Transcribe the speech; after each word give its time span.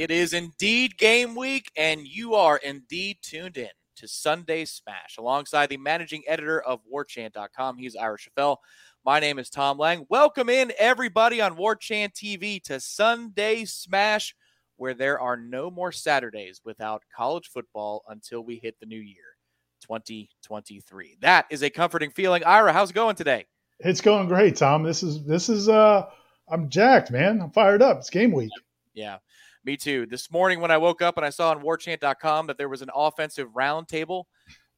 It 0.00 0.10
is 0.10 0.32
indeed 0.32 0.96
game 0.96 1.34
week, 1.34 1.70
and 1.76 2.08
you 2.08 2.34
are 2.34 2.56
indeed 2.56 3.18
tuned 3.20 3.58
in 3.58 3.68
to 3.96 4.08
Sunday 4.08 4.64
Smash 4.64 5.18
alongside 5.18 5.68
the 5.68 5.76
managing 5.76 6.22
editor 6.26 6.58
of 6.58 6.80
WarChant.com. 6.90 7.76
He's 7.76 7.94
Ira 7.94 8.16
Schoffel. 8.16 8.56
My 9.04 9.20
name 9.20 9.38
is 9.38 9.50
Tom 9.50 9.76
Lang. 9.76 10.06
Welcome 10.08 10.48
in, 10.48 10.72
everybody, 10.78 11.42
on 11.42 11.58
WarChant 11.58 12.14
TV 12.14 12.62
to 12.62 12.80
Sunday 12.80 13.66
Smash, 13.66 14.34
where 14.78 14.94
there 14.94 15.20
are 15.20 15.36
no 15.36 15.70
more 15.70 15.92
Saturdays 15.92 16.62
without 16.64 17.02
college 17.14 17.50
football 17.52 18.02
until 18.08 18.42
we 18.42 18.56
hit 18.56 18.76
the 18.80 18.86
new 18.86 18.96
year, 18.96 19.36
2023. 19.82 21.18
That 21.20 21.44
is 21.50 21.62
a 21.62 21.68
comforting 21.68 22.10
feeling. 22.10 22.42
Ira, 22.44 22.72
how's 22.72 22.88
it 22.88 22.94
going 22.94 23.16
today? 23.16 23.44
It's 23.80 24.00
going 24.00 24.28
great, 24.28 24.56
Tom. 24.56 24.82
This 24.82 25.02
is 25.02 25.22
this 25.24 25.50
is 25.50 25.68
uh 25.68 26.06
I'm 26.48 26.70
jacked, 26.70 27.10
man. 27.10 27.42
I'm 27.42 27.50
fired 27.50 27.82
up. 27.82 27.98
It's 27.98 28.08
game 28.08 28.32
week. 28.32 28.48
Yeah, 28.94 29.18
me 29.64 29.76
too. 29.76 30.06
This 30.06 30.30
morning 30.30 30.60
when 30.60 30.70
I 30.70 30.78
woke 30.78 31.02
up 31.02 31.16
and 31.16 31.26
I 31.26 31.30
saw 31.30 31.50
on 31.50 31.62
warchant.com 31.62 32.46
that 32.46 32.58
there 32.58 32.68
was 32.68 32.82
an 32.82 32.90
offensive 32.94 33.48
roundtable, 33.48 34.24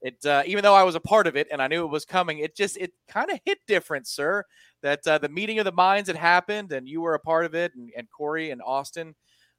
it 0.00 0.24
uh, 0.26 0.42
even 0.46 0.62
though 0.62 0.74
I 0.74 0.82
was 0.82 0.94
a 0.94 1.00
part 1.00 1.26
of 1.26 1.36
it 1.36 1.48
and 1.52 1.62
I 1.62 1.68
knew 1.68 1.84
it 1.84 1.90
was 1.90 2.04
coming, 2.04 2.38
it 2.38 2.56
just 2.56 2.76
it 2.76 2.92
kind 3.08 3.30
of 3.30 3.38
hit 3.44 3.58
different, 3.66 4.06
sir. 4.06 4.44
That 4.82 5.06
uh, 5.06 5.18
the 5.18 5.28
meeting 5.28 5.58
of 5.60 5.64
the 5.64 5.72
minds 5.72 6.08
had 6.08 6.16
happened 6.16 6.72
and 6.72 6.88
you 6.88 7.00
were 7.00 7.14
a 7.14 7.20
part 7.20 7.44
of 7.44 7.54
it, 7.54 7.72
and, 7.76 7.90
and 7.96 8.08
Corey 8.10 8.50
and 8.50 8.60
Austin. 8.64 9.14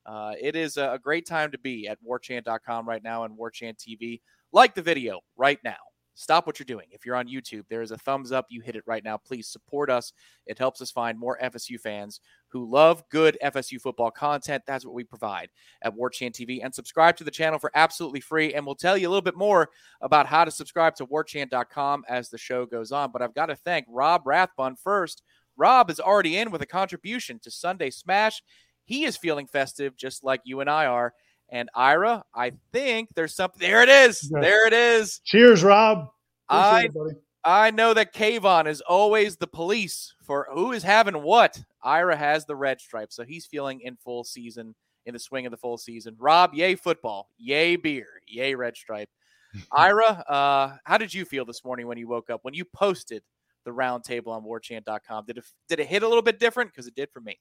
Uh, 0.06 0.34
it 0.42 0.56
is 0.58 0.76
a, 0.76 0.92
a 0.92 1.00
great 1.00 1.26
time 1.26 1.50
to 1.52 1.58
be 1.58 1.88
at 1.88 1.98
warchant.com 2.06 2.88
right 2.88 3.04
now 3.04 3.24
and 3.24 3.38
warchant 3.38 3.78
TV. 3.78 4.20
Like 4.52 4.76
the 4.76 4.82
video 4.82 5.22
right 5.38 5.60
now 5.64 5.78
stop 6.16 6.46
what 6.46 6.60
you're 6.60 6.66
doing. 6.66 6.88
If 6.92 7.06
you're 7.06 7.16
on 7.16 7.28
YouTube, 7.28 7.64
there 7.70 7.82
is 7.82 7.92
a 7.92 7.98
thumbs 7.98 8.32
up. 8.32 8.46
You 8.50 8.62
hit 8.62 8.76
it 8.76 8.84
right 8.86 9.04
now. 9.04 9.18
Please 9.18 9.48
support 9.48 9.90
us. 9.90 10.14
It 10.46 10.58
helps 10.58 10.82
us 10.82 10.92
find 10.92 11.20
more 11.20 11.38
FSU 11.42 11.80
fans 11.80 12.20
who 12.48 12.70
love 12.70 13.04
good 13.10 13.38
FSU 13.44 13.82
football 13.82 14.12
content. 14.12 14.64
That's 14.68 14.86
what 14.86 14.94
we 14.94 15.04
provide 15.04 15.50
at 15.82 15.96
Warchant 15.96 16.34
TV. 16.34 16.64
And 16.64 16.74
subscribe 16.74 17.18
to 17.18 17.24
the 17.24 17.32
channel 17.32 17.60
for 17.60 17.72
absolutely 17.74 18.20
free. 18.20 18.54
And 18.54 18.66
we'll 18.66 18.76
tell 18.76 18.98
you 18.98 19.08
a 19.08 19.12
little 19.12 19.22
bit 19.22 19.38
more 19.38 19.70
about 20.02 20.28
how 20.28 20.46
to 20.46 20.52
subscribe 20.52 20.96
to 20.96 21.06
warchant.com 21.06 22.04
as 22.08 22.30
the 22.30 22.38
show 22.38 22.66
goes 22.66 22.92
on. 22.92 23.12
But 23.12 23.22
I've 23.22 23.36
got 23.36 23.48
to 23.48 23.56
thank 23.56 23.86
Rob 23.90 24.24
Rathbun 24.26 24.76
first. 24.76 25.24
Rob 25.56 25.90
is 25.90 26.00
already 26.00 26.38
in 26.38 26.52
with 26.52 26.62
a 26.62 26.68
contribution 26.68 27.40
to 27.40 27.52
Sunday 27.52 27.90
Smash. 27.90 28.42
He 28.86 29.06
is 29.06 29.18
feeling 29.18 29.48
festive 29.48 29.96
just 29.96 30.24
like 30.24 30.42
you 30.44 30.60
and 30.60 30.70
I 30.70 30.86
are. 30.88 31.14
And 31.50 31.70
Ira, 31.76 32.24
I 32.34 32.54
think 32.72 33.10
there's 33.16 33.36
something. 33.36 33.60
There 33.60 33.84
it 33.84 33.90
is. 33.90 34.30
Yeah. 34.34 34.42
There 34.42 34.68
it 34.68 34.74
is. 34.74 35.20
Cheers, 35.24 35.64
Rob. 35.64 36.10
I 36.50 36.90
it. 36.94 37.24
I 37.44 37.72
know 37.72 37.94
that 37.94 38.14
Kayvon 38.14 38.68
is 38.68 38.82
always 38.82 39.36
the 39.36 39.48
police 39.48 40.16
for 40.24 40.48
who 40.54 40.72
is 40.72 40.84
having 40.84 41.22
what. 41.22 41.62
Ira 41.84 42.16
has 42.16 42.46
the 42.46 42.56
red 42.56 42.80
stripe, 42.80 43.12
so 43.12 43.24
he's 43.24 43.46
feeling 43.46 43.82
in 43.82 43.98
full 43.98 44.24
season, 44.24 44.74
in 45.06 45.14
the 45.14 45.20
swing 45.20 45.46
of 45.46 45.52
the 45.52 45.58
full 45.58 45.78
season. 45.78 46.16
Rob, 46.18 46.54
yay 46.54 46.76
football, 46.76 47.30
yay 47.38 47.76
beer, 47.76 48.08
yay 48.28 48.56
red 48.56 48.78
stripe. 48.78 49.10
Ira, 49.72 50.06
uh, 50.06 50.78
how 50.86 50.98
did 50.98 51.14
you 51.14 51.26
feel 51.26 51.44
this 51.44 51.66
morning 51.66 51.86
when 51.86 51.98
you 51.98 52.08
woke 52.08 52.30
up 52.30 52.40
when 52.44 52.54
you 52.54 52.64
posted 52.66 53.24
the 53.66 53.72
roundtable 53.72 54.30
on 54.30 54.44
warchant.com? 54.44 55.26
Did 55.26 55.40
it 55.40 55.46
did 55.68 55.80
it 55.82 55.88
hit 55.88 56.04
a 56.04 56.08
little 56.08 56.24
bit 56.24 56.40
different? 56.40 56.72
Because 56.72 56.88
it 56.88 56.96
did 56.96 57.12
for 57.12 57.20
me. 57.20 57.40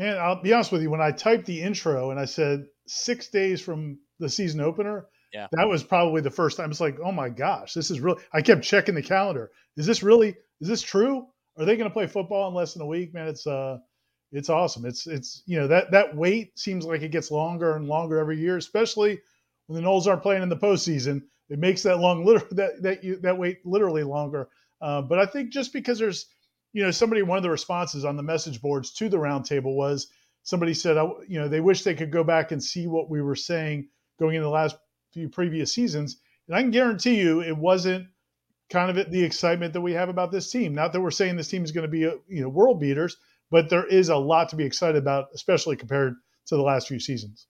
Man, 0.00 0.16
I'll 0.16 0.40
be 0.40 0.54
honest 0.54 0.72
with 0.72 0.80
you. 0.80 0.88
When 0.88 1.02
I 1.02 1.10
typed 1.12 1.44
the 1.44 1.60
intro 1.60 2.10
and 2.10 2.18
I 2.18 2.24
said 2.24 2.64
six 2.86 3.28
days 3.28 3.60
from 3.60 3.98
the 4.18 4.30
season 4.30 4.62
opener, 4.62 5.06
Yeah. 5.30 5.46
that 5.52 5.68
was 5.68 5.84
probably 5.84 6.22
the 6.22 6.30
first 6.30 6.56
time. 6.56 6.70
It's 6.70 6.80
like, 6.80 6.98
oh 7.04 7.12
my 7.12 7.28
gosh, 7.28 7.74
this 7.74 7.90
is 7.90 8.00
really. 8.00 8.22
I 8.32 8.40
kept 8.40 8.62
checking 8.64 8.94
the 8.94 9.02
calendar. 9.02 9.50
Is 9.76 9.84
this 9.84 10.02
really? 10.02 10.36
Is 10.62 10.68
this 10.68 10.80
true? 10.80 11.26
Are 11.58 11.66
they 11.66 11.76
going 11.76 11.90
to 11.90 11.92
play 11.92 12.06
football 12.06 12.48
in 12.48 12.54
less 12.54 12.72
than 12.72 12.80
a 12.80 12.86
week? 12.86 13.12
Man, 13.12 13.28
it's 13.28 13.46
uh, 13.46 13.76
it's 14.32 14.48
awesome. 14.48 14.86
It's 14.86 15.06
it's 15.06 15.42
you 15.44 15.60
know 15.60 15.66
that 15.68 15.90
that 15.90 16.16
wait 16.16 16.58
seems 16.58 16.86
like 16.86 17.02
it 17.02 17.10
gets 17.12 17.30
longer 17.30 17.76
and 17.76 17.86
longer 17.86 18.18
every 18.18 18.38
year, 18.40 18.56
especially 18.56 19.20
when 19.66 19.82
the 19.82 19.86
Noles 19.86 20.06
aren't 20.06 20.22
playing 20.22 20.42
in 20.42 20.48
the 20.48 20.56
postseason. 20.56 21.20
It 21.50 21.58
makes 21.58 21.82
that 21.82 21.98
long 21.98 22.24
liter- 22.24 22.48
that 22.52 22.82
that 22.82 23.04
you 23.04 23.16
that 23.18 23.36
wait 23.36 23.58
literally 23.66 24.04
longer. 24.04 24.48
Uh, 24.80 25.02
but 25.02 25.18
I 25.18 25.26
think 25.26 25.50
just 25.52 25.74
because 25.74 25.98
there's 25.98 26.24
you 26.72 26.82
know, 26.82 26.90
somebody, 26.90 27.22
one 27.22 27.36
of 27.36 27.42
the 27.42 27.50
responses 27.50 28.04
on 28.04 28.16
the 28.16 28.22
message 28.22 28.60
boards 28.60 28.92
to 28.94 29.08
the 29.08 29.16
roundtable 29.16 29.74
was 29.74 30.08
somebody 30.42 30.74
said, 30.74 30.96
I- 30.96 31.10
you 31.28 31.40
know, 31.40 31.48
they 31.48 31.60
wish 31.60 31.82
they 31.82 31.94
could 31.94 32.12
go 32.12 32.24
back 32.24 32.52
and 32.52 32.62
see 32.62 32.86
what 32.86 33.10
we 33.10 33.20
were 33.20 33.36
saying 33.36 33.88
going 34.18 34.36
into 34.36 34.44
the 34.44 34.50
last 34.50 34.76
few 35.12 35.28
previous 35.28 35.74
seasons. 35.74 36.20
And 36.46 36.56
I 36.56 36.62
can 36.62 36.70
guarantee 36.70 37.20
you 37.20 37.42
it 37.42 37.56
wasn't 37.56 38.06
kind 38.70 38.96
of 38.96 39.10
the 39.10 39.22
excitement 39.22 39.72
that 39.72 39.80
we 39.80 39.92
have 39.92 40.08
about 40.08 40.30
this 40.30 40.50
team. 40.50 40.74
Not 40.74 40.92
that 40.92 41.00
we're 41.00 41.10
saying 41.10 41.36
this 41.36 41.48
team 41.48 41.64
is 41.64 41.72
going 41.72 41.82
to 41.86 41.88
be, 41.88 42.04
a, 42.04 42.14
you 42.28 42.40
know, 42.42 42.48
world 42.48 42.80
beaters, 42.80 43.16
but 43.50 43.68
there 43.68 43.86
is 43.86 44.08
a 44.08 44.16
lot 44.16 44.48
to 44.50 44.56
be 44.56 44.64
excited 44.64 44.96
about, 44.96 45.28
especially 45.34 45.76
compared 45.76 46.14
to 46.46 46.56
the 46.56 46.62
last 46.62 46.88
few 46.88 47.00
seasons. 47.00 47.46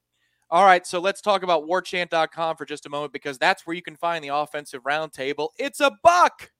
All 0.50 0.64
right, 0.64 0.84
so 0.84 0.98
let's 0.98 1.20
talk 1.20 1.44
about 1.44 1.64
warchant.com 1.69 2.56
for 2.56 2.64
just 2.64 2.84
a 2.84 2.88
moment 2.88 3.12
because 3.12 3.38
that's 3.38 3.66
where 3.66 3.76
you 3.76 3.82
can 3.82 3.94
find 3.97 4.25
the 4.25 4.34
offensive 4.34 4.82
roundtable. 4.82 5.50
It's 5.59 5.78
a 5.78 5.92
buck. 6.03 6.50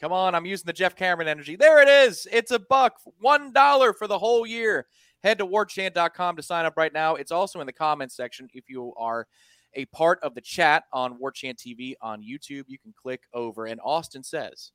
Come 0.00 0.12
on, 0.12 0.34
I'm 0.34 0.46
using 0.46 0.66
the 0.66 0.72
Jeff 0.72 0.94
Cameron 0.94 1.28
energy. 1.28 1.56
There 1.56 1.82
it 1.82 1.88
is. 1.88 2.26
It's 2.30 2.52
a 2.52 2.58
buck. 2.58 3.00
$1 3.24 3.96
for 3.96 4.06
the 4.06 4.18
whole 4.18 4.46
year. 4.46 4.86
Head 5.24 5.38
to 5.38 5.46
warchant.com 5.46 6.36
to 6.36 6.42
sign 6.42 6.64
up 6.64 6.76
right 6.76 6.92
now. 6.92 7.16
It's 7.16 7.32
also 7.32 7.60
in 7.60 7.66
the 7.66 7.72
comments 7.72 8.14
section 8.14 8.48
if 8.54 8.68
you 8.68 8.94
are 8.96 9.26
a 9.74 9.86
part 9.86 10.20
of 10.22 10.34
the 10.34 10.40
chat 10.40 10.84
on 10.92 11.18
Warchant 11.18 11.56
TV 11.56 11.94
on 12.00 12.22
YouTube. 12.22 12.64
You 12.68 12.78
can 12.78 12.94
click 13.00 13.22
over. 13.34 13.66
And 13.66 13.80
Austin 13.82 14.22
says, 14.22 14.70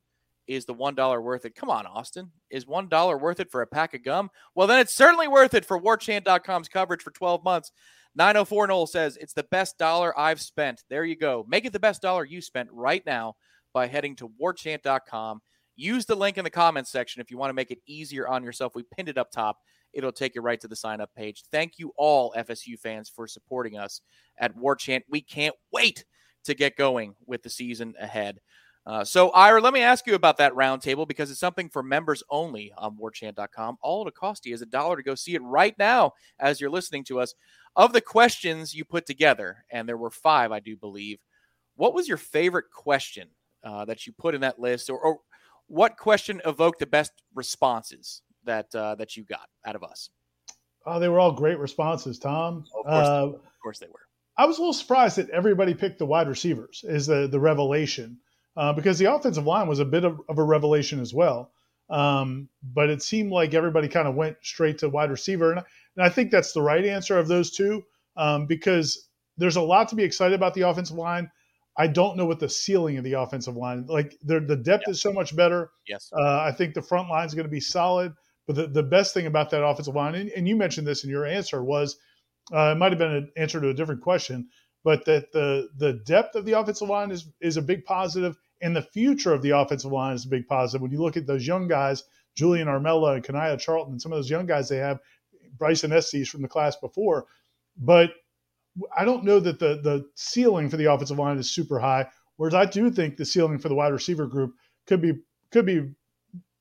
Is 0.46 0.66
the 0.66 0.74
$1 0.74 1.22
worth 1.22 1.46
it? 1.46 1.54
Come 1.54 1.70
on, 1.70 1.86
Austin. 1.86 2.30
Is 2.50 2.66
$1 2.66 3.20
worth 3.20 3.40
it 3.40 3.50
for 3.50 3.62
a 3.62 3.66
pack 3.66 3.94
of 3.94 4.04
gum? 4.04 4.30
Well, 4.54 4.66
then 4.66 4.78
it's 4.78 4.94
certainly 4.94 5.28
worth 5.28 5.54
it 5.54 5.64
for 5.64 5.80
warchant.com's 5.80 6.68
coverage 6.68 7.02
for 7.02 7.10
12 7.12 7.42
months. 7.42 7.72
904 8.16 8.66
Noel 8.66 8.86
says, 8.86 9.16
It's 9.16 9.32
the 9.32 9.44
best 9.44 9.78
dollar 9.78 10.16
I've 10.18 10.40
spent. 10.40 10.84
There 10.90 11.04
you 11.04 11.16
go. 11.16 11.46
Make 11.48 11.64
it 11.64 11.72
the 11.72 11.80
best 11.80 12.02
dollar 12.02 12.26
you 12.26 12.42
spent 12.42 12.68
right 12.70 13.04
now 13.06 13.36
by 13.74 13.86
heading 13.86 14.16
to 14.16 14.30
warchant.com. 14.40 15.42
Use 15.76 16.06
the 16.06 16.14
link 16.14 16.38
in 16.38 16.44
the 16.44 16.50
comments 16.50 16.90
section 16.90 17.20
if 17.20 17.30
you 17.30 17.36
want 17.36 17.50
to 17.50 17.54
make 17.54 17.70
it 17.70 17.82
easier 17.86 18.28
on 18.28 18.44
yourself. 18.44 18.74
We 18.74 18.84
pinned 18.84 19.08
it 19.08 19.18
up 19.18 19.30
top. 19.30 19.58
It'll 19.92 20.12
take 20.12 20.34
you 20.34 20.40
right 20.40 20.60
to 20.60 20.68
the 20.68 20.76
sign 20.76 21.00
up 21.00 21.10
page. 21.14 21.44
Thank 21.52 21.78
you 21.78 21.92
all, 21.96 22.32
FSU 22.36 22.78
fans, 22.78 23.08
for 23.08 23.26
supporting 23.26 23.76
us 23.76 24.00
at 24.38 24.56
Warchant. 24.56 25.02
We 25.08 25.20
can't 25.20 25.54
wait 25.72 26.04
to 26.44 26.54
get 26.54 26.76
going 26.76 27.14
with 27.26 27.42
the 27.42 27.50
season 27.50 27.94
ahead. 28.00 28.40
Uh, 28.86 29.02
so, 29.02 29.30
Ira, 29.30 29.62
let 29.62 29.72
me 29.72 29.80
ask 29.80 30.06
you 30.06 30.14
about 30.14 30.36
that 30.36 30.52
roundtable 30.52 31.08
because 31.08 31.30
it's 31.30 31.40
something 31.40 31.70
for 31.70 31.82
members 31.82 32.22
only 32.28 32.70
on 32.76 32.98
warchant.com. 32.98 33.78
All 33.80 34.02
it'll 34.02 34.10
cost 34.12 34.44
you 34.44 34.52
is 34.52 34.60
a 34.60 34.66
dollar 34.66 34.96
to 34.96 35.02
go 35.02 35.14
see 35.14 35.34
it 35.34 35.42
right 35.42 35.74
now 35.78 36.12
as 36.38 36.60
you're 36.60 36.70
listening 36.70 37.04
to 37.04 37.18
us. 37.18 37.34
Of 37.76 37.92
the 37.92 38.02
questions 38.02 38.74
you 38.74 38.84
put 38.84 39.06
together, 39.06 39.64
and 39.70 39.88
there 39.88 39.96
were 39.96 40.10
five, 40.10 40.52
I 40.52 40.60
do 40.60 40.76
believe, 40.76 41.18
what 41.76 41.94
was 41.94 42.06
your 42.06 42.18
favorite 42.18 42.66
question 42.70 43.30
uh, 43.64 43.84
that 43.86 44.06
you 44.06 44.12
put 44.12 44.34
in 44.34 44.42
that 44.42 44.58
list, 44.58 44.90
or, 44.90 44.98
or 44.98 45.18
what 45.66 45.96
question 45.96 46.40
evoked 46.44 46.78
the 46.78 46.86
best 46.86 47.12
responses 47.34 48.22
that 48.44 48.74
uh, 48.74 48.94
that 48.96 49.16
you 49.16 49.24
got 49.24 49.48
out 49.64 49.76
of 49.76 49.82
us? 49.82 50.10
Oh, 50.86 51.00
they 51.00 51.08
were 51.08 51.18
all 51.18 51.32
great 51.32 51.58
responses, 51.58 52.18
Tom. 52.18 52.64
Oh, 52.74 52.80
of, 52.80 52.84
course 52.86 53.06
uh, 53.06 53.26
of 53.26 53.60
course 53.62 53.78
they 53.78 53.86
were. 53.86 54.00
I 54.36 54.46
was 54.46 54.58
a 54.58 54.60
little 54.60 54.74
surprised 54.74 55.16
that 55.16 55.30
everybody 55.30 55.74
picked 55.74 55.98
the 55.98 56.06
wide 56.06 56.28
receivers 56.28 56.84
as 56.88 57.06
the 57.06 57.26
the 57.26 57.40
revelation 57.40 58.18
uh, 58.56 58.72
because 58.72 58.98
the 58.98 59.12
offensive 59.12 59.46
line 59.46 59.68
was 59.68 59.78
a 59.78 59.84
bit 59.84 60.04
of, 60.04 60.20
of 60.28 60.38
a 60.38 60.44
revelation 60.44 61.00
as 61.00 61.14
well. 61.14 61.50
Um, 61.90 62.48
but 62.62 62.88
it 62.88 63.02
seemed 63.02 63.30
like 63.30 63.52
everybody 63.52 63.88
kind 63.88 64.08
of 64.08 64.14
went 64.14 64.38
straight 64.42 64.78
to 64.78 64.88
wide 64.88 65.10
receiver, 65.10 65.52
and, 65.52 65.62
and 65.96 66.04
I 66.04 66.08
think 66.08 66.30
that's 66.30 66.52
the 66.52 66.62
right 66.62 66.84
answer 66.84 67.18
of 67.18 67.28
those 67.28 67.50
two 67.50 67.84
um, 68.16 68.46
because 68.46 69.08
there's 69.36 69.56
a 69.56 69.62
lot 69.62 69.88
to 69.88 69.96
be 69.96 70.04
excited 70.04 70.34
about 70.34 70.54
the 70.54 70.62
offensive 70.62 70.96
line. 70.96 71.30
I 71.76 71.88
don't 71.88 72.16
know 72.16 72.26
what 72.26 72.38
the 72.38 72.48
ceiling 72.48 72.98
of 72.98 73.04
the 73.04 73.14
offensive 73.14 73.56
line 73.56 73.86
like. 73.86 74.16
The 74.22 74.40
depth 74.40 74.88
is 74.88 75.00
so 75.00 75.12
much 75.12 75.34
better. 75.34 75.70
Yes, 75.88 76.10
uh, 76.12 76.40
I 76.40 76.52
think 76.52 76.74
the 76.74 76.82
front 76.82 77.08
line 77.08 77.26
is 77.26 77.34
going 77.34 77.46
to 77.46 77.50
be 77.50 77.60
solid. 77.60 78.14
But 78.46 78.56
the, 78.56 78.66
the 78.66 78.82
best 78.82 79.14
thing 79.14 79.26
about 79.26 79.50
that 79.50 79.64
offensive 79.64 79.94
line, 79.94 80.14
and, 80.14 80.30
and 80.30 80.46
you 80.46 80.54
mentioned 80.54 80.86
this 80.86 81.02
in 81.02 81.10
your 81.10 81.24
answer, 81.24 81.64
was 81.64 81.96
uh, 82.52 82.72
it 82.72 82.78
might 82.78 82.92
have 82.92 82.98
been 82.98 83.10
an 83.10 83.32
answer 83.36 83.60
to 83.60 83.70
a 83.70 83.74
different 83.74 84.02
question, 84.02 84.48
but 84.84 85.04
that 85.06 85.32
the 85.32 85.68
the 85.76 85.94
depth 86.04 86.34
of 86.34 86.44
the 86.44 86.52
offensive 86.52 86.88
line 86.88 87.10
is 87.10 87.26
is 87.40 87.56
a 87.56 87.62
big 87.62 87.84
positive, 87.84 88.36
and 88.60 88.76
the 88.76 88.82
future 88.82 89.32
of 89.32 89.42
the 89.42 89.50
offensive 89.50 89.92
line 89.92 90.14
is 90.14 90.26
a 90.26 90.28
big 90.28 90.46
positive. 90.46 90.82
When 90.82 90.92
you 90.92 91.02
look 91.02 91.16
at 91.16 91.26
those 91.26 91.46
young 91.46 91.66
guys, 91.66 92.04
Julian 92.36 92.68
Armella 92.68 93.14
and 93.14 93.24
Kanaya 93.24 93.56
Charlton, 93.56 93.94
and 93.94 94.02
some 94.02 94.12
of 94.12 94.18
those 94.18 94.30
young 94.30 94.46
guys 94.46 94.68
they 94.68 94.76
have, 94.76 95.00
Bryson 95.56 95.92
Estes 95.92 96.28
from 96.28 96.42
the 96.42 96.48
class 96.48 96.76
before, 96.76 97.26
but 97.76 98.10
I 98.96 99.04
don't 99.04 99.24
know 99.24 99.40
that 99.40 99.58
the 99.58 99.80
the 99.82 100.06
ceiling 100.14 100.68
for 100.68 100.76
the 100.76 100.92
offensive 100.92 101.18
line 101.18 101.38
is 101.38 101.50
super 101.50 101.78
high. 101.78 102.06
Whereas 102.36 102.54
I 102.54 102.64
do 102.64 102.90
think 102.90 103.16
the 103.16 103.24
ceiling 103.24 103.58
for 103.58 103.68
the 103.68 103.74
wide 103.74 103.92
receiver 103.92 104.26
group 104.26 104.54
could 104.86 105.00
be 105.00 105.14
could 105.50 105.66
be 105.66 105.92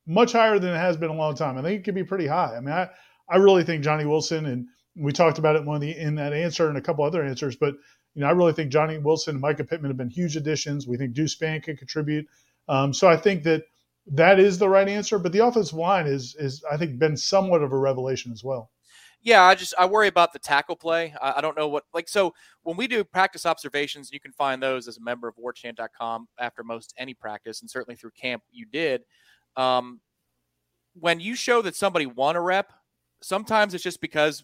much 0.06 0.33
higher 0.33 0.60
than 0.60 0.74
it 0.74 0.77
has 0.77 0.98
been 0.98 1.10
a 1.10 1.15
long 1.15 1.36
time. 1.36 1.57
I 1.57 1.62
think 1.62 1.80
it 1.80 1.83
could 1.83 1.95
be 1.95 2.04
pretty 2.04 2.27
high. 2.27 2.56
I 2.56 2.60
mean, 2.60 2.74
I, 2.74 2.89
I 3.30 3.38
really 3.38 3.63
think 3.63 3.83
Johnny 3.83 4.06
Wilson 4.06 4.45
and 4.45 4.68
we 4.95 5.12
talked 5.12 5.39
about 5.39 5.56
it 5.56 5.65
in 5.65 5.80
the 5.80 5.98
in 5.98 6.15
that 6.15 6.33
answer 6.33 6.69
and 6.69 6.77
a 6.77 6.81
couple 6.81 7.04
other 7.04 7.24
answers, 7.24 7.56
but 7.56 7.75
you 8.13 8.21
know, 8.21 8.27
I 8.27 8.31
really 8.31 8.54
think 8.54 8.71
Johnny 8.71 8.98
Wilson 9.00 9.36
and 9.36 9.44
Mycah 9.44 9.68
Pittman 9.68 9.89
have 9.89 9.98
been 9.98 10.10
huge 10.10 10.36
additions. 10.36 10.88
We 10.88 10.98
think 10.98 11.13
Deuce 11.13 11.36
Spann 11.36 11.63
can 11.63 11.75
contribute. 11.75 12.27
Um, 12.68 12.94
so 12.94 13.07
I 13.07 13.18
think 13.18 13.44
that 13.44 13.63
that 14.06 14.39
is 14.39 14.60
the 14.60 14.69
right 14.69 14.88
answer. 14.88 15.18
But 15.18 15.31
the 15.31 15.39
offensive 15.39 15.77
line 15.77 16.06
is 16.06 16.36
is 16.38 16.63
I 16.71 16.77
think 16.77 17.00
been 17.00 17.18
somewhat 17.18 17.63
of 17.63 17.71
a 17.71 17.77
revelation 17.77 18.31
as 18.31 18.44
well. 18.44 18.69
Yeah, 19.23 19.43
I 19.43 19.55
just 19.55 19.73
I 19.79 19.85
worry 19.85 20.09
about 20.09 20.33
the 20.33 20.39
tackle 20.39 20.75
play. 20.75 21.13
I, 21.21 21.35
I, 21.37 21.41
don't 21.41 21.55
know 21.55 21.69
what 21.69 21.85
like 21.93 22.09
so 22.09 22.33
when 22.63 22.75
we 22.75 22.87
do 22.87 23.03
practice 23.05 23.45
observations, 23.45 24.11
you 24.11 24.19
can 24.19 24.33
find 24.33 24.61
those 24.61 24.87
as 24.87 24.97
a 24.97 25.01
member 25.01 25.29
of 25.29 25.35
warchant.com 25.37 26.27
after 26.39 26.63
most 26.63 26.93
any 26.97 27.13
practice, 27.13 27.61
and 27.61 27.69
certainly 27.69 27.95
through 27.95 28.11
camp 28.11 28.43
you 28.51 28.65
did. 28.65 29.03
Um, 29.55 30.01
when 30.93 31.19
you 31.21 31.35
show 31.35 31.61
that 31.61 31.75
somebody 31.75 32.05
won 32.05 32.35
a 32.35 32.41
rep, 32.41 32.73
sometimes 33.21 33.73
it's 33.73 33.83
just 33.83 34.01
because 34.01 34.43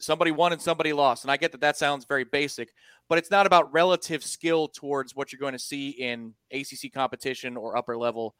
somebody 0.00 0.30
won 0.30 0.52
and 0.52 0.60
somebody 0.60 0.92
lost. 0.92 1.24
And 1.24 1.30
I 1.30 1.36
get 1.36 1.52
that 1.52 1.60
that 1.60 1.76
sounds 1.76 2.04
very 2.04 2.24
basic, 2.24 2.70
but 3.08 3.18
it's 3.18 3.30
not 3.30 3.46
about 3.46 3.72
relative 3.72 4.24
skill 4.24 4.68
towards 4.68 5.14
what 5.14 5.32
you're 5.32 5.40
going 5.40 5.52
to 5.52 5.58
see 5.58 5.90
in 5.90 6.34
ACC 6.50 6.92
competition 6.92 7.56
or 7.56 7.76
upper 7.76 7.96
level 7.96 8.34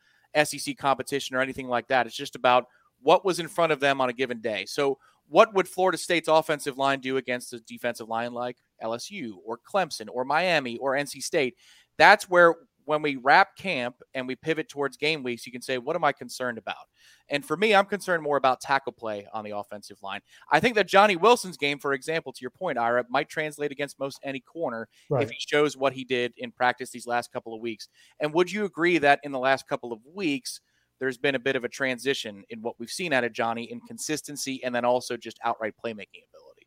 SEC 0.45 0.77
competition 0.77 1.37
or 1.37 1.41
anything 1.41 1.69
like 1.69 1.89
that. 1.89 2.07
It's 2.07 2.17
just 2.17 2.37
about 2.37 2.67
what 3.03 3.25
was 3.25 3.41
in 3.41 3.49
front 3.49 3.73
of 3.73 3.81
them 3.81 4.01
on 4.01 4.11
a 4.11 4.13
given 4.13 4.41
day. 4.41 4.67
So, 4.67 4.99
what 5.31 5.55
would 5.55 5.69
Florida 5.69 5.97
State's 5.97 6.29
offensive 6.29 6.77
line 6.77 7.01
do 7.01 7.17
against 7.17 7.53
a 7.53 7.61
defensive 7.61 8.09
line 8.09 8.33
like 8.33 8.57
LSU 8.83 9.35
or 9.45 9.59
Clemson 9.59 10.09
or 10.13 10.25
Miami 10.25 10.77
or 10.79 10.95
NC 10.95 11.23
State? 11.23 11.55
That's 11.97 12.29
where 12.29 12.57
when 12.85 13.03
we 13.03 13.15
wrap 13.15 13.57
camp 13.57 13.97
and 14.15 14.27
we 14.27 14.35
pivot 14.35 14.69
towards 14.69 14.97
game 14.97 15.23
weeks, 15.23 15.47
you 15.47 15.53
can 15.53 15.63
say, 15.63 15.79
what 15.79 15.95
am 15.95 16.03
I 16.03 16.11
concerned 16.11 16.59
about? 16.59 16.89
And 17.29 17.45
for 17.45 17.57
me, 17.57 17.73
I'm 17.73 17.85
concerned 17.85 18.25
more 18.25 18.37
about 18.37 18.61
tackle 18.61 18.91
play 18.91 19.29
on 19.33 19.45
the 19.45 19.57
offensive 19.57 20.03
line. 20.03 20.21
I 20.51 20.59
think 20.59 20.75
that 20.75 20.89
Johnny 20.89 21.15
Wilson's 21.15 21.57
game, 21.57 21.79
for 21.79 21.93
example, 21.93 22.33
to 22.33 22.41
your 22.41 22.51
point, 22.51 22.79
Ira, 22.79 23.05
might 23.09 23.29
translate 23.29 23.71
against 23.71 24.01
most 24.01 24.19
any 24.25 24.41
corner 24.41 24.89
right. 25.09 25.23
if 25.23 25.31
he 25.31 25.37
shows 25.39 25.77
what 25.77 25.93
he 25.93 26.03
did 26.03 26.33
in 26.39 26.51
practice 26.51 26.91
these 26.91 27.07
last 27.07 27.33
couple 27.33 27.55
of 27.55 27.61
weeks. 27.61 27.89
And 28.19 28.35
would 28.35 28.51
you 28.51 28.65
agree 28.65 28.99
that 28.99 29.21
in 29.23 29.31
the 29.31 29.39
last 29.39 29.69
couple 29.69 29.93
of 29.93 30.01
weeks, 30.13 30.61
there's 31.01 31.19
been 31.19 31.35
a 31.35 31.41
bit 31.41 31.57
of 31.57 31.65
a 31.65 31.69
transition 31.69 32.45
in 32.51 32.61
what 32.61 32.77
we've 32.79 32.91
seen 32.91 33.13
out 33.13 33.25
of 33.25 33.33
Johnny 33.33 33.65
in 33.65 33.81
consistency 33.81 34.63
and 34.63 34.75
then 34.75 34.85
also 34.85 35.17
just 35.17 35.39
outright 35.45 35.75
playmaking 35.85 36.23
ability? 36.29 36.67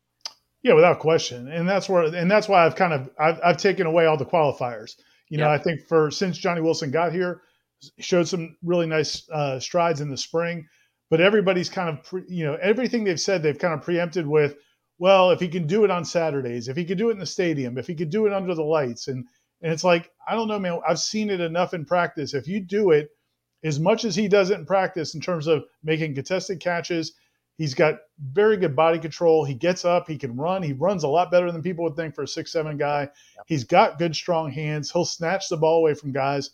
Yeah, 0.62 0.74
without 0.74 0.98
question. 0.98 1.48
And 1.48 1.68
that's 1.68 1.88
where 1.88 2.04
and 2.14 2.30
that's 2.30 2.48
why 2.48 2.66
I've 2.66 2.76
kind 2.76 2.92
of 2.92 3.10
I've, 3.18 3.40
I've 3.44 3.56
taken 3.56 3.86
away 3.86 4.06
all 4.06 4.16
the 4.16 4.26
qualifiers 4.26 4.96
you 5.34 5.38
know, 5.38 5.50
I 5.50 5.58
think 5.58 5.86
for 5.88 6.10
since 6.10 6.38
Johnny 6.38 6.60
Wilson 6.60 6.90
got 6.90 7.12
here, 7.12 7.42
showed 7.98 8.28
some 8.28 8.56
really 8.62 8.86
nice 8.86 9.28
uh, 9.30 9.58
strides 9.58 10.00
in 10.00 10.10
the 10.10 10.16
spring, 10.16 10.66
but 11.10 11.20
everybody's 11.20 11.68
kind 11.68 11.88
of, 11.88 12.04
pre, 12.04 12.22
you 12.28 12.44
know, 12.44 12.56
everything 12.62 13.04
they've 13.04 13.20
said 13.20 13.42
they've 13.42 13.58
kind 13.58 13.74
of 13.74 13.82
preempted 13.82 14.26
with, 14.26 14.56
well, 14.98 15.30
if 15.32 15.40
he 15.40 15.48
can 15.48 15.66
do 15.66 15.84
it 15.84 15.90
on 15.90 16.04
Saturdays, 16.04 16.68
if 16.68 16.76
he 16.76 16.84
could 16.84 16.98
do 16.98 17.08
it 17.08 17.14
in 17.14 17.18
the 17.18 17.26
stadium, 17.26 17.78
if 17.78 17.86
he 17.86 17.94
could 17.94 18.10
do 18.10 18.26
it 18.26 18.32
under 18.32 18.54
the 18.54 18.62
lights, 18.62 19.08
and 19.08 19.26
and 19.60 19.72
it's 19.72 19.84
like 19.84 20.10
I 20.28 20.34
don't 20.34 20.48
know, 20.48 20.58
man. 20.58 20.80
I've 20.86 21.00
seen 21.00 21.30
it 21.30 21.40
enough 21.40 21.74
in 21.74 21.84
practice. 21.84 22.34
If 22.34 22.46
you 22.46 22.60
do 22.60 22.90
it 22.90 23.08
as 23.64 23.80
much 23.80 24.04
as 24.04 24.14
he 24.14 24.28
does 24.28 24.50
it 24.50 24.58
in 24.58 24.66
practice 24.66 25.14
in 25.14 25.20
terms 25.20 25.46
of 25.46 25.64
making 25.82 26.14
contested 26.14 26.60
catches, 26.60 27.14
He's 27.56 27.74
got 27.74 28.00
very 28.32 28.56
good 28.56 28.74
body 28.74 28.98
control. 28.98 29.44
He 29.44 29.54
gets 29.54 29.84
up. 29.84 30.08
He 30.08 30.18
can 30.18 30.36
run. 30.36 30.62
He 30.62 30.72
runs 30.72 31.04
a 31.04 31.08
lot 31.08 31.30
better 31.30 31.52
than 31.52 31.62
people 31.62 31.84
would 31.84 31.94
think 31.94 32.14
for 32.14 32.22
a 32.22 32.28
six 32.28 32.50
seven 32.50 32.76
guy. 32.76 33.02
Yep. 33.02 33.44
He's 33.46 33.64
got 33.64 33.98
good 33.98 34.14
strong 34.14 34.50
hands. 34.50 34.90
He'll 34.90 35.04
snatch 35.04 35.48
the 35.48 35.56
ball 35.56 35.78
away 35.78 35.94
from 35.94 36.12
guys. 36.12 36.50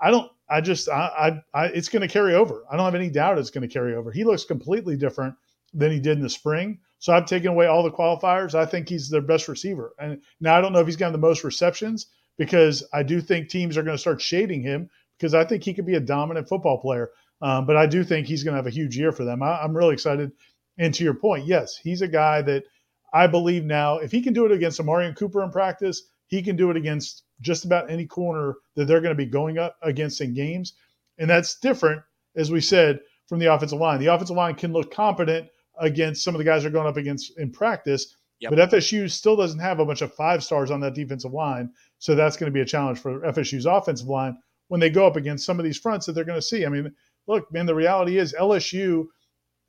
I 0.00 0.10
don't. 0.10 0.30
I 0.48 0.60
just. 0.60 0.88
I. 0.88 1.40
I, 1.54 1.62
I 1.62 1.66
it's 1.66 1.88
going 1.88 2.02
to 2.02 2.08
carry 2.08 2.34
over. 2.34 2.64
I 2.70 2.76
don't 2.76 2.84
have 2.84 2.94
any 2.94 3.10
doubt 3.10 3.38
it's 3.38 3.50
going 3.50 3.68
to 3.68 3.72
carry 3.72 3.96
over. 3.96 4.12
He 4.12 4.22
looks 4.22 4.44
completely 4.44 4.96
different 4.96 5.34
than 5.74 5.90
he 5.90 5.98
did 5.98 6.18
in 6.18 6.22
the 6.22 6.30
spring. 6.30 6.78
So 7.00 7.12
I've 7.12 7.26
taken 7.26 7.48
away 7.48 7.66
all 7.66 7.82
the 7.82 7.90
qualifiers. 7.90 8.54
I 8.54 8.66
think 8.66 8.88
he's 8.88 9.10
their 9.10 9.20
best 9.20 9.48
receiver. 9.48 9.94
And 9.98 10.22
now 10.40 10.56
I 10.56 10.60
don't 10.60 10.72
know 10.72 10.80
if 10.80 10.86
he's 10.86 10.96
gotten 10.96 11.12
the 11.12 11.18
most 11.18 11.42
receptions 11.42 12.06
because 12.38 12.84
I 12.92 13.02
do 13.02 13.20
think 13.20 13.48
teams 13.48 13.76
are 13.76 13.82
going 13.82 13.96
to 13.96 14.00
start 14.00 14.20
shading 14.20 14.62
him 14.62 14.88
because 15.18 15.34
I 15.34 15.44
think 15.44 15.64
he 15.64 15.74
could 15.74 15.86
be 15.86 15.94
a 15.94 16.00
dominant 16.00 16.48
football 16.48 16.78
player. 16.80 17.10
Um, 17.42 17.66
but 17.66 17.76
I 17.76 17.86
do 17.86 18.02
think 18.02 18.26
he's 18.26 18.42
going 18.42 18.52
to 18.52 18.58
have 18.58 18.66
a 18.66 18.70
huge 18.70 18.96
year 18.96 19.12
for 19.12 19.24
them. 19.24 19.42
I, 19.42 19.62
I'm 19.62 19.76
really 19.76 19.94
excited. 19.94 20.32
And 20.78 20.92
to 20.94 21.04
your 21.04 21.14
point, 21.14 21.46
yes, 21.46 21.76
he's 21.76 22.02
a 22.02 22.08
guy 22.08 22.42
that 22.42 22.64
I 23.12 23.26
believe 23.26 23.64
now, 23.64 23.98
if 23.98 24.12
he 24.12 24.22
can 24.22 24.32
do 24.32 24.46
it 24.46 24.52
against 24.52 24.80
Omarion 24.80 25.16
Cooper 25.16 25.42
in 25.42 25.50
practice, 25.50 26.02
he 26.26 26.42
can 26.42 26.56
do 26.56 26.70
it 26.70 26.76
against 26.76 27.24
just 27.40 27.64
about 27.64 27.90
any 27.90 28.06
corner 28.06 28.56
that 28.74 28.86
they're 28.86 29.00
going 29.00 29.16
to 29.16 29.24
be 29.24 29.30
going 29.30 29.58
up 29.58 29.76
against 29.82 30.20
in 30.20 30.34
games. 30.34 30.74
And 31.18 31.28
that's 31.28 31.58
different, 31.60 32.02
as 32.36 32.50
we 32.50 32.60
said, 32.60 33.00
from 33.28 33.38
the 33.38 33.52
offensive 33.52 33.78
line. 33.78 34.00
The 34.00 34.12
offensive 34.12 34.36
line 34.36 34.54
can 34.54 34.72
look 34.72 34.92
competent 34.92 35.48
against 35.78 36.24
some 36.24 36.34
of 36.34 36.38
the 36.38 36.44
guys 36.44 36.62
they're 36.62 36.72
going 36.72 36.86
up 36.86 36.96
against 36.96 37.38
in 37.38 37.52
practice. 37.52 38.14
Yep. 38.40 38.50
But 38.50 38.70
FSU 38.70 39.10
still 39.10 39.36
doesn't 39.36 39.60
have 39.60 39.78
a 39.78 39.86
bunch 39.86 40.02
of 40.02 40.14
five 40.14 40.44
stars 40.44 40.70
on 40.70 40.80
that 40.80 40.94
defensive 40.94 41.32
line. 41.32 41.70
So 41.98 42.14
that's 42.14 42.36
going 42.36 42.50
to 42.50 42.54
be 42.54 42.60
a 42.60 42.66
challenge 42.66 42.98
for 42.98 43.20
FSU's 43.20 43.66
offensive 43.66 44.08
line 44.08 44.36
when 44.68 44.80
they 44.80 44.90
go 44.90 45.06
up 45.06 45.16
against 45.16 45.46
some 45.46 45.58
of 45.58 45.64
these 45.64 45.78
fronts 45.78 46.06
that 46.06 46.12
they're 46.12 46.24
going 46.24 46.38
to 46.38 46.46
see. 46.46 46.66
I 46.66 46.68
mean, 46.68 46.92
look, 47.26 47.52
man, 47.52 47.66
the 47.66 47.74
reality 47.74 48.18
is 48.18 48.34
LSU 48.38 49.06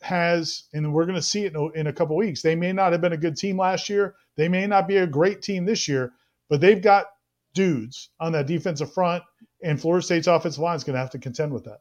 has, 0.02 0.64
and 0.74 0.94
we're 0.94 1.06
going 1.06 1.16
to 1.16 1.22
see 1.22 1.46
it 1.46 1.54
in 1.54 1.56
a, 1.56 1.68
in 1.80 1.88
a 1.88 1.94
couple 1.94 2.16
weeks. 2.16 2.42
They 2.42 2.56
may 2.56 2.74
not 2.74 2.92
have 2.92 3.02
been 3.02 3.14
a 3.14 3.18
good 3.18 3.38
team 3.38 3.58
last 3.58 3.90
year. 3.90 4.16
They 4.36 4.48
may 4.48 4.68
not 4.68 4.88
be 4.88 4.98
a 4.98 5.08
great 5.08 5.42
team 5.42 5.66
this 5.66 5.88
year, 5.88 6.14
but 6.50 6.62
they've 6.62 6.82
got 6.82 7.06
dudes 7.54 8.10
on 8.20 8.32
that 8.34 8.48
defensive 8.48 8.94
front, 8.94 9.24
and 9.64 9.82
Florida 9.82 10.06
State's 10.06 10.28
offensive 10.28 10.62
line 10.62 10.76
is 10.76 10.84
going 10.84 10.94
to 10.94 11.00
have 11.00 11.10
to 11.12 11.20
contend 11.20 11.54
with 11.54 11.66
that. 11.66 11.80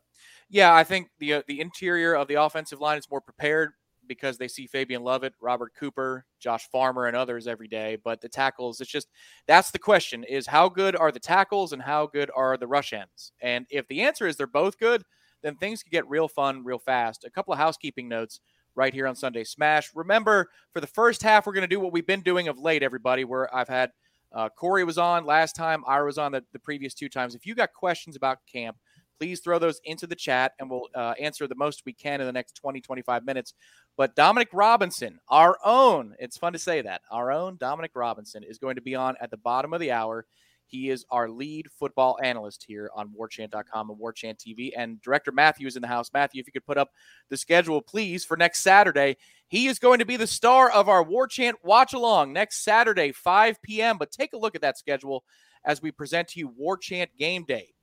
Yeah, 0.49 0.75
I 0.75 0.85
think 0.85 1.09
the 1.19 1.35
uh, 1.35 1.43
the 1.49 1.61
interior 1.61 2.15
of 2.15 2.29
the 2.29 2.41
offensive 2.41 2.81
line 2.81 2.99
is 2.99 3.11
more 3.11 3.21
prepared 3.21 3.73
because 4.09 4.39
they 4.39 4.49
see 4.49 4.67
Fabian 4.67 5.03
Lovett, 5.03 5.35
Robert 5.41 5.73
Cooper, 5.79 6.25
Josh 6.41 6.69
Farmer, 6.71 7.07
and 7.07 7.17
others 7.17 7.47
every 7.47 7.69
day. 7.69 7.97
But 8.03 8.21
the 8.21 8.29
tackles, 8.29 8.81
it's 8.81 8.91
just 8.91 9.09
that's 9.47 9.71
the 9.71 9.79
question: 9.79 10.25
is 10.25 10.47
how 10.47 10.69
good 10.69 10.97
are 10.97 11.13
the 11.13 11.21
tackles 11.21 11.73
and 11.73 11.83
how 11.83 12.07
good 12.07 12.31
are 12.35 12.57
the 12.57 12.67
rush 12.67 12.93
ends? 12.93 13.33
And 13.41 13.67
if 13.71 13.87
the 13.89 14.03
answer 14.03 14.27
is 14.27 14.37
they're 14.37 14.47
both 14.47 14.79
good, 14.79 15.03
then 15.43 15.57
things 15.57 15.83
could 15.83 15.93
get 15.93 16.09
real 16.09 16.29
fun 16.29 16.65
real 16.65 16.79
fast. 16.79 17.25
A 17.25 17.31
couple 17.31 17.53
of 17.53 17.59
housekeeping 17.59 18.09
notes 18.09 18.41
right 18.75 18.93
here 18.93 19.07
on 19.07 19.17
Sunday 19.17 19.45
Smash. 19.45 19.91
Remember, 19.95 20.49
for 20.73 20.81
the 20.81 20.87
first 20.87 21.23
half, 21.23 21.47
we're 21.47 21.55
going 21.55 21.63
to 21.63 21.69
do 21.69 21.81
what 21.81 21.93
we've 21.93 22.07
been 22.07 22.21
doing 22.21 22.49
of 22.49 22.59
late, 22.59 22.83
everybody, 22.83 23.25
where 23.25 23.55
I've 23.55 23.69
had 23.69 23.91
uh, 24.33 24.49
Corey 24.51 24.85
was 24.85 24.99
on 24.99 25.25
last 25.25 25.55
time, 25.55 25.83
I 25.87 26.03
was 26.03 26.19
on 26.19 26.33
the, 26.33 26.45
the 26.53 26.59
previous 26.59 26.95
two 26.95 27.09
times. 27.09 27.35
If 27.35 27.47
you 27.47 27.55
got 27.55 27.73
questions 27.73 28.17
about 28.17 28.39
camp, 28.53 28.77
please 29.19 29.41
throw 29.41 29.59
those 29.59 29.81
into 29.85 30.07
the 30.07 30.15
chat 30.15 30.53
and 30.59 30.71
we'll 30.71 30.89
uh, 30.95 31.15
answer 31.21 31.47
the 31.47 31.55
most 31.55 31.83
we 31.85 31.93
can 31.93 32.21
in 32.21 32.27
the 32.27 32.33
next 32.33 32.57
20, 32.57 32.81
25 32.81 33.25
minutes. 33.25 33.55
But 33.97 34.15
Dominic 34.15 34.49
Robinson, 34.53 35.19
our 35.29 35.59
own, 35.65 36.15
it's 36.19 36.37
fun 36.37 36.53
to 36.53 36.59
say 36.59 36.83
that, 36.83 37.03
our 37.11 37.33
own 37.33 37.57
Dominic 37.57 37.93
Robinson 37.95 38.43
is 38.43 38.59
going 38.59 38.77
to 38.77 38.83
be 38.83 38.95
on 38.95 39.17
at 39.21 39.31
the 39.31 39.37
bottom 39.37 39.73
of 39.73 39.81
the 39.81 39.93
hour. 39.93 40.27
He 40.67 40.91
is 40.91 41.05
our 41.11 41.31
lead 41.31 41.69
football 41.79 42.19
analyst 42.23 42.65
here 42.67 42.91
on 42.95 43.15
warchant.com 43.19 43.91
and 43.91 44.01
warchant 44.01 44.39
TV. 44.39 44.73
And 44.77 45.01
Director 45.01 45.33
Matthew 45.33 45.67
is 45.67 45.77
in 45.77 45.83
the 45.83 45.89
house. 45.89 46.11
Matthew, 46.13 46.41
if 46.41 46.47
you 46.47 46.53
could 46.53 46.67
put 46.67 46.79
up 46.79 46.91
the 47.31 47.37
schedule, 47.37 47.81
please, 47.81 48.25
for 48.25 48.37
next 48.37 48.63
Saturday. 48.63 49.17
He 49.49 49.69
is 49.69 49.79
going 49.79 50.01
to 50.01 50.05
be 50.05 50.17
the 50.17 50.27
star 50.27 50.71
of 50.71 50.89
our 50.89 51.05
Warchant 51.05 51.55
watch 51.63 51.93
along 51.93 52.33
next 52.33 52.65
Saturday, 52.65 53.13
5 53.13 53.63
p.m. 53.63 53.97
But 53.97 54.11
take 54.11 54.33
a 54.33 54.39
look 54.39 54.57
at 54.57 54.63
that 54.63 54.77
schedule 54.77 55.23
as 55.65 55.81
we 55.81 55.93
present 55.93 56.29
to 56.29 56.41
you 56.41 56.49
Warchant 56.49 57.09
Game 57.17 57.45
Day. 57.45 57.76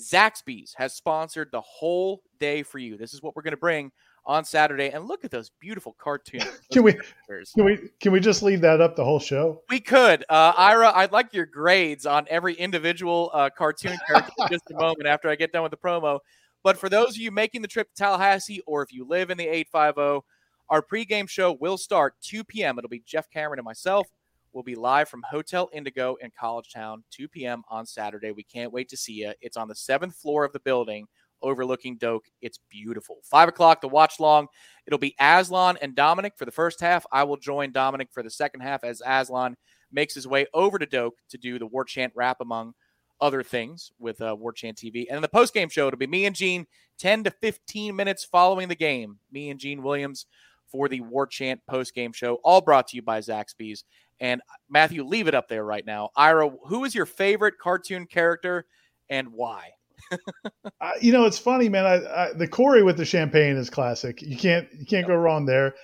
Zaxby's 0.00 0.74
has 0.76 0.94
sponsored 0.94 1.50
the 1.52 1.60
whole 1.60 2.22
day 2.38 2.62
for 2.62 2.78
you. 2.78 2.96
This 2.96 3.14
is 3.14 3.22
what 3.22 3.36
we're 3.36 3.42
going 3.42 3.52
to 3.52 3.58
bring 3.58 3.92
on 4.26 4.44
Saturday. 4.44 4.90
And 4.90 5.06
look 5.06 5.24
at 5.24 5.30
those 5.30 5.50
beautiful 5.60 5.94
cartoons. 5.98 6.44
can 6.72 6.82
we 6.82 6.92
can 6.92 7.64
we 7.64 7.78
can 8.00 8.12
we 8.12 8.20
just 8.20 8.42
leave 8.42 8.60
that 8.62 8.80
up 8.80 8.96
the 8.96 9.04
whole 9.04 9.20
show? 9.20 9.62
We 9.68 9.80
could. 9.80 10.24
Uh, 10.28 10.52
Ira, 10.56 10.92
I'd 10.94 11.12
like 11.12 11.32
your 11.32 11.46
grades 11.46 12.06
on 12.06 12.26
every 12.28 12.54
individual 12.54 13.30
uh, 13.32 13.50
cartoon 13.56 13.98
character 14.06 14.32
in 14.38 14.48
just 14.48 14.70
a 14.70 14.74
moment 14.74 15.06
after 15.06 15.28
I 15.28 15.36
get 15.36 15.52
done 15.52 15.62
with 15.62 15.72
the 15.72 15.78
promo. 15.78 16.20
But 16.62 16.76
for 16.76 16.88
those 16.88 17.10
of 17.10 17.16
you 17.16 17.30
making 17.30 17.62
the 17.62 17.68
trip 17.68 17.88
to 17.88 17.94
Tallahassee, 18.02 18.60
or 18.66 18.82
if 18.82 18.92
you 18.92 19.06
live 19.06 19.30
in 19.30 19.38
the 19.38 19.48
850, 19.48 20.26
our 20.68 20.82
pregame 20.82 21.28
show 21.28 21.52
will 21.52 21.78
start 21.78 22.14
2 22.22 22.44
p.m. 22.44 22.78
It'll 22.78 22.90
be 22.90 23.02
Jeff 23.06 23.30
Cameron 23.30 23.58
and 23.58 23.64
myself. 23.64 24.06
We'll 24.52 24.64
be 24.64 24.74
live 24.74 25.08
from 25.08 25.22
Hotel 25.30 25.68
Indigo 25.72 26.16
in 26.20 26.32
College 26.38 26.72
Town, 26.72 27.04
2 27.10 27.28
p.m. 27.28 27.62
on 27.68 27.86
Saturday. 27.86 28.32
We 28.32 28.42
can't 28.42 28.72
wait 28.72 28.88
to 28.88 28.96
see 28.96 29.12
you. 29.12 29.32
It's 29.40 29.56
on 29.56 29.68
the 29.68 29.74
seventh 29.74 30.16
floor 30.16 30.44
of 30.44 30.52
the 30.52 30.60
building 30.60 31.06
overlooking 31.42 31.96
Doak. 31.96 32.24
It's 32.40 32.58
beautiful. 32.68 33.18
Five 33.22 33.48
o'clock, 33.48 33.80
the 33.80 33.88
watch 33.88 34.20
long. 34.20 34.48
It'll 34.86 34.98
be 34.98 35.14
Aslan 35.18 35.78
and 35.80 35.94
Dominic 35.94 36.34
for 36.36 36.44
the 36.44 36.50
first 36.50 36.80
half. 36.80 37.06
I 37.12 37.24
will 37.24 37.36
join 37.36 37.72
Dominic 37.72 38.08
for 38.12 38.22
the 38.22 38.30
second 38.30 38.60
half 38.60 38.84
as 38.84 39.02
Aslan 39.06 39.56
makes 39.92 40.14
his 40.14 40.26
way 40.26 40.46
over 40.54 40.78
to 40.78 40.86
Doak 40.86 41.14
to 41.30 41.38
do 41.38 41.58
the 41.58 41.66
War 41.66 41.84
Chant 41.84 42.12
rap 42.14 42.38
among 42.40 42.74
other 43.20 43.42
things 43.42 43.92
with 43.98 44.20
uh, 44.20 44.34
War 44.38 44.52
Chant 44.52 44.78
TV. 44.78 45.06
And 45.10 45.22
the 45.22 45.28
post 45.28 45.52
game 45.52 45.68
show, 45.68 45.86
it'll 45.86 45.98
be 45.98 46.06
me 46.06 46.26
and 46.26 46.34
Gene, 46.34 46.66
10 46.98 47.24
to 47.24 47.30
15 47.30 47.94
minutes 47.94 48.24
following 48.24 48.68
the 48.68 48.74
game. 48.74 49.18
Me 49.30 49.50
and 49.50 49.60
Gene 49.60 49.82
Williams 49.82 50.26
for 50.66 50.88
the 50.88 51.00
War 51.00 51.26
Chant 51.26 51.60
post 51.68 51.94
game 51.94 52.12
show, 52.12 52.36
all 52.44 52.60
brought 52.60 52.88
to 52.88 52.96
you 52.96 53.02
by 53.02 53.20
Zaxby's. 53.20 53.84
And 54.20 54.42
Matthew, 54.68 55.02
leave 55.02 55.28
it 55.28 55.34
up 55.34 55.48
there 55.48 55.64
right 55.64 55.84
now. 55.84 56.10
Ira, 56.14 56.50
who 56.66 56.84
is 56.84 56.94
your 56.94 57.06
favorite 57.06 57.58
cartoon 57.58 58.06
character 58.06 58.66
and 59.08 59.28
why? 59.32 59.70
uh, 60.80 60.90
you 61.00 61.12
know, 61.12 61.24
it's 61.24 61.38
funny, 61.38 61.68
man. 61.68 61.86
I, 61.86 61.94
I, 61.94 62.32
the 62.32 62.48
Corey 62.48 62.82
with 62.82 62.96
the 62.96 63.04
champagne 63.04 63.56
is 63.56 63.70
classic. 63.70 64.22
You 64.22 64.36
can't 64.36 64.68
you 64.78 64.86
can't 64.86 65.06
go 65.06 65.14
wrong 65.14 65.46
there. 65.46 65.74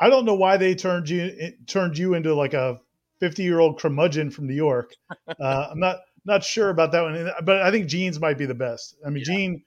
I 0.00 0.10
don't 0.10 0.24
know 0.24 0.34
why 0.34 0.56
they 0.56 0.74
turned 0.74 1.08
you 1.08 1.52
turned 1.66 1.96
you 1.98 2.14
into 2.14 2.34
like 2.34 2.54
a 2.54 2.80
fifty 3.18 3.42
year 3.42 3.60
old 3.60 3.80
curmudgeon 3.80 4.30
from 4.30 4.46
New 4.46 4.54
York. 4.54 4.94
Uh, 5.40 5.68
I'm 5.70 5.80
not 5.80 5.98
not 6.24 6.44
sure 6.44 6.70
about 6.70 6.92
that 6.92 7.02
one, 7.02 7.30
but 7.44 7.60
I 7.60 7.70
think 7.70 7.88
Gene's 7.88 8.20
might 8.20 8.38
be 8.38 8.46
the 8.46 8.54
best. 8.54 8.96
I 9.04 9.10
mean, 9.10 9.24
yeah. 9.26 9.34
Gene 9.34 9.62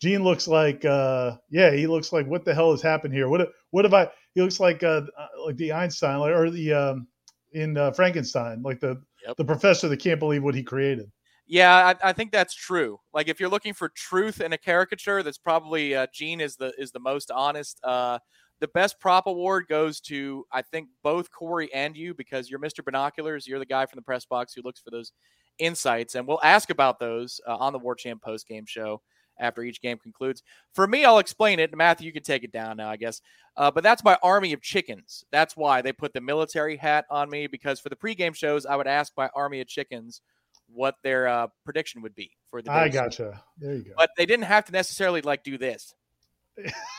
Gene 0.00 0.24
looks 0.24 0.46
like 0.46 0.84
uh, 0.84 1.36
yeah, 1.50 1.70
he 1.72 1.86
looks 1.86 2.12
like 2.12 2.26
what 2.26 2.44
the 2.44 2.54
hell 2.54 2.72
has 2.72 2.82
happened 2.82 3.14
here? 3.14 3.28
What 3.28 3.48
what 3.70 3.84
have 3.84 3.94
I? 3.94 4.10
He 4.34 4.42
looks 4.42 4.60
like 4.60 4.82
uh, 4.82 5.02
uh 5.18 5.26
like 5.44 5.56
the 5.56 5.72
Einstein 5.72 6.20
or 6.20 6.50
the 6.50 6.72
um, 6.72 7.06
in 7.56 7.76
uh, 7.76 7.90
Frankenstein, 7.92 8.62
like 8.62 8.80
the 8.80 9.02
yep. 9.26 9.36
the 9.36 9.44
professor 9.44 9.88
that 9.88 9.96
can't 9.96 10.20
believe 10.20 10.42
what 10.42 10.54
he 10.54 10.62
created. 10.62 11.10
Yeah, 11.48 11.94
I, 12.02 12.10
I, 12.10 12.12
think 12.12 12.32
that's 12.32 12.54
true. 12.54 12.98
Like 13.14 13.28
if 13.28 13.38
you're 13.38 13.48
looking 13.48 13.72
for 13.72 13.88
truth 13.88 14.40
in 14.40 14.52
a 14.52 14.58
caricature, 14.58 15.22
that's 15.22 15.38
probably 15.38 15.94
uh, 15.94 16.06
Gene 16.12 16.40
is 16.40 16.56
the 16.56 16.72
is 16.76 16.92
the 16.92 17.00
most 17.00 17.30
honest. 17.30 17.80
Uh, 17.82 18.18
the 18.60 18.68
best 18.68 19.00
prop 19.00 19.26
award 19.26 19.66
goes 19.68 20.00
to 20.02 20.44
I 20.52 20.62
think 20.62 20.88
both 21.02 21.30
Corey 21.30 21.72
and 21.72 21.96
you 21.96 22.14
because 22.14 22.50
you're 22.50 22.60
Mr. 22.60 22.84
Binoculars. 22.84 23.46
You're 23.46 23.58
the 23.58 23.66
guy 23.66 23.86
from 23.86 23.96
the 23.96 24.02
press 24.02 24.26
box 24.26 24.52
who 24.54 24.62
looks 24.62 24.80
for 24.80 24.90
those 24.90 25.12
insights, 25.58 26.14
and 26.14 26.26
we'll 26.26 26.40
ask 26.42 26.70
about 26.70 26.98
those 26.98 27.40
uh, 27.48 27.56
on 27.56 27.72
the 27.72 27.78
War 27.78 27.94
Chant 27.94 28.20
post 28.20 28.46
game 28.46 28.64
show 28.66 29.00
after 29.38 29.62
each 29.62 29.80
game 29.80 29.98
concludes. 29.98 30.42
For 30.72 30.86
me, 30.86 31.04
I'll 31.04 31.18
explain 31.18 31.58
it. 31.60 31.76
Matthew, 31.76 32.06
you 32.06 32.12
can 32.12 32.22
take 32.22 32.44
it 32.44 32.52
down 32.52 32.76
now, 32.76 32.90
I 32.90 32.96
guess. 32.96 33.20
Uh, 33.56 33.70
but 33.70 33.82
that's 33.82 34.04
my 34.04 34.18
army 34.22 34.52
of 34.52 34.60
chickens. 34.60 35.24
That's 35.30 35.56
why 35.56 35.82
they 35.82 35.92
put 35.92 36.12
the 36.12 36.20
military 36.20 36.76
hat 36.76 37.06
on 37.10 37.30
me 37.30 37.46
because 37.46 37.80
for 37.80 37.88
the 37.88 37.96
pregame 37.96 38.34
shows, 38.34 38.66
I 38.66 38.76
would 38.76 38.86
ask 38.86 39.12
my 39.16 39.28
army 39.34 39.60
of 39.60 39.68
chickens 39.68 40.20
what 40.68 40.96
their 41.02 41.28
uh, 41.28 41.46
prediction 41.64 42.02
would 42.02 42.14
be 42.14 42.32
for 42.50 42.62
the. 42.62 42.70
I 42.70 42.88
gotcha. 42.88 43.42
There 43.58 43.74
you 43.74 43.84
go. 43.84 43.92
But 43.96 44.10
they 44.16 44.26
didn't 44.26 44.46
have 44.46 44.64
to 44.66 44.72
necessarily 44.72 45.22
like 45.22 45.44
do 45.44 45.58
this. 45.58 45.94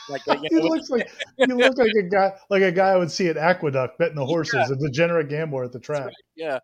Like 0.09 0.21
you 0.27 0.33
know, 0.33 0.41
he 0.49 0.69
looks 0.69 0.89
like 0.89 1.09
you 1.37 1.47
look 1.47 1.77
like 1.77 1.91
a 1.99 2.03
guy 2.03 2.33
like 2.49 2.61
a 2.61 2.71
guy 2.71 2.89
I 2.89 2.97
would 2.97 3.11
see 3.11 3.27
at 3.27 3.37
Aqueduct 3.37 3.97
betting 3.97 4.15
the 4.15 4.25
horses, 4.25 4.69
yeah. 4.69 4.73
a 4.73 4.75
degenerate 4.75 5.29
gambler 5.29 5.63
at 5.63 5.71
the 5.71 5.79
track. 5.79 6.05
Right. 6.05 6.13
Yeah. 6.35 6.59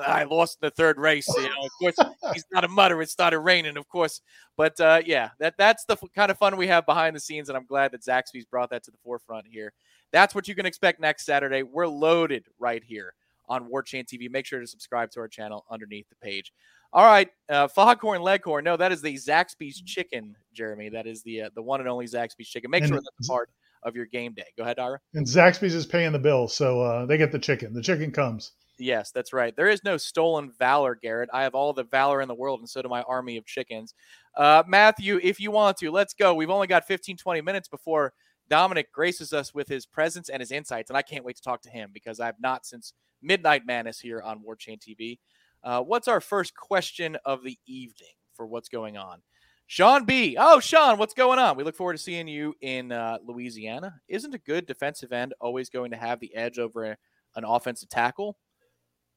I 0.00 0.24
lost 0.24 0.60
the 0.60 0.70
third 0.70 0.98
race. 0.98 1.28
You 1.28 1.42
know, 1.42 1.64
of 1.64 1.70
course, 1.78 2.12
he's 2.32 2.44
not 2.52 2.64
a 2.64 2.68
mudder. 2.68 3.00
It 3.02 3.10
started 3.10 3.40
raining, 3.40 3.76
of 3.76 3.88
course. 3.88 4.20
But 4.56 4.80
uh, 4.80 5.02
yeah, 5.04 5.30
that 5.38 5.54
that's 5.58 5.84
the 5.84 5.94
f- 5.94 6.08
kind 6.14 6.30
of 6.30 6.38
fun 6.38 6.56
we 6.56 6.66
have 6.68 6.86
behind 6.86 7.14
the 7.14 7.20
scenes, 7.20 7.48
and 7.48 7.56
I'm 7.56 7.66
glad 7.66 7.92
that 7.92 8.02
Zaxby's 8.02 8.44
brought 8.44 8.70
that 8.70 8.82
to 8.84 8.90
the 8.90 8.98
forefront 9.04 9.46
here. 9.46 9.72
That's 10.12 10.34
what 10.34 10.48
you 10.48 10.54
can 10.54 10.66
expect 10.66 11.00
next 11.00 11.24
Saturday. 11.24 11.62
We're 11.62 11.86
loaded 11.86 12.44
right 12.58 12.82
here 12.82 13.14
on 13.48 13.68
War 13.68 13.82
Chant 13.82 14.08
TV. 14.08 14.30
Make 14.30 14.46
sure 14.46 14.60
to 14.60 14.66
subscribe 14.66 15.10
to 15.12 15.20
our 15.20 15.28
channel 15.28 15.64
underneath 15.70 16.08
the 16.08 16.16
page. 16.16 16.52
All 16.94 17.04
right, 17.04 17.28
uh, 17.48 17.68
foghorn 17.68 18.20
leghorn. 18.20 18.64
No, 18.64 18.76
that 18.76 18.92
is 18.92 19.00
the 19.00 19.14
Zaxby's 19.14 19.80
chicken, 19.80 20.36
Jeremy. 20.52 20.90
That 20.90 21.06
is 21.06 21.22
the 21.22 21.42
uh, 21.42 21.50
the 21.54 21.62
one 21.62 21.80
and 21.80 21.88
only 21.88 22.06
Zaxby's 22.06 22.48
chicken. 22.48 22.70
Make 22.70 22.82
and 22.82 22.90
sure 22.90 23.00
that's 23.00 23.28
part 23.28 23.50
of 23.82 23.96
your 23.96 24.06
game 24.06 24.32
day. 24.34 24.46
Go 24.56 24.62
ahead, 24.62 24.78
Ira. 24.78 25.00
And 25.14 25.26
Zaxby's 25.26 25.74
is 25.74 25.86
paying 25.86 26.12
the 26.12 26.18
bill, 26.18 26.48
so 26.48 26.80
uh, 26.82 27.06
they 27.06 27.18
get 27.18 27.32
the 27.32 27.38
chicken. 27.38 27.72
The 27.72 27.82
chicken 27.82 28.10
comes. 28.10 28.52
Yes, 28.78 29.10
that's 29.10 29.32
right. 29.32 29.54
There 29.54 29.68
is 29.68 29.84
no 29.84 29.96
stolen 29.96 30.50
valor, 30.58 30.94
Garrett. 30.94 31.30
I 31.32 31.42
have 31.42 31.54
all 31.54 31.72
the 31.72 31.84
valor 31.84 32.20
in 32.20 32.28
the 32.28 32.34
world, 32.34 32.60
and 32.60 32.68
so 32.68 32.82
do 32.82 32.88
my 32.88 33.02
army 33.02 33.36
of 33.36 33.44
chickens. 33.44 33.94
Uh, 34.36 34.62
Matthew, 34.66 35.20
if 35.22 35.38
you 35.38 35.50
want 35.50 35.76
to, 35.78 35.90
let's 35.90 36.14
go. 36.14 36.34
We've 36.34 36.50
only 36.50 36.66
got 36.66 36.86
15, 36.86 37.16
20 37.16 37.40
minutes 37.42 37.68
before 37.68 38.12
Dominic 38.48 38.90
graces 38.92 39.32
us 39.32 39.54
with 39.54 39.68
his 39.68 39.86
presence 39.86 40.28
and 40.28 40.40
his 40.40 40.50
insights, 40.50 40.90
and 40.90 40.96
I 40.96 41.02
can't 41.02 41.24
wait 41.24 41.36
to 41.36 41.42
talk 41.42 41.62
to 41.62 41.70
him 41.70 41.90
because 41.92 42.18
I've 42.18 42.40
not 42.40 42.66
since 42.66 42.94
Midnight 43.20 43.66
Madness 43.66 44.00
here 44.00 44.20
on 44.20 44.42
War 44.42 44.56
Chant 44.56 44.80
TV. 44.80 45.18
Uh, 45.62 45.82
what's 45.82 46.08
our 46.08 46.20
first 46.20 46.56
question 46.56 47.16
of 47.24 47.44
the 47.44 47.58
evening 47.66 48.14
for 48.34 48.46
what's 48.46 48.68
going 48.68 48.96
on? 48.96 49.22
Sean 49.66 50.04
B. 50.04 50.36
Oh, 50.38 50.60
Sean, 50.60 50.98
what's 50.98 51.14
going 51.14 51.38
on? 51.38 51.56
We 51.56 51.64
look 51.64 51.76
forward 51.76 51.94
to 51.94 52.02
seeing 52.02 52.28
you 52.28 52.54
in 52.60 52.92
uh, 52.92 53.18
Louisiana. 53.24 53.94
Isn't 54.08 54.34
a 54.34 54.38
good 54.38 54.66
defensive 54.66 55.12
end 55.12 55.34
always 55.40 55.70
going 55.70 55.92
to 55.92 55.96
have 55.96 56.20
the 56.20 56.34
edge 56.34 56.58
over 56.58 56.84
a, 56.84 56.96
an 57.36 57.44
offensive 57.44 57.88
tackle? 57.88 58.36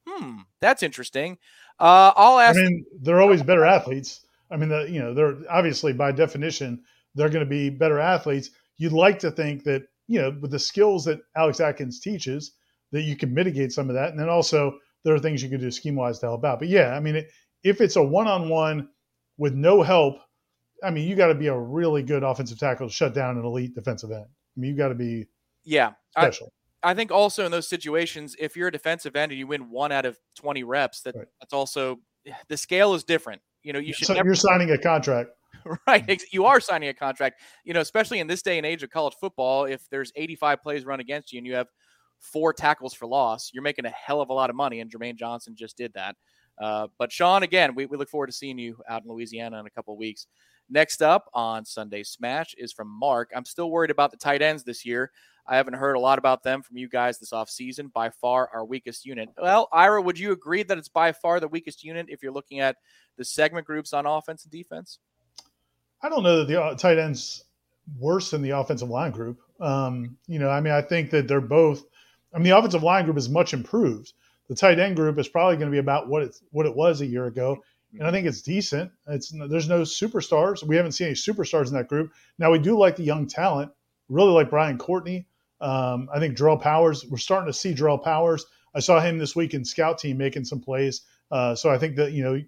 Hmm, 0.06 0.40
that's 0.60 0.82
interesting. 0.82 1.38
Uh, 1.78 2.12
I'll 2.16 2.38
ask. 2.38 2.58
I 2.58 2.62
mean, 2.62 2.84
they're 3.00 3.20
always 3.20 3.42
better 3.42 3.64
athletes. 3.64 4.24
I 4.50 4.56
mean, 4.56 4.68
the, 4.68 4.88
you 4.88 5.00
know, 5.00 5.12
they're 5.12 5.36
obviously 5.50 5.92
by 5.92 6.12
definition 6.12 6.82
they're 7.14 7.30
going 7.30 7.44
to 7.44 7.50
be 7.50 7.70
better 7.70 7.98
athletes. 7.98 8.50
You'd 8.76 8.92
like 8.92 9.18
to 9.20 9.30
think 9.30 9.64
that 9.64 9.88
you 10.08 10.20
know, 10.20 10.36
with 10.40 10.50
the 10.50 10.58
skills 10.58 11.04
that 11.04 11.20
Alex 11.36 11.60
Atkins 11.60 12.00
teaches, 12.00 12.52
that 12.92 13.02
you 13.02 13.16
can 13.16 13.34
mitigate 13.34 13.72
some 13.72 13.88
of 13.88 13.94
that. 13.94 14.10
And 14.10 14.18
then 14.18 14.28
also 14.28 14.78
there 15.04 15.14
are 15.14 15.18
things 15.18 15.42
you 15.42 15.48
can 15.48 15.60
do 15.60 15.70
scheme 15.70 15.96
wise 15.96 16.18
to 16.20 16.26
help 16.26 16.44
out. 16.44 16.58
But 16.58 16.68
yeah, 16.68 16.94
I 16.94 17.00
mean, 17.00 17.16
it, 17.16 17.30
if 17.64 17.80
it's 17.80 17.96
a 17.96 18.02
one 18.02 18.28
on 18.28 18.48
one 18.48 18.88
with 19.36 19.54
no 19.54 19.82
help, 19.82 20.18
I 20.82 20.90
mean, 20.90 21.08
you 21.08 21.16
got 21.16 21.28
to 21.28 21.34
be 21.34 21.48
a 21.48 21.58
really 21.58 22.02
good 22.02 22.22
offensive 22.22 22.58
tackle 22.58 22.88
to 22.88 22.92
shut 22.92 23.14
down 23.14 23.36
an 23.36 23.44
elite 23.44 23.74
defensive 23.74 24.10
end. 24.12 24.26
I 24.26 24.60
mean, 24.60 24.70
you 24.70 24.76
got 24.76 24.88
to 24.88 24.94
be 24.94 25.26
yeah 25.64 25.92
special. 26.16 26.52
I, 26.90 26.94
think 26.94 27.10
also 27.10 27.44
in 27.44 27.52
those 27.52 27.68
situations, 27.68 28.36
if 28.38 28.56
you're 28.56 28.68
a 28.68 28.72
defensive 28.72 29.16
end 29.16 29.32
and 29.32 29.38
you 29.38 29.46
win 29.46 29.70
one 29.70 29.92
out 29.92 30.06
of 30.06 30.18
20 30.36 30.64
reps, 30.64 31.02
that 31.02 31.14
right. 31.16 31.26
that's 31.40 31.52
also 31.52 31.98
the 32.48 32.56
scale 32.56 32.94
is 32.94 33.04
different. 33.04 33.40
You 33.62 33.72
know, 33.72 33.78
you 33.78 33.92
should. 33.92 34.06
So 34.06 34.14
never, 34.14 34.28
you're 34.28 34.34
signing 34.34 34.70
a 34.70 34.78
contract. 34.78 35.30
Right. 35.88 36.22
You 36.30 36.44
are 36.44 36.60
signing 36.60 36.90
a 36.90 36.94
contract. 36.94 37.40
You 37.64 37.74
know, 37.74 37.80
especially 37.80 38.20
in 38.20 38.28
this 38.28 38.40
day 38.40 38.56
and 38.56 38.64
age 38.64 38.84
of 38.84 38.90
college 38.90 39.14
football, 39.20 39.64
if 39.64 39.82
there's 39.90 40.12
85 40.14 40.62
plays 40.62 40.84
run 40.84 41.00
against 41.00 41.32
you 41.32 41.38
and 41.38 41.46
you 41.46 41.54
have 41.54 41.66
four 42.20 42.52
tackles 42.52 42.94
for 42.94 43.06
loss, 43.06 43.50
you're 43.52 43.64
making 43.64 43.84
a 43.84 43.90
hell 43.90 44.20
of 44.20 44.28
a 44.28 44.32
lot 44.32 44.48
of 44.48 44.54
money. 44.54 44.78
And 44.78 44.90
Jermaine 44.90 45.16
Johnson 45.16 45.56
just 45.56 45.76
did 45.76 45.92
that. 45.94 46.14
Uh, 46.60 46.86
but 46.98 47.10
Sean, 47.10 47.42
again, 47.42 47.74
we, 47.74 47.86
we 47.86 47.96
look 47.96 48.08
forward 48.08 48.28
to 48.28 48.32
seeing 48.32 48.58
you 48.58 48.76
out 48.88 49.02
in 49.02 49.10
Louisiana 49.10 49.58
in 49.58 49.66
a 49.66 49.70
couple 49.70 49.96
weeks. 49.96 50.26
Next 50.68 51.02
up 51.02 51.28
on 51.32 51.64
Sunday 51.64 52.02
Smash 52.02 52.54
is 52.58 52.72
from 52.72 52.88
Mark. 52.88 53.30
I'm 53.34 53.44
still 53.44 53.70
worried 53.70 53.90
about 53.90 54.10
the 54.10 54.16
tight 54.16 54.42
ends 54.42 54.64
this 54.64 54.84
year. 54.84 55.10
I 55.48 55.56
haven't 55.56 55.74
heard 55.74 55.94
a 55.94 56.00
lot 56.00 56.18
about 56.18 56.42
them 56.42 56.62
from 56.62 56.76
you 56.76 56.88
guys 56.88 57.18
this 57.18 57.30
offseason. 57.30 57.92
By 57.92 58.10
far 58.10 58.50
our 58.52 58.64
weakest 58.64 59.04
unit. 59.04 59.28
Well, 59.40 59.68
Ira, 59.72 60.02
would 60.02 60.18
you 60.18 60.32
agree 60.32 60.62
that 60.62 60.78
it's 60.78 60.88
by 60.88 61.12
far 61.12 61.40
the 61.40 61.48
weakest 61.48 61.84
unit 61.84 62.06
if 62.08 62.22
you're 62.22 62.32
looking 62.32 62.60
at 62.60 62.76
the 63.16 63.24
segment 63.24 63.66
groups 63.66 63.92
on 63.92 64.06
offense 64.06 64.44
and 64.44 64.52
defense? 64.52 64.98
I 66.02 66.08
don't 66.08 66.22
know 66.22 66.38
that 66.38 66.48
the 66.48 66.62
uh, 66.62 66.74
tight 66.74 66.98
ends 66.98 67.44
worse 67.98 68.30
than 68.30 68.42
the 68.42 68.50
offensive 68.50 68.90
line 68.90 69.12
group. 69.12 69.38
Um, 69.60 70.16
you 70.26 70.38
know, 70.38 70.50
I 70.50 70.60
mean, 70.60 70.72
I 70.72 70.82
think 70.82 71.10
that 71.10 71.28
they're 71.28 71.40
both 71.40 71.84
I 72.36 72.38
mean, 72.38 72.50
the 72.50 72.58
offensive 72.58 72.82
line 72.82 73.06
group 73.06 73.16
is 73.16 73.30
much 73.30 73.54
improved. 73.54 74.12
The 74.48 74.54
tight 74.54 74.78
end 74.78 74.96
group 74.96 75.18
is 75.18 75.26
probably 75.26 75.56
going 75.56 75.70
to 75.70 75.74
be 75.74 75.78
about 75.78 76.08
what 76.08 76.22
it's 76.22 76.42
what 76.50 76.66
it 76.66 76.76
was 76.76 77.00
a 77.00 77.06
year 77.06 77.26
ago, 77.26 77.62
and 77.94 78.06
I 78.06 78.10
think 78.10 78.26
it's 78.26 78.42
decent. 78.42 78.92
It's 79.08 79.32
there's 79.48 79.68
no 79.68 79.82
superstars. 79.82 80.62
We 80.62 80.76
haven't 80.76 80.92
seen 80.92 81.08
any 81.08 81.16
superstars 81.16 81.68
in 81.68 81.74
that 81.74 81.88
group. 81.88 82.12
Now 82.38 82.52
we 82.52 82.58
do 82.58 82.78
like 82.78 82.96
the 82.96 83.04
young 83.04 83.26
talent. 83.26 83.72
Really 84.08 84.32
like 84.32 84.50
Brian 84.50 84.76
Courtney. 84.76 85.26
Um, 85.60 86.08
I 86.12 86.18
think 86.18 86.36
Darrell 86.36 86.58
Powers. 86.58 87.04
We're 87.06 87.18
starting 87.18 87.46
to 87.46 87.58
see 87.58 87.74
Darrell 87.74 87.98
Powers. 87.98 88.46
I 88.74 88.80
saw 88.80 89.00
him 89.00 89.18
this 89.18 89.34
week 89.34 89.54
in 89.54 89.64
scout 89.64 89.98
team 89.98 90.18
making 90.18 90.44
some 90.44 90.60
plays. 90.60 91.02
Uh, 91.30 91.54
so 91.54 91.70
I 91.70 91.78
think 91.78 91.96
that 91.96 92.12
you 92.12 92.22
know 92.22 92.40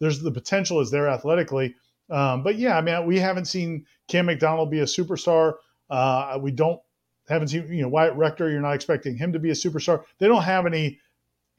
there's 0.00 0.20
the 0.20 0.30
potential 0.30 0.80
is 0.80 0.90
there 0.90 1.08
athletically. 1.08 1.74
Um, 2.10 2.42
but 2.42 2.56
yeah, 2.56 2.76
I 2.76 2.80
mean 2.80 3.06
we 3.06 3.18
haven't 3.18 3.46
seen 3.46 3.86
Cam 4.08 4.26
McDonald 4.26 4.70
be 4.70 4.80
a 4.80 4.84
superstar. 4.84 5.54
Uh, 5.90 6.38
we 6.40 6.50
don't 6.50 6.80
haven't 7.28 7.48
seen, 7.48 7.72
you 7.72 7.82
know, 7.82 7.88
Wyatt 7.88 8.14
Rector, 8.16 8.50
you're 8.50 8.60
not 8.60 8.74
expecting 8.74 9.16
him 9.16 9.32
to 9.32 9.38
be 9.38 9.50
a 9.50 9.54
superstar. 9.54 10.04
They 10.18 10.28
don't 10.28 10.42
have 10.42 10.66
any 10.66 11.00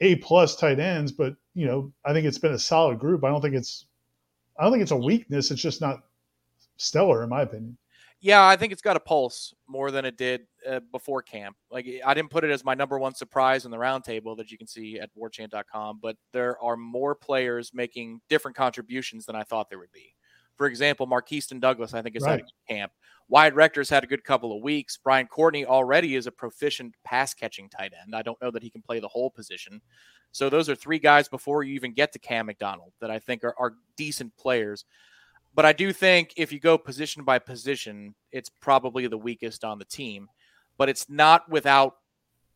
A 0.02 0.16
plus 0.18 0.56
tight 0.56 0.80
ends, 0.80 1.12
but, 1.12 1.36
you 1.54 1.66
know, 1.66 1.92
I 2.04 2.14
think 2.14 2.28
it's 2.28 2.38
been 2.38 2.54
a 2.54 2.60
solid 2.60 3.00
group. 3.00 3.24
I 3.24 3.30
don't 3.30 3.42
think 3.42 3.56
it's 3.56 3.86
I 4.58 4.64
don't 4.64 4.72
think 4.72 4.84
it's 4.84 4.92
a 4.92 4.98
weakness. 4.98 5.52
It's 5.52 5.62
just 5.62 5.82
not 5.82 6.04
stellar, 6.78 7.24
in 7.24 7.30
my 7.30 7.42
opinion. 7.42 7.78
Yeah, 8.22 8.46
I 8.46 8.56
think 8.56 8.74
it's 8.74 8.82
got 8.82 8.96
a 8.96 9.00
pulse 9.00 9.54
more 9.68 9.92
than 9.92 10.06
it 10.06 10.18
did 10.18 10.48
uh, 10.68 10.80
before 10.92 11.22
camp. 11.22 11.58
Like 11.70 11.88
I 12.06 12.14
didn't 12.14 12.32
put 12.32 12.44
it 12.44 12.50
as 12.50 12.64
my 12.64 12.74
number 12.74 12.98
one 12.98 13.14
surprise 13.14 13.66
in 13.66 13.72
the 13.72 13.78
roundtable 13.78 14.36
that 14.38 14.52
you 14.52 14.58
can 14.58 14.68
see 14.68 15.00
at 15.00 15.12
warchant.com, 15.16 16.00
but 16.02 16.18
there 16.32 16.60
are 16.62 16.78
more 16.78 17.14
players 17.14 17.72
making 17.74 18.22
different 18.30 18.58
contributions 18.58 19.26
than 19.26 19.36
I 19.36 19.44
thought 19.44 19.70
there 19.70 19.80
would 19.80 19.92
be. 19.92 20.16
For 20.56 20.68
example, 20.68 21.06
Markeston 21.06 21.60
Douglas, 21.60 21.94
I 21.94 22.02
think, 22.02 22.16
is 22.16 22.24
right. 22.24 22.40
at 22.40 22.50
camp. 22.68 22.92
Wyatt 23.28 23.56
Rector's 23.56 23.90
had 23.90 24.04
a 24.04 24.08
good 24.08 24.24
couple 24.24 24.56
of 24.56 24.64
weeks. 24.64 24.98
Brian 24.98 25.28
Courtney 25.28 25.66
already 25.66 26.16
is 26.16 26.28
a 26.28 26.32
proficient 26.32 26.96
pass 27.04 27.34
catching 27.34 27.70
tight 27.70 27.94
end. 28.02 28.16
I 28.16 28.22
don't 28.22 28.42
know 28.42 28.52
that 28.52 28.64
he 28.64 28.70
can 28.70 28.82
play 28.82 29.00
the 29.00 29.08
whole 29.08 29.30
position. 29.30 29.82
So 30.32 30.50
those 30.50 30.70
are 30.70 30.76
three 30.76 31.00
guys 31.00 31.28
before 31.28 31.64
you 31.64 31.74
even 31.76 31.94
get 31.94 32.14
to 32.14 32.20
Cam 32.20 32.46
McDonald 32.46 32.94
that 33.02 33.10
I 33.10 33.20
think 33.20 33.44
are, 33.44 33.56
are 33.58 33.74
decent 33.98 34.36
players. 34.38 34.86
But 35.56 35.66
I 35.66 35.72
do 35.72 35.94
think 35.94 36.34
if 36.36 36.52
you 36.52 36.60
go 36.60 36.78
position 36.78 37.24
by 37.24 37.40
position, 37.40 38.14
it's 38.32 38.50
probably 38.50 39.08
the 39.08 39.18
weakest 39.18 39.64
on 39.64 39.80
the 39.80 39.86
team. 39.86 40.28
But 40.78 40.90
it's 40.90 41.10
not 41.10 41.50
without 41.50 41.96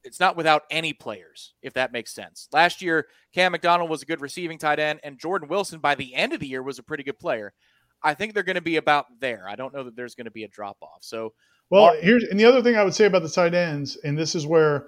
it's 0.03 0.19
not 0.19 0.37
without 0.37 0.63
any 0.69 0.93
players, 0.93 1.53
if 1.61 1.73
that 1.73 1.91
makes 1.91 2.13
sense. 2.13 2.47
Last 2.53 2.81
year, 2.81 3.07
Cam 3.33 3.51
McDonald 3.51 3.89
was 3.89 4.01
a 4.01 4.05
good 4.05 4.21
receiving 4.21 4.57
tight 4.57 4.79
end, 4.79 4.99
and 5.03 5.19
Jordan 5.19 5.49
Wilson 5.49 5.79
by 5.79 5.95
the 5.95 6.15
end 6.15 6.33
of 6.33 6.39
the 6.39 6.47
year 6.47 6.63
was 6.63 6.79
a 6.79 6.83
pretty 6.83 7.03
good 7.03 7.19
player. 7.19 7.53
I 8.01 8.13
think 8.13 8.33
they're 8.33 8.43
going 8.43 8.55
to 8.55 8.61
be 8.61 8.77
about 8.77 9.07
there. 9.19 9.45
I 9.47 9.55
don't 9.55 9.73
know 9.73 9.83
that 9.83 9.95
there's 9.95 10.15
going 10.15 10.25
to 10.25 10.31
be 10.31 10.45
a 10.45 10.47
drop 10.47 10.77
off. 10.81 10.99
So, 11.01 11.33
well, 11.69 11.87
Mark- 11.87 11.99
here's 11.99 12.23
and 12.23 12.39
the 12.39 12.45
other 12.45 12.61
thing 12.61 12.75
I 12.75 12.83
would 12.83 12.95
say 12.95 13.05
about 13.05 13.23
the 13.23 13.29
tight 13.29 13.53
ends, 13.53 13.97
and 14.03 14.17
this 14.17 14.35
is 14.35 14.47
where 14.47 14.87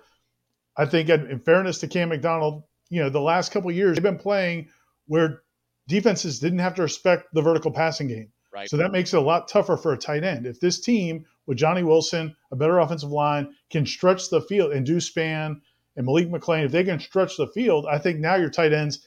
I 0.78 0.86
think, 0.86 1.10
in 1.10 1.40
fairness 1.40 1.80
to 1.80 1.88
Cam 1.88 2.10
McDonald, 2.10 2.64
you 2.90 3.02
know, 3.02 3.10
the 3.10 3.22
last 3.22 3.52
couple 3.52 3.72
years 3.72 3.96
they've 3.96 4.04
been 4.04 4.18
playing 4.18 4.70
where 5.08 5.44
defenses 5.92 6.40
didn't 6.40 6.60
have 6.60 6.76
to 6.76 6.82
respect 6.82 7.28
the 7.34 7.42
vertical 7.42 7.72
passing 7.72 8.08
game. 8.08 8.32
Right. 8.52 8.70
So 8.70 8.78
that 8.78 8.92
makes 8.92 9.14
it 9.14 9.18
a 9.18 9.22
lot 9.22 9.48
tougher 9.48 9.78
for 9.78 9.94
a 9.94 9.98
tight 9.98 10.24
end. 10.24 10.46
If 10.46 10.60
this 10.60 10.80
team 10.80 11.26
with 11.46 11.58
Johnny 11.58 11.84
Wilson, 11.84 12.36
a 12.52 12.56
better 12.56 12.80
offensive 12.80 13.12
line, 13.12 13.54
can 13.70 13.86
stretch 13.86 14.30
the 14.30 14.42
field 14.42 14.74
and 14.74 14.86
Deuce 14.86 15.12
Spann 15.12 15.62
and 15.96 16.06
Malik 16.06 16.30
McClain, 16.30 16.66
if 16.66 16.72
they 16.72 16.84
can 16.84 17.00
stretch 17.00 17.38
the 17.38 17.48
field, 17.48 17.86
I 17.90 17.98
think 17.98 18.20
now 18.20 18.36
your 18.36 18.50
tight 18.50 18.74
ends, 18.74 19.06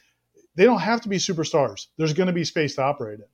they 0.54 0.64
don't 0.64 0.80
have 0.80 1.00
to 1.02 1.08
be 1.08 1.16
superstars. 1.16 1.86
There's 1.96 2.12
going 2.12 2.26
to 2.26 2.32
be 2.32 2.44
space 2.44 2.74
to 2.76 2.82
operate 2.82 3.20
in. 3.20 3.26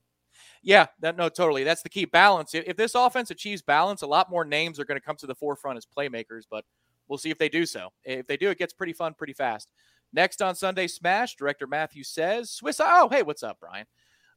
Yeah, 0.63 0.87
that 0.99 1.17
no, 1.17 1.27
totally. 1.27 1.63
That's 1.63 1.81
the 1.81 1.89
key 1.89 2.05
balance. 2.05 2.53
If, 2.53 2.65
if 2.67 2.77
this 2.77 2.95
offense 2.95 3.31
achieves 3.31 3.61
balance, 3.61 4.01
a 4.01 4.07
lot 4.07 4.29
more 4.29 4.45
names 4.45 4.79
are 4.79 4.85
going 4.85 4.99
to 4.99 5.05
come 5.05 5.15
to 5.17 5.27
the 5.27 5.35
forefront 5.35 5.77
as 5.77 5.85
playmakers, 5.85 6.43
but 6.49 6.65
we'll 7.07 7.17
see 7.17 7.31
if 7.31 7.37
they 7.37 7.49
do 7.49 7.65
so. 7.65 7.89
If 8.03 8.27
they 8.27 8.37
do, 8.37 8.49
it 8.49 8.57
gets 8.57 8.73
pretty 8.73 8.93
fun 8.93 9.13
pretty 9.13 9.33
fast. 9.33 9.71
Next 10.13 10.41
on 10.41 10.55
Sunday 10.55 10.87
Smash, 10.87 11.35
director 11.35 11.67
Matthew 11.67 12.03
says, 12.03 12.51
Swiss. 12.51 12.81
Oh, 12.83 13.09
hey, 13.09 13.23
what's 13.23 13.43
up, 13.43 13.57
Brian? 13.59 13.85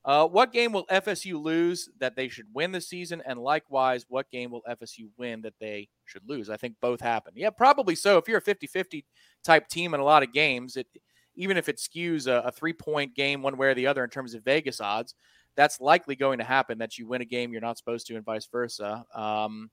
Uh, 0.04 0.26
what 0.26 0.52
game 0.52 0.70
will 0.72 0.86
FSU 0.86 1.42
lose 1.42 1.88
that 1.98 2.14
they 2.14 2.28
should 2.28 2.46
win 2.52 2.72
this 2.72 2.88
season? 2.88 3.22
And 3.24 3.38
likewise, 3.38 4.04
what 4.08 4.30
game 4.30 4.50
will 4.50 4.62
FSU 4.68 5.08
win 5.16 5.40
that 5.42 5.54
they 5.58 5.88
should 6.04 6.28
lose? 6.28 6.50
I 6.50 6.58
think 6.58 6.76
both 6.80 7.00
happen. 7.00 7.32
Yeah, 7.36 7.50
probably 7.50 7.94
so. 7.94 8.18
If 8.18 8.28
you're 8.28 8.38
a 8.38 8.42
50 8.42 8.66
50 8.66 9.04
type 9.42 9.66
team 9.68 9.94
in 9.94 10.00
a 10.00 10.04
lot 10.04 10.22
of 10.22 10.32
games, 10.32 10.76
it 10.76 10.86
even 11.36 11.56
if 11.56 11.68
it 11.68 11.78
skews 11.78 12.26
a, 12.26 12.46
a 12.46 12.52
three 12.52 12.74
point 12.74 13.14
game 13.14 13.42
one 13.42 13.56
way 13.56 13.68
or 13.68 13.74
the 13.74 13.86
other 13.86 14.04
in 14.04 14.10
terms 14.10 14.34
of 14.34 14.44
Vegas 14.44 14.80
odds, 14.80 15.14
that's 15.56 15.80
likely 15.80 16.16
going 16.16 16.38
to 16.38 16.44
happen 16.44 16.78
that 16.78 16.98
you 16.98 17.08
win 17.08 17.22
a 17.22 17.24
game 17.24 17.50
you're 17.50 17.60
not 17.60 17.78
supposed 17.78 18.06
to 18.06 18.16
and 18.16 18.24
vice 18.24 18.46
versa. 18.46 19.04
Um, 19.14 19.70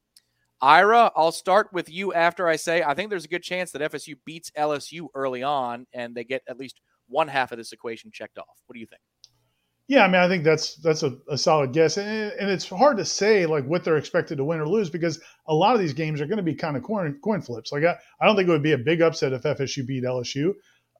Ira, 0.61 1.11
I'll 1.15 1.31
start 1.31 1.73
with 1.73 1.89
you 1.89 2.13
after 2.13 2.47
I 2.47 2.55
say 2.55 2.83
I 2.83 2.93
think 2.93 3.09
there's 3.09 3.25
a 3.25 3.29
good 3.29 3.43
chance 3.43 3.71
that 3.71 3.91
FSU 3.91 4.15
beats 4.25 4.51
LSU 4.57 5.07
early 5.15 5.43
on 5.43 5.87
and 5.93 6.13
they 6.13 6.23
get 6.23 6.43
at 6.47 6.57
least 6.57 6.81
one 7.07 7.27
half 7.27 7.51
of 7.51 7.57
this 7.57 7.71
equation 7.71 8.11
checked 8.11 8.37
off. 8.37 8.61
What 8.65 8.73
do 8.73 8.79
you 8.79 8.85
think? 8.85 9.01
Yeah, 9.87 10.05
I 10.05 10.07
mean, 10.07 10.21
I 10.21 10.29
think 10.29 10.45
that's 10.45 10.75
that's 10.75 11.03
a, 11.03 11.17
a 11.27 11.37
solid 11.37 11.73
guess, 11.73 11.97
and, 11.97 12.31
and, 12.39 12.49
it's 12.49 12.69
hard 12.69 12.95
to 12.95 13.03
say 13.03 13.45
like 13.45 13.65
what 13.65 13.83
they're 13.83 13.97
expected 13.97 14.37
to 14.37 14.45
win 14.45 14.61
or 14.61 14.67
lose 14.67 14.89
because 14.89 15.19
a 15.47 15.53
lot 15.53 15.75
of 15.75 15.81
these 15.81 15.91
games 15.91 16.21
are 16.21 16.27
going 16.27 16.37
to 16.37 16.43
be 16.43 16.55
kind 16.55 16.77
of 16.77 16.83
coin 16.83 17.19
coin 17.21 17.41
flips. 17.41 17.73
Like 17.73 17.83
I, 17.83 17.97
I 18.21 18.25
don't 18.25 18.37
think 18.37 18.47
it 18.47 18.51
would 18.51 18.63
be 18.63 18.71
a 18.71 18.77
big 18.77 19.01
upset 19.01 19.33
if 19.33 19.41
FSU 19.43 19.85
beat 19.85 20.05
LSU. 20.05 20.53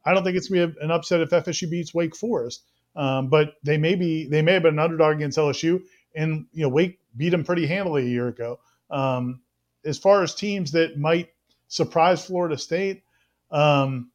I 0.06 0.14
don't 0.14 0.26
think 0.26 0.36
it's 0.36 0.50
going 0.50 0.62
to 0.62 0.76
be 0.76 0.84
an 0.84 0.92
upset 0.92 1.22
if 1.22 1.30
FSU 1.30 1.70
beats 1.70 1.94
Wake 1.94 2.16
Forest. 2.18 2.64
Um, 2.96 3.30
but 3.30 3.54
they 3.64 3.78
may 3.78 3.96
be 3.96 4.28
they 4.28 4.42
may 4.42 4.54
have 4.54 4.64
been 4.64 4.74
an 4.74 4.80
underdog 4.80 5.16
against 5.16 5.38
LSU, 5.38 5.82
and 6.16 6.46
you 6.52 6.64
know 6.64 6.70
Wake 6.70 7.00
beat 7.16 7.30
them 7.30 7.46
pretty 7.46 7.68
handily 7.68 8.04
a 8.04 8.10
year 8.10 8.28
ago. 8.28 8.60
Um, 8.90 9.40
as 9.86 9.98
far 9.98 10.24
as 10.24 10.36
teams 10.36 10.72
that 10.72 10.98
might 10.98 11.30
surprise 11.68 12.26
Florida 12.26 12.58
State, 12.58 13.04
um, 13.52 14.12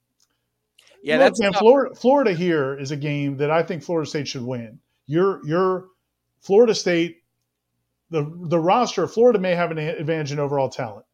yeah, 1.02 1.18
look, 1.18 1.24
that's 1.24 1.40
man, 1.40 1.52
Florida. 1.52 1.94
Florida 1.94 2.33
here 2.33 2.76
is 2.76 2.90
a 2.90 2.96
game 2.96 3.37
that 3.37 3.50
I 3.50 3.62
think 3.62 3.83
Florida 3.83 4.09
State 4.09 4.29
should 4.29 4.42
win. 4.42 4.81
Your 5.07 5.40
your 5.46 5.87
Florida 6.40 6.74
State, 6.74 7.18
the 8.11 8.29
the 8.48 8.59
roster, 8.59 9.07
Florida 9.07 9.38
may 9.38 9.55
have 9.55 9.70
an 9.70 9.79
advantage 9.79 10.33
in 10.33 10.40
overall 10.40 10.68
talent. 10.68 11.07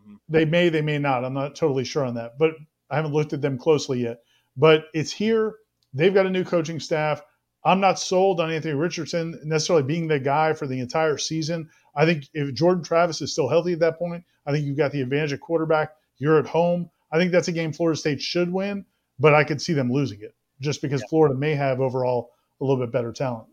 Mm-hmm. 0.00 0.14
They 0.28 0.44
may, 0.44 0.68
they 0.68 0.82
may 0.82 0.98
not. 0.98 1.24
I'm 1.24 1.34
not 1.34 1.56
totally 1.56 1.84
sure 1.84 2.04
on 2.04 2.14
that, 2.14 2.38
but 2.38 2.52
I 2.90 2.96
haven't 2.96 3.14
looked 3.14 3.32
at 3.32 3.42
them 3.42 3.58
closely 3.58 4.00
yet. 4.02 4.18
But 4.56 4.84
it's 4.94 5.12
here. 5.12 5.56
They've 5.92 6.14
got 6.14 6.26
a 6.26 6.30
new 6.30 6.44
coaching 6.44 6.78
staff. 6.78 7.22
I'm 7.64 7.80
not 7.80 7.98
sold 7.98 8.40
on 8.40 8.52
Anthony 8.52 8.74
Richardson 8.74 9.40
necessarily 9.44 9.82
being 9.82 10.06
the 10.06 10.20
guy 10.20 10.52
for 10.52 10.68
the 10.68 10.78
entire 10.78 11.18
season. 11.18 11.68
I 11.96 12.04
think 12.04 12.28
if 12.34 12.54
Jordan 12.54 12.84
Travis 12.84 13.22
is 13.22 13.32
still 13.32 13.48
healthy 13.48 13.72
at 13.72 13.80
that 13.80 13.98
point, 13.98 14.22
I 14.46 14.52
think 14.52 14.66
you've 14.66 14.76
got 14.76 14.92
the 14.92 15.00
advantage 15.00 15.32
of 15.32 15.40
quarterback. 15.40 15.92
You're 16.18 16.38
at 16.38 16.46
home. 16.46 16.90
I 17.10 17.18
think 17.18 17.32
that's 17.32 17.48
a 17.48 17.52
game 17.52 17.72
Florida 17.72 17.98
State 17.98 18.20
should 18.20 18.52
win, 18.52 18.84
but 19.18 19.34
I 19.34 19.44
could 19.44 19.60
see 19.60 19.72
them 19.72 19.90
losing 19.90 20.20
it 20.20 20.34
just 20.60 20.82
because 20.82 21.00
yeah. 21.00 21.08
Florida 21.08 21.34
may 21.34 21.54
have 21.54 21.80
overall 21.80 22.32
a 22.60 22.64
little 22.64 22.84
bit 22.84 22.92
better 22.92 23.12
talent. 23.12 23.46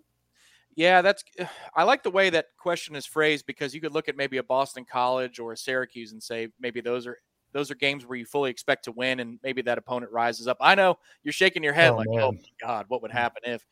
Yeah, 0.75 1.01
that's. 1.01 1.23
I 1.75 1.83
like 1.83 2.03
the 2.03 2.11
way 2.11 2.29
that 2.31 2.47
question 2.57 2.95
is 2.95 3.05
phrased 3.05 3.45
because 3.45 3.75
you 3.75 3.81
could 3.81 3.93
look 3.93 4.09
at 4.09 4.17
maybe 4.17 4.37
a 4.37 4.43
Boston 4.43 4.85
College 4.89 5.39
or 5.39 5.53
a 5.53 5.57
Syracuse 5.57 6.11
and 6.11 6.21
say 6.21 6.47
maybe 6.59 6.81
those 6.81 7.05
are 7.05 7.17
those 7.53 7.69
are 7.69 7.75
games 7.75 8.05
where 8.05 8.17
you 8.17 8.25
fully 8.25 8.49
expect 8.49 8.85
to 8.85 8.91
win, 8.91 9.19
and 9.19 9.39
maybe 9.43 9.61
that 9.61 9.77
opponent 9.77 10.11
rises 10.11 10.47
up. 10.47 10.57
I 10.59 10.73
know 10.73 10.97
you're 11.23 11.31
shaking 11.31 11.63
your 11.63 11.73
head 11.73 11.91
oh, 11.91 11.97
like, 11.97 12.09
man. 12.09 12.21
"Oh 12.21 12.31
my 12.31 12.39
God, 12.59 12.85
what 12.87 13.03
would 13.03 13.11
mm. 13.11 13.15
happen 13.15 13.43
if?" 13.45 13.65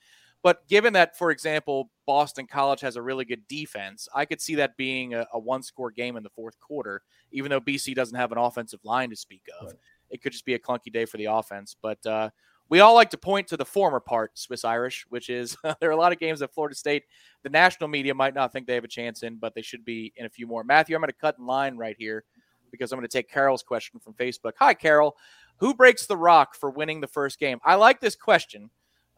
But 0.44 0.68
given 0.68 0.94
that, 0.94 1.18
for 1.18 1.32
example, 1.32 1.92
Boston 2.08 2.48
College 2.48 2.82
has 2.82 2.96
a 2.96 3.02
really 3.02 3.26
good 3.26 3.48
defense, 3.48 4.08
I 4.14 4.26
could 4.26 4.42
see 4.42 4.56
that 4.56 4.76
being 4.76 5.14
a, 5.14 5.28
a 5.34 5.40
one 5.40 5.62
score 5.62 5.92
game 5.92 6.18
in 6.18 6.24
the 6.24 6.30
fourth 6.30 6.60
quarter, 6.60 7.04
even 7.32 7.52
though 7.52 7.62
BC 7.62 7.94
doesn't 7.94 8.18
have 8.18 8.32
an 8.32 8.38
offensive 8.38 8.80
line 8.84 9.12
to 9.12 9.16
speak 9.16 9.44
of. 9.60 9.68
Right. 9.68 9.76
It 10.10 10.22
could 10.22 10.32
just 10.32 10.46
be 10.46 10.56
a 10.56 10.60
clunky 10.60 10.92
day 10.92 11.06
for 11.06 11.18
the 11.18 11.26
offense. 11.26 11.76
But 11.80 12.04
uh, 12.06 12.32
we 12.70 12.80
all 12.80 12.96
like 12.96 13.12
to 13.12 13.18
point 13.18 13.48
to 13.50 13.58
the 13.58 13.66
former 13.66 14.00
part, 14.00 14.38
Swiss 14.38 14.66
Irish, 14.66 15.06
which 15.10 15.30
is 15.30 15.56
there 15.80 15.90
are 15.90 15.94
a 15.94 15.98
lot 15.98 16.12
of 16.12 16.20
games 16.20 16.40
that 16.40 16.54
Florida 16.54 16.76
State, 16.76 17.04
the 17.44 17.50
national 17.50 17.88
media 17.88 18.14
might 18.14 18.34
not 18.34 18.52
think 18.52 18.66
they 18.66 18.76
have 18.76 18.84
a 18.84 18.90
chance 18.90 19.24
in, 19.24 19.36
but 19.36 19.54
they 19.54 19.62
should 19.62 19.86
be 19.86 20.12
in 20.16 20.26
a 20.26 20.30
few 20.30 20.48
more. 20.48 20.64
Matthew, 20.64 20.96
I'm 20.96 21.02
going 21.02 21.10
to 21.10 21.14
cut 21.14 21.38
in 21.38 21.46
line 21.46 21.78
right 21.78 21.96
here 22.00 22.24
because 22.72 22.92
I'm 22.92 22.98
going 22.98 23.08
to 23.08 23.18
take 23.18 23.30
Carol's 23.30 23.62
question 23.62 24.00
from 24.00 24.14
Facebook. 24.14 24.54
Hi, 24.60 24.74
Carol. 24.74 25.16
Who 25.58 25.76
breaks 25.76 26.08
the 26.08 26.18
rock 26.18 26.56
for 26.56 26.72
winning 26.72 27.02
the 27.02 27.08
first 27.08 27.40
game? 27.40 27.60
I 27.64 27.76
like 27.76 28.00
this 28.00 28.16
question 28.16 28.70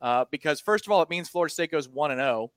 uh, 0.03 0.25
because 0.29 0.59
first 0.59 0.85
of 0.85 0.91
all, 0.91 1.01
it 1.01 1.09
means 1.09 1.29
Florida 1.29 1.51
State 1.51 1.71
goes 1.71 1.87
one 1.87 2.11
and 2.11 2.19
zero, 2.19 2.29
oh, 2.29 2.51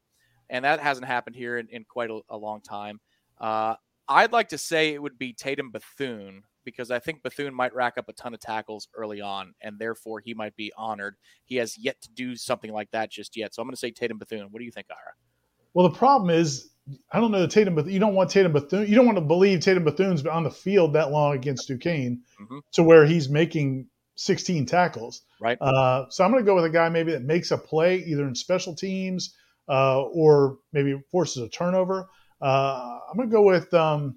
and 0.51 0.65
that 0.65 0.81
hasn't 0.81 1.07
happened 1.07 1.37
here 1.37 1.59
in, 1.59 1.69
in 1.69 1.85
quite 1.85 2.11
a, 2.11 2.21
a, 2.29 2.37
long 2.37 2.61
time. 2.61 3.01
Uh, 3.41 3.77
I'd 4.09 4.33
like 4.33 4.49
to 4.49 4.59
say 4.59 4.93
it 4.93 5.01
would 5.01 5.17
be 5.17 5.33
Tatum 5.33 5.71
Bethune 5.71 6.43
because 6.65 6.91
I 6.91 6.99
think 6.99 7.23
Bethune 7.23 7.55
might 7.55 7.73
rack 7.73 7.99
up 7.99 8.09
a 8.09 8.13
ton 8.13 8.35
of 8.35 8.41
tackles 8.41 8.89
early 8.97 9.21
on, 9.21 9.55
and 9.61 9.79
therefore 9.79 10.19
he 10.19 10.35
might 10.35 10.57
be 10.57 10.73
honored. 10.77 11.15
He 11.45 11.55
has 11.57 11.79
yet 11.79 12.01
to 12.03 12.11
do 12.11 12.35
something 12.35 12.73
like 12.73 12.91
that 12.91 13.13
just 13.13 13.37
yet. 13.37 13.55
So 13.55 13.63
I'm 13.63 13.69
going 13.69 13.75
to 13.75 13.79
say 13.79 13.93
Tatum 13.93 14.19
Bethune. 14.19 14.49
What 14.51 14.59
do 14.59 14.65
you 14.65 14.73
think, 14.73 14.89
Ira? 14.91 15.15
Well, 15.73 15.89
the 15.89 15.97
problem 15.97 16.31
is, 16.31 16.71
I 17.13 17.21
don't 17.21 17.31
know 17.31 17.41
the 17.41 17.49
Tatum, 17.49 17.77
but 17.77 17.87
you 17.87 18.01
don't 18.01 18.17
want 18.17 18.29
Tatum 18.29 18.53
Bethune. 18.53 18.89
You 18.89 18.97
don't 18.97 19.07
want 19.07 19.19
to 19.19 19.25
believe 19.25 19.61
Tatum 19.61 19.85
Bethune's 19.85 20.23
been 20.23 20.33
on 20.33 20.43
the 20.43 20.51
field 20.51 20.93
that 20.95 21.13
long 21.13 21.37
against 21.37 21.69
Duquesne 21.69 22.23
mm-hmm. 22.41 22.59
to 22.73 22.83
where 22.83 23.07
he's 23.07 23.29
making 23.29 23.87
16 24.17 24.67
tackles. 24.67 25.23
Right. 25.41 25.59
Uh, 25.61 26.07
so 26.11 26.25
I'm 26.25 26.33
going 26.33 26.43
to 26.43 26.47
go 26.47 26.57
with 26.57 26.65
a 26.65 26.71
guy 26.71 26.89
maybe 26.89 27.13
that 27.13 27.23
makes 27.23 27.51
a 27.51 27.59
play 27.59 27.99
either 27.99 28.27
in 28.27 28.35
special 28.35 28.75
teams 28.75 29.35
uh, 29.69 30.03
or 30.03 30.59
maybe 30.73 31.01
forces 31.11 31.43
a 31.43 31.49
turnover. 31.49 32.09
Uh, 32.41 32.99
I'm 33.09 33.17
going 33.17 33.29
to 33.29 33.33
go 33.33 33.43
with, 33.43 33.73
um, 33.75 34.17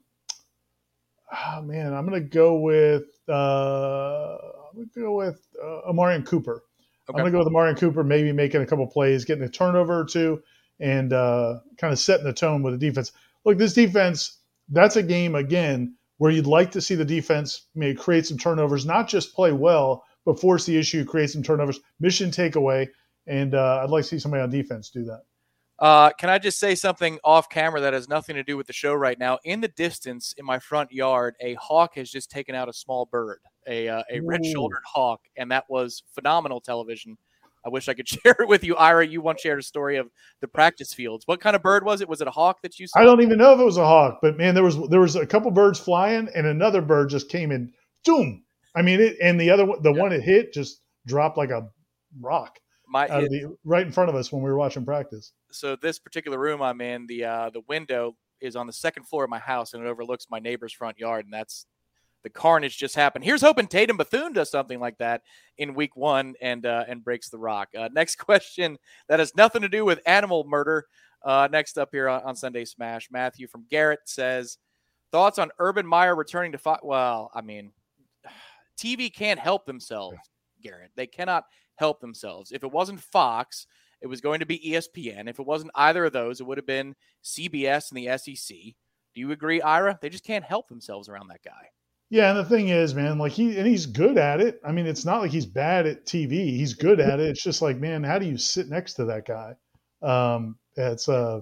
oh 1.32 1.62
man, 1.62 1.94
I'm 1.94 2.08
going 2.08 2.22
to 2.22 2.28
go 2.28 2.60
with, 2.60 3.04
uh, 3.28 4.38
I'm 4.70 4.76
going 4.76 4.90
to 4.94 5.00
go 5.00 5.16
with 5.16 5.40
uh, 5.62 5.92
Omarion 5.92 6.26
Cooper. 6.26 6.64
Okay. 7.10 7.18
I'm 7.18 7.24
going 7.24 7.32
to 7.32 7.32
go 7.32 7.44
with 7.44 7.54
Omarion 7.54 7.78
Cooper, 7.78 8.04
maybe 8.04 8.32
making 8.32 8.62
a 8.62 8.66
couple 8.66 8.88
plays, 8.88 9.26
getting 9.26 9.44
a 9.44 9.50
turnover 9.50 10.00
or 10.00 10.06
two, 10.06 10.42
and 10.80 11.12
uh, 11.12 11.60
kind 11.78 11.92
of 11.92 12.00
setting 12.00 12.26
the 12.26 12.34
tone 12.34 12.64
with 12.64 12.80
the 12.80 12.86
defense. 12.88 13.12
Look, 13.46 13.58
this 13.58 13.74
defense, 13.74 14.38
that's 14.70 14.96
a 14.96 15.04
game 15.04 15.36
again 15.36 15.96
where 16.20 16.32
you'd 16.32 16.46
like 16.48 16.70
to 16.72 16.82
see 16.82 16.96
the 16.96 17.04
defense 17.04 17.68
maybe 17.74 17.98
create 17.98 18.28
some 18.28 18.38
turnovers, 18.38 18.86
not 18.86 19.08
just 19.08 19.34
play 19.34 19.52
well, 19.52 20.04
but 20.26 20.40
force 20.40 20.66
the 20.66 20.78
issue, 20.78 21.04
create 21.04 21.30
some 21.32 21.42
turnovers, 21.42 21.80
mission 22.00 22.30
takeaway. 22.30 22.88
And 23.26 23.56
uh, 23.56 23.82
I'd 23.82 23.90
like 23.90 24.04
to 24.04 24.10
see 24.10 24.20
somebody 24.20 24.44
on 24.44 24.50
defense 24.50 24.90
do 24.90 25.06
that. 25.06 25.22
Uh, 25.80 26.12
can 26.12 26.30
I 26.30 26.38
just 26.38 26.60
say 26.60 26.76
something 26.76 27.20
off 27.24 27.50
camera 27.50 27.80
that 27.80 27.94
has 27.94 28.10
nothing 28.10 28.36
to 28.36 28.44
do 28.44 28.58
with 28.58 28.68
the 28.68 28.74
show 28.74 28.94
right 28.94 29.18
now? 29.18 29.40
In 29.46 29.62
the 29.62 29.70
distance, 29.70 30.34
in 30.38 30.46
my 30.46 30.60
front 30.60 30.92
yard, 30.92 31.36
a 31.40 31.54
hawk 31.54 31.96
has 31.96 32.12
just 32.12 32.30
taken 32.30 32.54
out 32.54 32.68
a 32.68 32.74
small 32.74 33.06
bird, 33.06 33.40
a 33.66 33.88
uh, 33.88 34.04
a 34.12 34.20
red-shouldered 34.20 34.84
hawk, 34.86 35.22
and 35.38 35.50
that 35.52 35.64
was 35.70 36.04
phenomenal 36.14 36.60
television. 36.60 37.18
I 37.70 37.72
wish 37.72 37.88
I 37.88 37.94
could 37.94 38.08
share 38.24 38.36
it 38.40 38.48
with 38.48 38.64
you, 38.64 38.76
Ira. 38.76 39.06
You 39.06 39.22
once 39.22 39.42
shared 39.42 39.60
a 39.60 39.64
story 39.64 39.98
of 39.98 40.10
the 40.42 40.48
practice 40.48 40.94
fields. 40.94 41.26
What 41.28 41.40
kind 41.40 41.56
of 41.56 41.62
bird 41.62 41.86
was 41.86 42.02
it? 42.02 42.10
Was 42.10 42.22
it 42.22 42.28
a 42.28 42.32
hawk 42.32 42.62
that 42.64 42.80
you 42.80 42.88
saw? 42.88 43.00
I 43.00 43.04
don't 43.04 43.22
even 43.22 43.38
know 43.38 43.54
if 43.54 43.60
it 43.60 43.66
was 43.66 43.78
a 43.78 43.86
hawk, 43.86 44.20
but 44.22 44.38
man, 44.38 44.56
there 44.56 44.64
was 44.64 44.78
there 44.90 45.00
was 45.00 45.16
a 45.16 45.26
couple 45.26 45.52
birds 45.52 45.80
flying, 45.80 46.30
and 46.36 46.48
another 46.48 46.82
bird 46.82 47.10
just 47.10 47.30
came 47.30 47.52
in, 47.52 47.72
boom. 48.06 48.44
I 48.76 48.82
mean, 48.82 49.00
it, 49.00 49.18
and 49.22 49.40
the 49.40 49.50
other 49.52 49.66
one, 49.66 49.82
the 49.82 49.94
yeah. 49.94 50.02
one 50.02 50.12
it 50.12 50.22
hit, 50.22 50.54
just 50.54 50.82
dropped 51.06 51.38
like 51.38 51.50
a 51.50 51.68
rock. 52.20 52.60
My, 52.88 53.06
it, 53.06 53.30
the, 53.30 53.56
right 53.64 53.86
in 53.86 53.92
front 53.92 54.10
of 54.10 54.16
us 54.16 54.32
when 54.32 54.42
we 54.42 54.50
were 54.50 54.58
watching 54.58 54.84
practice. 54.84 55.32
So 55.52 55.76
this 55.76 56.00
particular 56.00 56.40
room 56.40 56.62
I'm 56.62 56.82
in, 56.82 57.06
the 57.06 57.26
uh, 57.26 57.50
the 57.52 57.62
window 57.68 58.16
is 58.42 58.56
on 58.56 58.68
the 58.68 58.74
second 58.74 59.04
floor 59.04 59.24
of 59.24 59.30
my 59.30 59.40
house, 59.40 59.74
and 59.74 59.84
it 59.84 59.88
overlooks 59.88 60.26
my 60.30 60.40
neighbor's 60.40 60.74
front 60.74 60.98
yard, 60.98 61.26
and 61.26 61.34
that's 61.34 61.66
the 62.24 62.30
carnage 62.30 62.78
just 62.78 62.96
happened. 62.96 63.24
Here's 63.24 63.42
hoping 63.42 63.68
Tatum 63.68 63.98
Bethune 63.98 64.34
does 64.34 64.50
something 64.50 64.80
like 64.80 64.98
that 64.98 65.22
in 65.58 65.74
week 65.74 65.96
one 65.96 66.36
and 66.42 66.66
uh, 66.66 66.86
and 66.88 67.04
breaks 67.04 67.30
the 67.30 67.38
rock. 67.38 67.70
Uh, 67.78 67.90
next 67.94 68.16
question 68.18 68.78
that 69.08 69.20
has 69.20 69.36
nothing 69.36 69.62
to 69.62 69.70
do 69.70 69.86
with 69.86 70.00
animal 70.06 70.46
murder. 70.48 70.86
Uh, 71.24 71.48
next 71.52 71.78
up 71.78 71.90
here 71.92 72.08
on, 72.08 72.22
on, 72.24 72.36
Sunday 72.36 72.64
Smash, 72.64 73.10
Matthew 73.12 73.48
from 73.48 73.66
Garrett 73.70 74.00
says 74.06 74.58
thoughts 75.12 75.38
on 75.38 75.52
Urban 75.60 75.86
Meyer 75.86 76.16
returning 76.16 76.54
to 76.54 76.58
Fox. 76.58 76.82
Well, 76.84 77.30
I 77.34 77.42
mean, 77.42 77.72
TV 78.80 79.14
can't 79.14 79.40
help 79.40 79.66
themselves, 79.66 80.18
Garrett. 80.62 80.92
They 80.96 81.08
cannot 81.08 81.44
help 81.76 82.00
themselves. 82.00 82.52
If 82.52 82.64
it 82.64 82.72
wasn't 82.72 83.02
Fox, 83.02 83.68
it 84.02 84.08
was 84.08 84.22
going 84.22 84.40
to 84.40 84.46
be 84.46 84.60
ESPN. 84.60 85.30
If 85.30 85.40
it 85.40 85.46
wasn't 85.46 85.72
either 85.76 86.06
of 86.06 86.14
those, 86.14 86.40
it 86.40 86.48
would 86.48 86.58
have 86.58 86.68
been 86.68 86.96
CBS 87.24 87.92
and 87.92 87.98
the 87.98 88.18
SEC. 88.18 88.58
Do 89.14 89.22
you 89.22 89.32
agree, 89.32 89.62
Ira? 89.62 90.00
They 90.02 90.10
just 90.10 90.24
can't 90.24 90.46
help 90.46 90.70
themselves 90.70 91.10
around 91.10 91.28
that 91.30 91.44
guy. 91.44 91.70
Yeah, 92.10 92.30
and 92.30 92.40
the 92.40 92.46
thing 92.46 92.70
is, 92.70 92.96
man, 92.96 93.20
like 93.20 93.34
he 93.34 93.56
and 93.58 93.68
he's 93.68 93.86
good 93.86 94.18
at 94.18 94.42
it. 94.42 94.60
I 94.66 94.72
mean, 94.72 94.88
it's 94.88 95.06
not 95.06 95.22
like 95.22 95.32
he's 95.32 95.46
bad 95.46 95.86
at 95.86 96.06
TV. 96.06 96.32
He's 96.32 96.74
good 96.74 97.00
at 97.00 97.20
it. 97.20 97.28
It's 97.30 97.44
just 97.44 97.62
like, 97.62 97.78
man, 97.78 98.04
how 98.04 98.18
do 98.18 98.26
you 98.26 98.38
sit 98.38 98.68
next 98.68 98.96
to 98.96 99.06
that 99.06 99.28
guy? 99.28 99.56
Um, 100.02 100.58
it's 100.76 101.08
uh 101.08 101.42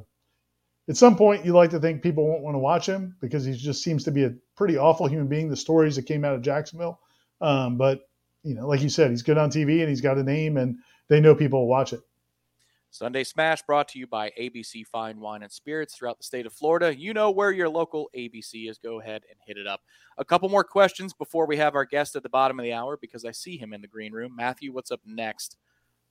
at 0.90 0.98
some 0.98 1.16
point 1.16 1.46
you 1.46 1.54
like 1.54 1.70
to 1.72 1.80
think 1.80 2.02
people 2.02 2.28
won't 2.28 2.44
want 2.44 2.56
to 2.56 2.60
watch 2.60 2.88
him 2.88 3.16
because 3.22 3.46
he 3.46 3.54
just 3.54 3.84
seems 3.84 4.04
to 4.06 4.12
be 4.12 4.26
a 4.26 4.34
pretty 4.56 4.78
awful 4.78 5.08
human 5.08 5.28
being. 5.28 5.50
The 5.50 5.56
stories 5.56 5.96
that 5.96 6.04
came 6.04 6.26
out 6.26 6.36
of 6.36 6.42
Jacksonville. 6.42 7.00
Um, 7.42 7.78
but 7.78 8.02
you 8.44 8.56
know, 8.56 8.68
like 8.68 8.82
you 8.82 8.90
said, 8.90 9.12
he's 9.12 9.24
good 9.24 9.38
on 9.38 9.50
TV 9.50 9.80
and 9.80 9.90
he's 9.90 10.02
got 10.02 10.18
a 10.18 10.24
name 10.24 10.58
and 10.58 10.78
they 11.10 11.20
know 11.22 11.36
people 11.36 11.62
will 11.62 11.68
watch 11.68 11.94
it. 11.94 12.02
Sunday 12.98 13.24
Smash 13.24 13.62
brought 13.62 13.88
to 13.90 14.00
you 14.00 14.08
by 14.08 14.32
ABC 14.40 14.84
Fine 14.88 15.20
Wine 15.20 15.44
and 15.44 15.52
Spirits 15.52 15.96
throughout 15.96 16.18
the 16.18 16.24
state 16.24 16.48
of 16.48 16.54
Florida. 16.54 16.98
You 16.98 17.14
know 17.14 17.30
where 17.30 17.52
your 17.52 17.70
local 17.70 18.10
ABC 18.18 18.68
is. 18.68 18.80
Go 18.80 19.00
ahead 19.00 19.22
and 19.30 19.38
hit 19.46 19.56
it 19.56 19.68
up. 19.68 19.82
A 20.18 20.26
couple 20.26 20.50
more 20.50 20.64
questions 20.64 21.14
before 21.14 21.46
we 21.46 21.58
have 21.58 21.76
our 21.76 21.86
guest 21.86 22.16
at 22.16 22.24
the 22.24 22.30
bottom 22.30 22.60
of 22.60 22.64
the 22.64 22.74
hour 22.74 22.98
because 22.98 23.24
I 23.24 23.30
see 23.30 23.56
him 23.56 23.72
in 23.72 23.82
the 23.82 23.88
green 23.88 24.14
room. 24.14 24.36
Matthew, 24.36 24.74
what's 24.74 24.90
up 24.90 25.02
next 25.06 25.58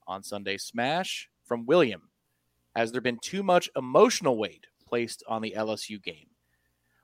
on 0.07 0.23
Sunday 0.23 0.55
Smash? 0.55 1.29
From 1.43 1.65
William 1.65 2.03
Has 2.73 2.93
there 2.93 3.01
been 3.01 3.19
too 3.19 3.43
much 3.43 3.69
emotional 3.75 4.37
weight 4.37 4.67
placed 4.85 5.25
on 5.27 5.41
the 5.41 5.55
LSU 5.57 6.01
game? 6.01 6.27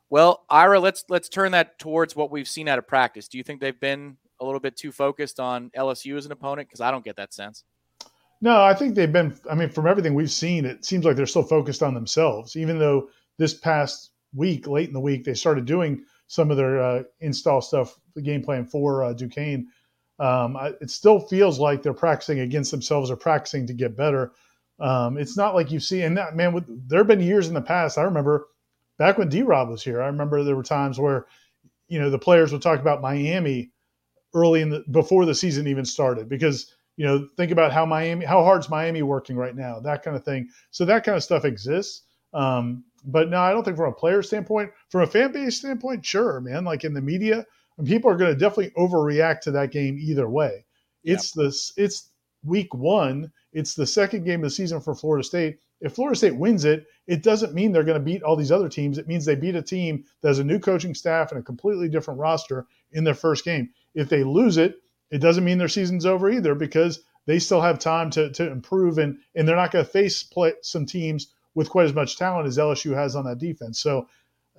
Well, 0.10 0.46
Ira, 0.50 0.80
let's 0.80 1.04
let's 1.10 1.28
turn 1.28 1.52
that 1.52 1.78
towards 1.78 2.16
what 2.16 2.32
we've 2.32 2.48
seen 2.48 2.70
out 2.70 2.80
of 2.80 2.88
practice. 2.88 3.28
Do 3.28 3.38
you 3.38 3.44
think 3.44 3.60
they've 3.60 3.78
been 3.78 4.16
a 4.40 4.46
little 4.46 4.62
bit 4.62 4.78
too 4.78 4.94
focused 4.94 5.42
on 5.42 5.72
LSU 5.78 6.18
as 6.18 6.26
an 6.26 6.32
opponent? 6.32 6.70
Because 6.70 6.80
I 6.80 6.90
don't 6.90 7.04
get 7.04 7.18
that 7.18 7.34
sense. 7.34 7.66
No, 8.44 8.62
I 8.62 8.74
think 8.74 8.96
they've 8.96 9.12
been. 9.12 9.34
I 9.50 9.56
mean, 9.56 9.70
from 9.70 9.88
everything 9.88 10.16
we've 10.16 10.30
seen, 10.30 10.66
it 10.66 10.84
seems 10.84 11.06
like 11.06 11.16
they're 11.16 11.26
still 11.26 11.44
focused 11.44 11.82
on 11.82 11.94
themselves. 11.94 12.58
Even 12.58 12.78
though 12.78 13.08
this 13.38 13.54
past 13.54 14.12
week, 14.36 14.68
late 14.68 14.90
in 14.90 14.94
the 14.94 15.00
week, 15.00 15.24
they 15.24 15.34
started 15.34 15.64
doing 15.64 16.04
some 16.28 16.52
of 16.52 16.58
their 16.58 16.84
uh, 16.84 17.04
install 17.22 17.62
stuff, 17.62 17.98
the 18.16 18.22
game 18.22 18.44
plan 18.44 18.66
for 18.66 19.02
uh, 19.02 19.14
Duquesne. 19.14 19.68
Um, 20.20 20.58
I, 20.58 20.74
it 20.82 20.90
still 20.90 21.22
feels 21.22 21.58
like 21.58 21.82
they're 21.84 21.94
practicing 21.94 22.42
against 22.42 22.70
themselves 22.70 23.10
or 23.10 23.16
practicing 23.16 23.66
to 23.68 23.74
get 23.74 23.96
better. 23.96 24.34
Um, 24.78 25.18
it's 25.18 25.38
not 25.38 25.56
like 25.56 25.72
you 25.72 25.80
see, 25.80 26.02
and 26.02 26.18
that 26.18 26.36
man, 26.36 26.52
with, 26.52 26.66
there 26.90 27.00
have 27.00 27.08
been 27.08 27.22
years 27.22 27.48
in 27.48 27.54
the 27.54 27.62
past. 27.62 27.98
I 27.98 28.02
remember 28.02 28.48
back 28.98 29.18
when 29.18 29.30
D 29.30 29.44
Rob 29.44 29.70
was 29.70 29.82
here. 29.82 30.02
I 30.02 30.08
remember 30.08 30.44
there 30.44 30.58
were 30.58 30.64
times 30.64 31.00
where, 31.00 31.28
you 31.88 31.98
know, 31.98 32.10
the 32.10 32.20
players 32.20 32.52
would 32.52 32.62
talk 32.62 32.82
about 32.82 33.00
Miami 33.00 33.72
early 34.34 34.60
in 34.60 34.70
the 34.70 34.84
before 34.92 35.26
the 35.26 35.34
season 35.34 35.66
even 35.66 35.86
started 35.86 36.28
because 36.28 36.74
you 36.96 37.06
know, 37.06 37.28
think 37.38 37.52
about 37.52 37.72
how 37.72 37.86
Miami, 37.86 38.26
how 38.26 38.44
hard's 38.44 38.70
Miami 38.70 39.02
working 39.02 39.36
right 39.36 39.56
now, 39.56 39.80
that 39.80 40.04
kind 40.04 40.16
of 40.16 40.24
thing. 40.24 40.50
So 40.72 40.86
that 40.86 41.04
kind 41.04 41.18
of 41.18 41.24
stuff 41.24 41.46
exists. 41.46 42.04
Um, 42.34 42.84
but 43.06 43.30
no, 43.30 43.40
I 43.40 43.52
don't 43.52 43.64
think 43.64 43.78
from 43.78 43.92
a 43.92 43.96
player 43.96 44.22
standpoint, 44.22 44.72
from 44.90 45.02
a 45.02 45.08
fan 45.08 45.32
base 45.32 45.58
standpoint, 45.58 46.06
sure, 46.06 46.40
man. 46.40 46.64
Like 46.64 46.84
in 46.84 46.94
the 46.94 47.02
media, 47.02 47.46
people 47.84 48.10
are 48.10 48.18
going 48.18 48.32
to 48.32 48.40
definitely 48.40 48.72
overreact 48.78 49.42
to 49.42 49.52
that 49.52 49.72
game 49.72 49.98
either 50.00 50.30
way. 50.30 50.66
It's 51.04 51.36
yeah. 51.36 51.46
this, 51.46 51.74
it's 51.78 52.12
week 52.44 52.74
one. 52.74 53.32
It's 53.52 53.74
the 53.74 53.86
second 53.86 54.24
game 54.24 54.40
of 54.40 54.46
the 54.46 54.50
season 54.50 54.82
for 54.82 54.96
Florida 54.96 55.24
State. 55.24 55.60
If 55.82 55.94
Florida 55.94 56.16
State 56.18 56.38
wins 56.38 56.64
it, 56.64 56.86
it 57.08 57.24
doesn't 57.24 57.54
mean 57.54 57.72
they're 57.72 57.84
going 57.84 58.00
to 58.00 58.04
beat 58.04 58.24
all 58.24 58.38
these 58.38 58.52
other 58.52 58.70
teams. 58.70 58.98
It 58.98 59.08
means 59.08 59.26
they 59.26 59.36
beat 59.36 59.56
a 59.56 59.62
team 59.62 60.06
that 60.22 60.30
has 60.30 60.40
a 60.40 60.44
new 60.44 60.60
coaching 60.60 60.96
staff 60.96 61.32
and 61.32 61.40
a 61.40 61.44
completely 61.44 61.90
different 61.90 62.20
roster 62.20 62.68
in 62.94 63.04
their 63.04 63.14
first 63.14 63.44
game. 63.44 63.70
If 63.94 64.08
they 64.08 64.24
lose 64.24 64.58
it, 64.58 64.78
it 65.14 65.22
doesn't 65.22 65.44
mean 65.44 65.60
their 65.60 65.68
season's 65.68 66.08
over 66.08 66.30
either 66.32 66.56
because 66.56 67.00
they 67.28 67.38
still 67.38 67.62
have 67.62 67.78
time 67.78 68.10
to, 68.10 68.32
to 68.32 68.52
improve 68.52 68.98
and, 68.98 69.20
and 69.36 69.48
they're 69.48 69.56
not 69.56 69.72
going 69.72 69.86
to 69.86 69.92
face 69.92 70.24
play, 70.24 70.54
some 70.64 70.88
teams 70.88 71.32
with 71.54 71.70
quite 71.70 71.86
as 71.86 71.94
much 71.94 72.18
talent 72.18 72.48
as 72.48 72.58
LSU 72.58 72.96
has 72.96 73.16
on 73.16 73.26
that 73.26 73.38
defense. 73.38 73.80
So, 73.80 74.08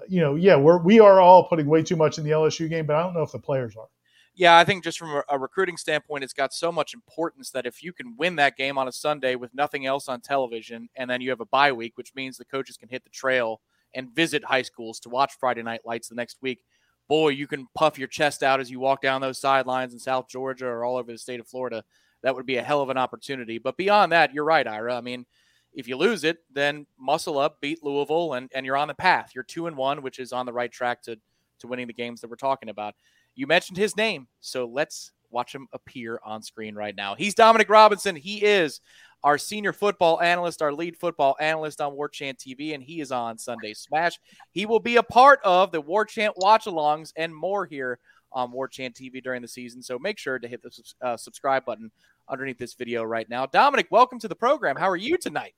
you 0.09 0.21
know, 0.21 0.37
yeah, 0.37 0.55
we're, 0.55 0.79
we 0.79 1.01
are 1.01 1.21
all 1.21 1.49
putting 1.49 1.67
way 1.67 1.83
too 1.83 1.97
much 1.97 2.19
in 2.19 2.25
the 2.25 2.31
LSU 2.31 2.69
game, 2.71 2.87
but 2.87 2.95
I 2.95 3.03
don't 3.03 3.15
know 3.15 3.23
if 3.23 3.33
the 3.33 3.41
players 3.41 3.75
are. 3.77 3.89
Yeah, 4.37 4.57
I 4.57 4.65
think 4.65 4.85
just 4.85 4.99
from 4.99 5.11
a, 5.11 5.25
a, 5.29 5.39
recruiting 5.39 5.77
standpoint, 5.77 6.23
it's 6.23 6.33
got 6.33 6.53
so 6.53 6.71
much 6.71 6.95
importance 6.95 7.51
that 7.51 7.67
if 7.67 7.83
you 7.83 7.93
can 7.93 8.17
win 8.17 8.37
that 8.37 8.57
game 8.57 8.79
on 8.79 8.87
a 8.87 8.93
Sunday 8.93 9.35
with 9.35 9.55
nothing 9.55 9.87
else 9.87 10.09
on 10.09 10.21
television, 10.21 10.89
and 10.97 11.11
then 11.11 11.21
you 11.21 11.31
have 11.31 11.41
a 11.41 11.47
bye 11.47 11.73
week, 11.73 11.97
which 11.97 12.15
means 12.15 12.37
the 12.37 12.45
coaches 12.45 12.77
can 12.77 12.89
hit 12.89 13.03
the 13.03 13.11
trail 13.11 13.61
and 13.93 14.11
visit 14.11 14.45
high 14.45 14.63
schools 14.63 15.01
to 15.01 15.09
watch 15.09 15.33
Friday 15.39 15.63
Night 15.63 15.81
Lights 15.85 16.09
the 16.09 16.15
next 16.17 16.39
week, 16.43 16.61
boy, 17.09 17.31
you 17.31 17.47
can 17.47 17.67
puff 17.75 17.99
your 17.99 18.09
chest 18.09 18.43
out 18.43 18.61
as 18.61 18.71
you 18.71 18.81
walk 18.81 19.03
down 19.03 19.21
those 19.21 19.39
sidelines 19.39 19.93
in 19.93 19.99
South 19.99 20.29
Georgia 20.29 20.67
or 20.67 20.85
all 20.85 20.97
over 20.97 21.13
the 21.13 21.19
state 21.19 21.41
of 21.41 21.47
Florida. 21.47 21.85
That 22.23 22.35
would 22.35 22.47
be 22.47 22.57
a 22.57 22.63
hell 22.63 22.81
of 22.81 22.91
an 22.91 22.97
opportunity. 22.97 23.59
But 23.59 23.77
beyond 23.77 24.13
that, 24.13 24.33
you're 24.33 24.45
right, 24.45 24.67
Ira. 24.67 24.97
I 24.97 25.01
mean, 25.01 25.27
if 25.75 25.89
you 25.89 25.97
lose 25.97 26.25
it, 26.25 26.39
then 26.53 26.87
muscle 26.99 27.39
up, 27.39 27.61
beat 27.61 27.83
Louisville, 27.83 28.35
and, 28.35 28.51
and 28.55 28.65
you're 28.65 28.77
on 28.77 28.89
the 28.89 28.95
path. 28.95 29.33
You're 29.35 29.45
two 29.45 29.67
and 29.67 29.77
one, 29.77 30.03
which 30.03 30.19
is 30.19 30.33
on 30.33 30.47
the 30.47 30.53
right 30.53 30.73
track 30.73 31.03
to 31.03 31.19
to 31.61 31.67
winning 31.69 31.87
the 31.87 31.93
games 31.93 32.21
that 32.21 32.29
we're 32.29 32.37
talking 32.37 32.69
about. 32.69 32.95
You 33.35 33.47
mentioned 33.47 33.77
his 33.77 33.97
name, 33.97 34.29
so 34.41 34.67
let's 34.67 35.13
watch 35.35 35.55
him 35.55 35.67
appear 35.73 36.21
on 36.25 36.43
screen 36.43 36.75
right 36.75 36.97
now. 36.97 37.15
He's 37.17 37.35
Dominic 37.35 37.69
Robinson. 37.69 38.17
He 38.17 38.43
is 38.43 38.81
our 39.25 39.37
senior 39.37 39.73
football 39.73 40.21
analyst, 40.21 40.63
our 40.63 40.73
lead 40.73 40.97
football 40.97 41.37
analyst 41.41 41.81
on 41.81 41.95
War 41.95 42.09
Chant 42.09 42.39
TV, 42.39 42.75
and 42.75 42.83
he 42.83 43.01
is 43.01 43.11
on 43.11 43.37
Sunday 43.37 43.75
Smash. 43.75 44.19
He 44.53 44.65
will 44.65 44.81
be 44.81 44.97
a 44.97 45.03
part 45.03 45.41
of 45.45 45.73
the 45.73 45.81
War 45.81 46.05
Chant 46.05 46.35
watch 46.37 46.67
alongs 46.67 47.13
and 47.17 47.35
more 47.35 47.67
here 47.67 47.99
on 48.33 48.53
War 48.53 48.69
Chant 48.69 48.95
TV 48.95 49.23
during 49.23 49.43
the 49.43 49.49
season. 49.49 49.83
So 49.83 49.99
make 49.99 50.19
sure 50.19 50.39
to 50.39 50.47
hit 50.47 50.63
the 50.63 50.71
uh, 51.03 51.17
subscribe 51.17 51.65
button 51.65 51.91
underneath 52.29 52.59
this 52.59 52.75
video 52.75 53.03
right 53.03 53.29
now. 53.29 53.47
Dominic, 53.47 53.89
welcome 53.91 54.19
to 54.21 54.29
the 54.29 54.37
program. 54.37 54.77
How 54.77 54.89
are 54.89 54.97
you 54.97 55.19
tonight? 55.19 55.55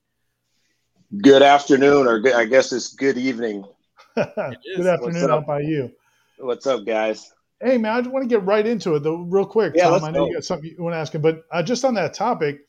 Good 1.21 1.41
afternoon, 1.41 2.07
or 2.07 2.19
good, 2.19 2.33
I 2.33 2.45
guess 2.45 2.73
it's 2.73 2.93
good 2.93 3.17
evening. 3.17 3.63
good 4.15 4.87
afternoon 4.87 5.29
out 5.29 5.45
by 5.45 5.61
you. 5.61 5.91
What's 6.37 6.67
up, 6.67 6.85
guys? 6.85 7.33
Hey, 7.61 7.77
man, 7.77 7.95
I 7.95 8.01
just 8.01 8.11
want 8.11 8.23
to 8.23 8.29
get 8.29 8.45
right 8.45 8.65
into 8.65 8.95
it, 8.95 9.03
though, 9.03 9.15
real 9.15 9.45
quick. 9.45 9.73
Yeah, 9.75 9.89
Tom, 9.89 10.03
I 10.03 10.11
know 10.11 10.25
go. 10.25 10.27
you 10.27 10.33
got 10.35 10.43
something 10.43 10.69
you 10.69 10.83
want 10.83 10.93
to 10.93 10.99
ask 10.99 11.15
him, 11.15 11.21
but 11.21 11.41
uh, 11.51 11.63
just 11.63 11.83
on 11.83 11.95
that 11.95 12.13
topic, 12.13 12.59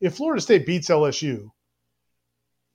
if 0.00 0.16
Florida 0.16 0.42
State 0.42 0.66
beats 0.66 0.88
LSU, 0.88 1.50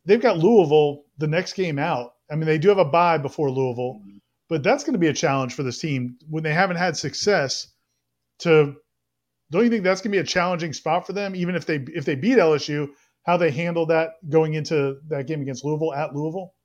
they've 0.05 0.21
got 0.21 0.39
Louisville 0.39 1.03
the 1.17 1.27
next 1.27 1.53
game 1.53 1.77
out. 1.77 2.13
I 2.31 2.35
mean, 2.35 2.45
they 2.45 2.57
do 2.57 2.69
have 2.69 2.79
a 2.79 2.85
bye 2.85 3.17
before 3.17 3.51
Louisville, 3.51 4.01
but 4.49 4.63
that's 4.63 4.83
going 4.83 4.93
to 4.93 4.99
be 4.99 5.07
a 5.07 5.13
challenge 5.13 5.53
for 5.53 5.63
this 5.63 5.79
team 5.79 6.17
when 6.29 6.43
they 6.43 6.53
haven't 6.53 6.77
had 6.77 6.97
success. 6.97 7.67
To 8.39 8.75
don't 9.51 9.63
you 9.63 9.69
think 9.69 9.83
that's 9.83 10.01
going 10.01 10.11
to 10.11 10.17
be 10.17 10.21
a 10.21 10.23
challenging 10.23 10.73
spot 10.73 11.05
for 11.05 11.13
them, 11.13 11.35
even 11.35 11.55
if 11.55 11.65
they 11.65 11.75
if 11.75 12.05
they 12.05 12.15
beat 12.15 12.37
LSU? 12.37 12.89
How 13.23 13.37
they 13.37 13.51
handle 13.51 13.85
that 13.85 14.13
going 14.29 14.55
into 14.55 14.97
that 15.09 15.27
game 15.27 15.41
against 15.41 15.63
Louisville 15.63 15.93
at 15.93 16.15
Louisville? 16.15 16.55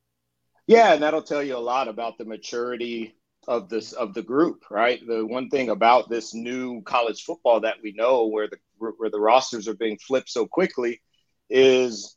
Yeah, 0.67 0.95
and 0.95 1.03
that'll 1.03 1.23
tell 1.23 1.43
you 1.43 1.57
a 1.57 1.59
lot 1.59 1.87
about 1.87 2.17
the 2.17 2.25
maturity 2.25 3.15
of 3.49 3.69
this 3.69 3.93
of 3.93 4.15
the 4.15 4.23
group, 4.23 4.65
right? 4.71 5.01
The 5.07 5.25
one 5.25 5.49
thing 5.49 5.71
about 5.71 6.09
this 6.09 6.35
new 6.35 6.83
college 6.83 7.23
football 7.23 7.61
that 7.61 7.77
we 7.83 7.93
know, 7.93 8.27
where 8.27 8.49
the 8.49 8.59
where 8.79 9.11
the 9.11 9.21
rosters 9.21 9.69
are 9.69 9.75
being 9.75 9.99
flipped 9.99 10.29
so 10.31 10.47
quickly, 10.47 11.01
is 11.49 12.17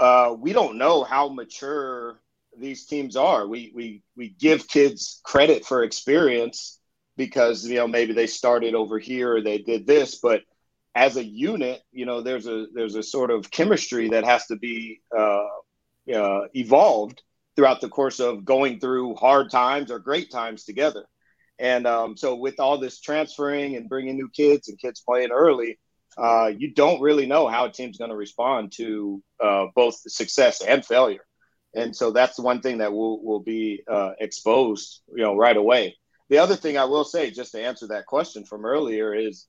uh, 0.00 0.34
we 0.38 0.52
don't 0.52 0.78
know 0.78 1.04
how 1.04 1.28
mature 1.28 2.20
these 2.58 2.86
teams 2.86 3.16
are. 3.16 3.46
We 3.46 3.72
we 3.74 4.02
we 4.16 4.30
give 4.30 4.68
kids 4.68 5.20
credit 5.24 5.64
for 5.64 5.82
experience 5.82 6.80
because 7.16 7.66
you 7.66 7.76
know 7.76 7.88
maybe 7.88 8.12
they 8.12 8.26
started 8.26 8.74
over 8.74 8.98
here 8.98 9.36
or 9.36 9.42
they 9.42 9.58
did 9.58 9.86
this, 9.86 10.16
but 10.16 10.42
as 10.94 11.16
a 11.16 11.24
unit, 11.24 11.82
you 11.92 12.06
know, 12.06 12.20
there's 12.20 12.46
a 12.46 12.66
there's 12.72 12.94
a 12.94 13.02
sort 13.02 13.30
of 13.30 13.50
chemistry 13.50 14.10
that 14.10 14.24
has 14.24 14.46
to 14.46 14.56
be 14.56 15.00
uh, 15.16 15.46
uh, 16.14 16.42
evolved 16.54 17.22
throughout 17.56 17.80
the 17.80 17.88
course 17.88 18.20
of 18.20 18.44
going 18.44 18.80
through 18.80 19.14
hard 19.16 19.50
times 19.50 19.90
or 19.90 19.98
great 19.98 20.30
times 20.30 20.64
together. 20.64 21.04
And 21.58 21.86
um, 21.86 22.16
so, 22.16 22.34
with 22.34 22.58
all 22.58 22.78
this 22.78 23.00
transferring 23.00 23.76
and 23.76 23.88
bringing 23.88 24.16
new 24.16 24.28
kids 24.28 24.68
and 24.68 24.78
kids 24.78 25.00
playing 25.00 25.30
early, 25.30 25.78
uh, 26.18 26.50
you 26.56 26.72
don't 26.72 27.00
really 27.00 27.26
know 27.26 27.46
how 27.46 27.66
a 27.66 27.72
team's 27.72 27.98
going 27.98 28.10
to 28.10 28.16
respond 28.16 28.72
to 28.76 29.22
uh, 29.42 29.66
both 29.74 29.94
success 29.94 30.62
and 30.62 30.84
failure. 30.84 31.24
And 31.74 31.94
so 31.94 32.12
that's 32.12 32.38
one 32.38 32.60
thing 32.60 32.78
that 32.78 32.92
will 32.92 33.22
will 33.22 33.40
be 33.40 33.82
uh, 33.88 34.12
exposed, 34.20 35.02
you 35.08 35.22
know, 35.22 35.36
right 35.36 35.56
away. 35.56 35.96
The 36.28 36.38
other 36.38 36.56
thing 36.56 36.78
I 36.78 36.84
will 36.84 37.04
say, 37.04 37.30
just 37.30 37.52
to 37.52 37.62
answer 37.62 37.88
that 37.88 38.06
question 38.06 38.44
from 38.44 38.64
earlier, 38.64 39.12
is 39.12 39.46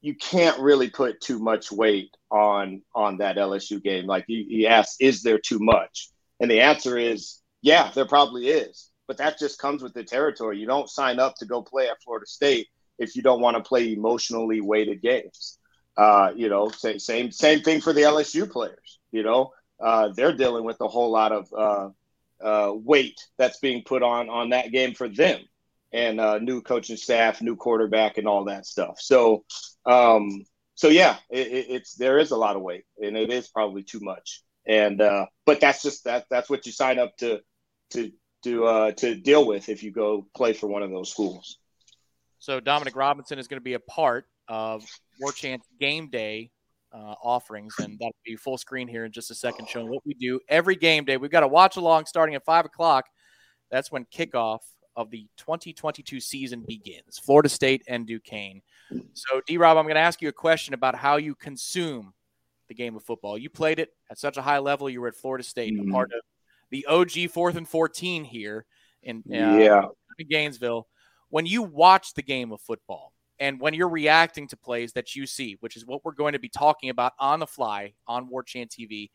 you 0.00 0.14
can't 0.14 0.58
really 0.60 0.90
put 0.90 1.20
too 1.20 1.38
much 1.38 1.70
weight 1.70 2.10
on 2.30 2.82
on 2.94 3.18
that 3.18 3.36
LSU 3.36 3.82
game. 3.82 4.06
Like 4.06 4.24
he, 4.26 4.46
he 4.48 4.66
asked, 4.66 4.96
is 5.00 5.22
there 5.22 5.38
too 5.38 5.58
much? 5.60 6.10
And 6.40 6.50
the 6.50 6.60
answer 6.60 6.98
is, 6.98 7.40
yeah, 7.62 7.90
there 7.94 8.06
probably 8.06 8.48
is. 8.48 8.90
But 9.06 9.18
that 9.18 9.38
just 9.38 9.58
comes 9.58 9.82
with 9.82 9.92
the 9.92 10.04
territory. 10.04 10.58
You 10.58 10.66
don't 10.66 10.88
sign 10.88 11.18
up 11.18 11.34
to 11.36 11.46
go 11.46 11.62
play 11.62 11.88
at 11.88 12.02
Florida 12.02 12.26
State 12.26 12.68
if 12.98 13.16
you 13.16 13.22
don't 13.22 13.40
want 13.40 13.56
to 13.56 13.62
play 13.62 13.92
emotionally 13.92 14.60
weighted 14.60 15.02
games. 15.02 15.58
Uh, 15.96 16.32
you 16.34 16.48
know, 16.48 16.68
same 16.68 16.98
same 16.98 17.32
same 17.32 17.60
thing 17.60 17.80
for 17.80 17.92
the 17.92 18.02
LSU 18.02 18.48
players. 18.48 19.00
You 19.10 19.24
know, 19.24 19.50
uh, 19.80 20.10
they're 20.14 20.36
dealing 20.36 20.64
with 20.64 20.80
a 20.80 20.88
whole 20.88 21.10
lot 21.10 21.32
of 21.32 21.52
uh, 21.52 21.88
uh, 22.42 22.72
weight 22.72 23.20
that's 23.36 23.58
being 23.58 23.82
put 23.82 24.02
on 24.02 24.30
on 24.30 24.50
that 24.50 24.70
game 24.70 24.94
for 24.94 25.08
them, 25.08 25.40
and 25.92 26.20
uh, 26.20 26.38
new 26.38 26.62
coaching 26.62 26.96
staff, 26.96 27.42
new 27.42 27.56
quarterback, 27.56 28.16
and 28.16 28.28
all 28.28 28.44
that 28.44 28.64
stuff. 28.64 29.00
So, 29.00 29.44
um, 29.84 30.44
so 30.76 30.88
yeah, 30.88 31.16
it, 31.28 31.66
it's 31.68 31.94
there 31.94 32.18
is 32.18 32.30
a 32.30 32.36
lot 32.36 32.56
of 32.56 32.62
weight, 32.62 32.84
and 32.98 33.16
it 33.16 33.30
is 33.30 33.48
probably 33.48 33.82
too 33.82 34.00
much. 34.00 34.42
And 34.70 35.00
uh, 35.00 35.26
but 35.46 35.60
that's 35.60 35.82
just 35.82 36.04
that 36.04 36.26
that's 36.30 36.48
what 36.48 36.64
you 36.64 36.70
sign 36.70 37.00
up 37.00 37.16
to 37.16 37.40
to 37.90 38.12
to 38.44 38.64
uh, 38.64 38.92
to 38.92 39.16
deal 39.16 39.44
with 39.44 39.68
if 39.68 39.82
you 39.82 39.90
go 39.90 40.28
play 40.32 40.52
for 40.52 40.68
one 40.68 40.84
of 40.84 40.90
those 40.90 41.10
schools. 41.10 41.58
So 42.38 42.60
Dominic 42.60 42.94
Robinson 42.94 43.40
is 43.40 43.48
going 43.48 43.58
to 43.58 43.64
be 43.64 43.74
a 43.74 43.80
part 43.80 44.26
of 44.46 44.84
War 45.20 45.32
Chant 45.32 45.62
Game 45.80 46.08
Day 46.08 46.52
uh, 46.92 47.14
offerings, 47.20 47.74
and 47.80 47.98
that'll 47.98 48.14
be 48.24 48.36
full 48.36 48.58
screen 48.58 48.86
here 48.86 49.04
in 49.04 49.10
just 49.10 49.32
a 49.32 49.34
second, 49.34 49.68
showing 49.68 49.88
what 49.88 50.06
we 50.06 50.14
do 50.14 50.38
every 50.48 50.76
game 50.76 51.04
day. 51.04 51.16
We've 51.16 51.32
got 51.32 51.42
a 51.42 51.48
watch 51.48 51.76
along 51.76 52.06
starting 52.06 52.36
at 52.36 52.44
five 52.44 52.64
o'clock. 52.64 53.06
That's 53.72 53.90
when 53.90 54.04
kickoff 54.04 54.60
of 54.94 55.10
the 55.10 55.26
2022 55.36 56.20
season 56.20 56.64
begins. 56.66 57.18
Florida 57.18 57.48
State 57.48 57.82
and 57.88 58.06
Duquesne. 58.06 58.62
So, 59.14 59.40
D. 59.48 59.56
Rob, 59.56 59.76
I'm 59.76 59.84
going 59.84 59.96
to 59.96 60.00
ask 60.00 60.22
you 60.22 60.28
a 60.28 60.32
question 60.32 60.74
about 60.74 60.94
how 60.94 61.16
you 61.16 61.34
consume 61.34 62.12
the 62.70 62.74
game 62.74 62.96
of 62.96 63.02
football. 63.02 63.36
You 63.36 63.50
played 63.50 63.78
it 63.78 63.90
at 64.10 64.18
such 64.18 64.38
a 64.38 64.42
high 64.42 64.58
level. 64.58 64.88
You 64.88 65.02
were 65.02 65.08
at 65.08 65.14
Florida 65.14 65.44
State, 65.44 65.74
mm-hmm. 65.74 65.90
a 65.90 65.92
part 65.92 66.12
of 66.12 66.20
the 66.70 66.86
OG 66.86 67.30
fourth 67.30 67.56
and 67.56 67.68
14 67.68 68.24
here 68.24 68.64
in 69.02 69.18
uh, 69.30 69.56
yeah. 69.56 69.82
Gainesville. 70.30 70.86
When 71.28 71.44
you 71.44 71.62
watch 71.62 72.14
the 72.14 72.22
game 72.22 72.52
of 72.52 72.60
football, 72.60 73.12
and 73.38 73.60
when 73.60 73.74
you're 73.74 73.88
reacting 73.88 74.46
to 74.48 74.56
plays 74.56 74.92
that 74.92 75.16
you 75.16 75.26
see, 75.26 75.56
which 75.60 75.76
is 75.76 75.86
what 75.86 76.04
we're 76.04 76.12
going 76.12 76.34
to 76.34 76.38
be 76.38 76.48
talking 76.48 76.90
about 76.90 77.12
on 77.18 77.40
the 77.40 77.46
fly 77.46 77.94
on 78.06 78.28
War 78.28 78.42
Chant 78.42 78.70
TV, 78.70 79.10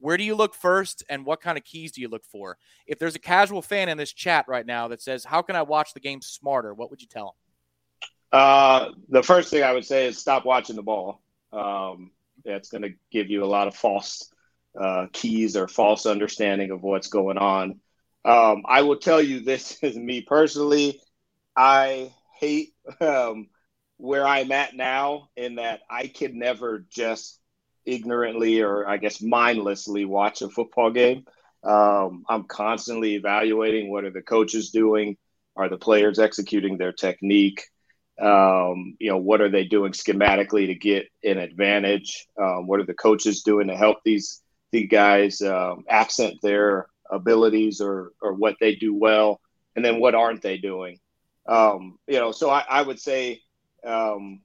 where 0.00 0.16
do 0.16 0.24
you 0.24 0.34
look 0.34 0.54
first 0.54 1.04
and 1.08 1.24
what 1.24 1.40
kind 1.40 1.56
of 1.56 1.64
keys 1.64 1.92
do 1.92 2.00
you 2.00 2.08
look 2.08 2.24
for? 2.24 2.58
If 2.86 2.98
there's 2.98 3.14
a 3.14 3.20
casual 3.20 3.62
fan 3.62 3.88
in 3.88 3.96
this 3.96 4.12
chat 4.12 4.46
right 4.48 4.66
now 4.66 4.88
that 4.88 5.00
says, 5.00 5.24
How 5.24 5.42
can 5.42 5.56
I 5.56 5.62
watch 5.62 5.94
the 5.94 6.00
game 6.00 6.20
smarter? 6.20 6.74
What 6.74 6.90
would 6.90 7.00
you 7.00 7.08
tell 7.08 7.26
them? 7.26 8.40
Uh, 8.40 8.90
the 9.08 9.22
first 9.22 9.50
thing 9.50 9.62
I 9.62 9.72
would 9.72 9.86
say 9.86 10.06
is 10.06 10.18
stop 10.18 10.44
watching 10.44 10.76
the 10.76 10.82
ball. 10.82 11.22
Um, 11.52 12.10
that's 12.48 12.70
going 12.70 12.82
to 12.82 12.94
give 13.12 13.30
you 13.30 13.44
a 13.44 13.46
lot 13.46 13.68
of 13.68 13.76
false 13.76 14.32
uh, 14.78 15.06
keys 15.12 15.56
or 15.56 15.68
false 15.68 16.06
understanding 16.06 16.70
of 16.70 16.82
what's 16.82 17.08
going 17.08 17.38
on. 17.38 17.80
Um, 18.24 18.62
I 18.66 18.82
will 18.82 18.98
tell 18.98 19.22
you 19.22 19.40
this 19.40 19.78
is 19.82 19.96
me 19.96 20.22
personally. 20.22 21.00
I 21.56 22.12
hate 22.38 22.74
um, 23.00 23.48
where 23.96 24.26
I'm 24.26 24.52
at 24.52 24.74
now 24.74 25.28
in 25.36 25.56
that 25.56 25.80
I 25.90 26.06
can 26.06 26.38
never 26.38 26.84
just 26.90 27.38
ignorantly 27.84 28.60
or 28.60 28.88
I 28.88 28.98
guess 28.98 29.20
mindlessly 29.20 30.04
watch 30.04 30.42
a 30.42 30.48
football 30.48 30.90
game. 30.90 31.24
Um, 31.64 32.24
I'm 32.28 32.44
constantly 32.44 33.14
evaluating 33.14 33.90
what 33.90 34.04
are 34.04 34.10
the 34.10 34.22
coaches 34.22 34.70
doing, 34.70 35.16
are 35.56 35.68
the 35.68 35.78
players 35.78 36.18
executing 36.18 36.78
their 36.78 36.92
technique, 36.92 37.64
um, 38.20 38.96
you 38.98 39.10
know, 39.10 39.18
what 39.18 39.40
are 39.40 39.50
they 39.50 39.64
doing 39.64 39.92
schematically 39.92 40.66
to 40.66 40.74
get 40.74 41.06
an 41.24 41.38
advantage? 41.38 42.26
Um, 42.40 42.66
what 42.66 42.80
are 42.80 42.86
the 42.86 42.94
coaches 42.94 43.42
doing 43.42 43.68
to 43.68 43.76
help 43.76 43.98
these 44.04 44.42
these 44.70 44.88
guys 44.88 45.40
um, 45.40 45.84
accent 45.88 46.34
their 46.42 46.88
abilities 47.10 47.80
or 47.80 48.12
or 48.20 48.34
what 48.34 48.56
they 48.60 48.74
do 48.74 48.94
well, 48.94 49.40
and 49.76 49.84
then 49.84 50.00
what 50.00 50.14
aren't 50.14 50.42
they 50.42 50.58
doing? 50.58 50.98
Um, 51.46 51.98
you 52.06 52.18
know, 52.18 52.32
so 52.32 52.50
I, 52.50 52.64
I 52.68 52.82
would 52.82 53.00
say 53.00 53.40
um, 53.84 54.40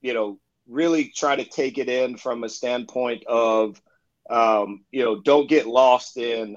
you 0.00 0.14
know, 0.14 0.38
really 0.68 1.08
try 1.08 1.36
to 1.36 1.44
take 1.44 1.78
it 1.78 1.88
in 1.88 2.16
from 2.16 2.44
a 2.44 2.48
standpoint 2.48 3.24
of, 3.26 3.80
um, 4.30 4.84
you 4.90 5.04
know, 5.04 5.20
don't 5.20 5.48
get 5.48 5.66
lost 5.66 6.16
in 6.16 6.56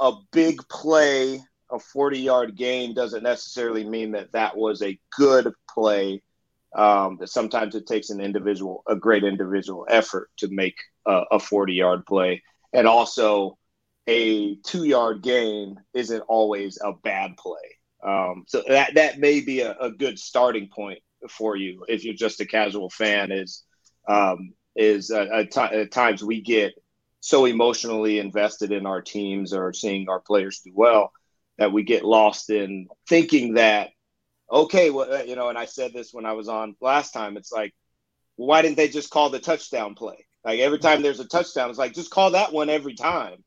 a 0.00 0.12
big 0.32 0.66
play. 0.68 1.40
A 1.72 1.78
40 1.78 2.18
yard 2.18 2.56
gain 2.56 2.94
doesn't 2.94 3.22
necessarily 3.22 3.84
mean 3.84 4.12
that 4.12 4.32
that 4.32 4.56
was 4.56 4.82
a 4.82 4.98
good 5.16 5.52
play. 5.68 6.22
Um, 6.74 7.18
that 7.20 7.28
sometimes 7.28 7.74
it 7.74 7.86
takes 7.86 8.08
an 8.08 8.20
individual, 8.20 8.82
a 8.88 8.96
great 8.96 9.24
individual 9.24 9.86
effort 9.90 10.30
to 10.38 10.48
make 10.48 10.76
a, 11.06 11.22
a 11.32 11.38
40 11.38 11.74
yard 11.74 12.06
play. 12.06 12.42
And 12.72 12.86
also, 12.86 13.58
a 14.06 14.56
two 14.56 14.84
yard 14.84 15.22
gain 15.22 15.80
isn't 15.94 16.22
always 16.22 16.78
a 16.82 16.92
bad 16.92 17.36
play. 17.36 17.78
Um, 18.02 18.44
so 18.48 18.62
that 18.68 18.94
that 18.94 19.18
may 19.18 19.40
be 19.40 19.60
a, 19.60 19.76
a, 19.78 19.90
good 19.90 20.18
starting 20.18 20.68
point 20.68 20.98
for 21.30 21.56
you 21.56 21.84
if 21.86 22.04
you're 22.04 22.14
just 22.14 22.40
a 22.40 22.46
casual 22.46 22.90
fan 22.90 23.30
is 23.30 23.62
um, 24.08 24.54
is 24.74 25.12
uh, 25.12 25.44
at 25.54 25.92
times 25.92 26.24
we 26.24 26.40
get 26.40 26.72
so 27.20 27.44
emotionally 27.44 28.18
invested 28.18 28.72
in 28.72 28.86
our 28.86 29.00
teams 29.00 29.52
or 29.52 29.72
seeing 29.72 30.08
our 30.08 30.18
players 30.18 30.60
do 30.64 30.72
well 30.74 31.12
that 31.62 31.72
we 31.72 31.82
get 31.82 32.04
lost 32.04 32.50
in 32.50 32.88
thinking 33.08 33.54
that 33.54 33.90
okay 34.50 34.90
well 34.90 35.12
uh, 35.12 35.22
you 35.22 35.36
know 35.36 35.48
and 35.48 35.56
i 35.56 35.64
said 35.64 35.92
this 35.92 36.12
when 36.12 36.26
i 36.26 36.32
was 36.32 36.48
on 36.48 36.76
last 36.80 37.12
time 37.12 37.36
it's 37.36 37.52
like 37.52 37.72
why 38.36 38.62
didn't 38.62 38.76
they 38.76 38.88
just 38.88 39.10
call 39.10 39.30
the 39.30 39.38
touchdown 39.38 39.94
play 39.94 40.26
like 40.44 40.60
every 40.60 40.78
time 40.78 41.02
there's 41.02 41.20
a 41.20 41.28
touchdown 41.28 41.70
it's 41.70 41.78
like 41.78 41.94
just 41.94 42.10
call 42.10 42.32
that 42.32 42.52
one 42.52 42.68
every 42.68 42.94
time 42.94 43.42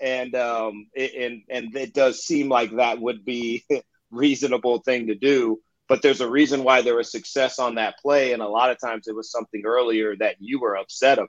and 0.00 0.34
um 0.34 0.86
it, 0.94 1.14
and 1.14 1.42
and 1.50 1.76
it 1.76 1.92
does 1.92 2.24
seem 2.24 2.48
like 2.48 2.74
that 2.76 3.00
would 3.00 3.24
be 3.24 3.64
reasonable 4.10 4.78
thing 4.80 5.08
to 5.08 5.14
do 5.14 5.60
but 5.88 6.02
there's 6.02 6.20
a 6.20 6.30
reason 6.30 6.64
why 6.64 6.82
there 6.82 6.96
was 6.96 7.10
success 7.10 7.58
on 7.58 7.76
that 7.76 7.98
play. 7.98 8.32
And 8.32 8.42
a 8.42 8.48
lot 8.48 8.70
of 8.70 8.80
times 8.80 9.06
it 9.06 9.14
was 9.14 9.30
something 9.30 9.62
earlier 9.64 10.16
that 10.16 10.36
you 10.40 10.60
were 10.60 10.76
upset 10.76 11.18
about. 11.18 11.28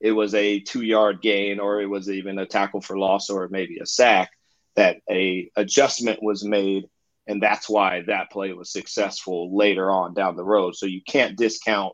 It 0.00 0.12
was 0.12 0.34
a 0.34 0.60
two 0.60 0.82
yard 0.82 1.20
gain, 1.20 1.60
or 1.60 1.80
it 1.80 1.86
was 1.86 2.08
even 2.08 2.38
a 2.38 2.46
tackle 2.46 2.80
for 2.80 2.96
loss, 2.96 3.30
or 3.30 3.48
maybe 3.48 3.78
a 3.80 3.86
sack 3.86 4.30
that 4.80 4.96
a 5.10 5.50
adjustment 5.56 6.22
was 6.22 6.42
made. 6.42 6.88
And 7.26 7.42
that's 7.42 7.68
why 7.68 8.02
that 8.06 8.30
play 8.30 8.54
was 8.54 8.72
successful 8.72 9.54
later 9.54 9.90
on 9.90 10.14
down 10.14 10.36
the 10.36 10.44
road. 10.44 10.74
So 10.74 10.86
you 10.86 11.02
can't 11.06 11.36
discount 11.36 11.92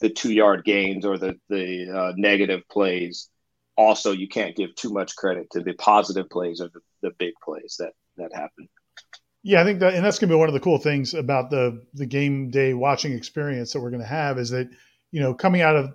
the 0.00 0.08
two 0.08 0.32
yard 0.32 0.64
gains 0.64 1.04
or 1.04 1.18
the, 1.18 1.38
the 1.50 1.90
uh, 1.94 2.12
negative 2.16 2.62
plays. 2.70 3.28
Also, 3.76 4.12
you 4.12 4.28
can't 4.28 4.56
give 4.56 4.74
too 4.74 4.90
much 4.90 5.14
credit 5.14 5.50
to 5.50 5.60
the 5.60 5.74
positive 5.74 6.30
plays 6.30 6.62
or 6.62 6.70
the, 6.72 6.80
the 7.02 7.10
big 7.18 7.34
plays 7.44 7.76
that, 7.78 7.92
that 8.16 8.34
happen. 8.34 8.66
Yeah, 9.42 9.60
I 9.60 9.64
think 9.64 9.80
that, 9.80 9.92
and 9.92 10.02
that's 10.02 10.18
going 10.18 10.30
to 10.30 10.34
be 10.34 10.38
one 10.38 10.48
of 10.48 10.54
the 10.54 10.60
cool 10.60 10.78
things 10.78 11.12
about 11.14 11.50
the 11.50 11.84
the 11.94 12.06
game 12.06 12.50
day 12.50 12.74
watching 12.74 13.12
experience 13.12 13.72
that 13.72 13.80
we're 13.80 13.90
going 13.90 14.02
to 14.02 14.06
have 14.06 14.38
is 14.38 14.50
that 14.50 14.70
you 15.10 15.20
know 15.20 15.34
coming 15.34 15.62
out 15.62 15.74
of 15.74 15.94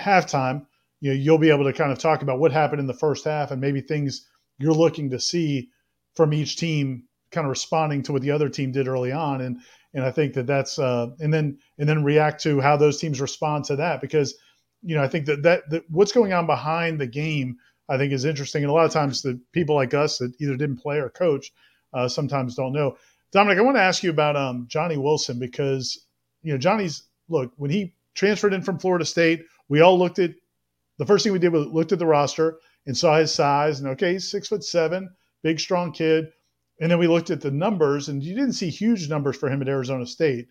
halftime, 0.00 0.64
you 1.00 1.10
know 1.10 1.16
you'll 1.16 1.38
be 1.38 1.50
able 1.50 1.64
to 1.64 1.72
kind 1.72 1.90
of 1.90 1.98
talk 1.98 2.22
about 2.22 2.38
what 2.38 2.52
happened 2.52 2.78
in 2.78 2.86
the 2.86 2.94
first 2.94 3.24
half 3.24 3.50
and 3.50 3.60
maybe 3.60 3.80
things 3.80 4.28
you're 4.58 4.72
looking 4.72 5.10
to 5.10 5.18
see 5.18 5.70
from 6.14 6.32
each 6.32 6.56
team, 6.56 7.04
kind 7.30 7.46
of 7.46 7.50
responding 7.50 8.02
to 8.04 8.12
what 8.12 8.22
the 8.22 8.30
other 8.30 8.48
team 8.48 8.72
did 8.72 8.88
early 8.88 9.12
on, 9.12 9.40
and 9.40 9.60
and 9.94 10.04
I 10.04 10.10
think 10.10 10.34
that 10.34 10.46
that's 10.46 10.78
uh, 10.78 11.08
and 11.20 11.32
then 11.32 11.58
and 11.78 11.88
then 11.88 12.04
react 12.04 12.42
to 12.42 12.60
how 12.60 12.76
those 12.76 12.98
teams 12.98 13.20
respond 13.20 13.64
to 13.66 13.76
that 13.76 14.00
because 14.00 14.34
you 14.82 14.94
know 14.94 15.02
I 15.02 15.08
think 15.08 15.26
that 15.26 15.42
that, 15.42 15.70
that 15.70 15.84
what's 15.90 16.12
going 16.12 16.32
on 16.32 16.46
behind 16.46 17.00
the 17.00 17.06
game 17.06 17.56
I 17.88 17.98
think 17.98 18.12
is 18.12 18.24
interesting, 18.24 18.62
and 18.62 18.70
a 18.70 18.74
lot 18.74 18.86
of 18.86 18.92
times 18.92 19.22
the 19.22 19.40
people 19.52 19.74
like 19.74 19.94
us 19.94 20.18
that 20.18 20.32
either 20.40 20.56
didn't 20.56 20.78
play 20.78 20.98
or 20.98 21.10
coach 21.10 21.52
uh, 21.92 22.08
sometimes 22.08 22.54
don't 22.54 22.72
know. 22.72 22.96
Dominic, 23.32 23.58
I 23.58 23.62
want 23.62 23.76
to 23.76 23.82
ask 23.82 24.02
you 24.02 24.10
about 24.10 24.36
um, 24.36 24.66
Johnny 24.68 24.96
Wilson 24.96 25.38
because 25.38 26.06
you 26.42 26.52
know 26.52 26.58
Johnny's 26.58 27.04
look 27.28 27.52
when 27.56 27.70
he 27.70 27.94
transferred 28.14 28.54
in 28.54 28.62
from 28.62 28.78
Florida 28.78 29.04
State, 29.04 29.44
we 29.68 29.80
all 29.80 29.98
looked 29.98 30.18
at 30.18 30.34
the 30.98 31.06
first 31.06 31.24
thing 31.24 31.32
we 31.32 31.38
did 31.38 31.52
was 31.52 31.66
looked 31.66 31.92
at 31.92 31.98
the 31.98 32.06
roster 32.06 32.58
and 32.86 32.96
saw 32.96 33.18
his 33.18 33.32
size 33.32 33.80
and 33.80 33.88
okay, 33.90 34.12
he's 34.12 34.28
six 34.28 34.48
foot 34.48 34.64
seven, 34.64 35.10
big 35.44 35.60
strong 35.60 35.92
kid. 35.92 36.32
And 36.80 36.90
then 36.90 36.98
we 36.98 37.06
looked 37.06 37.30
at 37.30 37.40
the 37.40 37.52
numbers 37.52 38.08
and 38.08 38.20
you 38.20 38.34
didn't 38.34 38.54
see 38.54 38.70
huge 38.70 39.08
numbers 39.08 39.36
for 39.36 39.48
him 39.48 39.62
at 39.62 39.68
Arizona 39.68 40.06
State. 40.06 40.48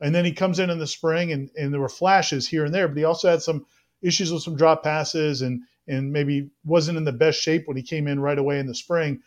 And 0.00 0.14
then 0.14 0.24
he 0.24 0.32
comes 0.32 0.58
in 0.58 0.70
in 0.70 0.78
the 0.78 0.86
spring 0.86 1.32
and, 1.32 1.50
and 1.56 1.74
there 1.74 1.80
were 1.80 1.88
flashes 1.90 2.48
here 2.48 2.64
and 2.64 2.74
there, 2.74 2.88
but 2.88 2.96
he 2.96 3.04
also 3.04 3.28
had 3.28 3.42
some 3.42 3.66
issues 4.00 4.32
with 4.32 4.42
some 4.42 4.56
drop 4.56 4.82
passes 4.82 5.42
and 5.42 5.62
and 5.88 6.12
maybe 6.12 6.50
wasn't 6.64 6.98
in 6.98 7.04
the 7.04 7.12
best 7.12 7.40
shape 7.40 7.62
when 7.66 7.76
he 7.76 7.82
came 7.82 8.08
in 8.08 8.18
right 8.18 8.38
away 8.38 8.58
in 8.58 8.66
the 8.66 8.74
spring. 8.74 9.20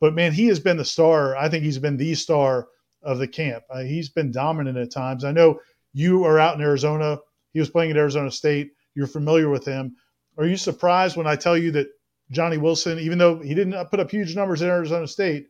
But 0.00 0.14
man, 0.14 0.32
he 0.32 0.46
has 0.46 0.60
been 0.60 0.78
the 0.78 0.84
star. 0.84 1.36
I 1.36 1.48
think 1.48 1.62
he's 1.62 1.78
been 1.78 1.98
the 1.98 2.14
star 2.14 2.68
of 3.02 3.18
the 3.18 3.28
camp. 3.28 3.64
Uh, 3.70 3.82
he's 3.82 4.08
been 4.08 4.32
dominant 4.32 4.78
at 4.78 4.90
times. 4.90 5.24
I 5.24 5.32
know 5.32 5.60
you 5.92 6.24
are 6.24 6.38
out 6.38 6.54
in 6.54 6.62
Arizona. 6.62 7.18
He 7.52 7.60
was 7.60 7.70
playing 7.70 7.90
at 7.90 7.96
Arizona 7.98 8.30
State. 8.30 8.70
You're 8.94 9.06
familiar 9.06 9.50
with 9.50 9.66
him. 9.66 9.96
Are 10.38 10.46
you 10.46 10.56
surprised 10.56 11.16
when 11.16 11.26
I 11.26 11.36
tell 11.36 11.56
you 11.56 11.70
that 11.72 11.88
Johnny 12.30 12.58
Wilson, 12.58 12.98
even 12.98 13.18
though 13.18 13.38
he 13.38 13.54
didn't 13.54 13.90
put 13.90 14.00
up 14.00 14.10
huge 14.10 14.34
numbers 14.34 14.62
in 14.62 14.68
Arizona 14.68 15.06
State, 15.06 15.48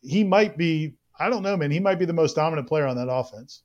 he 0.00 0.24
might 0.24 0.56
be, 0.56 0.94
I 1.18 1.28
don't 1.28 1.42
know, 1.42 1.56
man, 1.56 1.70
he 1.70 1.80
might 1.80 1.98
be 1.98 2.04
the 2.04 2.12
most 2.12 2.36
dominant 2.36 2.68
player 2.68 2.86
on 2.86 2.96
that 2.96 3.10
offense. 3.10 3.62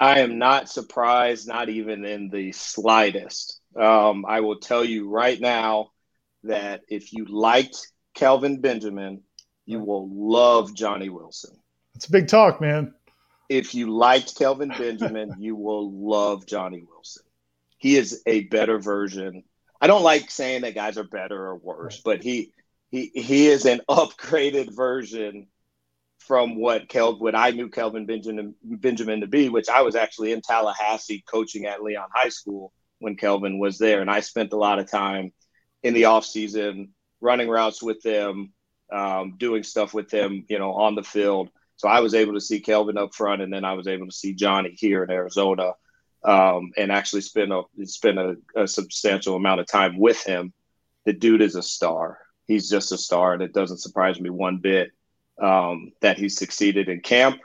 I 0.00 0.20
am 0.20 0.38
not 0.38 0.68
surprised, 0.68 1.46
not 1.46 1.68
even 1.68 2.04
in 2.04 2.28
the 2.28 2.52
slightest. 2.52 3.60
Um, 3.76 4.24
I 4.26 4.40
will 4.40 4.58
tell 4.58 4.84
you 4.84 5.08
right 5.08 5.40
now 5.40 5.92
that 6.44 6.82
if 6.88 7.12
you 7.12 7.24
liked 7.26 7.88
Kelvin 8.14 8.60
Benjamin, 8.60 9.22
you 9.64 9.78
will 9.78 10.08
love 10.12 10.74
Johnny 10.74 11.08
Wilson. 11.08 11.56
It's 11.94 12.06
a 12.06 12.10
big 12.10 12.26
talk, 12.26 12.60
man. 12.60 12.94
If 13.48 13.74
you 13.74 13.90
liked 13.90 14.36
Kelvin 14.36 14.70
Benjamin, 14.76 15.36
you 15.38 15.54
will 15.54 15.92
love 15.92 16.46
Johnny 16.46 16.82
Wilson. 16.88 17.22
He 17.78 17.96
is 17.96 18.22
a 18.26 18.44
better 18.44 18.78
version. 18.78 19.44
I 19.82 19.88
don't 19.88 20.04
like 20.04 20.30
saying 20.30 20.62
that 20.62 20.76
guys 20.76 20.96
are 20.96 21.02
better 21.02 21.36
or 21.36 21.56
worse, 21.56 22.00
but 22.04 22.22
he 22.22 22.52
he 22.92 23.10
he 23.12 23.48
is 23.48 23.66
an 23.66 23.80
upgraded 23.90 24.74
version 24.74 25.48
from 26.20 26.54
what 26.54 26.88
Kel 26.88 27.18
what 27.18 27.34
I 27.34 27.50
knew 27.50 27.68
Kelvin 27.68 28.06
Benjamin 28.06 28.54
Benjamin 28.62 29.22
to 29.22 29.26
be, 29.26 29.48
which 29.48 29.68
I 29.68 29.82
was 29.82 29.96
actually 29.96 30.30
in 30.30 30.40
Tallahassee 30.40 31.24
coaching 31.26 31.66
at 31.66 31.82
Leon 31.82 32.08
High 32.14 32.28
School 32.28 32.72
when 33.00 33.16
Kelvin 33.16 33.58
was 33.58 33.78
there, 33.78 34.00
and 34.00 34.08
I 34.08 34.20
spent 34.20 34.52
a 34.52 34.56
lot 34.56 34.78
of 34.78 34.88
time 34.88 35.32
in 35.82 35.94
the 35.94 36.04
off 36.04 36.24
season 36.24 36.90
running 37.20 37.48
routes 37.48 37.82
with 37.82 38.00
them, 38.02 38.52
um, 38.92 39.34
doing 39.36 39.64
stuff 39.64 39.92
with 39.92 40.10
them, 40.10 40.44
you 40.48 40.60
know, 40.60 40.74
on 40.74 40.94
the 40.94 41.02
field. 41.02 41.50
So 41.74 41.88
I 41.88 41.98
was 41.98 42.14
able 42.14 42.34
to 42.34 42.40
see 42.40 42.60
Kelvin 42.60 42.96
up 42.96 43.16
front, 43.16 43.42
and 43.42 43.52
then 43.52 43.64
I 43.64 43.72
was 43.72 43.88
able 43.88 44.06
to 44.06 44.12
see 44.12 44.32
Johnny 44.32 44.76
here 44.78 45.02
in 45.02 45.10
Arizona, 45.10 45.72
um, 46.24 46.72
and 46.76 46.92
actually 46.92 47.22
spend 47.22 47.52
a 47.52 47.62
spend 47.84 48.18
a, 48.18 48.36
a 48.56 48.68
substantial 48.68 49.36
amount 49.36 49.60
of 49.60 49.66
time 49.66 49.98
with 49.98 50.22
him. 50.24 50.52
The 51.04 51.12
dude 51.12 51.42
is 51.42 51.56
a 51.56 51.62
star. 51.62 52.18
He's 52.46 52.68
just 52.68 52.92
a 52.92 52.98
star, 52.98 53.32
and 53.34 53.42
it 53.42 53.52
doesn't 53.52 53.78
surprise 53.78 54.20
me 54.20 54.30
one 54.30 54.58
bit 54.58 54.90
um, 55.40 55.92
that 56.00 56.18
he 56.18 56.28
succeeded 56.28 56.88
in 56.88 57.00
camp. 57.00 57.40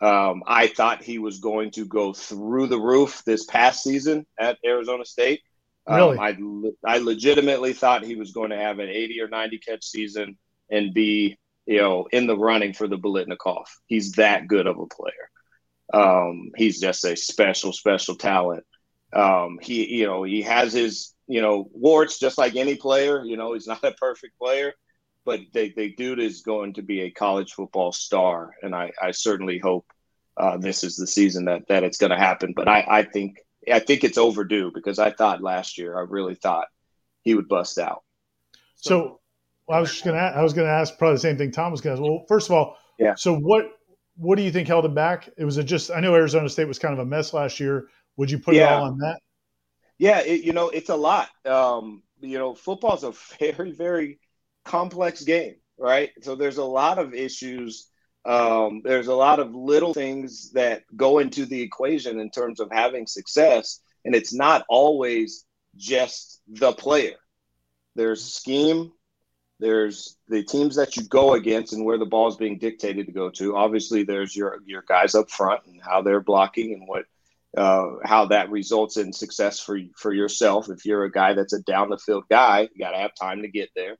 Um, 0.00 0.44
I 0.46 0.68
thought 0.68 1.02
he 1.02 1.18
was 1.18 1.40
going 1.40 1.72
to 1.72 1.84
go 1.84 2.12
through 2.12 2.68
the 2.68 2.78
roof 2.78 3.22
this 3.24 3.44
past 3.44 3.82
season 3.82 4.26
at 4.38 4.58
Arizona 4.64 5.04
State. 5.04 5.42
Really? 5.88 6.18
Um, 6.18 6.72
I, 6.84 6.94
I 6.94 6.98
legitimately 6.98 7.72
thought 7.72 8.04
he 8.04 8.14
was 8.14 8.32
going 8.32 8.50
to 8.50 8.56
have 8.56 8.78
an 8.78 8.88
80 8.88 9.20
or 9.22 9.28
90 9.28 9.58
catch 9.58 9.84
season 9.84 10.36
and 10.70 10.94
be, 10.94 11.36
you 11.66 11.78
know, 11.78 12.06
in 12.12 12.26
the 12.26 12.36
running 12.36 12.74
for 12.74 12.86
the 12.86 12.98
Biletnikoff. 12.98 13.66
He's 13.86 14.12
that 14.12 14.46
good 14.46 14.66
of 14.66 14.78
a 14.78 14.86
player. 14.86 15.30
Um, 15.92 16.50
he's 16.56 16.80
just 16.80 17.04
a 17.04 17.16
special, 17.16 17.72
special 17.72 18.16
talent. 18.16 18.64
Um, 19.12 19.58
he, 19.60 19.86
you 19.96 20.06
know, 20.06 20.22
he 20.22 20.42
has 20.42 20.72
his, 20.72 21.14
you 21.26 21.40
know, 21.40 21.68
warts 21.72 22.18
just 22.18 22.38
like 22.38 22.56
any 22.56 22.74
player. 22.74 23.24
You 23.24 23.36
know, 23.36 23.54
he's 23.54 23.66
not 23.68 23.82
a 23.84 23.92
perfect 23.92 24.38
player, 24.38 24.74
but 25.24 25.40
the, 25.52 25.72
the 25.76 25.94
dude 25.94 26.20
is 26.20 26.42
going 26.42 26.74
to 26.74 26.82
be 26.82 27.02
a 27.02 27.10
college 27.10 27.52
football 27.52 27.92
star, 27.92 28.54
and 28.62 28.74
I, 28.74 28.92
I 29.00 29.12
certainly 29.12 29.58
hope 29.58 29.86
uh, 30.36 30.56
this 30.56 30.84
is 30.84 30.96
the 30.96 31.06
season 31.06 31.46
that 31.46 31.66
that 31.68 31.82
it's 31.82 31.98
going 31.98 32.10
to 32.10 32.18
happen. 32.18 32.52
But 32.54 32.68
I, 32.68 32.84
I 32.88 33.02
think 33.02 33.38
I 33.70 33.80
think 33.80 34.04
it's 34.04 34.18
overdue 34.18 34.70
because 34.72 34.98
I 34.98 35.10
thought 35.10 35.42
last 35.42 35.78
year 35.78 35.98
I 35.98 36.02
really 36.02 36.34
thought 36.34 36.68
he 37.22 37.34
would 37.34 37.48
bust 37.48 37.78
out. 37.78 38.02
So, 38.76 38.88
so 38.88 39.20
well, 39.66 39.78
I 39.78 39.80
was 39.80 39.90
just 39.90 40.04
gonna 40.04 40.18
I 40.18 40.42
was 40.42 40.52
gonna 40.52 40.68
ask 40.68 40.96
probably 40.96 41.16
the 41.16 41.20
same 41.20 41.38
thing 41.38 41.50
Tom 41.50 41.72
was 41.72 41.80
gonna. 41.80 41.94
Ask. 41.94 42.02
Well, 42.02 42.24
first 42.28 42.48
of 42.48 42.54
all, 42.54 42.76
yeah. 42.98 43.14
So 43.16 43.36
what 43.36 43.66
what 44.18 44.36
do 44.36 44.42
you 44.42 44.50
think 44.50 44.68
held 44.68 44.84
him 44.84 44.94
back? 44.94 45.30
It 45.36 45.44
was 45.44 45.56
a 45.56 45.64
just 45.64 45.90
I 45.90 46.00
know 46.00 46.14
Arizona 46.14 46.48
State 46.48 46.66
was 46.66 46.78
kind 46.78 46.92
of 46.92 46.98
a 46.98 47.06
mess 47.06 47.32
last 47.32 47.60
year. 47.60 47.88
Would 48.16 48.30
you 48.30 48.38
put 48.38 48.54
yeah. 48.54 48.74
it 48.74 48.78
all 48.78 48.84
on 48.84 48.98
that? 48.98 49.20
Yeah, 49.96 50.20
it, 50.20 50.42
you 50.42 50.52
know 50.52 50.68
it's 50.70 50.90
a 50.90 50.96
lot. 50.96 51.28
Um, 51.44 52.02
you 52.20 52.38
know, 52.38 52.54
football's 52.54 53.04
a 53.04 53.12
very 53.38 53.72
very 53.72 54.18
complex 54.64 55.22
game, 55.22 55.54
right? 55.78 56.10
So 56.22 56.34
there's 56.34 56.58
a 56.58 56.64
lot 56.64 56.98
of 56.98 57.14
issues. 57.14 57.88
Um, 58.24 58.82
there's 58.84 59.06
a 59.06 59.14
lot 59.14 59.38
of 59.38 59.54
little 59.54 59.94
things 59.94 60.50
that 60.52 60.82
go 60.94 61.20
into 61.20 61.46
the 61.46 61.62
equation 61.62 62.20
in 62.20 62.30
terms 62.30 62.60
of 62.60 62.68
having 62.72 63.06
success, 63.06 63.80
and 64.04 64.14
it's 64.14 64.34
not 64.34 64.64
always 64.68 65.46
just 65.76 66.42
the 66.48 66.72
player. 66.72 67.14
There's 67.94 68.24
scheme, 68.24 68.92
there's 69.60 70.16
the 70.28 70.42
teams 70.42 70.76
that 70.76 70.96
you 70.96 71.04
go 71.04 71.34
against 71.34 71.72
and 71.72 71.84
where 71.84 71.98
the 71.98 72.06
ball 72.06 72.28
is 72.28 72.36
being 72.36 72.58
dictated 72.58 73.06
to 73.06 73.12
go 73.12 73.30
to. 73.30 73.56
Obviously, 73.56 74.04
there's 74.04 74.34
your 74.34 74.58
your 74.64 74.82
guys 74.86 75.14
up 75.14 75.30
front 75.30 75.62
and 75.66 75.80
how 75.82 76.02
they're 76.02 76.20
blocking 76.20 76.72
and 76.72 76.86
what 76.86 77.04
uh, 77.56 77.96
how 78.04 78.26
that 78.26 78.50
results 78.50 78.96
in 78.96 79.12
success 79.12 79.60
for 79.60 79.78
for 79.96 80.12
yourself. 80.12 80.68
If 80.68 80.84
you're 80.84 81.04
a 81.04 81.10
guy 81.10 81.34
that's 81.34 81.52
a 81.52 81.62
down 81.62 81.90
the 81.90 81.98
field 81.98 82.24
guy, 82.30 82.68
you 82.72 82.78
got 82.78 82.92
to 82.92 82.98
have 82.98 83.14
time 83.14 83.42
to 83.42 83.48
get 83.48 83.70
there. 83.74 83.96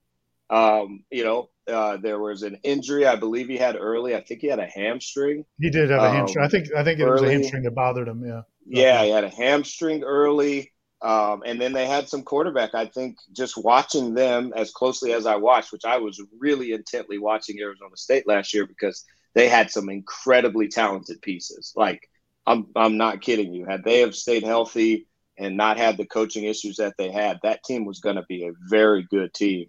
Um, 0.51 1.05
you 1.11 1.25
know, 1.25 1.51
uh, 1.67 1.99
there 1.99 2.19
was 2.19 2.43
an 2.43 2.59
injury 2.63 3.07
I 3.07 3.17
believe 3.17 3.49
he 3.49 3.59
had 3.59 3.77
early. 3.77 4.15
I 4.15 4.21
think 4.21 4.41
he 4.41 4.47
had 4.47 4.61
a 4.61 4.67
hamstring. 4.67 5.45
He 5.59 5.71
did 5.71 5.91
have 5.91 6.03
a 6.03 6.11
hamstring. 6.11 6.45
I 6.45 6.49
think 6.49 6.69
I 6.77 6.85
think 6.85 7.01
it 7.01 7.05
early. 7.05 7.13
was 7.13 7.23
a 7.23 7.33
hamstring 7.33 7.63
that 7.65 7.75
bothered 7.75 8.09
him. 8.09 8.25
Yeah. 8.25 8.43
Yeah, 8.67 9.05
he 9.05 9.11
had 9.11 9.25
a 9.25 9.31
hamstring 9.31 10.05
early. 10.05 10.73
Um, 11.01 11.43
and 11.47 11.61
then 11.61 11.73
they 11.73 11.87
had 11.87 12.09
some 12.09 12.23
quarterback. 12.23 12.75
I 12.75 12.87
think 12.87 13.19
just 13.33 13.57
watching 13.57 14.15
them 14.15 14.53
as 14.57 14.73
closely 14.73 15.13
as 15.13 15.27
I 15.27 15.37
watched, 15.37 15.71
which 15.73 15.85
I 15.85 15.99
was 15.99 16.21
really 16.39 16.73
intently 16.73 17.19
watching 17.19 17.61
Arizona 17.61 17.97
State 17.97 18.27
last 18.27 18.53
year 18.53 18.67
because 18.67 19.05
they 19.35 19.49
had 19.49 19.71
some 19.71 19.89
incredibly 19.89 20.69
talented 20.69 21.23
pieces. 21.23 21.73
Like 21.77 22.09
I'm 22.47 22.67
I'm 22.75 22.97
not 22.97 23.21
kidding 23.21 23.53
you. 23.53 23.65
Had 23.67 23.85
they 23.85 24.01
have 24.01 24.15
stayed 24.15 24.43
healthy 24.43 25.07
and 25.37 25.57
not 25.57 25.79
had 25.79 25.97
the 25.97 26.07
coaching 26.07 26.45
issues 26.45 26.77
that 26.79 26.95
they 26.99 27.13
had, 27.13 27.39
that 27.43 27.63
team 27.63 27.85
was 27.85 28.01
going 28.01 28.17
to 28.17 28.25
be 28.29 28.47
a 28.47 28.53
very 28.69 29.05
good 29.05 29.33
team. 29.33 29.67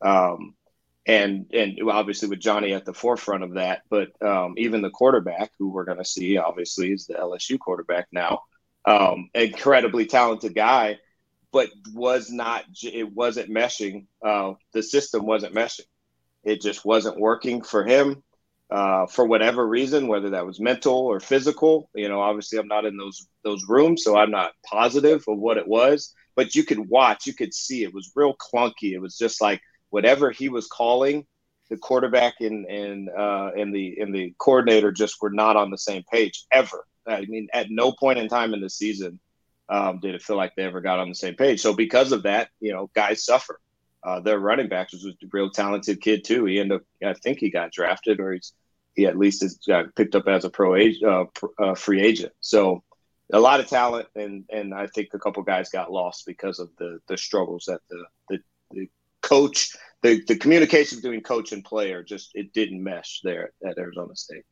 Um, 0.00 0.54
and 1.06 1.46
and 1.52 1.78
obviously 1.88 2.28
with 2.28 2.40
Johnny 2.40 2.72
at 2.74 2.84
the 2.84 2.94
forefront 2.94 3.44
of 3.44 3.54
that, 3.54 3.82
but 3.90 4.10
um, 4.22 4.54
even 4.56 4.82
the 4.82 4.90
quarterback, 4.90 5.50
who 5.58 5.70
we're 5.70 5.84
going 5.84 5.98
to 5.98 6.04
see, 6.04 6.38
obviously 6.38 6.92
is 6.92 7.06
the 7.06 7.14
LSU 7.14 7.58
quarterback 7.58 8.08
now, 8.12 8.42
um, 8.84 9.30
incredibly 9.34 10.06
talented 10.06 10.54
guy, 10.54 10.98
but 11.52 11.70
was 11.92 12.30
not. 12.30 12.64
It 12.82 13.12
wasn't 13.12 13.50
meshing. 13.50 14.06
Uh, 14.24 14.54
the 14.72 14.82
system 14.82 15.26
wasn't 15.26 15.54
meshing. 15.54 15.86
It 16.44 16.60
just 16.60 16.84
wasn't 16.84 17.20
working 17.20 17.62
for 17.62 17.84
him 17.84 18.22
uh, 18.72 19.06
for 19.06 19.26
whatever 19.26 19.66
reason, 19.66 20.08
whether 20.08 20.30
that 20.30 20.46
was 20.46 20.58
mental 20.58 20.94
or 20.94 21.20
physical. 21.20 21.90
You 21.94 22.08
know, 22.08 22.20
obviously 22.20 22.58
I'm 22.58 22.68
not 22.68 22.86
in 22.86 22.96
those 22.96 23.28
those 23.44 23.64
rooms, 23.68 24.02
so 24.02 24.16
I'm 24.16 24.30
not 24.30 24.52
positive 24.64 25.22
of 25.28 25.38
what 25.38 25.58
it 25.58 25.68
was. 25.68 26.14
But 26.34 26.54
you 26.54 26.64
could 26.64 26.88
watch, 26.88 27.26
you 27.26 27.34
could 27.34 27.52
see 27.52 27.84
it 27.84 27.92
was 27.92 28.12
real 28.16 28.34
clunky. 28.34 28.92
It 28.94 29.00
was 29.00 29.18
just 29.18 29.42
like 29.42 29.60
whatever 29.90 30.30
he 30.30 30.48
was 30.48 30.66
calling, 30.68 31.26
the 31.68 31.76
quarterback 31.76 32.40
and 32.40 32.64
and 32.66 33.10
uh, 33.10 33.50
and 33.56 33.74
the 33.74 33.98
and 34.00 34.14
the 34.14 34.34
coordinator 34.38 34.90
just 34.90 35.20
were 35.20 35.30
not 35.30 35.56
on 35.56 35.70
the 35.70 35.78
same 35.78 36.02
page 36.10 36.46
ever. 36.50 36.86
I 37.06 37.22
mean, 37.22 37.48
at 37.52 37.70
no 37.70 37.92
point 37.92 38.18
in 38.18 38.28
time 38.28 38.54
in 38.54 38.60
the 38.60 38.70
season 38.70 39.18
um, 39.68 40.00
did 40.00 40.14
it 40.14 40.22
feel 40.22 40.36
like 40.36 40.54
they 40.54 40.64
ever 40.64 40.80
got 40.80 40.98
on 40.98 41.08
the 41.08 41.14
same 41.14 41.34
page. 41.34 41.60
So 41.60 41.72
because 41.72 42.12
of 42.12 42.24
that, 42.24 42.48
you 42.60 42.72
know, 42.72 42.90
guys 42.94 43.24
suffer. 43.24 43.60
Uh, 44.04 44.18
their 44.18 44.38
running 44.40 44.68
back 44.68 44.90
was 44.92 45.06
a 45.06 45.12
real 45.30 45.48
talented 45.48 46.00
kid 46.00 46.24
too. 46.24 46.44
He 46.44 46.58
ended 46.58 46.80
up, 46.80 46.82
I 47.04 47.14
think 47.14 47.38
he 47.38 47.50
got 47.50 47.70
drafted, 47.70 48.18
or 48.18 48.32
he's 48.32 48.52
he 48.94 49.06
at 49.06 49.16
least 49.16 49.42
is 49.42 49.58
got 49.66 49.94
picked 49.94 50.14
up 50.14 50.28
as 50.28 50.44
a 50.44 50.50
pro 50.50 50.74
age, 50.74 51.02
uh, 51.02 51.24
uh, 51.58 51.74
free 51.74 52.02
agent. 52.02 52.32
So 52.40 52.82
a 53.32 53.40
lot 53.40 53.60
of 53.60 53.68
talent, 53.68 54.08
and 54.14 54.44
and 54.50 54.74
I 54.74 54.86
think 54.88 55.08
a 55.14 55.18
couple 55.18 55.42
guys 55.42 55.70
got 55.70 55.92
lost 55.92 56.26
because 56.26 56.58
of 56.58 56.68
the 56.78 56.98
the 57.06 57.16
struggles 57.16 57.64
that 57.68 57.80
the 57.88 58.04
the, 58.28 58.38
the 58.72 58.90
coach, 59.22 59.70
the, 60.02 60.22
the 60.26 60.36
communication 60.36 61.00
between 61.00 61.22
coach 61.22 61.52
and 61.52 61.64
player 61.64 62.02
just 62.02 62.32
it 62.34 62.52
didn't 62.52 62.82
mesh 62.82 63.20
there 63.22 63.52
at 63.64 63.78
Arizona 63.78 64.16
State. 64.16 64.44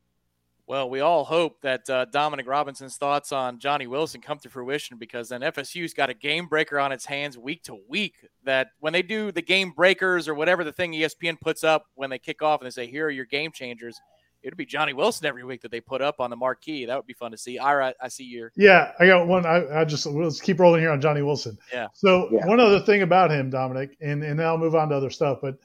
Well, 0.70 0.88
we 0.88 1.00
all 1.00 1.24
hope 1.24 1.60
that 1.62 1.90
uh, 1.90 2.04
Dominic 2.04 2.46
Robinson's 2.46 2.96
thoughts 2.96 3.32
on 3.32 3.58
Johnny 3.58 3.88
Wilson 3.88 4.20
come 4.20 4.38
to 4.38 4.48
fruition 4.48 4.98
because 4.98 5.28
then 5.28 5.40
FSU's 5.40 5.92
got 5.92 6.10
a 6.10 6.14
game 6.14 6.46
breaker 6.46 6.78
on 6.78 6.92
its 6.92 7.04
hands 7.04 7.36
week 7.36 7.64
to 7.64 7.76
week. 7.88 8.14
That 8.44 8.68
when 8.78 8.92
they 8.92 9.02
do 9.02 9.32
the 9.32 9.42
game 9.42 9.72
breakers 9.72 10.28
or 10.28 10.34
whatever 10.34 10.62
the 10.62 10.70
thing 10.70 10.92
ESPN 10.92 11.40
puts 11.40 11.64
up 11.64 11.86
when 11.96 12.08
they 12.08 12.20
kick 12.20 12.40
off 12.40 12.60
and 12.60 12.66
they 12.66 12.70
say, 12.70 12.86
here 12.86 13.06
are 13.06 13.10
your 13.10 13.24
game 13.24 13.50
changers, 13.50 13.98
it'd 14.44 14.56
be 14.56 14.64
Johnny 14.64 14.92
Wilson 14.92 15.26
every 15.26 15.42
week 15.42 15.60
that 15.62 15.72
they 15.72 15.80
put 15.80 16.02
up 16.02 16.20
on 16.20 16.30
the 16.30 16.36
marquee. 16.36 16.84
That 16.84 16.94
would 16.94 17.06
be 17.06 17.14
fun 17.14 17.32
to 17.32 17.36
see. 17.36 17.58
Ira, 17.58 17.92
I 18.00 18.06
see 18.06 18.22
your. 18.22 18.52
Yeah, 18.56 18.92
I 19.00 19.08
got 19.08 19.26
one. 19.26 19.44
I, 19.46 19.80
I 19.80 19.84
just 19.84 20.06
let's 20.06 20.40
keep 20.40 20.60
rolling 20.60 20.82
here 20.82 20.92
on 20.92 21.00
Johnny 21.00 21.22
Wilson. 21.22 21.58
Yeah. 21.72 21.88
So 21.94 22.28
Yeah. 22.30 22.46
one 22.46 22.60
other 22.60 22.78
thing 22.78 23.02
about 23.02 23.32
him, 23.32 23.50
Dominic, 23.50 23.96
and 24.00 24.22
and 24.22 24.38
then 24.38 24.46
I'll 24.46 24.56
move 24.56 24.76
on 24.76 24.90
to 24.90 24.94
other 24.94 25.10
stuff. 25.10 25.38
But 25.42 25.56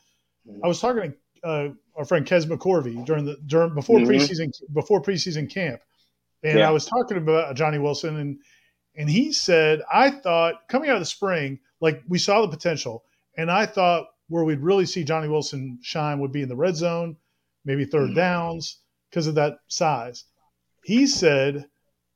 I 0.64 0.68
was 0.68 0.80
talking 0.80 1.12
to 1.12 1.18
uh, 1.46 1.70
our 1.96 2.06
friend 2.06 2.26
Kez 2.26 2.46
McCorvey 2.46 3.06
during 3.06 3.24
the 3.26 3.38
during 3.46 3.74
before 3.74 4.00
Mhm. 4.00 4.08
preseason 4.08 4.50
before 4.74 5.02
preseason 5.02 5.50
camp, 5.50 5.82
and 6.44 6.60
Yeah. 6.60 6.68
I 6.68 6.72
was 6.72 6.86
talking 6.86 7.18
about 7.18 7.56
Johnny 7.56 7.78
Wilson, 7.78 8.18
and 8.18 8.40
and 8.96 9.10
he 9.10 9.32
said 9.32 9.82
I 9.92 10.10
thought 10.10 10.68
coming 10.68 10.90
out 10.90 10.96
of 10.96 11.02
the 11.02 11.06
spring, 11.06 11.60
like 11.80 12.02
we 12.08 12.18
saw 12.18 12.42
the 12.42 12.48
potential, 12.48 13.04
and 13.38 13.52
I 13.52 13.66
thought 13.66 14.08
where 14.28 14.44
we'd 14.44 14.60
really 14.60 14.86
see 14.88 15.04
Johnny 15.04 15.28
Wilson 15.28 15.78
shine 15.84 16.20
would 16.20 16.32
be 16.32 16.42
in 16.42 16.50
the 16.50 16.56
red 16.56 16.76
zone, 16.76 17.16
maybe 17.64 17.86
3rd 17.86 18.12
Mhm. 18.12 18.16
downs 18.16 18.80
because 19.10 19.28
of 19.28 19.36
that 19.36 19.60
size. 19.68 20.26
He 20.84 21.06
said 21.06 21.66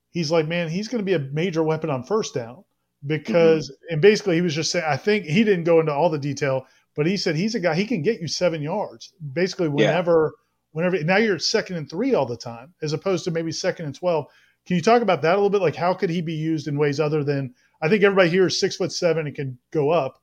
he's 0.10 0.32
like, 0.32 0.48
man, 0.48 0.70
he's 0.70 0.88
going 0.88 1.00
to 1.00 1.06
be 1.06 1.14
a 1.14 1.20
major 1.20 1.62
weapon 1.62 1.92
on 1.92 2.04
first 2.04 2.34
down 2.34 2.64
because, 3.06 3.70
mm-hmm. 3.70 3.94
and 3.94 4.02
basically 4.02 4.36
he 4.36 4.42
was 4.42 4.56
just 4.56 4.72
saying, 4.72 4.86
I 4.88 4.98
think 4.98 5.26
he 5.26 5.44
didn't 5.44 5.66
go 5.66 5.80
into 5.80 5.94
all 5.94 6.10
the 6.10 6.18
detail, 6.18 6.66
but 6.96 7.06
he 7.06 7.18
said 7.18 7.36
he's 7.36 7.56
a 7.56 7.60
guy 7.60 7.76
he 7.76 7.86
can 7.86 8.02
get 8.02 8.20
you 8.20 8.28
seven 8.28 8.62
yards 8.62 9.14
basically 9.34 9.70
whenever, 9.70 10.34
yeah. 10.34 10.42
whenever. 10.72 11.04
Now 11.04 11.18
you're 11.18 11.40
second 11.40 11.78
and 11.78 11.90
three 11.90 12.16
all 12.16 12.26
the 12.26 12.38
time 12.38 12.74
as 12.82 12.94
opposed 12.94 13.24
to 13.26 13.32
maybe 13.32 13.52
second 13.52 13.86
and 13.86 13.96
twelve. 13.96 14.28
Can 14.66 14.76
you 14.76 14.82
talk 14.82 15.02
about 15.02 15.22
that 15.22 15.34
a 15.34 15.36
little 15.36 15.50
bit? 15.50 15.62
Like 15.62 15.76
how 15.76 15.94
could 15.94 16.10
he 16.10 16.22
be 16.22 16.34
used 16.34 16.68
in 16.68 16.78
ways 16.78 17.00
other 17.00 17.24
than 17.24 17.54
I 17.82 17.90
think 17.90 18.04
everybody 18.04 18.30
here 18.30 18.48
is 18.48 18.60
six 18.60 18.76
foot 18.76 18.92
seven 18.92 19.28
and 19.28 19.36
can 19.36 19.58
go 19.72 19.90
up. 19.90 20.22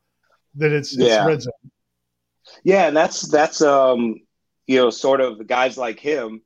That 0.56 0.72
it's, 0.72 0.96
yeah. 0.96 1.18
it's 1.18 1.26
red 1.26 1.42
zone. 1.42 1.70
Yeah, 2.62 2.86
and 2.86 2.96
that's 2.96 3.28
that's 3.28 3.60
um 3.62 4.16
you 4.66 4.76
know 4.76 4.90
sort 4.90 5.20
of 5.20 5.46
guys 5.46 5.76
like 5.76 6.00
him 6.00 6.42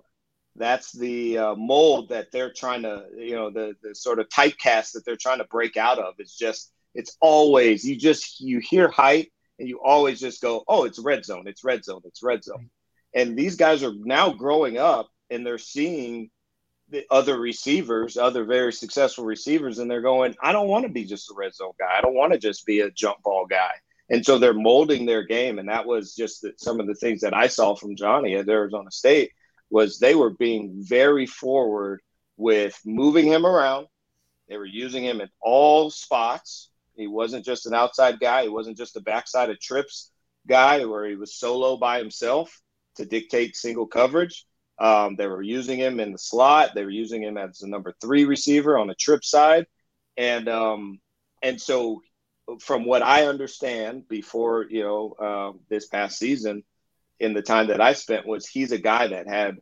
that's 0.56 0.92
the 0.92 1.38
uh, 1.38 1.54
mold 1.54 2.10
that 2.10 2.30
they're 2.32 2.52
trying 2.52 2.82
to 2.82 3.04
you 3.16 3.34
know 3.34 3.50
the 3.50 3.74
the 3.82 3.94
sort 3.94 4.18
of 4.18 4.28
typecast 4.28 4.92
that 4.92 5.02
they're 5.04 5.16
trying 5.16 5.38
to 5.38 5.44
break 5.44 5.76
out 5.76 5.98
of 5.98 6.14
it's 6.18 6.36
just 6.36 6.72
it's 6.94 7.16
always 7.20 7.84
you 7.84 7.96
just 7.96 8.40
you 8.40 8.58
hear 8.58 8.88
height 8.88 9.32
and 9.60 9.68
you 9.68 9.80
always 9.80 10.18
just 10.18 10.40
go 10.40 10.64
oh 10.66 10.84
it's 10.84 10.98
red 10.98 11.24
zone 11.24 11.46
it's 11.46 11.64
red 11.64 11.84
zone 11.84 12.00
it's 12.04 12.22
red 12.22 12.42
zone 12.42 12.70
and 13.14 13.36
these 13.36 13.56
guys 13.56 13.82
are 13.82 13.92
now 13.96 14.30
growing 14.30 14.78
up 14.78 15.08
and 15.30 15.46
they're 15.46 15.58
seeing 15.58 16.30
the 16.88 17.04
other 17.10 17.38
receivers 17.38 18.16
other 18.16 18.44
very 18.44 18.72
successful 18.72 19.24
receivers 19.24 19.78
and 19.78 19.90
they're 19.90 20.00
going 20.00 20.34
i 20.42 20.50
don't 20.50 20.68
want 20.68 20.84
to 20.84 20.92
be 20.92 21.04
just 21.04 21.30
a 21.30 21.34
red 21.36 21.54
zone 21.54 21.72
guy 21.78 21.96
i 21.96 22.00
don't 22.00 22.14
want 22.14 22.32
to 22.32 22.38
just 22.38 22.66
be 22.66 22.80
a 22.80 22.90
jump 22.90 23.22
ball 23.22 23.46
guy 23.46 23.70
and 24.08 24.26
so 24.26 24.38
they're 24.38 24.52
molding 24.52 25.06
their 25.06 25.24
game 25.24 25.60
and 25.60 25.68
that 25.68 25.86
was 25.86 26.14
just 26.16 26.42
the, 26.42 26.52
some 26.56 26.80
of 26.80 26.86
the 26.88 26.94
things 26.94 27.20
that 27.20 27.34
i 27.34 27.46
saw 27.46 27.74
from 27.74 27.94
johnny 27.94 28.34
at 28.34 28.48
arizona 28.48 28.90
state 28.90 29.30
was 29.70 29.98
they 29.98 30.14
were 30.14 30.30
being 30.30 30.74
very 30.78 31.26
forward 31.26 32.00
with 32.40 32.78
moving 32.84 33.26
him 33.26 33.46
around. 33.46 33.86
They 34.48 34.56
were 34.56 34.66
using 34.66 35.04
him 35.04 35.20
at 35.20 35.30
all 35.40 35.90
spots. 35.90 36.69
He 37.00 37.06
wasn't 37.06 37.44
just 37.44 37.66
an 37.66 37.74
outside 37.74 38.20
guy. 38.20 38.42
He 38.42 38.48
wasn't 38.50 38.76
just 38.76 38.96
a 38.96 39.00
backside 39.00 39.48
of 39.48 39.58
trips 39.58 40.12
guy 40.46 40.84
where 40.84 41.06
he 41.06 41.16
was 41.16 41.34
solo 41.34 41.76
by 41.76 41.98
himself 41.98 42.60
to 42.96 43.06
dictate 43.06 43.56
single 43.56 43.86
coverage. 43.86 44.44
Um, 44.78 45.16
they 45.16 45.26
were 45.26 45.42
using 45.42 45.78
him 45.78 45.98
in 45.98 46.12
the 46.12 46.18
slot. 46.18 46.70
They 46.74 46.84
were 46.84 46.90
using 46.90 47.22
him 47.22 47.38
as 47.38 47.58
the 47.58 47.68
number 47.68 47.94
three 48.00 48.24
receiver 48.24 48.78
on 48.78 48.86
the 48.86 48.94
trip 48.94 49.24
side, 49.24 49.66
and 50.16 50.48
um, 50.48 51.00
and 51.42 51.60
so 51.60 52.02
from 52.60 52.84
what 52.84 53.02
I 53.02 53.26
understand, 53.26 54.08
before 54.08 54.66
you 54.68 54.82
know 54.82 55.14
uh, 55.18 55.58
this 55.68 55.86
past 55.86 56.18
season, 56.18 56.64
in 57.18 57.34
the 57.34 57.42
time 57.42 57.68
that 57.68 57.80
I 57.80 57.92
spent 57.94 58.26
was 58.26 58.46
he's 58.46 58.72
a 58.72 58.78
guy 58.78 59.06
that 59.08 59.26
had 59.26 59.56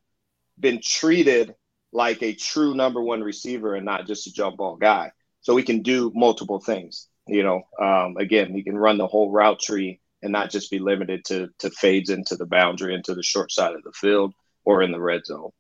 been 0.59 0.81
treated 0.83 1.55
like 1.93 2.23
a 2.23 2.35
true 2.35 2.75
number 2.75 3.03
one 3.03 3.23
receiver 3.23 3.75
and 3.75 3.85
not 3.85 4.07
just 4.07 4.27
a 4.27 4.33
jump 4.33 4.57
ball 4.57 4.77
guy. 4.77 5.13
So 5.41 5.57
he 5.57 5.63
can 5.63 5.83
do 5.83 6.13
multiple 6.15 6.61
things. 6.61 7.09
You 7.29 7.43
know, 7.43 7.63
um, 7.81 8.17
again, 8.17 8.53
he 8.53 8.63
can 8.63 8.77
run 8.77 8.99
the 8.99 9.07
whole 9.07 9.31
route 9.31 9.61
tree 9.61 10.01
and 10.23 10.33
not 10.33 10.51
just 10.51 10.71
be 10.71 10.79
limited 10.79 11.25
to 11.27 11.49
to 11.61 11.71
fades 11.71 12.11
into 12.11 12.37
the 12.37 12.47
boundary, 12.47 12.95
into 12.95 13.15
the 13.15 13.23
short 13.23 13.53
side 13.53 13.75
of 13.75 13.83
the 13.85 13.93
field 13.93 14.35
or 14.65 14.83
in 14.83 14.93
the 14.93 15.01
red 15.01 15.25
zone. 15.25 15.51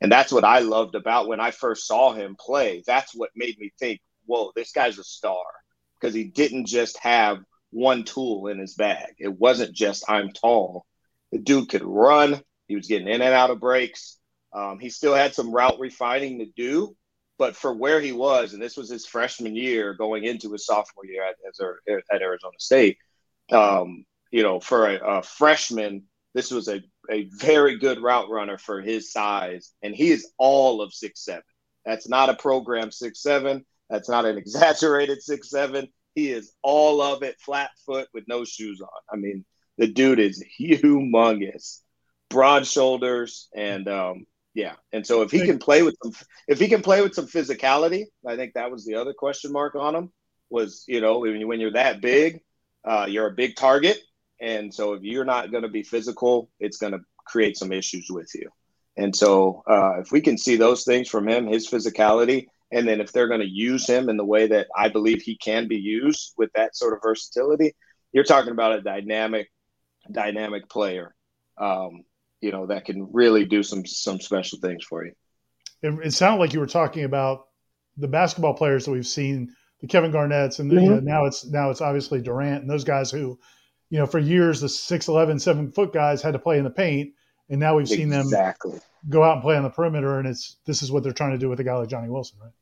And 0.00 0.10
that's 0.12 0.32
what 0.32 0.44
I 0.44 0.60
loved 0.60 0.94
about 0.94 1.28
when 1.28 1.40
I 1.40 1.50
first 1.50 1.86
saw 1.86 2.12
him 2.12 2.36
play. 2.38 2.82
That's 2.86 3.14
what 3.14 3.30
made 3.34 3.58
me 3.58 3.72
think, 3.78 4.00
whoa, 4.26 4.52
this 4.54 4.72
guy's 4.72 4.98
a 4.98 5.04
star 5.04 5.44
because 6.00 6.14
he 6.14 6.24
didn't 6.24 6.66
just 6.66 6.98
have 6.98 7.38
one 7.70 8.04
tool 8.04 8.48
in 8.48 8.58
his 8.58 8.74
bag. 8.74 9.14
It 9.18 9.32
wasn't 9.32 9.74
just 9.74 10.04
I'm 10.08 10.30
tall. 10.30 10.84
The 11.32 11.38
dude 11.38 11.68
could 11.68 11.82
run. 11.82 12.42
He 12.68 12.76
was 12.76 12.86
getting 12.86 13.08
in 13.08 13.22
and 13.22 13.34
out 13.34 13.50
of 13.50 13.60
breaks. 13.60 14.18
Um, 14.52 14.78
he 14.78 14.90
still 14.90 15.14
had 15.14 15.34
some 15.34 15.52
route 15.52 15.80
refining 15.80 16.38
to 16.38 16.46
do, 16.46 16.96
but 17.38 17.56
for 17.56 17.74
where 17.74 18.00
he 18.00 18.12
was, 18.12 18.52
and 18.52 18.62
this 18.62 18.76
was 18.76 18.88
his 18.88 19.06
freshman 19.06 19.56
year 19.56 19.94
going 19.94 20.24
into 20.24 20.52
his 20.52 20.66
sophomore 20.66 21.06
year 21.06 21.24
at, 21.24 22.04
at 22.12 22.22
Arizona 22.22 22.54
State, 22.58 22.98
um, 23.50 24.04
you 24.30 24.42
know, 24.42 24.60
for 24.60 24.88
a, 24.88 25.18
a, 25.18 25.22
freshman, 25.22 26.04
this 26.34 26.50
was 26.50 26.68
a, 26.68 26.82
a 27.10 27.28
very 27.38 27.78
good 27.78 28.00
route 28.00 28.30
runner 28.30 28.58
for 28.58 28.80
his 28.80 29.12
size, 29.12 29.72
and 29.82 29.94
he 29.94 30.10
is 30.10 30.32
all 30.38 30.80
of 30.80 30.92
six 30.92 31.24
seven. 31.24 31.42
That's 31.84 32.08
not 32.08 32.30
a 32.30 32.34
program 32.34 32.90
six 32.90 33.22
seven. 33.22 33.64
That's 33.90 34.08
not 34.08 34.24
an 34.24 34.38
exaggerated 34.38 35.22
six 35.22 35.50
seven. 35.50 35.88
He 36.14 36.30
is 36.30 36.52
all 36.62 37.02
of 37.02 37.22
it, 37.22 37.40
flat 37.40 37.70
foot 37.84 38.08
with 38.14 38.24
no 38.28 38.44
shoes 38.44 38.80
on. 38.80 38.88
I 39.12 39.16
mean, 39.16 39.44
the 39.78 39.88
dude 39.88 40.20
is 40.20 40.44
humongous, 40.60 41.80
broad 42.30 42.66
shoulders, 42.66 43.48
and 43.54 43.88
um, 43.88 44.26
yeah. 44.54 44.74
And 44.92 45.06
so 45.06 45.22
if 45.22 45.30
he 45.30 45.44
can 45.44 45.58
play 45.58 45.82
with 45.82 45.96
some, 46.02 46.12
if 46.48 46.58
he 46.60 46.68
can 46.68 46.80
play 46.80 47.02
with 47.02 47.14
some 47.14 47.26
physicality, 47.26 48.04
I 48.26 48.36
think 48.36 48.54
that 48.54 48.70
was 48.70 48.84
the 48.84 48.94
other 48.94 49.12
question 49.12 49.52
mark 49.52 49.74
on 49.74 49.94
him. 49.94 50.12
Was 50.50 50.84
you 50.86 51.00
know 51.00 51.18
when, 51.18 51.40
you, 51.40 51.48
when 51.48 51.60
you're 51.60 51.72
that 51.72 52.00
big, 52.00 52.40
uh, 52.84 53.06
you're 53.08 53.26
a 53.26 53.34
big 53.34 53.56
target, 53.56 53.98
and 54.40 54.72
so 54.72 54.92
if 54.92 55.02
you're 55.02 55.24
not 55.24 55.50
going 55.50 55.64
to 55.64 55.68
be 55.68 55.82
physical, 55.82 56.50
it's 56.60 56.76
going 56.76 56.92
to 56.92 57.00
create 57.26 57.56
some 57.56 57.72
issues 57.72 58.06
with 58.10 58.30
you. 58.34 58.48
And 58.96 59.14
so 59.14 59.64
uh, 59.66 60.00
if 60.00 60.12
we 60.12 60.20
can 60.20 60.38
see 60.38 60.56
those 60.56 60.84
things 60.84 61.08
from 61.08 61.28
him, 61.28 61.48
his 61.48 61.68
physicality, 61.68 62.46
and 62.70 62.86
then 62.86 63.00
if 63.00 63.10
they're 63.10 63.28
going 63.28 63.40
to 63.40 63.48
use 63.48 63.88
him 63.88 64.08
in 64.08 64.16
the 64.16 64.24
way 64.24 64.46
that 64.46 64.68
I 64.76 64.88
believe 64.88 65.22
he 65.22 65.36
can 65.36 65.66
be 65.66 65.78
used 65.78 66.34
with 66.36 66.50
that 66.54 66.76
sort 66.76 66.92
of 66.92 67.00
versatility, 67.02 67.74
you're 68.12 68.22
talking 68.22 68.52
about 68.52 68.78
a 68.78 68.82
dynamic 68.82 69.50
dynamic 70.12 70.68
player, 70.68 71.14
um, 71.58 72.04
you 72.44 72.52
know, 72.52 72.66
that 72.66 72.84
can 72.84 73.08
really 73.12 73.46
do 73.46 73.62
some 73.62 73.86
some 73.86 74.20
special 74.20 74.58
things 74.58 74.84
for 74.84 75.06
you. 75.06 75.12
It, 75.82 76.06
it 76.06 76.12
sounded 76.12 76.40
like 76.40 76.52
you 76.52 76.60
were 76.60 76.66
talking 76.66 77.04
about 77.04 77.46
the 77.96 78.06
basketball 78.06 78.52
players 78.52 78.84
that 78.84 78.90
we've 78.90 79.06
seen, 79.06 79.54
the 79.80 79.86
Kevin 79.86 80.10
Garnett's, 80.10 80.58
and 80.58 80.70
the, 80.70 80.76
mm-hmm. 80.76 80.84
you 80.84 80.90
know, 80.90 81.00
now 81.00 81.24
it's 81.24 81.46
now 81.46 81.70
it's 81.70 81.80
obviously 81.80 82.20
Durant 82.20 82.60
and 82.60 82.70
those 82.70 82.84
guys 82.84 83.10
who, 83.10 83.38
you 83.88 83.98
know, 83.98 84.06
for 84.06 84.18
years 84.18 84.60
the 84.60 84.66
6'11", 84.66 85.40
7 85.40 85.72
foot 85.72 85.94
guys 85.94 86.20
had 86.20 86.34
to 86.34 86.38
play 86.38 86.58
in 86.58 86.64
the 86.64 86.70
paint, 86.70 87.14
and 87.48 87.58
now 87.58 87.76
we've 87.76 87.88
seen 87.88 88.12
exactly. 88.12 88.72
them 88.72 88.80
go 89.08 89.22
out 89.22 89.34
and 89.34 89.42
play 89.42 89.56
on 89.56 89.62
the 89.62 89.70
perimeter, 89.70 90.18
and 90.18 90.28
it's 90.28 90.58
this 90.66 90.82
is 90.82 90.92
what 90.92 91.02
they're 91.02 91.12
trying 91.12 91.32
to 91.32 91.38
do 91.38 91.48
with 91.48 91.60
a 91.60 91.64
guy 91.64 91.74
like 91.74 91.88
Johnny 91.88 92.10
Wilson, 92.10 92.38
right? 92.42 92.52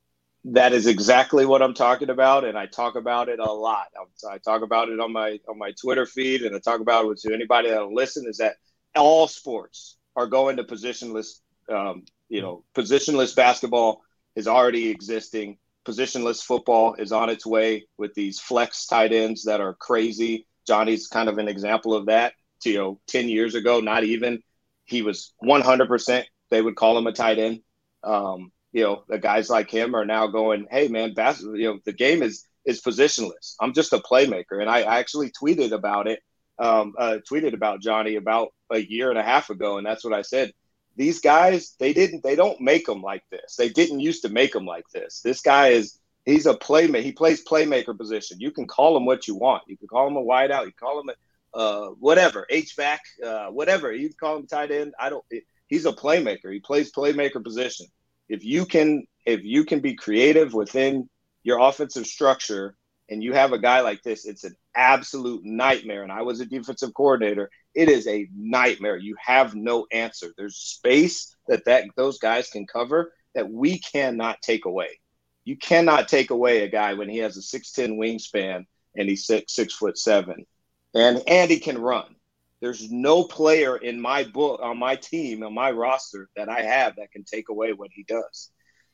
That 0.45 0.73
is 0.73 0.87
exactly 0.87 1.45
what 1.45 1.61
I'm 1.61 1.75
talking 1.75 2.11
about, 2.11 2.45
and 2.45 2.57
I 2.57 2.67
talk 2.67 2.95
about 2.95 3.29
it 3.29 3.41
a 3.41 3.53
lot. 3.53 3.87
I 4.31 4.39
talk 4.39 4.63
about 4.63 4.91
it 4.91 5.01
on 5.01 5.13
my 5.13 5.41
on 5.49 5.59
my 5.59 5.73
Twitter 5.73 6.07
feed, 6.07 6.43
and 6.43 6.55
I 6.55 6.61
talk 6.61 6.81
about 6.81 7.11
it 7.11 7.19
to 7.23 7.35
anybody 7.35 7.71
that'll 7.71 7.93
listen. 7.93 8.27
Is 8.29 8.39
that 8.39 8.57
all 8.95 9.29
sports 9.29 9.97
are 10.17 10.27
going 10.27 10.57
to 10.57 10.65
positionless? 10.65 11.41
Um, 11.69 12.05
you 12.29 12.43
know, 12.43 12.65
positionless 12.75 13.35
basketball 13.35 14.03
is 14.37 14.49
already 14.49 14.89
existing. 14.89 15.59
Positionless 15.87 16.43
football 16.43 16.95
is 16.95 17.13
on 17.13 17.29
its 17.29 17.45
way 17.45 17.87
with 17.99 18.15
these 18.15 18.41
flex 18.41 18.87
tight 18.87 19.13
ends 19.13 19.45
that 19.45 19.61
are 19.61 19.75
crazy. 19.75 20.47
Johnny's 20.67 21.09
kind 21.09 21.29
of 21.29 21.39
an 21.39 21.49
example 21.49 21.95
of 21.95 22.07
that. 22.07 22.35
You 22.65 22.79
know, 22.79 23.01
ten 23.09 23.29
years 23.29 23.55
ago, 23.57 23.81
not 23.81 24.05
even 24.05 24.41
he 24.85 25.03
was 25.03 25.33
100%. 25.43 26.25
They 26.51 26.63
would 26.63 26.77
call 26.77 26.97
him 26.99 27.07
a 27.07 27.13
tight 27.13 27.39
end. 27.39 27.61
Um, 28.05 28.53
you 28.73 28.85
know, 28.85 29.05
the 29.09 29.19
guys 29.19 29.51
like 29.51 29.71
him 29.71 29.95
are 29.95 30.05
now 30.05 30.27
going, 30.27 30.67
hey 30.71 30.89
man, 30.89 31.15
bas- 31.15 31.43
you 31.43 31.65
know, 31.65 31.79
the 31.85 31.93
game 31.93 32.23
is 32.23 32.47
is 32.65 32.81
positionless. 32.81 33.57
I'm 33.61 33.75
just 33.75 33.93
a 33.93 33.99
playmaker, 33.99 34.61
and 34.61 34.71
I 34.71 34.83
actually 34.83 35.31
tweeted 35.31 35.73
about 35.73 36.07
it. 36.07 36.21
Um, 36.59 36.95
uh, 36.99 37.19
tweeted 37.29 37.55
about 37.55 37.81
Johnny 37.81 38.17
about 38.17 38.49
a 38.71 38.79
year 38.79 39.11
and 39.11 39.19
a 39.19 39.23
half 39.23 39.51
ago, 39.51 39.79
and 39.79 39.87
that's 39.87 40.05
what 40.05 40.13
I 40.13 40.23
said. 40.23 40.53
These 40.97 41.21
guys, 41.21 41.75
they 41.81 41.93
didn't, 41.93 42.23
they 42.23 42.37
don't 42.37 42.61
make 42.61 42.87
them 42.87 43.03
like 43.03 43.25
this. 43.31 43.57
They 43.57 43.71
didn't 43.71 44.01
used 44.01 44.23
to 44.23 44.29
make 44.29 44.53
them 44.53 44.67
like 44.67 44.85
this. 44.93 45.23
This 45.23 45.41
guy 45.41 45.69
is, 45.69 45.99
he's 46.27 46.47
a 46.47 46.55
playmaker. 46.55 47.03
He 47.03 47.13
plays 47.13 47.43
playmaker 47.45 47.97
position. 47.97 48.41
You 48.41 48.51
can 48.51 48.67
call 48.67 48.97
him 48.97 49.07
what 49.07 49.27
you 49.27 49.35
want. 49.35 49.63
You 49.67 49.79
can 49.79 49.89
call 49.89 50.07
him 50.07 50.17
a 50.17 50.23
wideout. 50.23 50.67
You 50.67 50.73
call 50.73 51.01
him 51.01 51.09
a 51.09 51.59
uh, 51.59 51.89
whatever, 51.99 52.47
H 52.49 52.77
back, 52.77 53.03
uh, 53.25 53.47
whatever. 53.47 53.93
You 53.93 54.11
call 54.15 54.37
him 54.37 54.47
tight 54.47 54.71
end. 54.71 54.95
I 54.99 55.11
don't. 55.11 55.25
He's 55.67 55.87
a 55.87 55.93
playmaker. 55.93 56.53
He 56.53 56.61
plays 56.61 56.93
playmaker 56.93 57.43
position 57.43 57.87
if 58.33 58.45
you 58.45 58.65
can 58.65 59.07
if 59.27 59.45
you 59.45 59.65
can 59.65 59.81
be 59.81 59.95
creative 59.95 60.55
within 60.55 61.09
your 61.43 61.59
offensive 61.59 62.07
structure 62.07 62.75
and 63.09 63.23
you 63.23 63.33
have 63.33 63.53
a 63.53 63.59
guy 63.59 63.81
like 63.81 64.03
this, 64.03 64.25
it's 64.25 64.45
an 64.45 64.57
absolute 64.75 65.45
nightmare. 65.45 66.03
And 66.03 66.13
I 66.13 66.23
was 66.23 66.41
a 66.41 66.47
defensive 66.47 66.95
coordinator. 66.95 67.51
It 67.75 67.89
is 67.89 68.07
a 68.07 68.29
nightmare. 68.35 68.97
You 68.97 69.17
have 69.19 69.55
no 69.55 69.87
answer. 69.93 70.33
There's 70.37 70.57
space 70.57 71.37
that, 71.49 71.65
that 71.67 71.85
those 71.97 72.19
guys 72.19 72.49
can 72.49 72.67
cover 72.67 73.13
that 73.35 73.51
we 73.51 73.79
cannot 73.79 74.41
take 74.43 74.65
away. 74.65 75.01
You 75.45 75.57
cannot 75.57 76.09
take 76.09 76.31
away 76.31 76.63
a 76.63 76.69
guy 76.69 76.95
when 76.95 77.09
he 77.09 77.19
has 77.19 77.37
a 77.37 77.41
6'10 77.41 77.97
wingspan 77.97 78.65
and 78.97 79.09
he's 79.09 79.27
six, 79.27 79.55
six 79.55 79.75
foot 79.75 79.99
seven. 79.99 80.47
And 80.95 81.23
and 81.27 81.51
he 81.51 81.59
can 81.59 81.79
run. 81.79 82.15
There's 82.61 82.91
no 82.93 83.25
player 83.25 83.77
in 83.77 84.01
my 84.01 84.25
book 84.25 84.61
on 84.63 84.79
my 84.79 84.95
team 84.95 85.43
on 85.43 85.53
my 85.53 85.71
roster 85.73 86.29
that 86.37 86.49
I 86.49 86.63
have 86.63 86.97
that 86.97 87.11
can 87.11 87.25
take 87.25 87.49
away 87.49 87.73
what 87.73 87.91
he 87.93 88.05
does. 88.05 88.51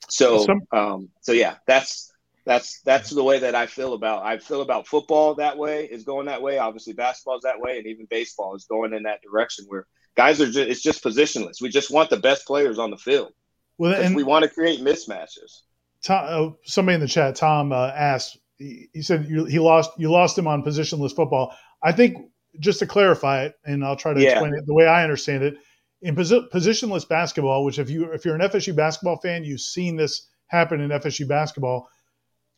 So, 0.09 0.46
um, 0.72 1.11
so 1.20 1.32
yeah, 1.32 1.56
that's 1.66 2.11
that's 2.49 2.80
that's 2.80 3.11
the 3.11 3.22
way 3.22 3.38
that 3.40 3.55
I 3.55 3.66
feel 3.66 3.92
about 3.92 4.24
I 4.24 4.38
feel 4.38 4.62
about 4.62 4.86
football 4.86 5.34
that 5.34 5.59
way 5.59 5.84
is 5.84 6.05
going 6.05 6.26
that 6.26 6.40
way. 6.40 6.57
Obviously, 6.59 6.94
basketball's 6.94 7.42
that 7.42 7.61
way, 7.61 7.76
and 7.76 7.86
even 7.86 8.07
baseball 8.09 8.57
is 8.57 8.64
going 8.64 8.94
in 8.94 9.03
that 9.03 9.20
direction 9.22 9.66
where 9.68 9.86
guys 10.16 10.40
are 10.40 10.46
just 10.46 10.57
it's 10.59 10.82
just 10.82 11.05
positionless. 11.05 11.61
We 11.61 11.68
just 11.68 11.90
want 11.90 12.09
the 12.09 12.16
best 12.16 12.46
players 12.46 12.78
on 12.78 12.90
the 12.90 12.96
field. 12.96 13.32
Well, 13.76 13.92
and 13.92 14.16
we 14.16 14.24
want 14.24 14.44
to 14.44 14.49
create 14.49 14.80
mismatches. 14.80 15.61
Tom, 16.03 16.24
uh, 16.26 16.55
somebody 16.64 16.94
in 16.94 17.01
the 17.03 17.07
chat, 17.07 17.36
Tom 17.36 17.70
uh, 17.70 17.88
asked. 17.88 18.38
He, 18.57 18.88
he 18.94 19.03
said 19.03 19.26
you, 19.28 19.44
he 19.44 19.59
lost. 19.59 19.90
You 19.99 20.11
lost 20.11 20.38
him 20.38 20.46
on 20.46 20.62
positionless 20.62 21.14
football. 21.14 21.55
I 21.82 21.92
think 21.92 22.16
just 22.61 22.78
to 22.78 22.86
clarify 22.86 23.44
it, 23.44 23.57
and 23.66 23.84
I'll 23.84 23.94
try 23.94 24.14
to 24.14 24.20
Yeah. 24.22 24.30
explain 24.30 24.55
it 24.55 24.64
the 24.66 24.74
way 24.74 24.86
I 24.86 25.03
understand 25.03 25.44
it. 25.44 25.59
In 26.01 26.16
posi- 26.16 26.49
positionless 26.51 27.07
basketball, 27.07 27.64
which 27.66 27.78
if 27.78 27.90
you 27.90 28.11
if 28.12 28.24
you're 28.24 28.34
an 28.36 28.40
FSU 28.40 28.74
basketball 28.74 29.18
fan, 29.20 29.44
you've 29.44 29.61
seen 29.61 29.96
this 29.96 30.28
happen 30.46 30.80
in 30.80 30.90
FSU 30.90 31.28
basketball. 31.28 31.90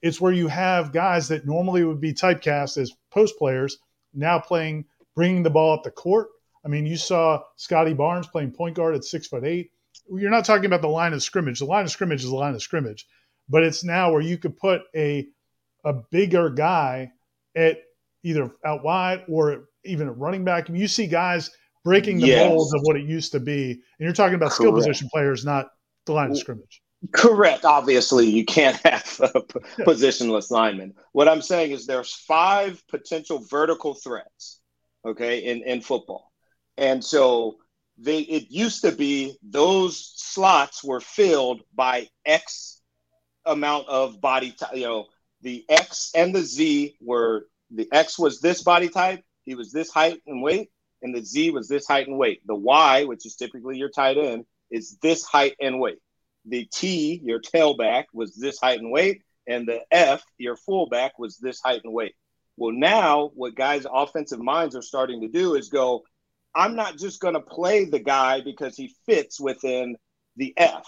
It's 0.03 0.21
where 0.21 0.33
you 0.33 0.49
have 0.49 0.93
guys 0.93 1.29
that 1.29 1.47
normally 1.47 1.85
would 1.85 2.01
be 2.01 2.13
typecast 2.13 2.79
as 2.79 2.93
post 3.11 3.37
players 3.39 3.79
now 4.15 4.39
playing, 4.39 4.87
bringing 5.15 5.43
the 5.43 5.51
ball 5.51 5.75
up 5.75 5.83
the 5.83 5.91
court. 5.91 6.29
I 6.65 6.69
mean, 6.69 6.87
you 6.87 6.97
saw 6.97 7.43
Scottie 7.57 7.95
Barnes 7.95 8.27
playing 8.27 8.53
point 8.53 8.77
guard 8.77 8.95
at 8.95 9.05
six 9.05 9.27
foot 9.27 9.45
eight. 9.45 9.71
You're 10.13 10.31
not 10.31 10.45
talking 10.45 10.67
about 10.67 10.83
the 10.83 10.89
line 10.89 11.13
of 11.13 11.23
scrimmage. 11.23 11.59
The 11.61 11.65
line 11.67 11.85
of 11.85 11.91
scrimmage 11.91 12.23
is 12.25 12.31
the 12.31 12.37
line 12.37 12.55
of 12.55 12.63
scrimmage, 12.63 13.07
but 13.49 13.63
it's 13.63 13.85
now 13.85 14.13
where 14.13 14.21
you 14.21 14.39
could 14.39 14.57
put 14.57 14.83
a 14.95 15.29
a 15.85 15.95
bigger 16.11 16.51
guy 16.51 17.11
at 17.55 17.79
either 18.23 18.51
out 18.65 18.85
wide 18.85 19.25
or 19.29 19.69
even 19.85 20.09
a 20.09 20.13
running 20.13 20.45
back. 20.45 20.69
I 20.69 20.73
mean, 20.73 20.83
you 20.83 20.89
see 20.89 21.07
guys 21.07 21.51
breaking 21.85 22.19
the 22.19 22.27
Yes. 22.27 22.51
molds 22.51 22.75
of 22.75 22.81
what 22.83 22.97
it 22.97 23.07
used 23.07 23.33
to 23.33 23.41
be, 23.41 23.71
and 23.73 23.81
you're 23.99 24.13
talking 24.13 24.35
about 24.35 24.53
skill 24.53 24.73
position 24.73 25.09
players, 25.11 25.45
not 25.45 25.71
the 26.05 26.13
line 26.13 26.31
of 26.31 26.37
scrimmage. 26.39 26.83
Correct. 27.13 27.65
Obviously, 27.65 28.29
you 28.29 28.45
can't 28.45 28.77
have 28.85 29.21
a 29.35 29.41
p- 29.41 29.61
positionless 29.85 30.51
lineman. 30.51 30.95
What 31.13 31.29
I'm 31.29 31.43
saying 31.43 31.73
is 31.73 31.87
there's 31.87 32.13
five 32.13 32.83
potential 32.89 33.45
vertical 33.51 33.95
threats, 33.95 34.61
okay, 35.05 35.39
in, 35.39 35.63
in 35.63 35.81
football. 35.81 36.31
And 36.77 37.03
so 37.05 37.57
they 37.99 38.21
it 38.21 38.51
used 38.51 38.83
to 38.83 38.93
be 38.93 39.37
those 39.43 40.13
slots 40.17 40.85
were 40.85 41.01
filled 41.01 41.63
by 41.75 42.09
X 42.25 42.81
amount 43.47 43.89
of 43.89 44.21
body 44.21 44.53
type. 44.53 44.75
You 44.75 44.85
know, 44.85 45.07
the 45.43 45.65
X 45.69 46.11
and 46.15 46.35
the 46.35 46.43
Z 46.43 46.97
were 47.01 47.47
the 47.71 47.89
X 47.93 48.19
was 48.19 48.41
this 48.41 48.63
body 48.63 48.89
type, 48.89 49.23
he 49.45 49.55
was 49.55 49.73
this 49.73 49.91
height 49.91 50.21
and 50.27 50.43
weight, 50.43 50.71
and 51.03 51.15
the 51.15 51.25
Z 51.25 51.51
was 51.51 51.69
this 51.69 51.87
height 51.87 52.09
and 52.09 52.19
weight. 52.19 52.47
The 52.47 52.55
Y, 52.55 53.05
which 53.05 53.25
is 53.27 53.37
typically 53.37 53.79
your 53.79 53.91
tight 53.91 54.19
end, 54.19 54.45
is 54.71 54.99
this 55.03 55.25
height 55.25 55.57
and 55.61 55.81
weight 55.81 55.99
the 56.51 56.67
T, 56.73 57.21
your 57.25 57.41
tailback, 57.41 58.05
was 58.13 58.35
this 58.35 58.59
height 58.59 58.81
and 58.81 58.91
weight, 58.91 59.23
and 59.47 59.67
the 59.67 59.81
F, 59.91 60.23
your 60.37 60.57
fullback, 60.57 61.19
was 61.19 61.39
this 61.39 61.61
height 61.61 61.81
and 61.85 61.93
weight. 61.93 62.15
Well, 62.57 62.73
now 62.73 63.31
what 63.35 63.55
guys' 63.55 63.87
offensive 63.91 64.41
minds 64.41 64.77
are 64.77 64.83
starting 64.83 65.23
to 65.23 65.29
do 65.29 65.55
is 65.55 65.71
go, 65.71 66.03
I'm 66.55 66.77
not 66.77 66.99
just 66.99 67.21
going 67.21 67.35
to 67.35 67.41
play 67.41 67.85
the 67.85 68.01
guy 68.01 68.41
because 68.43 68.77
he 68.77 68.95
fits 69.07 69.41
within 69.41 69.97
the 70.37 70.53
F. 70.57 70.87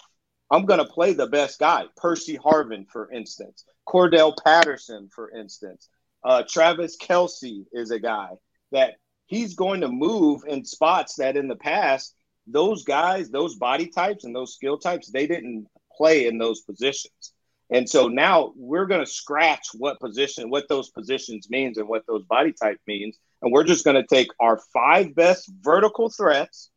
I'm 0.50 0.66
going 0.66 0.80
to 0.80 0.92
play 0.92 1.14
the 1.14 1.28
best 1.28 1.58
guy, 1.58 1.84
Percy 1.96 2.36
Harvin, 2.36 2.86
for 2.90 3.10
instance, 3.10 3.64
Cordarrelle 3.88 4.36
Patterson, 4.44 5.08
for 5.14 5.30
instance. 5.30 5.88
Uh, 6.22 6.42
Travis 6.46 6.96
Kelce 6.98 7.64
is 7.72 7.90
a 7.90 7.98
guy 7.98 8.30
that 8.70 8.94
he's 9.26 9.54
going 9.54 9.80
to 9.80 9.88
move 9.88 10.42
in 10.46 10.64
spots 10.64 11.16
that 11.16 11.36
in 11.36 11.48
the 11.48 11.56
past 11.56 12.14
those 12.46 12.84
guys, 12.84 13.30
those 13.30 13.56
body 13.56 13.86
types 13.86 14.24
and 14.24 14.34
those 14.34 14.54
skill 14.54 14.78
types, 14.78 15.10
they 15.10 15.26
didn't 15.26 15.66
play 15.96 16.26
in 16.26 16.38
those 16.38 16.62
positions. 16.62 17.32
And 17.70 17.88
so 17.88 18.08
now 18.08 18.52
we're 18.54 18.86
going 18.86 19.04
to 19.04 19.10
scratch 19.10 19.68
what 19.74 19.98
position, 19.98 20.50
what 20.50 20.68
those 20.68 20.90
positions 20.90 21.48
means 21.48 21.78
and 21.78 21.88
what 21.88 22.06
those 22.06 22.24
body 22.24 22.52
type 22.52 22.78
means. 22.86 23.16
And 23.40 23.50
we're 23.50 23.64
just 23.64 23.84
going 23.84 23.96
to 23.96 24.06
take 24.06 24.28
our 24.40 24.60
five 24.72 25.14
best 25.14 25.50
vertical 25.62 26.10
threats 26.10 26.70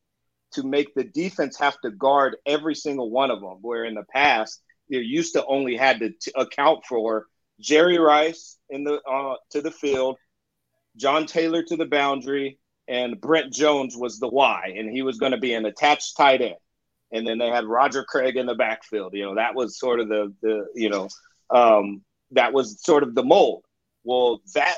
to 0.53 0.63
make 0.63 0.93
the 0.95 1.03
defense 1.03 1.57
have 1.59 1.79
to 1.81 1.91
guard 1.91 2.37
every 2.45 2.75
single 2.75 3.09
one 3.09 3.29
of 3.29 3.41
them. 3.41 3.57
Where 3.61 3.83
in 3.83 3.95
the 3.95 4.05
past, 4.13 4.61
you 4.87 4.99
used 4.99 5.33
to 5.33 5.45
only 5.45 5.75
had 5.75 5.99
to 5.99 6.11
t- 6.11 6.31
account 6.35 6.85
for 6.85 7.25
Jerry 7.59 7.97
Rice 7.97 8.57
in 8.69 8.83
the 8.83 9.01
uh, 9.01 9.35
to 9.51 9.61
the 9.61 9.71
field, 9.71 10.17
John 10.95 11.25
Taylor 11.25 11.63
to 11.63 11.75
the 11.75 11.85
boundary, 11.85 12.57
and 12.87 13.19
Brent 13.19 13.53
Jones 13.53 13.95
was 13.97 14.19
the 14.19 14.27
Y, 14.27 14.73
and 14.77 14.89
he 14.89 15.01
was 15.01 15.17
going 15.17 15.31
to 15.31 15.37
be 15.37 15.53
an 15.53 15.65
attached 15.65 16.15
tight 16.17 16.41
end. 16.41 16.55
And 17.11 17.25
then 17.25 17.37
they 17.37 17.49
had 17.49 17.65
Roger 17.65 18.03
Craig 18.03 18.35
in 18.35 18.45
the 18.45 18.55
backfield. 18.55 19.13
You 19.13 19.25
know, 19.25 19.35
that 19.35 19.55
was 19.55 19.79
sort 19.79 19.99
of 19.99 20.09
the 20.09 20.33
the 20.41 20.67
you 20.75 20.89
know 20.89 21.07
um, 21.49 22.01
that 22.31 22.53
was 22.53 22.81
sort 22.81 23.03
of 23.03 23.15
the 23.15 23.23
mold. 23.23 23.63
Well, 24.03 24.41
that 24.53 24.75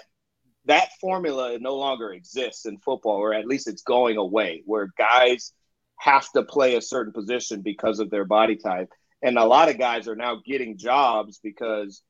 that 0.66 0.90
formula 1.00 1.58
no 1.60 1.76
longer 1.76 2.12
exists 2.12 2.66
in 2.66 2.78
football, 2.78 3.18
or 3.18 3.34
at 3.34 3.48
least 3.48 3.68
it's 3.68 3.84
going 3.84 4.18
away, 4.18 4.62
where 4.66 4.94
guys 4.98 5.54
have 5.98 6.30
to 6.34 6.44
play 6.44 6.76
a 6.76 6.82
certain 6.82 7.14
position 7.14 7.62
because 7.62 8.00
of 8.00 8.10
their 8.10 8.26
body 8.26 8.56
type. 8.56 8.92
And 9.22 9.38
a 9.38 9.46
lot 9.46 9.70
of 9.70 9.80
guys 9.80 10.08
are 10.08 10.16
now 10.16 10.42
getting 10.46 10.78
jobs 10.78 11.40
because 11.42 12.04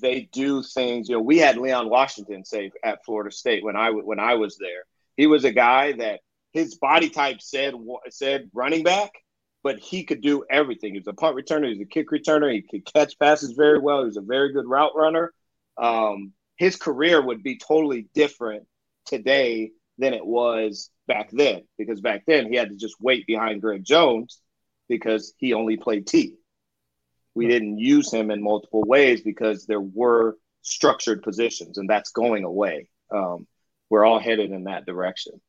they 0.00 0.28
do 0.32 0.62
things. 0.62 1.08
You 1.08 1.16
know, 1.16 1.22
we 1.22 1.38
had 1.38 1.56
Leon 1.56 1.88
Washington 1.88 2.44
say 2.44 2.70
at 2.82 3.04
Florida 3.04 3.30
State 3.30 3.64
when 3.64 3.76
I 3.76 3.90
when 3.90 4.20
I 4.20 4.34
was 4.34 4.58
there. 4.58 4.84
He 5.16 5.26
was 5.26 5.44
a 5.44 5.52
guy 5.52 5.92
that 5.92 6.20
his 6.52 6.76
body 6.76 7.10
type 7.10 7.40
said 7.40 7.74
said 8.10 8.50
running 8.52 8.82
back, 8.82 9.10
but 9.62 9.78
he 9.78 10.04
could 10.04 10.20
do 10.20 10.44
everything. 10.50 10.92
He 10.92 10.98
was 11.00 11.08
a 11.08 11.12
punt 11.12 11.36
returner, 11.36 11.64
he 11.64 11.70
was 11.70 11.80
a 11.80 11.86
kick 11.86 12.10
returner, 12.10 12.52
he 12.52 12.62
could 12.62 12.84
catch 12.92 13.18
passes 13.18 13.52
very 13.52 13.78
well. 13.78 14.00
He 14.00 14.06
was 14.06 14.16
a 14.16 14.22
very 14.22 14.52
good 14.52 14.66
route 14.66 14.94
runner. 14.94 15.32
Um, 15.76 16.32
his 16.56 16.76
career 16.76 17.20
would 17.20 17.42
be 17.42 17.58
totally 17.58 18.08
different 18.14 18.66
today 19.06 19.72
than 19.98 20.14
it 20.14 20.24
was 20.24 20.90
back 21.06 21.30
then 21.32 21.62
because 21.78 22.00
back 22.00 22.24
then 22.26 22.48
he 22.48 22.56
had 22.56 22.70
to 22.70 22.76
just 22.76 22.96
wait 23.00 23.26
behind 23.26 23.60
Greg 23.60 23.84
Jones 23.84 24.40
because 24.88 25.34
he 25.38 25.52
only 25.54 25.76
played 25.76 26.06
T. 26.06 26.36
We 27.34 27.48
didn't 27.48 27.78
use 27.78 28.12
him 28.12 28.30
in 28.30 28.42
multiple 28.42 28.82
ways 28.84 29.22
because 29.22 29.66
there 29.66 29.80
were 29.80 30.36
structured 30.62 31.22
positions, 31.22 31.78
and 31.78 31.88
that's 31.88 32.10
going 32.10 32.44
away. 32.44 32.88
Um, 33.10 33.46
we're 33.94 34.04
all 34.04 34.18
headed 34.18 34.50
in 34.50 34.64
that 34.64 34.84
direction. 34.84 35.40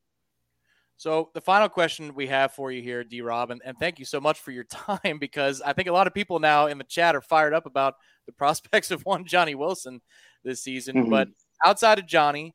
So 0.97 1.31
the 1.33 1.41
final 1.41 1.67
question 1.67 2.13
we 2.13 2.27
have 2.27 2.51
for 2.51 2.71
you 2.71 2.79
here, 2.79 3.03
D 3.03 3.21
Rob, 3.21 3.49
and, 3.49 3.59
and 3.65 3.75
thank 3.79 3.97
you 3.97 4.05
so 4.05 4.21
much 4.21 4.39
for 4.39 4.51
your 4.51 4.63
time 4.69 5.17
because 5.19 5.63
I 5.63 5.73
think 5.73 5.87
a 5.87 5.91
lot 5.91 6.05
of 6.05 6.13
people 6.13 6.37
now 6.37 6.67
in 6.67 6.77
the 6.77 6.83
chat 6.83 7.15
are 7.15 7.21
fired 7.21 7.55
up 7.55 7.65
about 7.65 7.95
the 8.27 8.31
prospects 8.41 8.91
of 8.91 9.01
one 9.01 9.25
Johnny 9.25 9.55
Wilson 9.55 9.99
this 10.43 10.61
season. 10.61 10.95
Mhm. 10.95 11.09
But 11.09 11.29
outside 11.65 11.97
of 11.97 12.05
Johnny 12.05 12.53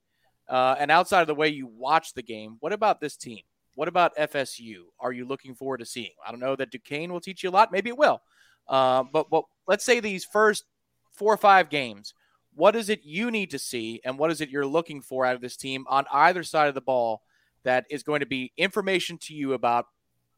uh, 0.48 0.76
and 0.78 0.92
outside 0.92 1.22
of 1.22 1.26
the 1.26 1.34
way 1.34 1.48
you 1.48 1.66
watch 1.66 2.14
the 2.14 2.22
game, 2.22 2.56
what 2.60 2.72
about 2.72 3.00
this 3.00 3.16
team? 3.16 3.40
What 3.74 3.88
about 3.88 4.16
FSU? 4.16 4.82
Are 5.00 5.10
you 5.10 5.26
looking 5.26 5.56
forward 5.56 5.78
to 5.78 5.86
seeing? 5.86 6.12
I 6.24 6.30
don't 6.30 6.38
know 6.38 6.54
that 6.54 6.70
Duquesne 6.70 7.12
will 7.12 7.20
teach 7.20 7.42
you 7.42 7.50
a 7.50 7.56
lot. 7.58 7.72
Maybe 7.72 7.90
it 7.90 7.98
will. 7.98 8.22
Uh, 8.68 9.02
but, 9.12 9.28
but 9.28 9.42
let's 9.66 9.84
say 9.84 9.98
these 9.98 10.24
first 10.24 10.66
four 11.10 11.34
or 11.34 11.36
five 11.36 11.68
games, 11.68 12.14
what 12.54 12.76
is 12.76 12.88
it 12.88 13.00
you 13.04 13.30
need 13.30 13.50
to 13.50 13.58
see 13.58 14.00
and 14.04 14.18
what 14.18 14.30
is 14.30 14.40
it 14.40 14.50
you're 14.50 14.66
looking 14.66 15.00
for 15.00 15.24
out 15.24 15.34
of 15.34 15.40
this 15.40 15.56
team 15.56 15.84
on 15.88 16.04
either 16.12 16.42
side 16.42 16.68
of 16.68 16.74
the 16.74 16.80
ball 16.80 17.22
that 17.64 17.84
is 17.90 18.02
going 18.02 18.20
to 18.20 18.26
be 18.26 18.52
information 18.56 19.18
to 19.18 19.34
you 19.34 19.52
about 19.52 19.86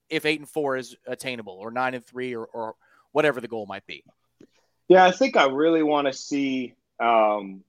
if 0.08 0.26
eight 0.26 0.38
and 0.38 0.48
four 0.48 0.76
is 0.76 0.96
attainable 1.06 1.54
or 1.54 1.70
nine 1.70 1.94
and 1.94 2.04
three 2.04 2.34
or, 2.34 2.44
or 2.46 2.74
whatever 3.12 3.40
the 3.40 3.48
goal 3.48 3.66
might 3.66 3.86
be. 3.86 4.04
Yeah, 4.88 5.04
I 5.04 5.10
think 5.10 5.36
I 5.36 5.46
really 5.46 5.82
want 5.82 6.06
to 6.06 6.12
see 6.12 6.74
um, 7.00 7.62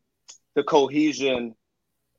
the 0.56 0.64
cohesion 0.64 1.56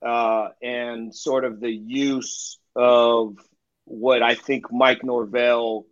uh, 0.04 0.48
and 0.62 1.14
sort 1.14 1.44
of 1.44 1.60
the 1.60 1.70
use 1.70 2.58
of 2.74 3.36
what 3.84 4.22
I 4.22 4.34
think 4.34 4.72
Mike 4.72 5.04
Norvell 5.04 5.86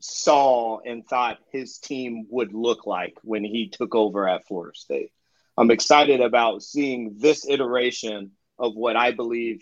saw 0.00 0.78
and 0.80 1.06
thought 1.06 1.38
his 1.52 1.78
team 1.78 2.26
would 2.30 2.52
look 2.52 2.86
like 2.86 3.16
when 3.22 3.44
he 3.44 3.68
took 3.68 3.94
over 3.94 4.28
at 4.28 4.46
Florida 4.46 4.76
State. 4.76 5.12
I'm 5.58 5.72
excited 5.72 6.20
about 6.20 6.62
seeing 6.62 7.16
this 7.18 7.44
iteration 7.48 8.30
of 8.60 8.76
what 8.76 8.94
I 8.94 9.10
believe, 9.10 9.60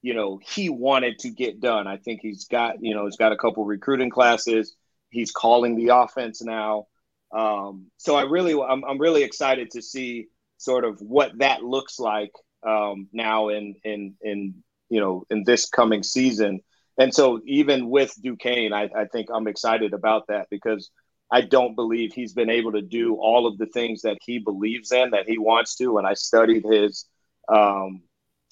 you 0.00 0.14
know, 0.14 0.40
he 0.42 0.70
wanted 0.70 1.18
to 1.20 1.30
get 1.30 1.60
done. 1.60 1.86
I 1.86 1.98
think 1.98 2.20
he's 2.22 2.46
got, 2.46 2.76
you 2.80 2.94
know, 2.94 3.04
he's 3.04 3.18
got 3.18 3.32
a 3.32 3.36
couple 3.36 3.64
recruiting 3.66 4.08
classes. 4.08 4.74
He's 5.10 5.32
calling 5.32 5.76
the 5.76 5.94
offense 5.94 6.42
now. 6.42 6.86
Um, 7.32 7.90
so 7.98 8.16
I 8.16 8.22
really, 8.22 8.54
I'm, 8.54 8.82
I'm 8.82 8.98
really 8.98 9.24
excited 9.24 9.72
to 9.72 9.82
see 9.82 10.28
sort 10.56 10.86
of 10.86 11.00
what 11.00 11.36
that 11.38 11.62
looks 11.62 11.98
like 11.98 12.32
um, 12.66 13.08
now 13.12 13.48
in, 13.48 13.74
in, 13.84 14.14
in, 14.22 14.54
you 14.88 15.00
know, 15.00 15.24
in 15.28 15.44
this 15.44 15.68
coming 15.68 16.02
season. 16.02 16.60
And 16.98 17.12
so 17.12 17.40
even 17.44 17.90
with 17.90 18.14
Duquesne, 18.22 18.72
I, 18.72 18.88
I 18.96 19.04
think 19.12 19.28
I'm 19.30 19.48
excited 19.48 19.92
about 19.92 20.28
that 20.28 20.46
because 20.50 20.90
I 21.30 21.40
don't 21.40 21.74
believe 21.74 22.12
he's 22.12 22.32
been 22.32 22.50
able 22.50 22.72
to 22.72 22.82
do 22.82 23.16
all 23.16 23.46
of 23.46 23.58
the 23.58 23.66
things 23.66 24.02
that 24.02 24.18
he 24.24 24.38
believes 24.38 24.92
in, 24.92 25.10
that 25.10 25.28
he 25.28 25.38
wants 25.38 25.76
to. 25.76 25.98
And 25.98 26.06
I 26.06 26.14
studied 26.14 26.64
his, 26.64 27.06
um, 27.48 28.02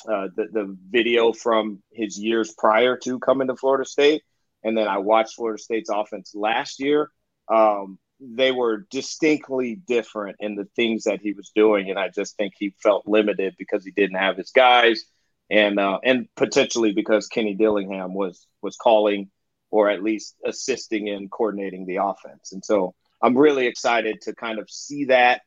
uh, 0.09 0.29
the, 0.37 0.47
the 0.53 0.77
video 0.91 1.33
from 1.33 1.83
his 1.93 2.19
years 2.19 2.53
prior 2.57 2.97
to 2.99 3.19
coming 3.21 3.49
to 3.49 3.57
Florida 3.57 3.89
State. 3.89 4.23
And 4.65 4.77
then 4.77 4.89
I 4.89 4.99
watched 4.99 5.37
Florida 5.37 5.63
State's 5.63 5.91
offense 5.91 6.33
last 6.35 6.81
year. 6.81 7.11
Um, 7.49 7.99
they 8.21 8.53
were 8.53 8.87
distinctly 8.91 9.77
different 9.87 10.37
in 10.41 10.57
the 10.57 10.67
things 10.77 11.05
that 11.05 11.21
he 11.21 11.33
was 11.33 11.53
doing. 11.55 11.91
And 11.91 11.99
I 11.99 12.09
just 12.09 12.37
think 12.37 12.55
he 12.59 12.75
felt 12.83 13.07
limited 13.07 13.55
because 13.59 13.85
he 13.85 13.91
didn't 13.91 14.17
have 14.17 14.37
his 14.37 14.51
guys 14.51 15.05
and 15.51 15.79
uh, 15.79 15.99
and 16.03 16.29
potentially 16.37 16.93
because 16.93 17.29
Kenny 17.29 17.55
Dillingham 17.55 18.15
was 18.15 18.47
was 18.63 18.77
calling 18.77 19.31
or 19.75 19.91
at 19.91 20.05
least 20.05 20.37
assisting 20.47 21.09
in 21.09 21.29
coordinating 21.29 21.85
the 21.85 21.97
offense. 21.97 22.53
And 22.53 22.65
so 22.65 22.95
I'm 23.21 23.37
really 23.37 23.67
excited 23.67 24.21
to 24.21 24.33
kind 24.33 24.61
of 24.61 24.71
see 24.71 25.07
that, 25.07 25.43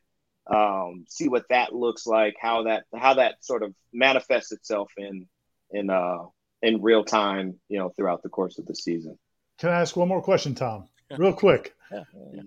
um, 0.46 1.06
see 1.08 1.30
what 1.30 1.44
that 1.48 1.74
looks 1.74 2.06
like, 2.06 2.36
how 2.38 2.64
that 2.64 2.84
how 2.94 3.14
that 3.14 3.36
sort 3.40 3.62
of 3.62 3.74
manifests 3.90 4.52
itself 4.52 4.92
in 4.98 5.26
in 5.70 5.88
uh, 5.88 6.18
in 6.60 6.82
real 6.82 7.04
time, 7.04 7.58
you 7.70 7.78
know, 7.78 7.88
throughout 7.88 8.22
the 8.22 8.28
course 8.28 8.58
of 8.58 8.66
the 8.66 8.74
season. 8.74 9.18
Can 9.58 9.70
I 9.70 9.80
ask 9.80 9.96
one 9.96 10.08
more 10.08 10.20
question, 10.20 10.54
Tom? 10.54 10.88
Real 11.16 11.32
quick. 11.32 11.74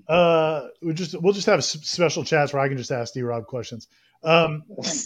Uh, 0.07 0.67
we 0.83 0.93
just 0.93 1.19
we'll 1.19 1.33
just 1.33 1.47
have 1.47 1.63
special 1.63 2.23
chats 2.23 2.53
where 2.53 2.61
I 2.61 2.67
can 2.67 2.77
just 2.77 2.91
ask 2.91 3.11
D 3.11 3.23
Rob 3.23 3.47
questions. 3.47 3.87
Um, 4.23 4.65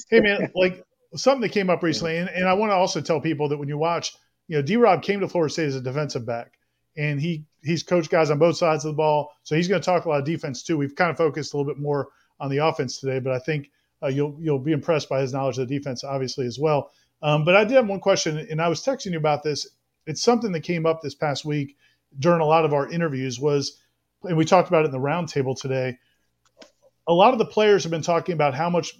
hey 0.09 0.19
man, 0.19 0.51
like 0.55 0.83
something 1.15 1.41
that 1.41 1.53
came 1.53 1.69
up 1.69 1.83
recently, 1.83 2.17
and, 2.17 2.27
and 2.27 2.49
I 2.49 2.53
want 2.55 2.71
to 2.71 2.75
also 2.75 2.99
tell 2.99 3.21
people 3.21 3.47
that 3.47 3.57
when 3.57 3.69
you 3.69 3.77
watch, 3.77 4.11
you 4.49 4.57
know, 4.57 4.61
D 4.61 4.75
Rob 4.75 5.03
came 5.03 5.21
to 5.21 5.29
Florida 5.29 5.53
State 5.53 5.67
as 5.67 5.75
a 5.75 5.81
defensive 5.81 6.25
back, 6.25 6.51
and 6.97 7.19
he 7.19 7.45
he's 7.63 7.83
coached 7.83 8.09
guys 8.09 8.29
on 8.31 8.39
both 8.39 8.57
sides 8.57 8.85
of 8.85 8.91
the 8.93 8.97
ball, 8.97 9.31
so 9.43 9.55
he's 9.55 9.67
going 9.67 9.81
to 9.81 9.85
talk 9.85 10.05
a 10.05 10.09
lot 10.09 10.19
of 10.19 10.25
defense 10.25 10.63
too. 10.63 10.77
We've 10.77 10.95
kind 10.95 11.11
of 11.11 11.17
focused 11.17 11.53
a 11.53 11.57
little 11.57 11.71
bit 11.71 11.81
more 11.81 12.09
on 12.39 12.49
the 12.49 12.57
offense 12.57 12.99
today, 12.99 13.19
but 13.19 13.33
I 13.33 13.39
think 13.39 13.71
uh, 14.03 14.07
you'll 14.07 14.37
you'll 14.39 14.59
be 14.59 14.71
impressed 14.71 15.09
by 15.09 15.21
his 15.21 15.33
knowledge 15.33 15.57
of 15.57 15.67
the 15.67 15.77
defense, 15.77 16.03
obviously 16.03 16.45
as 16.45 16.59
well. 16.59 16.91
Um, 17.21 17.45
but 17.45 17.55
I 17.55 17.63
did 17.63 17.73
have 17.73 17.87
one 17.87 17.99
question, 17.99 18.37
and 18.37 18.61
I 18.61 18.67
was 18.67 18.83
texting 18.83 19.11
you 19.11 19.17
about 19.17 19.43
this. 19.43 19.67
It's 20.05 20.21
something 20.21 20.51
that 20.51 20.61
came 20.61 20.85
up 20.85 21.01
this 21.01 21.15
past 21.15 21.45
week 21.45 21.75
during 22.19 22.41
a 22.41 22.45
lot 22.45 22.65
of 22.65 22.73
our 22.73 22.89
interviews 22.89 23.39
was, 23.39 23.81
and 24.23 24.37
we 24.37 24.45
talked 24.45 24.67
about 24.67 24.83
it 24.83 24.87
in 24.87 24.91
the 24.91 24.99
roundtable 24.99 25.59
today. 25.59 25.97
A 27.07 27.13
lot 27.13 27.33
of 27.33 27.39
the 27.39 27.45
players 27.45 27.83
have 27.83 27.91
been 27.91 28.01
talking 28.01 28.33
about 28.33 28.53
how 28.53 28.69
much 28.69 28.93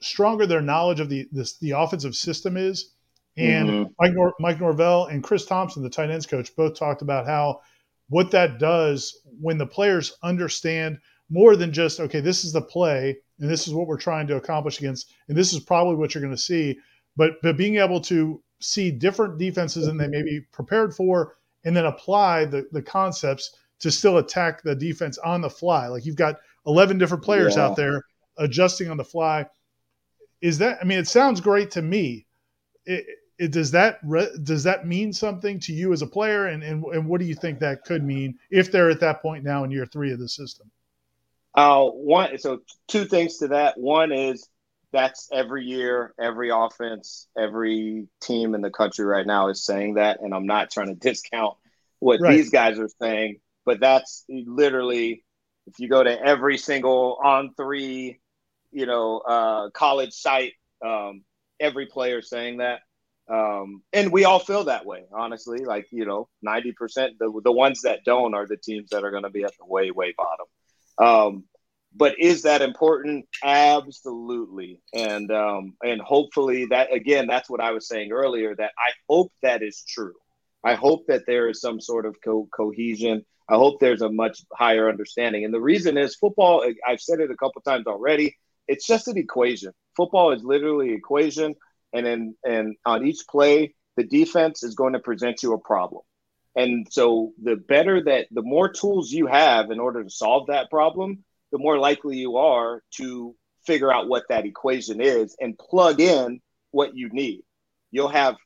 stronger 0.00 0.46
their 0.46 0.60
knowledge 0.60 1.00
of 1.00 1.08
the 1.08 1.28
this, 1.32 1.58
the 1.58 1.72
offensive 1.72 2.14
system 2.14 2.56
is. 2.56 2.93
And 3.36 3.68
mm-hmm. 3.68 3.92
Mike, 3.98 4.12
Nor- 4.14 4.34
Mike 4.38 4.60
Norvell 4.60 5.06
and 5.06 5.22
Chris 5.22 5.44
Thompson, 5.44 5.82
the 5.82 5.90
tight 5.90 6.10
ends 6.10 6.26
coach, 6.26 6.54
both 6.54 6.78
talked 6.78 7.02
about 7.02 7.26
how 7.26 7.60
what 8.08 8.30
that 8.30 8.58
does 8.58 9.20
when 9.40 9.58
the 9.58 9.66
players 9.66 10.16
understand 10.22 10.98
more 11.30 11.56
than 11.56 11.72
just 11.72 12.00
okay, 12.00 12.20
this 12.20 12.44
is 12.44 12.52
the 12.52 12.60
play 12.60 13.16
and 13.40 13.50
this 13.50 13.66
is 13.66 13.74
what 13.74 13.88
we're 13.88 13.96
trying 13.96 14.26
to 14.28 14.36
accomplish 14.36 14.78
against, 14.78 15.12
and 15.28 15.36
this 15.36 15.52
is 15.52 15.60
probably 15.60 15.96
what 15.96 16.14
you're 16.14 16.22
going 16.22 16.34
to 16.34 16.40
see. 16.40 16.78
But 17.16 17.42
but 17.42 17.56
being 17.56 17.76
able 17.76 18.00
to 18.02 18.42
see 18.60 18.90
different 18.90 19.38
defenses 19.38 19.86
than 19.86 19.96
they 19.96 20.08
may 20.08 20.22
be 20.22 20.40
prepared 20.52 20.94
for, 20.94 21.36
and 21.64 21.76
then 21.76 21.86
apply 21.86 22.44
the 22.44 22.68
the 22.70 22.82
concepts 22.82 23.56
to 23.80 23.90
still 23.90 24.18
attack 24.18 24.62
the 24.62 24.76
defense 24.76 25.18
on 25.18 25.40
the 25.40 25.50
fly. 25.50 25.88
Like 25.88 26.06
you've 26.06 26.16
got 26.16 26.36
11 26.66 26.98
different 26.98 27.24
players 27.24 27.56
yeah. 27.56 27.66
out 27.66 27.76
there 27.76 28.04
adjusting 28.38 28.90
on 28.90 28.96
the 28.96 29.04
fly 29.04 29.46
is 30.40 30.58
that 30.58 30.78
i 30.80 30.84
mean 30.84 30.98
it 30.98 31.06
sounds 31.06 31.40
great 31.40 31.70
to 31.70 31.82
me 31.82 32.26
it, 32.84 33.04
it, 33.38 33.52
does 33.52 33.70
that 33.72 33.98
re, 34.04 34.28
does 34.42 34.64
that 34.64 34.86
mean 34.86 35.12
something 35.12 35.58
to 35.60 35.72
you 35.72 35.92
as 35.92 36.02
a 36.02 36.06
player 36.06 36.46
and, 36.46 36.62
and 36.62 36.84
and 36.84 37.06
what 37.06 37.20
do 37.20 37.26
you 37.26 37.34
think 37.34 37.58
that 37.60 37.84
could 37.84 38.04
mean 38.04 38.38
if 38.50 38.70
they're 38.70 38.90
at 38.90 39.00
that 39.00 39.22
point 39.22 39.44
now 39.44 39.64
in 39.64 39.70
year 39.70 39.86
three 39.86 40.12
of 40.12 40.18
the 40.18 40.28
system 40.28 40.70
uh 41.54 41.84
one 41.84 42.38
so 42.38 42.60
two 42.88 43.04
things 43.04 43.38
to 43.38 43.48
that 43.48 43.78
one 43.78 44.12
is 44.12 44.48
that's 44.92 45.28
every 45.32 45.64
year 45.64 46.14
every 46.20 46.50
offense 46.50 47.26
every 47.36 48.06
team 48.22 48.54
in 48.54 48.60
the 48.60 48.70
country 48.70 49.04
right 49.04 49.26
now 49.26 49.48
is 49.48 49.64
saying 49.64 49.94
that 49.94 50.20
and 50.20 50.34
i'm 50.34 50.46
not 50.46 50.70
trying 50.70 50.88
to 50.88 50.94
discount 51.08 51.56
what 51.98 52.20
right. 52.20 52.36
these 52.36 52.50
guys 52.50 52.78
are 52.78 52.90
saying 53.00 53.36
but 53.64 53.80
that's 53.80 54.24
literally 54.28 55.24
if 55.66 55.78
you 55.78 55.88
go 55.88 56.02
to 56.02 56.20
every 56.22 56.58
single 56.58 57.18
on 57.22 57.54
three 57.56 58.20
you 58.74 58.86
know, 58.86 59.18
uh, 59.18 59.70
college 59.70 60.12
site, 60.12 60.52
um, 60.84 61.22
every 61.60 61.86
player 61.86 62.20
saying 62.20 62.58
that. 62.58 62.80
Um, 63.28 63.82
and 63.92 64.12
we 64.12 64.24
all 64.24 64.38
feel 64.38 64.64
that 64.64 64.84
way, 64.84 65.04
honestly. 65.12 65.64
Like, 65.64 65.86
you 65.90 66.04
know, 66.04 66.28
90%, 66.46 66.74
the, 67.18 67.40
the 67.42 67.52
ones 67.52 67.82
that 67.82 68.04
don't 68.04 68.34
are 68.34 68.46
the 68.46 68.56
teams 68.56 68.90
that 68.90 69.04
are 69.04 69.10
going 69.10 69.22
to 69.22 69.30
be 69.30 69.44
at 69.44 69.56
the 69.58 69.66
way, 69.66 69.90
way 69.90 70.14
bottom. 70.16 70.46
Um, 70.98 71.44
but 71.96 72.18
is 72.18 72.42
that 72.42 72.60
important? 72.60 73.26
Absolutely. 73.42 74.80
And, 74.92 75.30
um, 75.30 75.74
and 75.82 76.00
hopefully 76.00 76.66
that, 76.66 76.92
again, 76.92 77.26
that's 77.26 77.48
what 77.48 77.60
I 77.60 77.70
was 77.70 77.88
saying 77.88 78.12
earlier, 78.12 78.54
that 78.56 78.72
I 78.78 78.90
hope 79.08 79.32
that 79.42 79.62
is 79.62 79.84
true. 79.88 80.14
I 80.64 80.74
hope 80.74 81.06
that 81.08 81.22
there 81.26 81.48
is 81.48 81.60
some 81.60 81.80
sort 81.80 82.06
of 82.06 82.16
co- 82.24 82.48
cohesion. 82.54 83.24
I 83.48 83.54
hope 83.54 83.78
there's 83.78 84.02
a 84.02 84.10
much 84.10 84.42
higher 84.52 84.88
understanding. 84.88 85.44
And 85.44 85.52
the 85.52 85.60
reason 85.60 85.96
is 85.96 86.16
football, 86.16 86.64
I've 86.86 87.00
said 87.00 87.20
it 87.20 87.30
a 87.30 87.36
couple 87.36 87.60
times 87.62 87.86
already, 87.86 88.36
it's 88.66 88.86
just 88.86 89.08
an 89.08 89.18
equation. 89.18 89.72
Football 89.96 90.32
is 90.32 90.42
literally 90.42 90.92
equation, 90.92 91.54
and 91.94 92.06
then 92.06 92.36
and 92.44 92.76
on 92.84 93.06
each 93.06 93.26
play, 93.28 93.74
the 93.96 94.04
defense 94.04 94.62
is 94.62 94.74
going 94.74 94.92
to 94.92 94.98
present 94.98 95.42
you 95.42 95.54
a 95.54 95.58
problem. 95.58 96.02
And 96.56 96.86
so 96.90 97.32
the 97.42 97.56
better 97.56 98.02
that 98.04 98.26
the 98.30 98.42
more 98.42 98.68
tools 98.68 99.10
you 99.10 99.26
have 99.26 99.70
in 99.70 99.80
order 99.80 100.04
to 100.04 100.10
solve 100.10 100.48
that 100.48 100.70
problem, 100.70 101.24
the 101.52 101.58
more 101.58 101.78
likely 101.78 102.18
you 102.18 102.36
are 102.36 102.82
to 102.96 103.34
figure 103.66 103.92
out 103.92 104.08
what 104.08 104.24
that 104.28 104.44
equation 104.44 105.00
is 105.00 105.36
and 105.40 105.58
plug 105.58 106.00
in 106.00 106.40
what 106.70 106.96
you 106.96 107.08
need. 107.10 107.42
You'll 107.90 108.08
have 108.08 108.36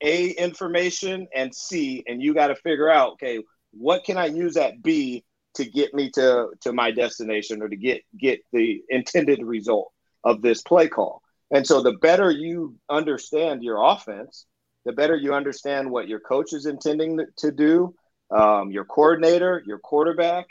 A 0.00 0.30
information 0.30 1.28
and 1.34 1.54
C, 1.54 2.02
and 2.06 2.22
you 2.22 2.34
got 2.34 2.48
to 2.48 2.56
figure 2.56 2.90
out, 2.90 3.14
okay, 3.14 3.40
what 3.72 4.04
can 4.04 4.16
I 4.16 4.26
use 4.26 4.56
at 4.56 4.82
B 4.82 5.24
to 5.54 5.64
get 5.64 5.94
me 5.94 6.10
to 6.10 6.48
to 6.62 6.72
my 6.72 6.90
destination 6.90 7.62
or 7.62 7.68
to 7.68 7.76
get 7.76 8.02
get 8.18 8.40
the 8.52 8.82
intended 8.88 9.42
result 9.42 9.92
of 10.22 10.42
this 10.42 10.62
play 10.62 10.88
call. 10.88 11.22
And 11.54 11.64
so 11.64 11.80
the 11.80 11.92
better 11.92 12.32
you 12.32 12.74
understand 12.90 13.62
your 13.62 13.80
offense, 13.80 14.46
the 14.84 14.92
better 14.92 15.14
you 15.14 15.32
understand 15.32 15.88
what 15.88 16.08
your 16.08 16.18
coach 16.18 16.52
is 16.52 16.66
intending 16.66 17.24
to 17.36 17.52
do, 17.52 17.94
um, 18.32 18.72
your 18.72 18.84
coordinator, 18.84 19.62
your 19.64 19.78
quarterback, 19.78 20.46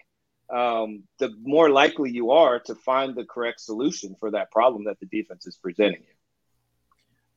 um, 0.50 1.04
the 1.20 1.32
more 1.44 1.70
likely 1.70 2.10
you 2.10 2.32
are 2.32 2.58
to 2.62 2.74
find 2.74 3.16
the 3.16 3.26
correct 3.26 3.60
solution 3.60 4.16
for 4.18 4.32
that 4.32 4.50
problem 4.50 4.86
that 4.86 4.98
the 5.02 5.06
defense 5.08 5.46
is 5.46 5.58
presenting 5.58 6.00
you. 6.00 6.16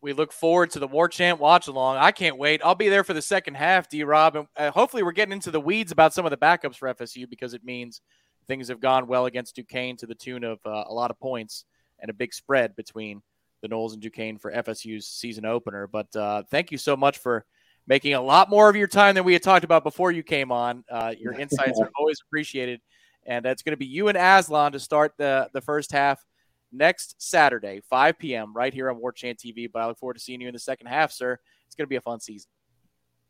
We 0.00 0.12
look 0.12 0.32
forward 0.32 0.70
to 0.70 0.78
the 0.78 0.86
War 0.86 1.08
Chant 1.08 1.40
watch 1.40 1.66
along. 1.66 1.96
I 1.96 2.12
can't 2.12 2.38
wait. 2.38 2.60
I'll 2.64 2.76
be 2.76 2.88
there 2.88 3.02
for 3.02 3.14
the 3.14 3.22
second 3.22 3.56
half, 3.56 3.88
D 3.88 4.04
Rob. 4.04 4.36
And 4.36 4.46
uh, 4.56 4.70
hopefully, 4.70 5.02
we're 5.02 5.10
getting 5.10 5.32
into 5.32 5.50
the 5.50 5.60
weeds 5.60 5.90
about 5.90 6.14
some 6.14 6.24
of 6.24 6.30
the 6.30 6.36
backups 6.36 6.76
for 6.76 6.94
FSU 6.94 7.28
because 7.28 7.52
it 7.52 7.64
means 7.64 8.00
things 8.46 8.68
have 8.68 8.78
gone 8.78 9.08
well 9.08 9.26
against 9.26 9.56
Duquesne 9.56 9.96
to 9.96 10.06
the 10.06 10.14
tune 10.14 10.44
of 10.44 10.60
uh, 10.64 10.84
a 10.86 10.94
lot 10.94 11.10
of 11.10 11.18
points 11.18 11.64
and 11.98 12.10
a 12.10 12.14
big 12.14 12.32
spread 12.32 12.76
between 12.76 13.22
the 13.62 13.68
Noles 13.68 13.92
and 13.92 14.02
Duquesne 14.02 14.38
for 14.38 14.52
FSU's 14.52 15.08
season 15.08 15.44
opener. 15.44 15.86
But 15.86 16.14
uh, 16.14 16.42
thank 16.50 16.70
you 16.70 16.78
so 16.78 16.96
much 16.96 17.18
for 17.18 17.44
making 17.86 18.14
a 18.14 18.20
lot 18.20 18.50
more 18.50 18.68
of 18.68 18.76
your 18.76 18.88
time 18.88 19.14
than 19.14 19.24
we 19.24 19.32
had 19.32 19.42
talked 19.42 19.64
about 19.64 19.84
before 19.84 20.10
you 20.10 20.22
came 20.22 20.50
on. 20.50 20.84
Uh, 20.90 21.14
your 21.18 21.32
insights 21.38 21.80
are 21.80 21.90
always 21.98 22.18
appreciated. 22.26 22.80
And 23.24 23.44
that's 23.44 23.62
going 23.62 23.72
to 23.72 23.76
be 23.76 23.86
you 23.86 24.08
and 24.08 24.16
Aslan 24.16 24.72
to 24.72 24.80
start 24.80 25.14
the, 25.18 25.48
the 25.52 25.60
first 25.60 25.90
half 25.92 26.24
next 26.72 27.16
Saturday, 27.18 27.80
5 27.90 28.18
p.m., 28.18 28.52
right 28.54 28.72
here 28.72 28.88
on 28.90 29.00
War 29.00 29.12
Chant 29.12 29.38
TV. 29.38 29.68
But 29.72 29.82
I 29.82 29.86
look 29.86 29.98
forward 29.98 30.14
to 30.14 30.20
seeing 30.20 30.40
you 30.40 30.48
in 30.48 30.54
the 30.54 30.60
second 30.60 30.86
half, 30.86 31.12
sir. 31.12 31.38
It's 31.66 31.74
going 31.74 31.86
to 31.86 31.88
be 31.88 31.96
a 31.96 32.00
fun 32.00 32.20
season. 32.20 32.48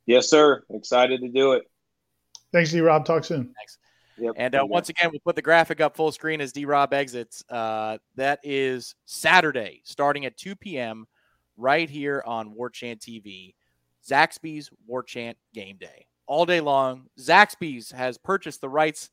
Yes, 0.04 0.28
sir. 0.28 0.62
Excited 0.70 1.20
to 1.22 1.28
do 1.28 1.52
it. 1.52 1.64
Thanks, 2.52 2.70
D 2.70 2.80
Rob. 2.80 3.04
Talk 3.04 3.24
soon. 3.24 3.52
Thanks. 3.56 3.78
Yep. 4.18 4.34
And 4.36 4.54
uh, 4.54 4.64
once 4.66 4.88
again, 4.88 5.10
we'll 5.10 5.20
put 5.20 5.36
the 5.36 5.42
graphic 5.42 5.80
up 5.80 5.96
full 5.96 6.10
screen 6.12 6.40
as 6.40 6.52
D 6.52 6.64
Rob 6.64 6.94
exits. 6.94 7.44
Uh, 7.50 7.98
that 8.14 8.40
is 8.42 8.94
Saturday, 9.04 9.82
starting 9.84 10.24
at 10.24 10.36
2 10.36 10.56
p.m., 10.56 11.06
right 11.56 11.88
here 11.88 12.22
on 12.26 12.54
War 12.54 12.70
Chant 12.70 13.00
TV. 13.00 13.54
Zaxby's 14.08 14.70
War 14.86 15.02
Chant 15.02 15.36
game 15.54 15.76
day. 15.78 16.06
All 16.26 16.46
day 16.46 16.60
long. 16.60 17.06
Zaxby's 17.18 17.90
has 17.90 18.18
purchased 18.18 18.60
the 18.60 18.68
rights 18.68 19.10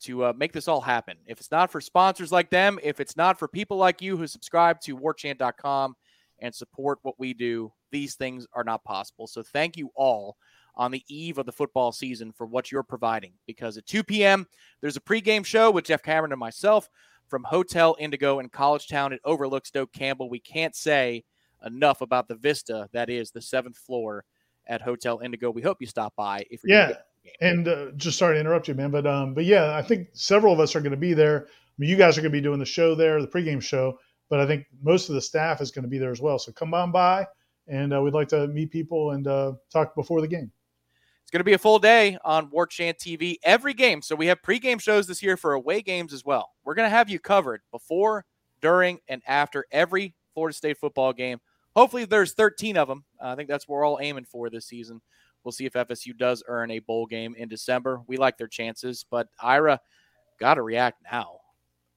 to 0.00 0.24
uh, 0.24 0.32
make 0.36 0.52
this 0.52 0.68
all 0.68 0.80
happen. 0.80 1.16
If 1.26 1.40
it's 1.40 1.50
not 1.50 1.70
for 1.70 1.80
sponsors 1.80 2.32
like 2.32 2.50
them, 2.50 2.78
if 2.82 3.00
it's 3.00 3.16
not 3.16 3.38
for 3.38 3.48
people 3.48 3.76
like 3.76 4.02
you 4.02 4.16
who 4.16 4.26
subscribe 4.26 4.80
to 4.82 4.96
warchant.com 4.96 5.94
and 6.40 6.54
support 6.54 6.98
what 7.02 7.18
we 7.18 7.32
do, 7.32 7.72
these 7.90 8.14
things 8.14 8.46
are 8.52 8.64
not 8.64 8.84
possible. 8.84 9.26
So 9.26 9.42
thank 9.42 9.76
you 9.76 9.90
all 9.94 10.36
on 10.76 10.90
the 10.90 11.04
eve 11.08 11.38
of 11.38 11.46
the 11.46 11.52
football 11.52 11.92
season 11.92 12.32
for 12.32 12.46
what 12.46 12.72
you're 12.72 12.82
providing. 12.82 13.32
Because 13.46 13.76
at 13.76 13.86
2 13.86 14.02
p.m., 14.02 14.46
there's 14.80 14.96
a 14.96 15.00
pregame 15.00 15.44
show 15.44 15.70
with 15.70 15.84
Jeff 15.84 16.02
Cameron 16.02 16.32
and 16.32 16.40
myself 16.40 16.88
from 17.28 17.44
Hotel 17.44 17.96
Indigo 17.98 18.38
in 18.38 18.48
College 18.48 18.88
Town. 18.88 19.12
It 19.12 19.20
overlooks 19.24 19.70
Doak 19.70 19.92
Campbell. 19.92 20.28
We 20.28 20.40
can't 20.40 20.74
say 20.74 21.24
enough 21.64 22.00
about 22.00 22.28
the 22.28 22.34
vista 22.34 22.88
that 22.92 23.08
is 23.08 23.30
the 23.30 23.40
seventh 23.40 23.78
floor 23.78 24.24
at 24.66 24.82
Hotel 24.82 25.20
Indigo. 25.20 25.50
We 25.50 25.62
hope 25.62 25.78
you 25.80 25.86
stop 25.86 26.14
by 26.16 26.46
if 26.50 26.62
you're 26.64 26.78
yeah. 26.78 26.92
And 27.40 27.66
uh, 27.68 27.86
just 27.96 28.18
sorry 28.18 28.36
to 28.36 28.40
interrupt 28.40 28.68
you, 28.68 28.74
man, 28.74 28.90
but 28.90 29.06
um, 29.06 29.32
but 29.32 29.46
yeah, 29.46 29.74
I 29.74 29.80
think 29.80 30.08
several 30.12 30.52
of 30.52 30.60
us 30.60 30.76
are 30.76 30.80
going 30.80 30.90
to 30.90 30.96
be 30.96 31.14
there. 31.14 31.46
I 31.48 31.72
mean, 31.78 31.88
you 31.88 31.96
guys 31.96 32.18
are 32.18 32.20
going 32.20 32.30
to 32.30 32.36
be 32.36 32.42
doing 32.42 32.58
the 32.58 32.66
show 32.66 32.94
there, 32.94 33.20
the 33.20 33.28
pregame 33.28 33.62
show, 33.62 33.98
but 34.28 34.40
I 34.40 34.46
think 34.46 34.66
most 34.82 35.08
of 35.08 35.14
the 35.14 35.22
staff 35.22 35.62
is 35.62 35.70
going 35.70 35.84
to 35.84 35.88
be 35.88 35.98
there 35.98 36.12
as 36.12 36.20
well. 36.20 36.38
So 36.38 36.52
come 36.52 36.74
on 36.74 36.92
by, 36.92 37.26
and 37.66 37.94
uh, 37.94 38.02
we'd 38.02 38.12
like 38.12 38.28
to 38.28 38.46
meet 38.48 38.70
people 38.70 39.12
and 39.12 39.26
uh, 39.26 39.52
talk 39.72 39.94
before 39.94 40.20
the 40.20 40.28
game. 40.28 40.52
Going 41.34 41.40
to 41.40 41.44
be 41.44 41.54
a 41.54 41.58
full 41.58 41.80
day 41.80 42.16
on 42.24 42.48
War 42.50 42.64
Chant 42.64 42.96
TV 42.96 43.38
every 43.42 43.74
game. 43.74 44.02
So 44.02 44.14
we 44.14 44.28
have 44.28 44.40
pregame 44.40 44.80
shows 44.80 45.08
this 45.08 45.20
year 45.20 45.36
for 45.36 45.54
away 45.54 45.82
games 45.82 46.12
as 46.12 46.24
well. 46.24 46.52
We're 46.62 46.76
going 46.76 46.86
to 46.86 46.96
have 46.96 47.10
you 47.10 47.18
covered 47.18 47.62
before, 47.72 48.24
during, 48.60 49.00
and 49.08 49.20
after 49.26 49.66
every 49.72 50.14
Florida 50.32 50.54
State 50.54 50.78
football 50.78 51.12
game. 51.12 51.40
Hopefully, 51.74 52.04
there's 52.04 52.34
13 52.34 52.76
of 52.76 52.86
them. 52.86 53.04
I 53.20 53.34
think 53.34 53.48
that's 53.48 53.66
what 53.66 53.74
we're 53.74 53.84
all 53.84 53.98
aiming 54.00 54.26
for 54.26 54.48
this 54.48 54.66
season. 54.66 55.00
We'll 55.42 55.50
see 55.50 55.66
if 55.66 55.72
FSU 55.72 56.16
does 56.16 56.44
earn 56.46 56.70
a 56.70 56.78
bowl 56.78 57.04
game 57.04 57.34
in 57.36 57.48
December. 57.48 58.00
We 58.06 58.16
like 58.16 58.38
their 58.38 58.46
chances, 58.46 59.04
but 59.10 59.26
Ira, 59.40 59.80
got 60.38 60.54
to 60.54 60.62
react 60.62 61.02
now. 61.10 61.38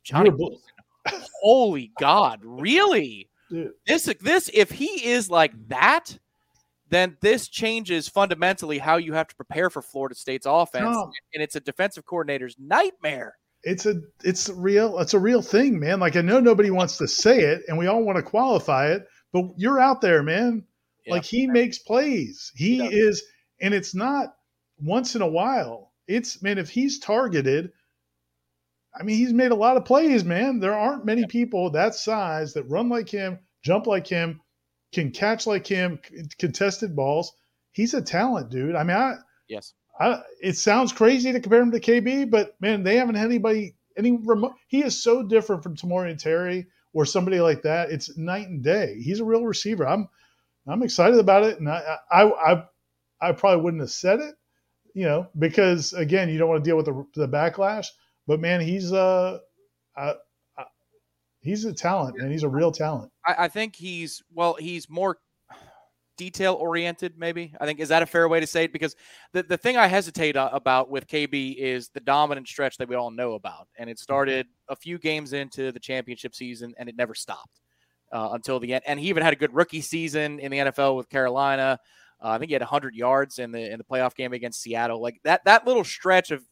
Johnny 0.03 0.31
Wilson. 0.31 0.63
Holy 1.43 1.91
God, 1.99 2.39
really? 2.41 3.29
Dude. 3.51 3.73
This 3.85 4.11
this 4.19 4.49
if 4.51 4.71
he 4.71 5.05
is 5.05 5.29
like 5.29 5.53
that, 5.67 6.17
then 6.89 7.17
this 7.21 7.47
changes 7.47 8.07
fundamentally 8.07 8.77
how 8.77 8.97
you 8.97 9.13
have 9.13 9.27
to 9.27 9.35
prepare 9.35 9.69
for 9.69 9.81
Florida 9.81 10.15
State's 10.15 10.45
offense, 10.45 10.83
No. 10.85 11.11
and 11.33 11.43
it's 11.43 11.55
a 11.55 11.59
defensive 11.59 12.05
coordinator's 12.05 12.55
nightmare. 12.59 13.35
it's 13.63 13.85
a 13.85 13.95
it's 14.23 14.49
real 14.49 14.99
it's 14.99 15.13
a 15.15 15.19
real 15.19 15.41
thing, 15.41 15.79
man. 15.79 15.99
Like 15.99 16.15
I 16.15 16.21
know 16.21 16.39
nobody 16.39 16.69
wants 16.69 16.97
to 16.97 17.07
say 17.07 17.39
it, 17.41 17.63
and 17.67 17.77
we 17.77 17.87
all 17.87 18.03
want 18.03 18.17
to 18.17 18.23
qualify 18.23 18.91
it, 18.91 19.07
but 19.33 19.45
you're 19.57 19.79
out 19.79 19.99
there, 20.01 20.21
man. 20.23 20.63
Yeah. 21.05 21.13
Like 21.13 21.25
he 21.25 21.47
makes 21.47 21.79
plays. 21.79 22.51
He 22.55 22.77
He 22.77 22.95
is, 22.95 23.23
and 23.59 23.73
it's 23.73 23.95
not 23.95 24.35
once 24.79 25.15
in 25.15 25.21
a 25.21 25.27
while. 25.27 25.91
It's 26.07 26.41
man, 26.41 26.57
if 26.57 26.69
he's 26.69 26.99
targeted, 26.99 27.71
I 28.97 29.03
mean, 29.03 29.17
he's 29.17 29.33
made 29.33 29.51
a 29.51 29.55
lot 29.55 29.75
of 29.77 29.85
plays, 29.85 30.23
man. 30.23 30.59
There 30.59 30.73
aren't 30.77 31.05
many 31.05 31.25
people 31.25 31.69
that 31.71 31.95
size 31.95 32.53
that 32.53 32.63
run 32.69 32.89
like 32.89 33.09
him, 33.09 33.39
jump 33.63 33.87
like 33.87 34.07
him, 34.07 34.39
can 34.91 35.11
catch 35.11 35.47
like 35.47 35.67
him, 35.67 35.99
contested 36.37 36.95
balls. 36.95 37.33
He's 37.71 37.93
a 37.93 38.01
talent, 38.01 38.49
dude. 38.49 38.75
I 38.75 38.83
mean, 38.83 38.97
I, 38.97 39.15
Yes. 39.47 39.73
I, 39.99 40.21
it 40.41 40.53
sounds 40.53 40.93
crazy 40.93 41.31
to 41.31 41.39
compare 41.39 41.61
him 41.61 41.71
to 41.71 41.79
KB, 41.79 42.29
but 42.29 42.55
man, 42.61 42.83
they 42.83 42.97
haven't 42.97 43.15
had 43.15 43.25
anybody 43.25 43.75
any 43.97 44.11
remote. 44.11 44.53
He 44.67 44.83
is 44.83 45.01
so 45.01 45.23
different 45.23 45.63
from 45.63 45.75
Tamorrion 45.75 46.21
Terry 46.21 46.67
or 46.93 47.05
somebody 47.05 47.39
like 47.39 47.63
that. 47.63 47.89
It's 47.89 48.15
night 48.17 48.47
and 48.47 48.63
day. 48.63 48.99
He's 49.01 49.19
a 49.19 49.25
real 49.25 49.43
receiver. 49.43 49.87
I'm 49.87 50.07
I'm 50.67 50.83
excited 50.83 51.19
about 51.19 51.43
it, 51.43 51.59
and 51.59 51.69
I 51.69 51.97
I 52.11 52.23
I, 52.23 52.63
I 53.21 53.31
probably 53.31 53.63
wouldn't 53.63 53.81
have 53.81 53.91
said 53.91 54.19
it, 54.19 54.35
you 54.93 55.05
know, 55.05 55.27
because 55.37 55.93
again, 55.93 56.29
you 56.29 56.37
don't 56.37 56.49
want 56.49 56.63
to 56.63 56.69
deal 56.69 56.77
with 56.77 56.85
the, 56.85 57.05
the 57.15 57.27
backlash. 57.27 57.87
But 58.27 58.39
man, 58.39 58.61
he's 58.61 58.93
uh, 58.93 59.39
I, 59.95 60.13
he's 61.47 61.65
a 61.65 61.73
talent, 61.73 62.17
and 62.19 62.31
he's 62.31 62.43
a 62.43 62.49
real 62.49 62.71
talent. 62.71 63.11
I, 63.25 63.35
I 63.45 63.47
think 63.47 63.75
he's 63.75 64.21
well, 64.33 64.55
he's 64.59 64.89
more 64.89 65.17
detail 66.17 66.55
oriented. 66.55 67.13
Maybe 67.17 67.53
I 67.61 67.65
think 67.65 67.79
is 67.79 67.89
that 67.89 68.03
a 68.03 68.05
fair 68.05 68.27
way 68.27 68.39
to 68.39 68.47
say 68.47 68.65
it? 68.65 68.73
Because 68.73 68.95
the 69.33 69.43
the 69.43 69.57
thing 69.57 69.77
I 69.77 69.87
hesitate 69.87 70.35
uh, 70.35 70.49
about 70.51 70.89
with 70.89 71.07
KB 71.07 71.55
is 71.55 71.89
the 71.89 71.99
dominant 72.01 72.47
stretch 72.47 72.77
that 72.77 72.89
we 72.89 72.95
all 72.95 73.11
know 73.11 73.33
about, 73.33 73.67
and 73.77 73.89
it 73.89 73.97
started 73.97 74.47
a 74.67 74.75
few 74.75 74.99
games 74.99 75.33
into 75.33 75.71
the 75.71 75.79
championship 75.79 76.35
season, 76.35 76.73
and 76.77 76.89
it 76.89 76.97
never 76.97 77.15
stopped 77.15 77.61
uh, 78.11 78.29
until 78.33 78.59
the 78.59 78.73
end. 78.73 78.83
And 78.85 78.99
he 78.99 79.07
even 79.07 79.23
had 79.23 79.33
a 79.33 79.37
good 79.37 79.55
rookie 79.55 79.81
season 79.81 80.39
in 80.39 80.51
the 80.51 80.57
NFL 80.57 80.97
with 80.97 81.09
Carolina. 81.09 81.79
Uh, 82.21 82.29
I 82.29 82.39
think 82.39 82.49
he 82.49 82.53
had 82.53 82.61
100 82.61 82.95
yards 82.95 83.39
in 83.39 83.51
the 83.51 83.71
in 83.71 83.77
the 83.77 83.85
playoff 83.85 84.15
game 84.15 84.33
against 84.33 84.61
Seattle. 84.61 85.01
Like 85.01 85.19
that 85.23 85.45
that 85.45 85.65
little 85.65 85.85
stretch 85.85 86.31
of 86.31 86.43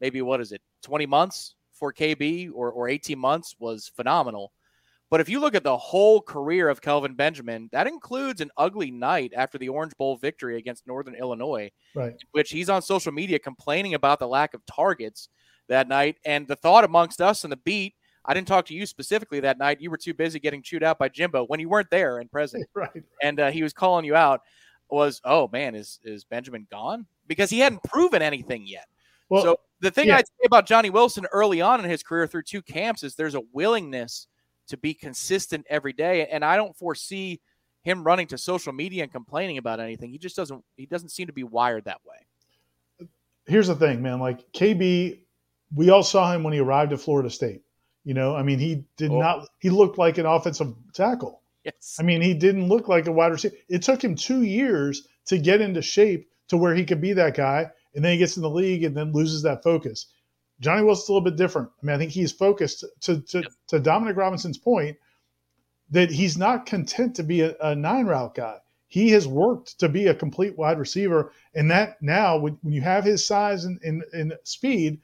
maybe 0.00 0.22
what 0.22 0.40
is 0.40 0.52
it 0.52 0.62
20 0.82 1.04
months 1.06 1.56
for 1.80 1.92
KB 1.92 2.50
or 2.54 2.70
or 2.70 2.88
18 2.88 3.18
months 3.18 3.56
was 3.58 3.90
phenomenal. 3.96 4.52
But 5.10 5.20
if 5.20 5.28
you 5.28 5.40
look 5.40 5.56
at 5.56 5.64
the 5.64 5.76
whole 5.76 6.20
career 6.20 6.68
of 6.68 6.80
Kelvin 6.80 7.14
Benjamin, 7.14 7.68
that 7.72 7.88
includes 7.88 8.40
an 8.40 8.50
ugly 8.56 8.92
night 8.92 9.32
after 9.34 9.58
the 9.58 9.68
Orange 9.68 9.92
Bowl 9.98 10.16
victory 10.16 10.56
against 10.56 10.86
Northern 10.86 11.16
Illinois, 11.16 11.72
Right. 11.96 12.14
which 12.30 12.50
he's 12.52 12.70
on 12.70 12.80
social 12.80 13.10
media 13.10 13.40
complaining 13.40 13.94
about 13.94 14.20
the 14.20 14.28
lack 14.28 14.54
of 14.54 14.64
targets 14.66 15.28
that 15.68 15.88
night. 15.88 16.16
And 16.24 16.46
the 16.46 16.54
thought 16.54 16.84
amongst 16.84 17.20
us 17.20 17.42
in 17.42 17.50
the 17.50 17.56
beat, 17.56 17.94
I 18.24 18.34
didn't 18.34 18.46
talk 18.46 18.66
to 18.66 18.74
you 18.74 18.86
specifically 18.86 19.40
that 19.40 19.58
night. 19.58 19.80
You 19.80 19.90
were 19.90 19.96
too 19.96 20.14
busy 20.14 20.38
getting 20.38 20.62
chewed 20.62 20.84
out 20.84 20.98
by 21.00 21.08
Jimbo 21.08 21.44
when 21.46 21.58
you 21.58 21.68
weren't 21.68 21.90
there 21.90 22.18
and 22.18 22.30
present 22.30 22.64
Right. 22.74 23.02
and 23.20 23.40
uh, 23.40 23.50
he 23.50 23.64
was 23.64 23.72
calling 23.72 24.04
you 24.04 24.14
out 24.14 24.42
was 24.92 25.20
oh 25.24 25.48
man 25.52 25.76
is 25.76 26.00
is 26.02 26.24
benjamin 26.24 26.66
gone 26.68 27.06
because 27.28 27.48
he 27.48 27.60
hadn't 27.60 27.80
proven 27.84 28.22
anything 28.22 28.66
yet 28.66 28.86
Well, 29.28 29.42
so 29.44 29.60
the 29.80 29.90
thing 29.90 30.08
yeah. 30.08 30.16
i'd 30.16 30.26
say 30.26 30.44
about 30.46 30.66
johnny 30.66 30.90
wilson 30.90 31.26
early 31.32 31.60
on 31.60 31.82
in 31.82 31.90
his 31.90 32.02
career 32.02 32.26
through 32.26 32.42
two 32.42 32.62
camps 32.62 33.02
is 33.02 33.14
there's 33.14 33.34
a 33.34 33.42
willingness 33.52 34.26
to 34.68 34.76
be 34.76 34.94
consistent 34.94 35.66
every 35.68 35.92
day 35.92 36.26
and 36.26 36.44
i 36.44 36.56
don't 36.56 36.76
foresee 36.76 37.40
him 37.82 38.04
running 38.04 38.26
to 38.26 38.36
social 38.38 38.72
media 38.72 39.02
and 39.02 39.12
complaining 39.12 39.58
about 39.58 39.80
anything 39.80 40.10
he 40.10 40.18
just 40.18 40.36
doesn't 40.36 40.62
he 40.76 40.86
doesn't 40.86 41.08
seem 41.08 41.26
to 41.26 41.32
be 41.32 41.44
wired 41.44 41.84
that 41.84 42.00
way 42.04 42.16
here's 43.46 43.66
the 43.66 43.74
thing, 43.74 44.00
man. 44.00 44.20
Like 44.20 44.50
KB, 44.52 45.18
we 45.74 45.90
all 45.90 46.02
saw 46.02 46.32
him 46.32 46.42
when 46.42 46.52
he 46.52 46.60
arrived 46.60 46.92
at 46.92 47.00
Florida 47.00 47.28
State. 47.28 47.62
You 48.04 48.14
know, 48.14 48.34
I 48.34 48.42
mean, 48.42 48.58
he 48.58 48.84
did 48.96 49.10
Oh. 49.10 49.18
not. 49.18 49.48
He 49.58 49.68
looked 49.68 49.98
like 49.98 50.18
an 50.18 50.26
offensive 50.26 50.74
tackle. 50.94 51.42
yes 51.64 51.96
I 52.00 52.02
mean, 52.02 52.22
he 52.22 52.32
didn't 52.32 52.68
look 52.68 52.88
like 52.88 53.06
a 53.06 53.12
wide 53.12 53.32
receiver. 53.32 53.54
It 53.68 53.82
took 53.82 54.02
him 54.02 54.14
two 54.14 54.42
years 54.42 55.06
to 55.26 55.36
get 55.38 55.60
into 55.60 55.82
shape 55.82 56.30
to 56.48 56.56
where 56.56 56.74
he 56.74 56.84
could 56.84 57.00
be 57.00 57.12
that 57.12 57.36
guy, 57.36 57.70
and 57.94 58.04
then 58.04 58.12
he 58.12 58.18
gets 58.18 58.36
in 58.36 58.42
the 58.42 58.50
league 58.50 58.84
and 58.84 58.96
then 58.96 59.12
loses 59.12 59.42
that 59.42 59.62
focus. 59.62 60.06
Johnny 60.60 60.82
Wilson's 60.82 61.08
a 61.08 61.12
little 61.12 61.24
bit 61.24 61.36
different. 61.36 61.70
I 61.82 61.86
mean, 61.86 61.96
I 61.96 61.98
think 61.98 62.10
he's 62.12 62.32
focused 62.32 62.84
to 63.02 63.20
to, 63.20 63.44
to 63.68 63.80
Dominic 63.80 64.16
Robinson's 64.16 64.58
point 64.58 64.96
that 65.90 66.10
he's 66.10 66.38
not 66.38 66.66
content 66.66 67.16
to 67.16 67.22
be 67.22 67.40
a, 67.40 67.56
a 67.60 67.74
nine 67.74 68.06
route 68.06 68.34
guy. 68.34 68.58
He 68.86 69.10
has 69.10 69.26
worked 69.26 69.78
to 69.80 69.88
be 69.88 70.08
a 70.08 70.14
complete 70.14 70.58
wide 70.58 70.78
receiver, 70.78 71.32
and 71.54 71.70
that 71.70 72.00
now 72.02 72.36
when, 72.38 72.58
when 72.62 72.72
you 72.72 72.80
have 72.80 73.04
his 73.04 73.24
size 73.24 73.64
and, 73.64 73.80
and, 73.82 74.02
and 74.12 74.34
speed, 74.42 75.00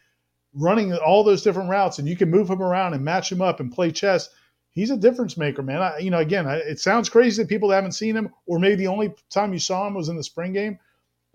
running 0.54 0.92
all 0.94 1.22
those 1.22 1.42
different 1.42 1.70
routes, 1.70 1.98
and 1.98 2.08
you 2.08 2.16
can 2.16 2.30
move 2.30 2.50
him 2.50 2.62
around 2.62 2.94
and 2.94 3.04
match 3.04 3.30
him 3.30 3.40
up 3.40 3.60
and 3.60 3.72
play 3.72 3.92
chess. 3.92 4.28
He's 4.72 4.90
a 4.90 4.96
difference 4.96 5.36
maker, 5.36 5.62
man. 5.62 5.82
I, 5.82 5.98
you 5.98 6.10
know, 6.10 6.18
again, 6.18 6.46
I, 6.46 6.56
it 6.56 6.80
sounds 6.80 7.08
crazy 7.08 7.42
to 7.42 7.48
people 7.48 7.68
that 7.68 7.76
haven't 7.76 7.92
seen 7.92 8.16
him, 8.16 8.32
or 8.46 8.58
maybe 8.58 8.76
the 8.76 8.88
only 8.88 9.14
time 9.30 9.52
you 9.52 9.58
saw 9.58 9.86
him 9.86 9.94
was 9.94 10.08
in 10.08 10.16
the 10.16 10.24
spring 10.24 10.52
game. 10.52 10.78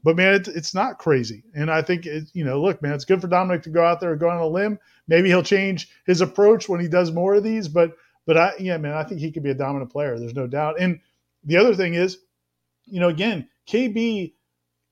But 0.04 0.16
man, 0.16 0.34
it, 0.36 0.48
it's 0.48 0.74
not 0.74 0.98
crazy, 0.98 1.44
and 1.54 1.70
I 1.70 1.82
think 1.82 2.06
it, 2.06 2.30
you 2.34 2.44
know, 2.44 2.62
look, 2.62 2.82
man, 2.82 2.94
it's 2.94 3.06
good 3.06 3.22
for 3.22 3.28
Dominic 3.28 3.64
to 3.64 3.70
go 3.70 3.84
out 3.84 4.00
there 4.00 4.12
and 4.12 4.20
go 4.20 4.30
on 4.30 4.38
a 4.38 4.48
limb. 4.48 4.80
Maybe 5.08 5.30
he'll 5.30 5.44
change 5.44 5.90
his 6.06 6.22
approach 6.22 6.68
when 6.68 6.80
he 6.80 6.88
does 6.88 7.12
more 7.12 7.36
of 7.36 7.44
these, 7.44 7.68
but 7.68 7.96
but 8.26 8.38
I, 8.38 8.54
yeah, 8.60 8.78
man, 8.78 8.94
I 8.94 9.04
think 9.04 9.22
he 9.22 9.32
could 9.32 9.44
be 9.44 9.50
a 9.52 9.56
dominant 9.56 9.92
player. 9.92 10.18
There's 10.18 10.36
no 10.36 10.48
doubt. 10.48 10.80
And 10.80 11.00
the 11.44 11.58
other 11.58 11.76
thing 11.76 11.96
is, 11.96 12.18
you 12.86 13.00
know, 13.00 13.10
again, 13.10 13.48
KB 13.68 14.34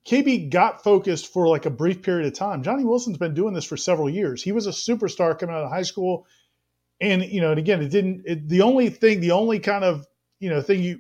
KB 0.06 0.50
got 0.50 0.84
focused 0.84 1.32
for 1.32 1.48
like 1.48 1.66
a 1.66 1.70
brief 1.70 2.02
period 2.02 2.26
of 2.28 2.34
time. 2.34 2.64
Johnny 2.64 2.84
Wilson's 2.84 3.18
been 3.18 3.34
doing 3.34 3.54
this 3.54 3.66
for 3.66 3.78
several 3.78 4.10
years. 4.10 4.42
He 4.42 4.52
was 4.52 4.68
a 4.68 4.72
superstar 4.72 5.38
coming 5.38 5.56
out 5.56 5.64
of 5.64 5.70
high 5.70 5.84
school, 5.84 6.26
and 7.02 7.24
you 7.24 7.42
know, 7.42 7.52
and 7.52 7.60
again, 7.60 7.82
it 7.82 7.90
didn't. 7.90 8.24
It, 8.26 8.48
the 8.48 8.62
only 8.62 8.90
thing, 8.90 9.20
the 9.20 9.32
only 9.32 9.60
kind 9.60 9.84
of 9.84 10.08
you 10.40 10.50
know 10.50 10.62
thing 10.62 10.82
you 10.82 11.00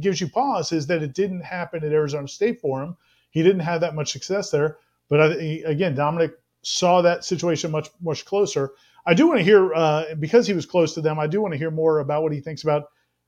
gives 0.00 0.20
you 0.20 0.28
pause 0.28 0.72
is 0.72 0.86
that 0.88 1.02
it 1.02 1.14
didn't 1.14 1.42
happen 1.42 1.84
at 1.84 1.92
Arizona 1.92 2.28
State 2.28 2.60
for 2.60 2.82
him. 2.82 2.96
He 3.36 3.42
didn't 3.42 3.60
have 3.60 3.82
that 3.82 3.94
much 3.94 4.12
success 4.12 4.50
there. 4.50 4.78
But 5.10 5.20
I, 5.20 5.26
again, 5.66 5.94
Dominic 5.94 6.32
saw 6.62 7.02
that 7.02 7.22
situation 7.22 7.70
much 7.70 7.90
much 8.00 8.24
closer. 8.24 8.72
I 9.04 9.12
do 9.12 9.26
want 9.28 9.40
to 9.40 9.44
hear 9.44 9.74
uh, 9.74 10.14
because 10.18 10.46
he 10.46 10.54
was 10.54 10.64
close 10.64 10.94
to 10.94 11.02
them. 11.02 11.18
I 11.18 11.26
do 11.26 11.42
want 11.42 11.52
to 11.52 11.58
hear 11.58 11.70
more 11.70 11.98
about 11.98 12.22
what 12.22 12.32
he 12.32 12.40
thinks 12.40 12.62
about 12.62 12.84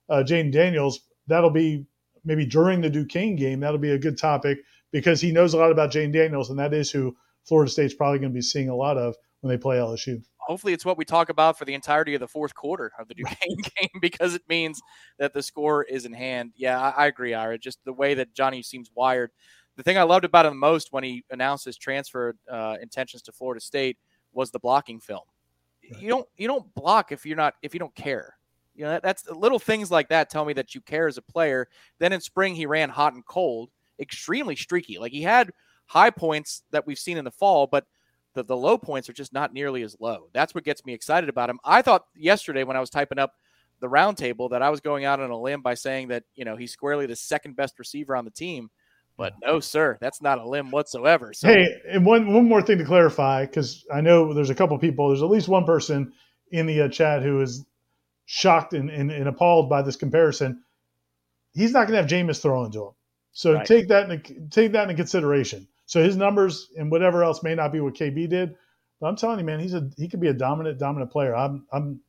uh, 0.09 0.23
Daniels. 0.23 1.01
That'll 1.27 1.51
be 1.51 1.85
maybe 2.25 2.47
during 2.47 2.81
the 2.81 2.89
Duquesne 2.89 3.37
game. 3.37 3.61
That'll 3.61 3.77
be 3.77 3.91
a 3.91 3.99
good 3.99 4.17
topic 4.17 4.61
because 4.93 5.21
he 5.21 5.31
knows 5.31 5.53
a 5.53 5.59
lot 5.59 5.71
about 5.71 5.93
Jayden 5.93 6.15
Daniels, 6.15 6.49
and 6.49 6.59
that 6.59 6.73
is 6.73 6.91
who 6.91 7.15
Florida 7.45 7.71
State's 7.71 7.93
probably 7.93 8.19
going 8.19 8.33
to 8.33 8.35
be 8.35 8.41
seeing 8.41 8.71
a 8.71 8.75
lot 8.75 8.97
of 8.97 9.15
when 9.43 9.51
they 9.51 9.59
play 9.61 9.77
LSU. 9.77 10.23
hopefully 10.39 10.73
it's 10.73 10.87
what 10.87 10.97
we 10.97 11.05
talk 11.05 11.29
about 11.29 11.59
for 11.59 11.67
the 11.67 11.75
entirety 11.75 12.15
of 12.15 12.21
the 12.21 12.27
fourth 12.27 12.55
quarter 12.55 12.93
of 12.99 13.09
the 13.09 13.15
Duquesne 13.15 13.57
game 13.77 14.01
because 14.01 14.35
it 14.35 14.43
means 14.49 14.81
that 15.19 15.35
the 15.35 15.43
score 15.43 15.85
is 15.85 16.07
in 16.07 16.15
hand. 16.15 16.53
Yeah, 16.57 16.81
I 16.81 17.07
agree, 17.09 17.35
Ira. 17.35 17.59
Just 17.59 17.79
the 17.85 17.93
way 17.93 18.15
that 18.15 18.35
Johnny 18.35 18.63
seems 18.63 18.91
wired. 18.95 19.31
The 19.79 19.85
thing 19.85 19.97
I 19.97 20.03
loved 20.03 20.25
about 20.25 20.45
him 20.45 20.59
most 20.59 20.89
when 20.93 21.05
he 21.05 21.25
announced 21.31 21.65
his 21.65 21.79
transfer 21.79 22.35
uh, 22.51 22.77
intentions 22.83 23.23
to 23.23 23.33
Florida 23.33 23.61
State 23.61 23.97
was 24.33 24.51
the 24.51 24.59
blocking 24.59 24.99
film. 24.99 25.23
You 26.01 26.09
don't 26.09 26.29
you 26.37 26.49
don't 26.49 26.75
block 26.75 27.13
if 27.13 27.25
you're 27.25 27.37
not 27.37 27.55
if 27.63 27.75
you 27.75 27.81
don't 27.81 27.95
care. 27.95 28.37
You 28.75 28.85
know 28.85 28.91
that, 28.91 29.05
that's 29.05 29.31
little 29.31 29.61
things 29.61 29.89
like 29.89 30.09
that 30.09 30.31
tell 30.31 30.45
me 30.45 30.53
that 30.55 30.75
you 30.75 30.81
care 30.81 31.07
as 31.07 31.17
a 31.17 31.23
player. 31.23 31.69
Then 32.01 32.13
in 32.13 32.21
spring 32.21 32.57
he 32.57 32.67
ran 32.67 32.91
hot 32.91 33.15
and 33.15 33.25
cold, 33.25 33.71
extremely 34.01 34.57
streaky. 34.57 34.99
Like 34.99 35.13
he 35.13 35.23
had 35.23 35.53
high 35.87 36.11
points 36.11 36.65
that 36.73 36.85
we've 36.85 36.99
seen 36.99 37.17
in 37.17 37.25
the 37.25 37.31
fall, 37.31 37.69
but 37.69 37.87
the, 38.35 38.43
the 38.43 38.57
low 38.57 38.79
points 38.79 39.09
are 39.09 39.15
just 39.15 39.33
not 39.33 39.55
nearly 39.55 39.83
as 39.83 39.97
low. 40.01 40.29
That's 40.33 40.57
what 40.57 40.65
gets 40.65 40.85
me 40.85 40.93
excited 40.93 41.31
about 41.31 41.51
him. 41.51 41.61
I 41.65 41.83
thought 41.83 42.07
yesterday 42.17 42.65
when 42.65 42.77
I 42.77 42.81
was 42.81 42.91
typing 42.91 43.21
up 43.21 43.33
the 43.79 43.89
roundtable 43.89 44.51
that 44.51 44.61
I 44.61 44.71
was 44.71 44.81
going 44.81 45.05
out 45.05 45.21
on 45.21 45.31
a 45.31 45.41
limb 45.41 45.63
by 45.63 45.75
saying 45.75 46.09
that, 46.09 46.25
you 46.35 46.45
know, 46.45 46.57
he's 46.57 46.73
squarely 46.73 47.07
the 47.07 47.15
second 47.15 47.55
best 47.55 47.79
receiver 47.79 48.17
on 48.17 48.25
the 48.25 48.31
team. 48.33 48.71
But 49.19 49.35
no, 49.43 49.59
sir, 49.59 49.99
that's 50.01 50.23
not 50.23 50.39
a 50.39 50.49
limb 50.49 50.71
whatsoever. 50.71 51.35
So 51.35 51.49
Hey, 51.49 51.67
and 51.91 52.07
one 52.07 52.33
one 52.33 52.49
more 52.49 52.63
thing 52.63 52.79
to 52.79 52.85
clarify 52.85 53.45
because 53.45 53.85
I 53.93 54.01
know 54.01 54.33
there's 54.33 54.49
a 54.49 54.55
couple 54.55 54.79
people. 54.79 55.09
There's 55.09 55.23
at 55.23 55.29
least 55.29 55.49
one 55.49 55.65
person 55.65 56.13
in 56.53 56.67
the 56.67 56.83
uh, 56.83 56.89
chat 56.89 57.23
who 57.23 57.41
is 57.43 57.67
shocked 58.27 58.75
and, 58.75 58.89
and, 58.89 59.11
and 59.11 59.29
appalled 59.29 59.69
by 59.69 59.83
this 59.83 59.97
comparison. 59.97 60.63
He's 61.53 61.73
not 61.73 61.89
going 61.89 61.95
to 61.95 62.03
have 62.03 62.27
Jameis 62.27 62.41
throw 62.41 62.65
into 62.65 62.85
him, 62.87 62.93
so 63.33 63.55
Right. 63.55 63.67
take 63.67 63.89
that 63.89 64.09
into, 64.09 64.35
take 64.51 64.73
that 64.73 64.85
into 64.85 64.95
consideration. 64.95 65.67
So 65.87 66.03
his 66.03 66.17
numbers 66.17 66.69
and 66.77 66.91
whatever 66.91 67.25
else 67.25 67.43
may 67.43 67.57
not 67.57 67.73
be 67.73 67.81
what 67.81 67.95
KB 67.95 68.29
did, 68.29 68.55
but 69.01 69.09
I'm 69.09 69.17
telling 69.17 69.41
you, 69.41 69.45
man, 69.45 69.59
he's 69.59 69.75
a 69.75 69.91
he 69.97 70.09
could 70.09 70.21
be 70.21 70.29
a 70.29 70.35
dominant 70.35 70.79
dominant 70.79 71.11
player. 71.11 71.35
I'm 71.35 71.67
I'm 71.73 72.01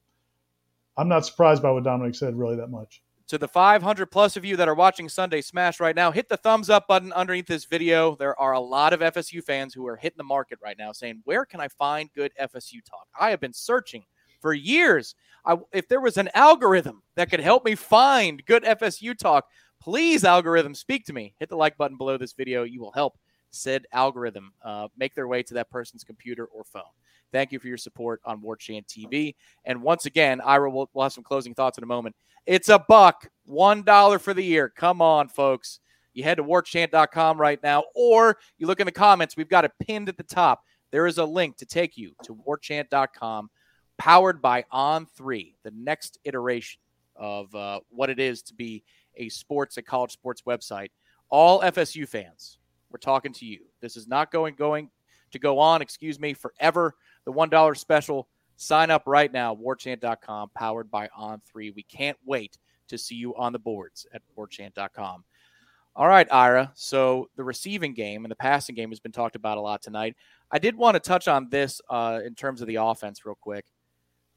I'm 0.95 1.07
not 1.07 1.25
surprised 1.25 1.63
by 1.63 1.71
what 1.71 1.83
Dominic 1.85 2.13
said 2.13 2.37
really 2.37 2.57
that 2.57 2.67
much. 2.67 3.01
To 3.29 3.37
the 3.37 3.47
500 3.47 4.07
plus 4.07 4.37
of 4.37 4.43
you 4.43 4.55
that 4.55 4.67
are 4.67 4.73
watching 4.73 5.07
Sunday 5.07 5.41
Smash 5.41 5.79
right 5.79 5.95
now, 5.95 6.09
hit 6.09 6.29
the 6.29 6.37
thumbs 6.37 6.67
up 6.67 6.87
button 6.87 7.13
underneath 7.13 7.45
this 7.45 7.65
video. 7.65 8.15
There 8.15 8.37
are 8.39 8.53
a 8.53 8.59
lot 8.59 8.91
of 8.91 9.01
FSU 9.01 9.43
fans 9.43 9.71
who 9.71 9.85
are 9.85 9.97
hitting 9.97 10.17
the 10.17 10.23
market 10.23 10.57
right 10.63 10.75
now 10.79 10.91
saying, 10.93 11.21
Where 11.25 11.45
can 11.45 11.59
I 11.59 11.67
find 11.67 12.11
good 12.15 12.31
FSU 12.41 12.83
talk? 12.83 13.07
I 13.19 13.29
have 13.29 13.39
been 13.39 13.53
searching 13.53 14.03
for 14.41 14.51
years. 14.51 15.13
I, 15.45 15.57
if 15.71 15.87
there 15.87 16.01
was 16.01 16.17
an 16.17 16.31
algorithm 16.33 17.03
that 17.17 17.29
could 17.29 17.39
help 17.39 17.65
me 17.65 17.75
find 17.75 18.43
good 18.47 18.63
FSU 18.63 19.15
talk, 19.15 19.45
please, 19.79 20.23
algorithm, 20.23 20.73
speak 20.73 21.05
to 21.05 21.13
me. 21.13 21.35
Hit 21.37 21.49
the 21.49 21.55
like 21.55 21.77
button 21.77 21.97
below 21.97 22.17
this 22.17 22.33
video. 22.33 22.63
You 22.63 22.81
will 22.81 22.93
help 22.93 23.19
said 23.51 23.85
algorithm 23.93 24.53
uh, 24.63 24.87
make 24.97 25.13
their 25.13 25.27
way 25.27 25.43
to 25.43 25.53
that 25.53 25.69
person's 25.69 26.03
computer 26.03 26.45
or 26.45 26.63
phone. 26.63 26.81
Thank 27.31 27.51
you 27.51 27.59
for 27.59 27.67
your 27.67 27.77
support 27.77 28.21
on 28.25 28.41
War 28.41 28.55
Chant 28.55 28.87
TV. 28.87 29.35
And 29.65 29.81
once 29.81 30.05
again, 30.05 30.41
Ira 30.41 30.69
will 30.69 30.89
we'll 30.93 31.03
have 31.03 31.13
some 31.13 31.23
closing 31.23 31.53
thoughts 31.53 31.77
in 31.77 31.83
a 31.83 31.87
moment. 31.87 32.15
It's 32.45 32.69
a 32.69 32.79
buck, 32.79 33.29
one 33.45 33.83
dollar 33.83 34.19
for 34.19 34.33
the 34.33 34.43
year. 34.43 34.69
Come 34.69 35.01
on, 35.01 35.27
folks. 35.27 35.79
You 36.13 36.23
head 36.23 36.37
to 36.37 36.43
warchant.com 36.43 37.39
right 37.39 37.61
now, 37.61 37.83
or 37.95 38.37
you 38.57 38.67
look 38.67 38.79
in 38.79 38.85
the 38.85 38.91
comments. 38.91 39.37
We've 39.37 39.49
got 39.49 39.65
it 39.65 39.71
pinned 39.79 40.09
at 40.09 40.17
the 40.17 40.23
top. 40.23 40.63
There 40.91 41.05
is 41.05 41.19
a 41.19 41.25
link 41.25 41.57
to 41.57 41.65
take 41.65 41.97
you 41.97 42.13
to 42.23 42.33
warchant.com, 42.35 43.49
powered 43.97 44.41
by 44.41 44.65
On3, 44.73 45.53
the 45.63 45.71
next 45.75 46.17
iteration 46.23 46.81
of 47.15 47.53
uh, 47.53 47.81
what 47.89 48.09
it 48.09 48.19
is 48.19 48.41
to 48.43 48.53
be 48.53 48.83
a 49.17 49.29
sports, 49.29 49.77
a 49.77 49.81
college 49.81 50.11
sports 50.11 50.43
website. 50.47 50.89
All 51.29 51.61
FSU 51.61 52.07
fans, 52.07 52.57
we're 52.89 52.97
talking 52.97 53.33
to 53.33 53.45
you. 53.45 53.59
This 53.81 53.95
is 53.95 54.07
not 54.07 54.31
going 54.31 54.55
going 54.55 54.89
to 55.31 55.39
go 55.39 55.59
on, 55.59 55.81
excuse 55.81 56.19
me, 56.19 56.33
forever. 56.33 56.95
The 57.25 57.33
$1 57.33 57.77
special 57.77 58.27
Sign 58.61 58.91
up 58.91 59.03
right 59.05 59.31
now, 59.31 59.55
warchant.com, 59.55 60.49
powered 60.53 60.91
by 60.91 61.07
On3. 61.17 61.73
We 61.73 61.83
can't 61.83 62.17
wait 62.25 62.57
to 62.89 62.97
see 62.97 63.15
you 63.15 63.33
on 63.37 63.53
the 63.53 63.59
boards 63.59 64.05
at 64.13 64.21
warchant.com. 64.37 65.23
All 65.95 66.07
right, 66.09 66.27
Ira. 66.29 66.69
So 66.75 67.29
the 67.37 67.43
receiving 67.45 67.93
game 67.93 68.25
and 68.25 68.31
the 68.31 68.35
passing 68.35 68.75
game 68.75 68.89
has 68.89 68.99
been 68.99 69.13
talked 69.13 69.37
about 69.37 69.57
a 69.57 69.61
lot 69.61 69.81
tonight. 69.81 70.17
I 70.51 70.59
did 70.59 70.75
want 70.75 70.95
to 70.95 70.99
touch 70.99 71.29
on 71.29 71.47
this 71.49 71.79
uh, 71.89 72.19
in 72.25 72.35
terms 72.35 72.59
of 72.59 72.67
the 72.67 72.75
offense, 72.75 73.25
real 73.25 73.37
quick. 73.39 73.63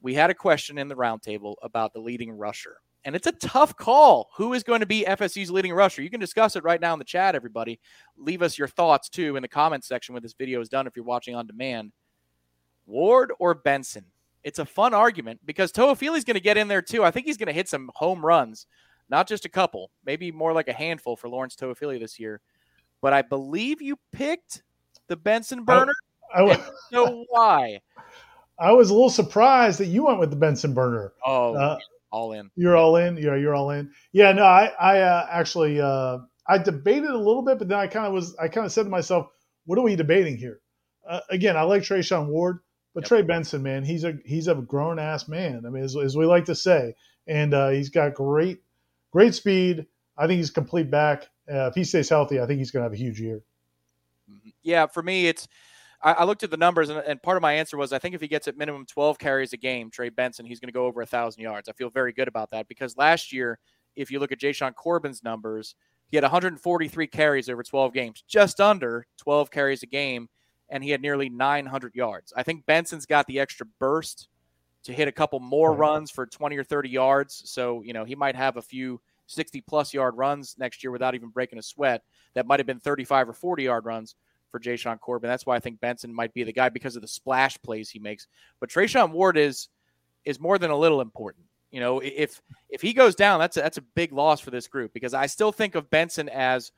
We 0.00 0.14
had 0.14 0.30
a 0.30 0.34
question 0.34 0.78
in 0.78 0.86
the 0.86 0.94
roundtable 0.94 1.56
about 1.60 1.92
the 1.92 2.00
leading 2.00 2.30
rusher, 2.30 2.76
and 3.04 3.16
it's 3.16 3.26
a 3.26 3.32
tough 3.32 3.74
call. 3.74 4.30
Who 4.36 4.52
is 4.52 4.62
going 4.62 4.80
to 4.80 4.86
be 4.86 5.04
FSU's 5.04 5.50
leading 5.50 5.72
rusher? 5.72 6.00
You 6.00 6.10
can 6.10 6.20
discuss 6.20 6.54
it 6.54 6.62
right 6.62 6.80
now 6.80 6.92
in 6.92 7.00
the 7.00 7.04
chat, 7.04 7.34
everybody. 7.34 7.80
Leave 8.16 8.42
us 8.42 8.56
your 8.56 8.68
thoughts 8.68 9.08
too 9.08 9.34
in 9.34 9.42
the 9.42 9.48
comments 9.48 9.88
section 9.88 10.12
when 10.12 10.22
this 10.22 10.34
video 10.38 10.60
is 10.60 10.68
done 10.68 10.86
if 10.86 10.94
you're 10.94 11.04
watching 11.04 11.34
on 11.34 11.48
demand. 11.48 11.90
Ward 12.86 13.32
or 13.38 13.54
Benson? 13.54 14.06
It's 14.44 14.58
a 14.58 14.66
fun 14.66 14.92
argument 14.92 15.40
because 15.44 15.72
Toafili's 15.72 16.24
going 16.24 16.34
to 16.34 16.40
get 16.40 16.56
in 16.56 16.68
there 16.68 16.82
too. 16.82 17.04
I 17.04 17.10
think 17.10 17.26
he's 17.26 17.36
going 17.36 17.46
to 17.46 17.52
hit 17.52 17.68
some 17.68 17.90
home 17.94 18.24
runs, 18.24 18.66
not 19.08 19.28
just 19.28 19.44
a 19.44 19.48
couple, 19.48 19.90
maybe 20.04 20.32
more 20.32 20.52
like 20.52 20.68
a 20.68 20.72
handful 20.72 21.16
for 21.16 21.28
Lawrence 21.28 21.54
Toafili 21.54 22.00
this 22.00 22.18
year. 22.18 22.40
But 23.00 23.12
I 23.12 23.22
believe 23.22 23.80
you 23.80 23.98
picked 24.12 24.62
the 25.08 25.16
Benson 25.16 25.64
burner. 25.64 25.92
I, 26.34 26.42
I 26.42 26.60
so 26.90 27.24
why? 27.28 27.80
I 28.58 28.72
was 28.72 28.90
a 28.90 28.94
little 28.94 29.10
surprised 29.10 29.80
that 29.80 29.86
you 29.86 30.04
went 30.04 30.18
with 30.18 30.30
the 30.30 30.36
Benson 30.36 30.74
burner. 30.74 31.12
Oh, 31.24 31.54
uh, 31.54 31.78
all 32.10 32.32
in. 32.32 32.50
You're 32.54 32.76
all 32.76 32.96
in. 32.96 33.16
Yeah, 33.16 33.36
you're 33.36 33.54
all 33.54 33.70
in. 33.70 33.90
Yeah, 34.12 34.32
no, 34.32 34.44
I, 34.44 34.72
I 34.78 35.00
uh, 35.00 35.26
actually, 35.30 35.80
uh, 35.80 36.18
I 36.46 36.58
debated 36.58 37.10
a 37.10 37.18
little 37.18 37.42
bit, 37.42 37.58
but 37.58 37.68
then 37.68 37.78
I 37.78 37.86
kind 37.86 38.06
of 38.06 38.12
was, 38.12 38.36
I 38.36 38.48
kind 38.48 38.66
of 38.66 38.72
said 38.72 38.84
to 38.84 38.90
myself, 38.90 39.28
what 39.66 39.78
are 39.78 39.82
we 39.82 39.96
debating 39.96 40.36
here? 40.36 40.60
Uh, 41.08 41.20
again, 41.30 41.56
I 41.56 41.62
like 41.62 41.82
Treshaun 41.82 42.26
Ward. 42.26 42.58
But 42.94 43.04
yep. 43.04 43.08
Trey 43.08 43.22
Benson, 43.22 43.62
man, 43.62 43.84
he's 43.84 44.04
a 44.04 44.18
he's 44.24 44.48
a 44.48 44.54
grown 44.54 44.98
ass 44.98 45.28
man. 45.28 45.64
I 45.66 45.70
mean, 45.70 45.82
as, 45.82 45.96
as 45.96 46.16
we 46.16 46.26
like 46.26 46.44
to 46.46 46.54
say, 46.54 46.94
and 47.26 47.54
uh, 47.54 47.70
he's 47.70 47.88
got 47.88 48.14
great 48.14 48.62
great 49.12 49.34
speed. 49.34 49.86
I 50.18 50.26
think 50.26 50.38
he's 50.38 50.50
complete 50.50 50.90
back. 50.90 51.28
Uh, 51.50 51.66
if 51.66 51.74
he 51.74 51.84
stays 51.84 52.08
healthy, 52.08 52.40
I 52.40 52.46
think 52.46 52.58
he's 52.58 52.70
going 52.70 52.82
to 52.82 52.84
have 52.84 52.92
a 52.92 52.96
huge 52.96 53.20
year. 53.20 53.42
Mm-hmm. 54.30 54.50
Yeah, 54.62 54.86
for 54.86 55.02
me, 55.02 55.26
it's 55.26 55.48
I, 56.02 56.12
I 56.12 56.24
looked 56.24 56.42
at 56.42 56.50
the 56.50 56.56
numbers, 56.56 56.90
and, 56.90 56.98
and, 57.00 57.22
part 57.22 57.36
of 57.36 57.42
my 57.42 57.54
answer 57.54 57.76
was 57.76 57.92
I 57.92 57.98
think 57.98 58.14
if 58.14 58.20
he 58.20 58.28
gets 58.28 58.48
at 58.48 58.56
minimum 58.56 58.86
12 58.86 59.18
carries 59.18 59.52
a 59.52 59.56
game, 59.56 59.90
Trey 59.90 60.08
Benson, 60.08 60.44
he's 60.44 60.60
going 60.60 60.68
to 60.68 60.72
go 60.72 60.86
over 60.86 61.00
a 61.00 61.06
thousand 61.06 61.42
yards. 61.42 61.68
I 61.68 61.72
feel 61.72 61.90
very 61.90 62.12
good 62.12 62.28
about 62.28 62.50
that 62.50 62.68
because 62.68 62.96
last 62.96 63.32
year, 63.32 63.58
if 63.96 64.10
you 64.10 64.18
look 64.18 64.32
at 64.32 64.40
Jashaun 64.40 64.74
Corbin's 64.74 65.22
numbers, 65.22 65.74
he 66.08 66.16
had 66.16 66.24
143 66.24 67.06
carries 67.06 67.48
over 67.48 67.62
12 67.62 67.92
games, 67.92 68.22
just 68.28 68.60
under 68.60 69.06
12 69.18 69.50
carries 69.50 69.82
a 69.82 69.86
game 69.86 70.28
and 70.72 70.82
he 70.82 70.90
had 70.90 71.02
nearly 71.02 71.28
900 71.28 71.94
yards. 71.94 72.32
I 72.34 72.42
think 72.42 72.64
Benson's 72.64 73.04
got 73.04 73.26
the 73.26 73.38
extra 73.38 73.66
burst 73.78 74.28
to 74.84 74.92
hit 74.92 75.06
a 75.06 75.12
couple 75.12 75.38
more 75.38 75.74
runs 75.74 76.10
for 76.10 76.26
20 76.26 76.56
or 76.56 76.64
30 76.64 76.88
yards. 76.88 77.42
So, 77.44 77.82
you 77.82 77.92
know, 77.92 78.04
he 78.04 78.16
might 78.16 78.34
have 78.34 78.56
a 78.56 78.62
few 78.62 79.00
60 79.26 79.60
plus 79.60 79.92
yard 79.92 80.16
runs 80.16 80.56
next 80.58 80.82
year 80.82 80.90
without 80.90 81.14
even 81.14 81.28
breaking 81.28 81.58
a 81.58 81.62
sweat. 81.62 82.02
That 82.34 82.46
might 82.46 82.58
have 82.58 82.66
been 82.66 82.80
35 82.80 83.28
or 83.28 83.32
40 83.34 83.62
yard 83.62 83.84
runs 83.84 84.16
for 84.50 84.58
Jashaun 84.58 84.98
Corbin. 84.98 85.28
That's 85.28 85.44
why 85.44 85.56
I 85.56 85.60
think 85.60 85.78
Benson 85.78 86.12
might 86.12 86.32
be 86.32 86.42
the 86.42 86.52
guy 86.54 86.70
because 86.70 86.96
of 86.96 87.02
the 87.02 87.08
splash 87.08 87.60
plays 87.62 87.90
he 87.90 87.98
makes. 87.98 88.26
But 88.58 88.70
Treshaun 88.70 89.12
Ward 89.12 89.36
is 89.36 89.68
is 90.24 90.40
more 90.40 90.58
than 90.58 90.70
a 90.70 90.76
little 90.76 91.02
important. 91.02 91.44
You 91.70 91.80
know, 91.80 92.00
if 92.00 92.40
if 92.70 92.80
he 92.80 92.94
goes 92.94 93.14
down, 93.14 93.40
that's 93.40 93.58
a, 93.58 93.60
that's 93.60 93.78
a 93.78 93.82
big 93.94 94.12
loss 94.12 94.40
for 94.40 94.50
this 94.50 94.68
group 94.68 94.94
because 94.94 95.12
I 95.12 95.26
still 95.26 95.52
think 95.52 95.74
of 95.74 95.90
Benson 95.90 96.30
as 96.30 96.72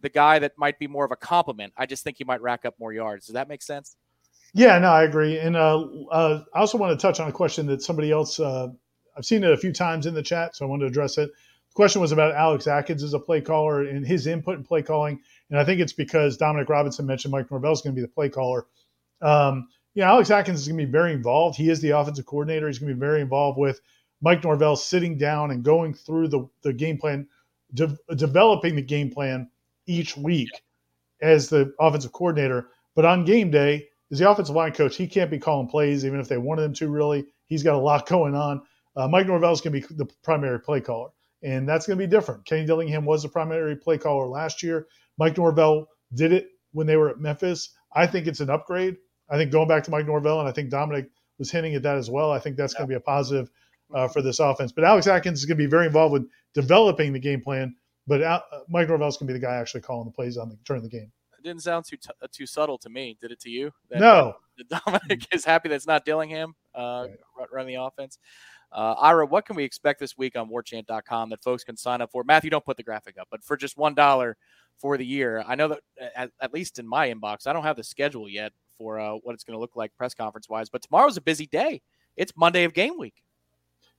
the 0.00 0.08
guy 0.08 0.38
that 0.38 0.52
might 0.56 0.78
be 0.78 0.86
more 0.86 1.04
of 1.04 1.10
a 1.10 1.16
compliment. 1.16 1.72
I 1.76 1.86
just 1.86 2.04
think 2.04 2.18
he 2.18 2.24
might 2.24 2.40
rack 2.40 2.64
up 2.64 2.74
more 2.78 2.92
yards. 2.92 3.26
Does 3.26 3.34
that 3.34 3.48
make 3.48 3.62
sense? 3.62 3.96
Yeah, 4.52 4.78
no, 4.78 4.88
I 4.88 5.04
agree. 5.04 5.38
And 5.38 5.56
uh, 5.56 5.80
uh, 6.10 6.44
I 6.54 6.58
also 6.60 6.78
want 6.78 6.98
to 6.98 7.00
touch 7.00 7.20
on 7.20 7.28
a 7.28 7.32
question 7.32 7.66
that 7.66 7.82
somebody 7.82 8.10
else, 8.10 8.40
uh, 8.40 8.68
I've 9.16 9.24
seen 9.24 9.44
it 9.44 9.52
a 9.52 9.56
few 9.56 9.72
times 9.72 10.06
in 10.06 10.14
the 10.14 10.22
chat, 10.22 10.56
so 10.56 10.64
I 10.64 10.68
wanted 10.68 10.84
to 10.84 10.88
address 10.88 11.18
it. 11.18 11.30
The 11.30 11.74
question 11.74 12.00
was 12.00 12.10
about 12.10 12.34
Alex 12.34 12.66
Atkins 12.66 13.04
as 13.04 13.14
a 13.14 13.18
play 13.20 13.40
caller 13.40 13.84
and 13.84 14.04
his 14.04 14.26
input 14.26 14.58
in 14.58 14.64
play 14.64 14.82
calling. 14.82 15.20
And 15.50 15.58
I 15.58 15.64
think 15.64 15.80
it's 15.80 15.92
because 15.92 16.36
Dominic 16.36 16.68
Robinson 16.68 17.06
mentioned 17.06 17.30
Mike 17.30 17.48
Norvell 17.50 17.72
is 17.72 17.80
going 17.80 17.94
to 17.94 18.00
be 18.00 18.04
the 18.04 18.12
play 18.12 18.28
caller. 18.28 18.66
Um, 19.22 19.68
you 19.94 20.02
know, 20.02 20.08
Alex 20.08 20.30
Atkins 20.30 20.60
is 20.60 20.68
going 20.68 20.78
to 20.78 20.86
be 20.86 20.90
very 20.90 21.12
involved. 21.12 21.56
He 21.56 21.70
is 21.70 21.80
the 21.80 21.90
offensive 21.90 22.26
coordinator. 22.26 22.66
He's 22.66 22.78
going 22.78 22.88
to 22.88 22.94
be 22.94 23.00
very 23.00 23.20
involved 23.20 23.58
with 23.58 23.80
Mike 24.20 24.42
Norvell 24.42 24.76
sitting 24.76 25.16
down 25.16 25.52
and 25.52 25.62
going 25.62 25.94
through 25.94 26.28
the, 26.28 26.48
the 26.62 26.72
game 26.72 26.98
plan, 26.98 27.28
de- 27.72 27.96
developing 28.16 28.74
the 28.74 28.82
game 28.82 29.10
plan 29.10 29.48
each 29.90 30.16
week 30.16 30.50
as 31.20 31.48
the 31.48 31.74
offensive 31.80 32.12
coordinator. 32.12 32.68
But 32.94 33.04
on 33.04 33.24
game 33.24 33.50
day, 33.50 33.88
as 34.10 34.18
the 34.18 34.30
offensive 34.30 34.54
line 34.54 34.72
coach, 34.72 34.96
he 34.96 35.06
can't 35.06 35.30
be 35.30 35.38
calling 35.38 35.68
plays, 35.68 36.04
even 36.04 36.20
if 36.20 36.28
they 36.28 36.38
wanted 36.38 36.62
him 36.62 36.74
to. 36.74 36.88
Really, 36.88 37.26
he's 37.46 37.62
got 37.62 37.74
a 37.74 37.78
lot 37.78 38.06
going 38.08 38.34
on. 38.34 38.62
Uh, 38.96 39.08
Mike 39.08 39.26
Norvell 39.26 39.52
is 39.52 39.60
going 39.60 39.80
to 39.80 39.88
be 39.88 39.94
the 39.94 40.10
primary 40.22 40.60
play 40.60 40.80
caller, 40.80 41.10
and 41.42 41.68
that's 41.68 41.86
going 41.86 41.98
to 41.98 42.04
be 42.04 42.10
different. 42.10 42.44
Kenny 42.44 42.66
Dillingham 42.66 43.04
was 43.04 43.22
the 43.22 43.28
primary 43.28 43.76
play 43.76 43.98
caller 43.98 44.26
last 44.26 44.62
year. 44.62 44.86
Mike 45.18 45.36
Norvell 45.36 45.86
did 46.14 46.32
it 46.32 46.48
when 46.72 46.86
they 46.86 46.96
were 46.96 47.10
at 47.10 47.20
Memphis. 47.20 47.70
I 47.94 48.06
think 48.06 48.26
it's 48.26 48.40
an 48.40 48.50
upgrade. 48.50 48.96
I 49.28 49.36
think 49.36 49.52
going 49.52 49.68
back 49.68 49.84
to 49.84 49.90
Mike 49.90 50.06
Norvell, 50.06 50.40
and 50.40 50.48
I 50.48 50.52
think 50.52 50.70
Dominic 50.70 51.08
was 51.38 51.50
hinting 51.50 51.74
at 51.74 51.82
that 51.82 51.96
as 51.96 52.10
well. 52.10 52.32
I 52.32 52.40
think 52.40 52.56
that's 52.56 52.74
yeah. 52.74 52.78
going 52.78 52.88
to 52.88 52.92
be 52.92 52.96
a 52.96 53.00
positive 53.00 53.50
uh, 53.94 54.08
for 54.08 54.22
this 54.22 54.40
offense. 54.40 54.72
But 54.72 54.84
Alex 54.84 55.06
Atkins 55.06 55.38
is 55.38 55.44
going 55.44 55.56
to 55.56 55.64
be 55.64 55.70
very 55.70 55.86
involved 55.86 56.12
with 56.12 56.28
developing 56.54 57.12
the 57.12 57.18
game 57.18 57.40
plan 57.40 57.76
but 58.10 58.22
uh, 58.22 58.40
Mike 58.68 58.88
Norvell's 58.88 59.16
to 59.18 59.24
be 59.24 59.32
the 59.32 59.38
guy 59.38 59.54
actually 59.54 59.82
calling 59.82 60.04
the 60.04 60.10
plays 60.10 60.36
on 60.36 60.48
the 60.48 60.58
during 60.64 60.82
the 60.82 60.88
game. 60.88 61.12
It 61.38 61.44
didn't 61.44 61.62
sound 61.62 61.84
too 61.84 61.96
t- 61.96 62.10
uh, 62.20 62.26
too 62.32 62.44
subtle 62.44 62.76
to 62.78 62.90
me. 62.90 63.16
Did 63.20 63.30
it 63.30 63.38
to 63.42 63.50
you? 63.50 63.70
That, 63.88 64.00
no. 64.00 64.34
That 64.58 64.82
Dominic 64.84 65.28
is 65.32 65.44
happy 65.44 65.68
that's 65.68 65.86
not 65.86 66.04
Dillingham 66.04 66.56
uh, 66.74 67.06
right. 67.38 67.46
running 67.52 67.76
the 67.76 67.80
offense. 67.80 68.18
Uh, 68.72 68.94
Ira, 68.98 69.26
what 69.26 69.46
can 69.46 69.54
we 69.54 69.62
expect 69.62 70.00
this 70.00 70.18
week 70.18 70.36
on 70.36 70.50
warchant.com 70.50 71.30
that 71.30 71.42
folks 71.44 71.62
can 71.62 71.76
sign 71.76 72.00
up 72.00 72.10
for? 72.10 72.24
Matthew, 72.24 72.50
don't 72.50 72.64
put 72.64 72.76
the 72.76 72.82
graphic 72.82 73.16
up, 73.16 73.28
but 73.30 73.44
for 73.44 73.56
just 73.56 73.76
$1 73.76 74.34
for 74.78 74.96
the 74.96 75.06
year, 75.06 75.44
I 75.46 75.54
know 75.54 75.68
that 75.68 75.80
at, 76.16 76.30
at 76.40 76.52
least 76.52 76.80
in 76.80 76.86
my 76.86 77.12
inbox, 77.12 77.46
I 77.46 77.52
don't 77.52 77.64
have 77.64 77.76
the 77.76 77.84
schedule 77.84 78.28
yet 78.28 78.52
for 78.76 78.98
uh, 78.98 79.14
what 79.22 79.34
it's 79.34 79.44
going 79.44 79.56
to 79.56 79.60
look 79.60 79.76
like 79.76 79.96
press 79.96 80.14
conference 80.14 80.48
wise, 80.48 80.68
but 80.68 80.82
tomorrow's 80.82 81.16
a 81.16 81.20
busy 81.20 81.46
day. 81.46 81.80
It's 82.16 82.32
Monday 82.36 82.64
of 82.64 82.74
game 82.74 82.98
week. 82.98 83.22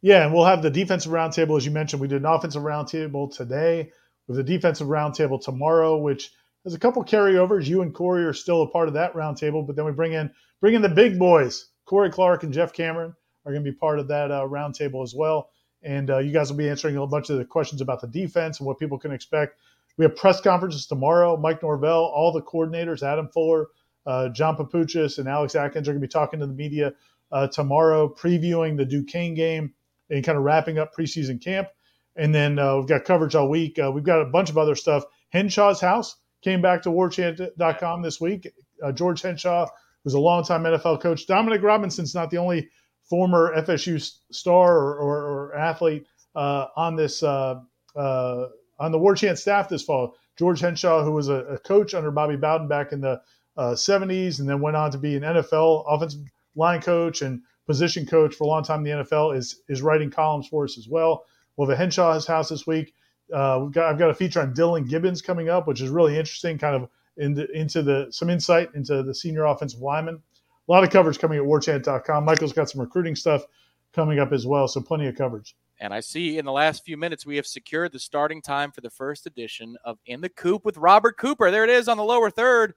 Yeah, 0.01 0.25
and 0.25 0.33
we'll 0.33 0.45
have 0.45 0.63
the 0.63 0.69
defensive 0.69 1.11
roundtable, 1.11 1.57
as 1.57 1.65
you 1.65 1.71
mentioned. 1.71 2.01
We 2.01 2.07
did 2.07 2.21
an 2.21 2.25
offensive 2.25 2.63
roundtable 2.63 3.33
today 3.33 3.91
with 4.27 4.39
a 4.39 4.43
defensive 4.43 4.87
roundtable 4.87 5.41
tomorrow, 5.41 5.97
which 5.97 6.31
has 6.63 6.73
a 6.73 6.79
couple 6.79 7.03
carryovers. 7.03 7.67
You 7.67 7.81
and 7.81 7.93
Corey 7.93 8.23
are 8.23 8.33
still 8.33 8.61
a 8.61 8.67
part 8.67 8.87
of 8.87 8.93
that 8.95 9.13
roundtable, 9.13 9.65
but 9.65 9.75
then 9.75 9.85
we 9.85 9.91
bring 9.91 10.13
in 10.13 10.31
bring 10.59 10.75
in 10.75 10.81
the 10.81 10.89
big 10.89 11.17
boys. 11.17 11.67
Corey 11.85 12.11
Clark 12.11 12.43
and 12.43 12.53
Jeff 12.53 12.73
Cameron 12.73 13.15
are 13.45 13.51
going 13.51 13.63
to 13.63 13.71
be 13.71 13.75
part 13.75 13.99
of 13.99 14.07
that 14.09 14.31
uh, 14.31 14.41
roundtable 14.41 15.03
as 15.03 15.13
well. 15.15 15.49
And 15.83 16.09
uh, 16.11 16.19
you 16.19 16.31
guys 16.31 16.51
will 16.51 16.57
be 16.57 16.69
answering 16.69 16.95
a 16.97 17.07
bunch 17.07 17.29
of 17.29 17.37
the 17.37 17.45
questions 17.45 17.81
about 17.81 18.01
the 18.01 18.07
defense 18.07 18.59
and 18.59 18.67
what 18.67 18.77
people 18.77 18.99
can 18.99 19.11
expect. 19.11 19.57
We 19.97 20.05
have 20.05 20.15
press 20.15 20.39
conferences 20.39 20.85
tomorrow. 20.85 21.37
Mike 21.37 21.63
Norvell, 21.63 22.03
all 22.03 22.31
the 22.31 22.41
coordinators, 22.41 23.03
Adam 23.03 23.27
Fuller, 23.29 23.67
uh, 24.05 24.29
John 24.29 24.55
Papuchis, 24.55 25.17
and 25.17 25.27
Alex 25.27 25.55
Atkins 25.55 25.87
are 25.87 25.91
going 25.91 26.01
to 26.01 26.07
be 26.07 26.11
talking 26.11 26.39
to 26.39 26.47
the 26.47 26.53
media 26.53 26.93
uh, 27.31 27.47
tomorrow, 27.47 28.07
previewing 28.07 28.77
the 28.77 28.85
Duquesne 28.85 29.33
game 29.33 29.73
and 30.09 30.23
kind 30.23 30.37
of 30.37 30.43
wrapping 30.43 30.77
up 30.77 30.93
preseason 30.95 31.41
camp. 31.41 31.69
And 32.15 32.35
then 32.35 32.59
uh, 32.59 32.77
we've 32.77 32.87
got 32.87 33.05
coverage 33.05 33.35
all 33.35 33.49
week. 33.49 33.79
Uh, 33.79 33.91
we've 33.91 34.03
got 34.03 34.21
a 34.21 34.25
bunch 34.25 34.49
of 34.49 34.57
other 34.57 34.75
stuff. 34.75 35.03
Henshaw's 35.29 35.79
house 35.79 36.17
came 36.41 36.61
back 36.61 36.81
to 36.83 36.89
warchant.com 36.89 38.01
this 38.01 38.19
week. 38.19 38.47
Uh, 38.83 38.91
George 38.91 39.21
Henshaw 39.21 39.67
was 40.03 40.13
a 40.13 40.19
longtime 40.19 40.63
NFL 40.63 41.01
coach. 41.01 41.27
Dominic 41.27 41.61
Robinson's 41.61 42.15
not 42.15 42.29
the 42.31 42.37
only 42.37 42.69
former 43.09 43.53
FSU 43.55 44.11
star 44.31 44.77
or, 44.77 44.95
or, 44.95 45.17
or 45.17 45.55
athlete 45.55 46.07
uh, 46.35 46.67
on 46.75 46.95
this 46.95 47.23
uh, 47.23 47.59
uh, 47.95 48.45
on 48.79 48.91
the 48.91 48.97
War 48.97 49.15
Chant 49.15 49.37
staff 49.37 49.69
this 49.69 49.83
fall. 49.83 50.15
George 50.37 50.59
Henshaw, 50.59 51.03
who 51.03 51.11
was 51.11 51.27
a, 51.27 51.43
a 51.45 51.59
coach 51.59 51.93
under 51.93 52.09
Bobby 52.09 52.35
Bowden 52.35 52.67
back 52.67 52.93
in 52.93 53.01
the 53.01 53.21
uh, 53.57 53.73
70s, 53.73 54.39
and 54.39 54.49
then 54.49 54.61
went 54.61 54.77
on 54.77 54.91
to 54.91 54.97
be 54.97 55.15
an 55.15 55.23
NFL 55.23 55.85
offensive 55.87 56.21
line 56.55 56.81
coach 56.81 57.21
and 57.21 57.41
position 57.67 58.05
coach 58.05 58.33
for 58.33 58.45
a 58.45 58.47
long 58.47 58.63
time 58.63 58.85
in 58.85 58.99
the 58.99 59.03
NFL, 59.03 59.37
is 59.37 59.61
is 59.67 59.81
writing 59.81 60.09
columns 60.09 60.47
for 60.47 60.63
us 60.63 60.77
as 60.77 60.87
well. 60.87 61.25
We'll 61.61 61.69
have 61.69 61.79
a 61.79 61.85
Henshaw's 61.85 62.25
house 62.25 62.49
this 62.49 62.65
week. 62.65 62.95
Uh, 63.31 63.59
we've 63.61 63.71
got 63.71 63.85
I've 63.87 63.99
got 63.99 64.09
a 64.09 64.15
feature 64.15 64.41
on 64.41 64.51
Dillan 64.51 64.89
Gibbons 64.89 65.21
coming 65.21 65.47
up, 65.47 65.67
which 65.67 65.79
is 65.79 65.91
really 65.91 66.17
interesting, 66.17 66.57
kind 66.57 66.75
of 66.75 66.89
into, 67.17 67.47
into 67.51 67.83
the 67.83 68.07
some 68.09 68.31
insight 68.31 68.69
into 68.73 69.03
the 69.03 69.13
senior 69.13 69.45
offensive 69.45 69.79
lineman. 69.79 70.15
A 70.15 70.71
lot 70.71 70.83
of 70.83 70.89
coverage 70.89 71.19
coming 71.19 71.37
at 71.37 71.45
warchant.com. 71.45 72.25
Michael's 72.25 72.51
got 72.51 72.67
some 72.67 72.81
recruiting 72.81 73.15
stuff 73.15 73.43
coming 73.93 74.17
up 74.17 74.31
as 74.31 74.47
well, 74.47 74.67
so 74.67 74.81
plenty 74.81 75.05
of 75.05 75.15
coverage. 75.15 75.55
And 75.79 75.93
I 75.93 75.99
see 75.99 76.39
in 76.39 76.45
the 76.45 76.51
last 76.51 76.83
few 76.83 76.97
minutes 76.97 77.27
we 77.27 77.35
have 77.35 77.45
secured 77.45 77.91
the 77.91 77.99
starting 77.99 78.41
time 78.41 78.71
for 78.71 78.81
the 78.81 78.89
first 78.89 79.27
edition 79.27 79.77
of 79.85 79.99
In 80.07 80.21
the 80.21 80.29
Coop 80.29 80.65
with 80.65 80.77
Robert 80.77 81.15
Cooper. 81.19 81.51
There 81.51 81.63
it 81.63 81.69
is 81.69 81.87
on 81.87 81.97
the 81.97 82.03
lower 82.03 82.31
third. 82.31 82.73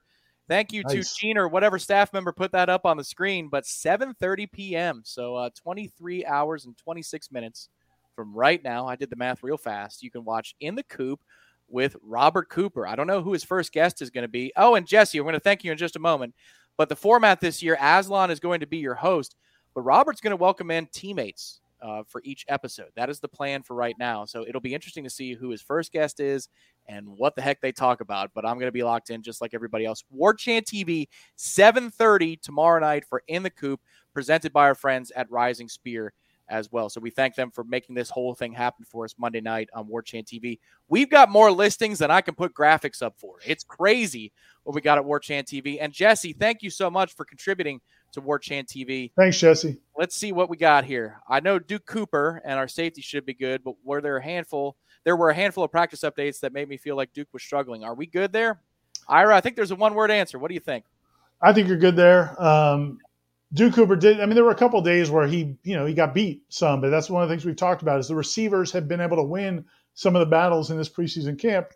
Thank 0.47 0.71
you 0.71 0.83
nice. 0.83 1.11
to 1.11 1.19
Gene 1.19 1.39
or 1.39 1.47
whatever 1.47 1.79
staff 1.79 2.13
member 2.13 2.31
put 2.31 2.51
that 2.51 2.69
up 2.69 2.85
on 2.85 2.97
the 2.97 3.03
screen. 3.03 3.49
But 3.49 3.63
7:30 3.63 4.51
p.m. 4.51 5.01
So 5.03 5.33
uh, 5.33 5.49
23 5.55 6.23
hours 6.27 6.65
and 6.65 6.77
26 6.77 7.31
minutes 7.31 7.69
from 8.15 8.33
right 8.33 8.63
now. 8.63 8.87
I 8.87 8.95
did 8.95 9.09
the 9.09 9.15
math 9.15 9.43
real 9.43 9.57
fast. 9.57 10.01
You 10.01 10.09
can 10.09 10.23
watch 10.23 10.55
In 10.59 10.75
the 10.75 10.83
Coop 10.83 11.21
with 11.67 11.95
Robert 12.01 12.49
Cooper. 12.49 12.87
I 12.87 12.95
don't 12.95 13.07
know 13.07 13.21
who 13.21 13.33
his 13.33 13.43
first 13.43 13.71
guest 13.71 14.01
is 14.01 14.09
going 14.09 14.23
to 14.23 14.29
be. 14.29 14.51
Oh, 14.55 14.75
and 14.75 14.87
Jesse, 14.87 15.19
we're 15.19 15.25
going 15.25 15.33
to 15.33 15.39
thank 15.39 15.63
you 15.63 15.71
in 15.71 15.77
just 15.77 15.95
a 15.95 15.99
moment. 15.99 16.33
But 16.77 16.89
the 16.89 16.95
format 16.95 17.39
this 17.39 17.61
year, 17.61 17.77
Aslan 17.81 18.31
is 18.31 18.39
going 18.39 18.59
to 18.59 18.67
be 18.67 18.77
your 18.77 18.95
host, 18.95 19.35
but 19.73 19.81
Robert's 19.81 20.21
going 20.21 20.31
to 20.31 20.37
welcome 20.37 20.71
in 20.71 20.87
teammates 20.87 21.61
uh, 21.81 22.03
for 22.07 22.21
each 22.23 22.45
episode. 22.47 22.89
That 22.95 23.09
is 23.09 23.19
the 23.19 23.27
plan 23.27 23.63
for 23.63 23.75
right 23.75 23.95
now. 23.97 24.25
So 24.25 24.45
it'll 24.47 24.61
be 24.61 24.73
interesting 24.73 25.03
to 25.03 25.09
see 25.09 25.33
who 25.33 25.49
his 25.49 25.61
first 25.61 25.91
guest 25.91 26.19
is 26.19 26.49
and 26.87 27.07
what 27.07 27.35
the 27.35 27.41
heck 27.41 27.61
they 27.61 27.71
talk 27.71 28.01
about. 28.01 28.31
But 28.33 28.45
I'm 28.45 28.55
going 28.55 28.67
to 28.67 28.71
be 28.71 28.83
locked 28.83 29.09
in 29.09 29.21
just 29.21 29.41
like 29.41 29.53
everybody 29.53 29.85
else. 29.85 30.03
War 30.09 30.33
Chant 30.33 30.65
TV, 30.65 31.07
7:30 31.37 32.41
tomorrow 32.41 32.79
night 32.79 33.05
for 33.05 33.23
In 33.27 33.43
the 33.43 33.49
Coop, 33.49 33.79
presented 34.13 34.51
by 34.51 34.63
our 34.63 34.75
friends 34.75 35.11
at 35.11 35.31
Rising 35.31 35.69
Spear 35.69 36.13
as 36.47 36.71
well. 36.71 36.89
So 36.89 37.01
we 37.01 37.09
thank 37.09 37.35
them 37.35 37.51
for 37.51 37.63
making 37.63 37.95
this 37.95 38.09
whole 38.09 38.33
thing 38.33 38.53
happen 38.53 38.85
for 38.85 39.05
us 39.05 39.15
Monday 39.17 39.41
night 39.41 39.69
on 39.73 39.87
War 39.87 40.01
Chant 40.01 40.27
TV. 40.27 40.59
We've 40.87 41.09
got 41.09 41.29
more 41.29 41.51
listings 41.51 41.99
than 41.99 42.11
I 42.11 42.21
can 42.21 42.35
put 42.35 42.53
graphics 42.53 43.01
up 43.01 43.15
for. 43.17 43.37
It's 43.45 43.63
crazy 43.63 44.31
what 44.63 44.75
we 44.75 44.81
got 44.81 44.97
at 44.97 45.05
War 45.05 45.19
Chant 45.19 45.47
TV. 45.47 45.77
And 45.79 45.91
Jesse, 45.91 46.33
thank 46.33 46.61
you 46.61 46.69
so 46.69 46.89
much 46.89 47.13
for 47.15 47.25
contributing 47.25 47.81
to 48.13 48.21
War 48.21 48.39
Chant 48.39 48.67
TV. 48.67 49.11
Thanks, 49.15 49.39
Jesse. 49.39 49.77
Let's 49.97 50.15
see 50.15 50.31
what 50.31 50.49
we 50.49 50.57
got 50.57 50.85
here. 50.85 51.21
I 51.29 51.39
know 51.39 51.59
Duke 51.59 51.85
Cooper 51.85 52.41
and 52.45 52.59
our 52.59 52.67
safety 52.67 53.01
should 53.01 53.25
be 53.25 53.33
good, 53.33 53.63
but 53.63 53.75
were 53.83 54.01
there 54.01 54.17
a 54.17 54.23
handful? 54.23 54.75
There 55.03 55.15
were 55.15 55.29
a 55.29 55.35
handful 55.35 55.63
of 55.63 55.71
practice 55.71 56.01
updates 56.01 56.39
that 56.39 56.53
made 56.53 56.67
me 56.67 56.77
feel 56.77 56.95
like 56.95 57.13
Duke 57.13 57.29
was 57.31 57.43
struggling. 57.43 57.83
Are 57.83 57.93
we 57.93 58.07
good 58.07 58.31
there? 58.31 58.61
Ira, 59.07 59.35
I 59.35 59.41
think 59.41 59.55
there's 59.55 59.71
a 59.71 59.75
one 59.75 59.93
word 59.93 60.11
answer. 60.11 60.39
What 60.39 60.47
do 60.47 60.55
you 60.55 60.59
think? 60.59 60.85
I 61.41 61.53
think 61.53 61.67
you're 61.67 61.77
good 61.77 61.95
there. 61.95 62.41
Um, 62.41 62.99
Duke 63.55 63.73
Cooper 63.73 63.95
did. 63.95 64.19
I 64.19 64.25
mean, 64.25 64.35
there 64.35 64.43
were 64.43 64.51
a 64.51 64.55
couple 64.55 64.81
days 64.81 65.09
where 65.09 65.25
he, 65.25 65.57
you 65.63 65.75
know, 65.75 65.85
he 65.85 65.93
got 65.93 66.13
beat 66.13 66.43
some, 66.49 66.81
but 66.81 66.89
that's 66.89 67.09
one 67.09 67.23
of 67.23 67.29
the 67.29 67.33
things 67.33 67.45
we've 67.45 67.55
talked 67.55 67.81
about 67.81 67.99
is 67.99 68.09
the 68.09 68.15
receivers 68.15 68.73
have 68.73 68.89
been 68.89 68.99
able 68.99 69.15
to 69.15 69.23
win 69.23 69.63
some 69.93 70.13
of 70.13 70.19
the 70.19 70.25
battles 70.25 70.71
in 70.71 70.77
this 70.77 70.89
preseason 70.89 71.39
camp, 71.39 71.67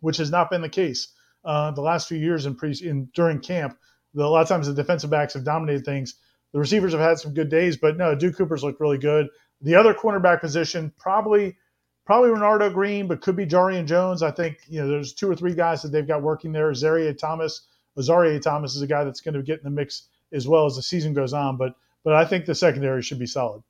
which 0.00 0.18
has 0.18 0.30
not 0.30 0.50
been 0.50 0.60
the 0.60 0.68
case 0.68 1.14
uh, 1.42 1.70
the 1.70 1.80
last 1.80 2.06
few 2.06 2.18
years 2.18 2.44
in 2.44 2.54
pre 2.54 2.76
in 2.82 3.08
during 3.14 3.40
camp. 3.40 3.78
The, 4.12 4.22
a 4.22 4.26
lot 4.26 4.42
of 4.42 4.48
times 4.48 4.66
the 4.66 4.74
defensive 4.74 5.08
backs 5.08 5.32
have 5.32 5.44
dominated 5.44 5.86
things. 5.86 6.16
The 6.52 6.58
receivers 6.58 6.92
have 6.92 7.00
had 7.00 7.18
some 7.18 7.32
good 7.32 7.48
days, 7.48 7.78
but 7.78 7.96
no, 7.96 8.14
Duke 8.14 8.36
Cooper's 8.36 8.62
looked 8.62 8.80
really 8.80 8.98
good. 8.98 9.28
The 9.62 9.76
other 9.76 9.94
cornerback 9.94 10.42
position 10.42 10.92
probably 10.98 11.56
probably 12.04 12.28
Renardo 12.28 12.74
Green, 12.74 13.06
but 13.06 13.22
could 13.22 13.36
be 13.36 13.46
Jarrian 13.46 13.86
Jones. 13.86 14.22
I 14.22 14.32
think 14.32 14.58
you 14.68 14.82
know 14.82 14.88
there's 14.88 15.14
two 15.14 15.30
or 15.30 15.34
three 15.34 15.54
guys 15.54 15.80
that 15.80 15.92
they've 15.92 16.06
got 16.06 16.22
working 16.22 16.52
there. 16.52 16.74
Zaria 16.74 17.14
Thomas, 17.14 17.62
Azareye'h 17.96 18.42
Thomas 18.42 18.76
is 18.76 18.82
a 18.82 18.86
guy 18.86 19.04
that's 19.04 19.22
going 19.22 19.34
to 19.34 19.42
get 19.42 19.60
in 19.60 19.64
the 19.64 19.70
mix 19.70 20.08
as 20.32 20.48
well 20.48 20.66
as 20.66 20.76
the 20.76 20.82
season 20.82 21.12
goes 21.12 21.32
on. 21.32 21.56
But 21.56 21.74
but 22.04 22.14
I 22.14 22.24
think 22.24 22.46
the 22.46 22.54
secondary 22.54 23.02
should 23.02 23.18
be 23.18 23.26
solid. 23.26 23.62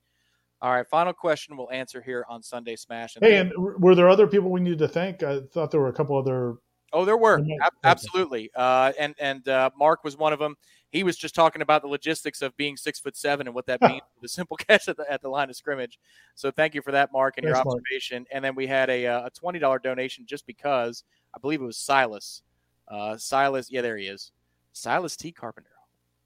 All 0.63 0.73
right, 0.73 0.87
final 0.87 1.13
question 1.13 1.57
we'll 1.57 1.71
answer 1.71 2.03
here 2.03 2.25
on 2.29 2.43
Sunday 2.43 2.77
Smash. 2.77 3.17
And 3.17 3.25
hey, 3.25 3.39
and 3.39 3.53
were 3.57 3.95
there 3.95 4.11
other 4.11 4.27
people 4.27 4.51
we 4.51 4.61
needed 4.61 4.79
to 4.81 4.89
thank? 4.89 5.23
I 5.23 5.41
thought 5.41 5.71
there 5.71 5.81
were 5.81 5.89
a 5.89 5.93
couple 5.93 6.19
other. 6.19 6.57
Oh, 6.93 7.05
there 7.05 7.17
were 7.17 7.41
absolutely, 7.85 8.51
uh, 8.55 8.93
and 8.99 9.15
and 9.19 9.49
uh, 9.49 9.71
Mark 9.79 10.05
was 10.05 10.19
one 10.19 10.33
of 10.33 10.39
them. 10.39 10.57
He 10.91 11.03
was 11.03 11.17
just 11.17 11.35
talking 11.37 11.63
about 11.63 11.83
the 11.83 11.89
logistics 11.89 12.43
of 12.43 12.55
being 12.57 12.77
six 12.77 12.99
foot 12.99 13.17
seven 13.17 13.47
and 13.47 13.55
what 13.55 13.67
that 13.67 13.81
means 13.89 14.03
for 14.15 14.21
the 14.21 14.29
simple 14.29 14.57
catch 14.57 14.89
at 14.89 14.97
the, 14.97 15.11
at 15.11 15.23
the 15.23 15.29
line 15.29 15.49
of 15.49 15.57
scrimmage. 15.57 15.99
So 16.35 16.51
thank 16.51 16.75
you 16.75 16.83
for 16.83 16.93
that, 16.93 17.11
Mark, 17.13 17.39
and 17.39 17.45
Thanks, 17.45 17.57
your 17.57 17.67
observation. 17.67 18.23
Mark. 18.23 18.29
And 18.33 18.45
then 18.45 18.55
we 18.55 18.67
had 18.67 18.91
a, 18.91 19.07
uh, 19.07 19.27
a 19.27 19.31
twenty 19.31 19.61
dollar 19.61 19.79
donation 19.79 20.27
just 20.27 20.47
because 20.47 21.05
I 21.35 21.39
believe 21.39 21.63
it 21.63 21.67
was 21.67 21.79
Silas. 21.79 22.43
Uh, 22.87 23.17
Silas, 23.17 23.71
yeah, 23.71 23.81
there 23.81 23.97
he 23.97 24.07
is. 24.07 24.33
Silas 24.73 25.17
T. 25.17 25.33
Carpenter. 25.33 25.70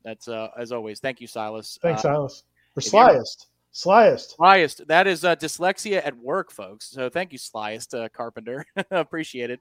That's 0.05 0.29
uh, 0.29 0.49
as 0.59 0.73
always. 0.73 1.01
Thank 1.01 1.21
you, 1.21 1.27
Silas. 1.27 1.79
Thanks, 1.83 2.05
uh, 2.05 2.15
Silas. 2.15 2.45
For 2.75 2.81
Slyest. 2.81 3.47
Slyest. 3.73 4.37
Slyest. 4.37 4.87
That 4.87 5.07
is 5.07 5.25
uh, 5.25 5.35
dyslexia 5.37 6.05
at 6.05 6.17
work, 6.17 6.53
folks. 6.53 6.91
So 6.91 7.09
thank 7.09 7.33
you, 7.33 7.39
Slyest 7.39 7.95
uh, 7.99 8.09
Carpenter. 8.11 8.65
Appreciate 8.91 9.51
it. 9.51 9.61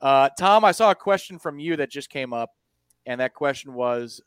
Uh, 0.00 0.28
Tom, 0.38 0.64
I 0.64 0.72
saw 0.72 0.90
a 0.90 0.94
question 0.94 1.38
from 1.38 1.60
you 1.60 1.76
that 1.76 1.90
just 1.90 2.10
came 2.10 2.32
up, 2.32 2.50
and 3.06 3.20
that 3.20 3.34
question 3.34 3.74
was 3.74 4.20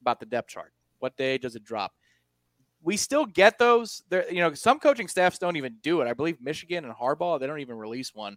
about 0.00 0.20
the 0.20 0.26
depth 0.26 0.50
chart. 0.50 0.72
What 1.00 1.16
day 1.16 1.38
does 1.38 1.56
it 1.56 1.64
drop? 1.64 1.92
We 2.82 2.96
still 2.96 3.26
get 3.26 3.58
those. 3.58 4.02
There, 4.08 4.30
you 4.30 4.40
know, 4.40 4.54
some 4.54 4.78
coaching 4.78 5.08
staffs 5.08 5.38
don't 5.38 5.56
even 5.56 5.76
do 5.82 6.00
it. 6.00 6.06
I 6.06 6.12
believe 6.12 6.40
Michigan 6.40 6.84
and 6.84 6.94
Harbaugh 6.94 7.40
they 7.40 7.46
don't 7.46 7.60
even 7.60 7.76
release 7.76 8.14
one. 8.14 8.36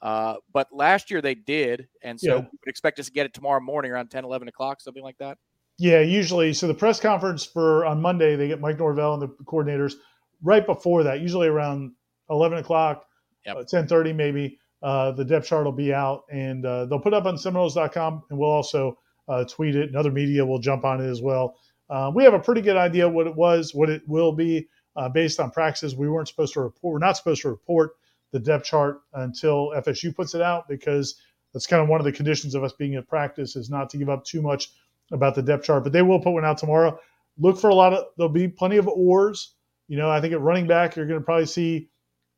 Uh, 0.00 0.36
but 0.54 0.68
last 0.72 1.10
year 1.10 1.20
they 1.20 1.34
did, 1.34 1.88
and 2.02 2.18
so 2.18 2.36
yeah. 2.36 2.36
we 2.36 2.46
would 2.52 2.68
expect 2.68 2.98
us 2.98 3.06
to 3.06 3.12
get 3.12 3.26
it 3.26 3.34
tomorrow 3.34 3.60
morning 3.60 3.90
around 3.92 4.10
10, 4.10 4.24
11 4.24 4.48
o'clock, 4.48 4.80
something 4.80 5.02
like 5.02 5.18
that. 5.18 5.36
Yeah, 5.80 6.00
usually. 6.00 6.52
So 6.52 6.66
the 6.66 6.74
press 6.74 7.00
conference 7.00 7.46
for 7.46 7.86
on 7.86 8.02
Monday, 8.02 8.36
they 8.36 8.48
get 8.48 8.60
Mike 8.60 8.78
Norvell 8.78 9.14
and 9.14 9.22
the 9.22 9.28
coordinators 9.44 9.94
right 10.42 10.66
before 10.66 11.02
that, 11.04 11.20
usually 11.20 11.48
around 11.48 11.92
11 12.28 12.58
o'clock, 12.58 13.06
yep. 13.46 13.56
uh, 13.56 13.60
10:30 13.60 14.14
maybe. 14.14 14.58
Uh, 14.82 15.12
the 15.12 15.24
depth 15.24 15.46
chart 15.46 15.64
will 15.64 15.72
be 15.72 15.94
out, 15.94 16.24
and 16.30 16.66
uh, 16.66 16.84
they'll 16.84 17.00
put 17.00 17.14
up 17.14 17.24
on 17.24 17.38
Seminoles.com, 17.38 18.24
and 18.28 18.38
we'll 18.38 18.50
also 18.50 18.98
uh, 19.26 19.42
tweet 19.44 19.74
it. 19.74 19.88
And 19.88 19.96
other 19.96 20.10
media 20.10 20.44
will 20.44 20.58
jump 20.58 20.84
on 20.84 21.00
it 21.00 21.08
as 21.08 21.22
well. 21.22 21.56
Uh, 21.88 22.12
we 22.14 22.24
have 22.24 22.34
a 22.34 22.38
pretty 22.38 22.60
good 22.60 22.76
idea 22.76 23.08
what 23.08 23.26
it 23.26 23.34
was, 23.34 23.74
what 23.74 23.88
it 23.88 24.02
will 24.06 24.32
be, 24.32 24.68
uh, 24.96 25.08
based 25.08 25.40
on 25.40 25.50
practices. 25.50 25.96
We 25.96 26.10
weren't 26.10 26.28
supposed 26.28 26.52
to 26.54 26.60
report. 26.60 26.92
We're 26.92 27.06
not 27.06 27.16
supposed 27.16 27.40
to 27.42 27.48
report 27.48 27.92
the 28.32 28.38
depth 28.38 28.66
chart 28.66 29.00
until 29.14 29.70
FSU 29.70 30.14
puts 30.14 30.34
it 30.34 30.42
out 30.42 30.68
because 30.68 31.14
that's 31.54 31.66
kind 31.66 31.82
of 31.82 31.88
one 31.88 32.00
of 32.00 32.04
the 32.04 32.12
conditions 32.12 32.54
of 32.54 32.64
us 32.64 32.74
being 32.74 32.96
at 32.96 33.08
practice 33.08 33.56
is 33.56 33.70
not 33.70 33.88
to 33.90 33.96
give 33.96 34.10
up 34.10 34.26
too 34.26 34.42
much 34.42 34.72
about 35.12 35.34
the 35.34 35.42
depth 35.42 35.64
chart, 35.64 35.84
but 35.84 35.92
they 35.92 36.02
will 36.02 36.20
put 36.20 36.32
one 36.32 36.44
out 36.44 36.58
tomorrow. 36.58 36.98
Look 37.38 37.58
for 37.58 37.70
a 37.70 37.74
lot 37.74 37.92
of 37.92 38.06
there'll 38.16 38.32
be 38.32 38.48
plenty 38.48 38.76
of 38.76 38.88
oars. 38.88 39.54
You 39.88 39.96
know, 39.96 40.10
I 40.10 40.20
think 40.20 40.32
at 40.32 40.40
running 40.40 40.66
back 40.66 40.96
you're 40.96 41.06
going 41.06 41.20
to 41.20 41.24
probably 41.24 41.46
see, 41.46 41.88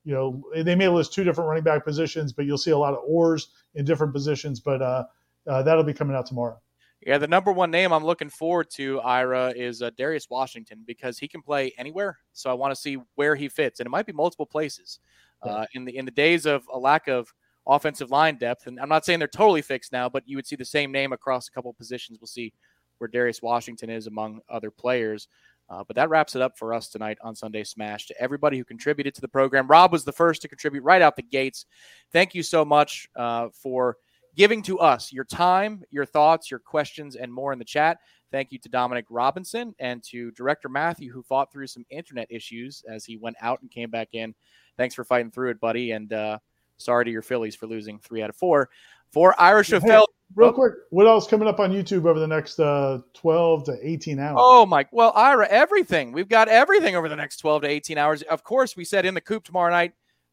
you 0.04 0.14
know, 0.14 0.42
they 0.62 0.74
may 0.74 0.88
list 0.88 1.12
two 1.12 1.24
different 1.24 1.48
running 1.48 1.64
back 1.64 1.84
positions, 1.84 2.32
but 2.32 2.46
you'll 2.46 2.58
see 2.58 2.70
a 2.70 2.78
lot 2.78 2.94
of 2.94 3.00
oars 3.06 3.50
in 3.74 3.84
different 3.84 4.12
positions. 4.12 4.60
But 4.60 4.80
uh, 4.80 5.04
uh, 5.46 5.62
that'll 5.62 5.84
be 5.84 5.92
coming 5.92 6.16
out 6.16 6.26
tomorrow. 6.26 6.58
Yeah, 7.04 7.18
the 7.18 7.26
number 7.26 7.50
one 7.50 7.72
name 7.72 7.92
I'm 7.92 8.04
looking 8.04 8.30
forward 8.30 8.70
to, 8.74 9.00
Ira, 9.00 9.52
is 9.56 9.82
uh, 9.82 9.90
Darius 9.96 10.30
Washington 10.30 10.84
because 10.86 11.18
he 11.18 11.26
can 11.26 11.42
play 11.42 11.72
anywhere. 11.76 12.18
So 12.32 12.48
I 12.48 12.54
want 12.54 12.72
to 12.72 12.80
see 12.80 12.96
where 13.16 13.34
he 13.34 13.48
fits, 13.48 13.80
and 13.80 13.86
it 13.86 13.90
might 13.90 14.06
be 14.06 14.12
multiple 14.12 14.46
places. 14.46 15.00
Uh, 15.42 15.66
in 15.74 15.84
the 15.84 15.96
in 15.96 16.04
the 16.04 16.10
days 16.12 16.46
of 16.46 16.62
a 16.72 16.78
lack 16.78 17.08
of 17.08 17.34
offensive 17.66 18.10
line 18.10 18.36
depth. 18.36 18.66
And 18.66 18.80
I'm 18.80 18.88
not 18.88 19.04
saying 19.04 19.18
they're 19.18 19.28
totally 19.28 19.62
fixed 19.62 19.92
now, 19.92 20.08
but 20.08 20.22
you 20.26 20.36
would 20.36 20.46
see 20.46 20.56
the 20.56 20.64
same 20.64 20.92
name 20.92 21.12
across 21.12 21.48
a 21.48 21.50
couple 21.50 21.72
positions. 21.72 22.18
We'll 22.20 22.26
see 22.26 22.52
where 22.98 23.08
Darius 23.08 23.42
Washington 23.42 23.90
is 23.90 24.06
among 24.06 24.40
other 24.48 24.70
players. 24.70 25.28
Uh, 25.70 25.82
but 25.86 25.96
that 25.96 26.10
wraps 26.10 26.36
it 26.36 26.42
up 26.42 26.58
for 26.58 26.74
us 26.74 26.88
tonight 26.88 27.18
on 27.22 27.34
Sunday 27.34 27.64
Smash. 27.64 28.06
To 28.06 28.20
everybody 28.20 28.58
who 28.58 28.64
contributed 28.64 29.14
to 29.14 29.20
the 29.20 29.28
program, 29.28 29.66
Rob 29.66 29.92
was 29.92 30.04
the 30.04 30.12
first 30.12 30.42
to 30.42 30.48
contribute 30.48 30.82
right 30.82 31.00
out 31.00 31.16
the 31.16 31.22
gates. 31.22 31.66
Thank 32.12 32.34
you 32.34 32.42
so 32.42 32.64
much 32.64 33.08
uh, 33.16 33.48
for 33.54 33.96
giving 34.36 34.62
to 34.62 34.78
us 34.78 35.12
your 35.12 35.24
time, 35.24 35.82
your 35.90 36.04
thoughts, 36.04 36.50
your 36.50 36.60
questions, 36.60 37.16
and 37.16 37.32
more 37.32 37.52
in 37.52 37.58
the 37.58 37.64
chat. 37.64 37.98
Thank 38.30 38.50
you 38.50 38.58
to 38.60 38.68
Dominic 38.68 39.06
Robinson 39.10 39.74
and 39.78 40.02
to 40.04 40.30
Director 40.32 40.68
Matthew, 40.68 41.12
who 41.12 41.22
fought 41.22 41.52
through 41.52 41.66
some 41.66 41.84
internet 41.90 42.28
issues 42.30 42.82
as 42.88 43.04
he 43.04 43.16
went 43.16 43.36
out 43.40 43.60
and 43.62 43.70
came 43.70 43.90
back 43.90 44.08
in. 44.12 44.34
Thanks 44.76 44.94
for 44.94 45.04
fighting 45.04 45.30
through 45.30 45.50
it, 45.50 45.60
buddy. 45.60 45.92
And 45.92 46.12
uh, 46.12 46.38
Sorry 46.84 47.04
to 47.04 47.10
your 47.10 47.22
Phillies 47.22 47.54
for 47.54 47.66
losing 47.66 47.98
three 47.98 48.22
out 48.22 48.30
of 48.30 48.36
four. 48.36 48.70
For 49.10 49.38
Irish 49.40 49.70
hey, 49.70 49.80
Phil. 49.80 50.06
Real 50.34 50.48
oh. 50.48 50.52
quick, 50.52 50.72
what 50.90 51.06
else 51.06 51.26
coming 51.26 51.46
up 51.46 51.60
on 51.60 51.70
YouTube 51.70 52.06
over 52.06 52.18
the 52.18 52.26
next 52.26 52.58
uh, 52.58 53.00
12 53.12 53.64
to 53.64 53.78
18 53.82 54.18
hours? 54.18 54.38
Oh, 54.40 54.64
my. 54.64 54.86
Well, 54.90 55.12
Ira, 55.14 55.46
everything. 55.48 56.12
We've 56.12 56.28
got 56.28 56.48
everything 56.48 56.96
over 56.96 57.08
the 57.08 57.16
next 57.16 57.36
12 57.38 57.62
to 57.62 57.68
18 57.68 57.98
hours. 57.98 58.22
Of 58.22 58.42
course, 58.42 58.74
we 58.74 58.86
said 58.86 59.04
in 59.04 59.12
the 59.12 59.20
coop 59.20 59.44
tomorrow 59.44 59.70
night, 59.70 59.92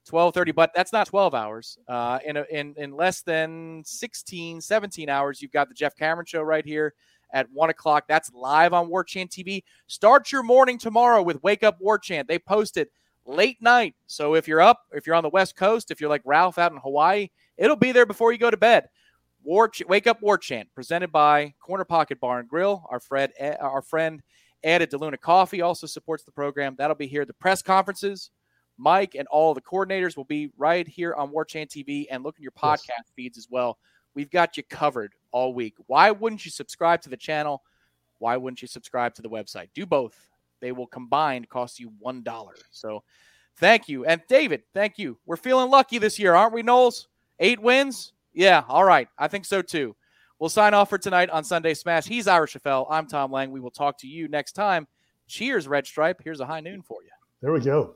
12:30, 0.09 0.55
but 0.55 0.71
that's 0.73 0.93
not 0.93 1.07
12 1.07 1.35
hours. 1.35 1.77
Uh, 1.87 2.19
in, 2.25 2.37
a, 2.37 2.45
in 2.49 2.73
in 2.77 2.95
less 2.95 3.21
than 3.21 3.83
16, 3.85 4.61
17 4.61 5.09
hours, 5.09 5.41
you've 5.41 5.51
got 5.51 5.67
the 5.67 5.75
Jeff 5.75 5.95
Cameron 5.95 6.25
show 6.25 6.41
right 6.41 6.65
here 6.65 6.93
at 7.33 7.47
one 7.51 7.69
o'clock. 7.69 8.05
That's 8.07 8.31
live 8.33 8.73
on 8.73 8.89
War 8.89 9.03
Chant 9.03 9.29
TV. 9.29 9.63
Start 9.87 10.31
your 10.31 10.43
morning 10.43 10.77
tomorrow 10.77 11.21
with 11.21 11.43
Wake 11.43 11.63
Up 11.63 11.79
War 11.79 11.99
Chant. 11.99 12.27
They 12.27 12.39
posted 12.39 12.87
late 13.25 13.61
night. 13.61 13.95
So 14.07 14.35
if 14.35 14.47
you're 14.47 14.61
up, 14.61 14.81
if 14.91 15.05
you're 15.05 15.15
on 15.15 15.23
the 15.23 15.29
West 15.29 15.55
Coast, 15.55 15.91
if 15.91 16.01
you're 16.01 16.09
like 16.09 16.21
Ralph 16.25 16.57
out 16.57 16.71
in 16.71 16.77
Hawaii, 16.77 17.29
it'll 17.57 17.75
be 17.75 17.91
there 17.91 18.05
before 18.05 18.31
you 18.31 18.37
go 18.37 18.51
to 18.51 18.57
bed. 18.57 18.89
War 19.43 19.69
Ch- 19.69 19.85
Wake 19.87 20.07
Up 20.07 20.21
War 20.21 20.37
Chant, 20.37 20.69
presented 20.75 21.11
by 21.11 21.53
Corner 21.59 21.85
Pocket 21.85 22.19
Bar 22.19 22.39
and 22.39 22.49
Grill. 22.49 22.85
Our 22.89 22.99
friend, 22.99 23.31
eh, 23.37 23.55
our 23.59 23.81
friend 23.81 24.21
Ed 24.63 24.81
at 24.81 24.91
DeLuna 24.91 25.19
Coffee 25.19 25.61
also 25.61 25.87
supports 25.87 26.23
the 26.23 26.31
program. 26.31 26.75
That'll 26.77 26.95
be 26.95 27.07
here 27.07 27.25
the 27.25 27.33
press 27.33 27.61
conferences. 27.61 28.31
Mike 28.77 29.15
and 29.15 29.27
all 29.27 29.53
the 29.53 29.61
coordinators 29.61 30.15
will 30.15 30.25
be 30.25 30.51
right 30.57 30.87
here 30.87 31.13
on 31.13 31.31
War 31.31 31.45
Chant 31.45 31.69
TV 31.69 32.05
and 32.09 32.23
look 32.23 32.37
in 32.37 32.43
your 32.43 32.51
podcast 32.51 32.87
yes. 32.87 33.11
feeds 33.15 33.37
as 33.37 33.47
well. 33.49 33.77
We've 34.15 34.31
got 34.31 34.57
you 34.57 34.63
covered 34.63 35.13
all 35.31 35.53
week. 35.53 35.75
Why 35.87 36.11
wouldn't 36.11 36.45
you 36.45 36.51
subscribe 36.51 37.01
to 37.01 37.09
the 37.09 37.17
channel? 37.17 37.61
Why 38.19 38.37
wouldn't 38.37 38.61
you 38.61 38.67
subscribe 38.67 39.13
to 39.15 39.21
the 39.21 39.29
website? 39.29 39.69
Do 39.73 39.85
both. 39.85 40.28
They 40.61 40.71
will 40.71 40.87
combined 40.87 41.49
cost 41.49 41.79
you 41.79 41.91
$1. 42.05 42.49
So 42.71 43.03
thank 43.57 43.87
you. 43.87 44.05
And 44.05 44.21
David, 44.27 44.63
thank 44.73 44.97
you. 44.97 45.17
We're 45.25 45.37
feeling 45.37 45.69
lucky 45.69 45.97
this 45.97 46.19
year, 46.19 46.35
aren't 46.35 46.53
we, 46.53 46.63
Noles? 46.63 47.07
Eight 47.39 47.61
wins? 47.61 48.13
Yeah, 48.33 48.63
all 48.67 48.83
right. 48.83 49.07
I 49.17 49.27
think 49.27 49.45
so 49.45 49.61
too. 49.61 49.95
We'll 50.39 50.49
sign 50.49 50.73
off 50.73 50.89
for 50.89 50.97
tonight 50.97 51.29
on 51.29 51.43
Sunday 51.43 51.73
Smash. 51.73 52.05
He's 52.05 52.27
Ira 52.27 52.47
Schoffel. 52.47 52.87
I'm 52.89 53.07
Tom 53.07 53.31
Lang. 53.31 53.51
We 53.51 53.59
will 53.59 53.71
talk 53.71 53.97
to 53.99 54.07
you 54.07 54.27
next 54.27 54.53
time. 54.53 54.87
Cheers, 55.27 55.67
Red 55.67 55.85
Stripe. 55.85 56.21
Here's 56.23 56.39
a 56.39 56.45
high 56.45 56.61
noon 56.61 56.81
for 56.81 57.03
you. 57.03 57.09
There 57.41 57.51
we 57.51 57.59
go. 57.59 57.95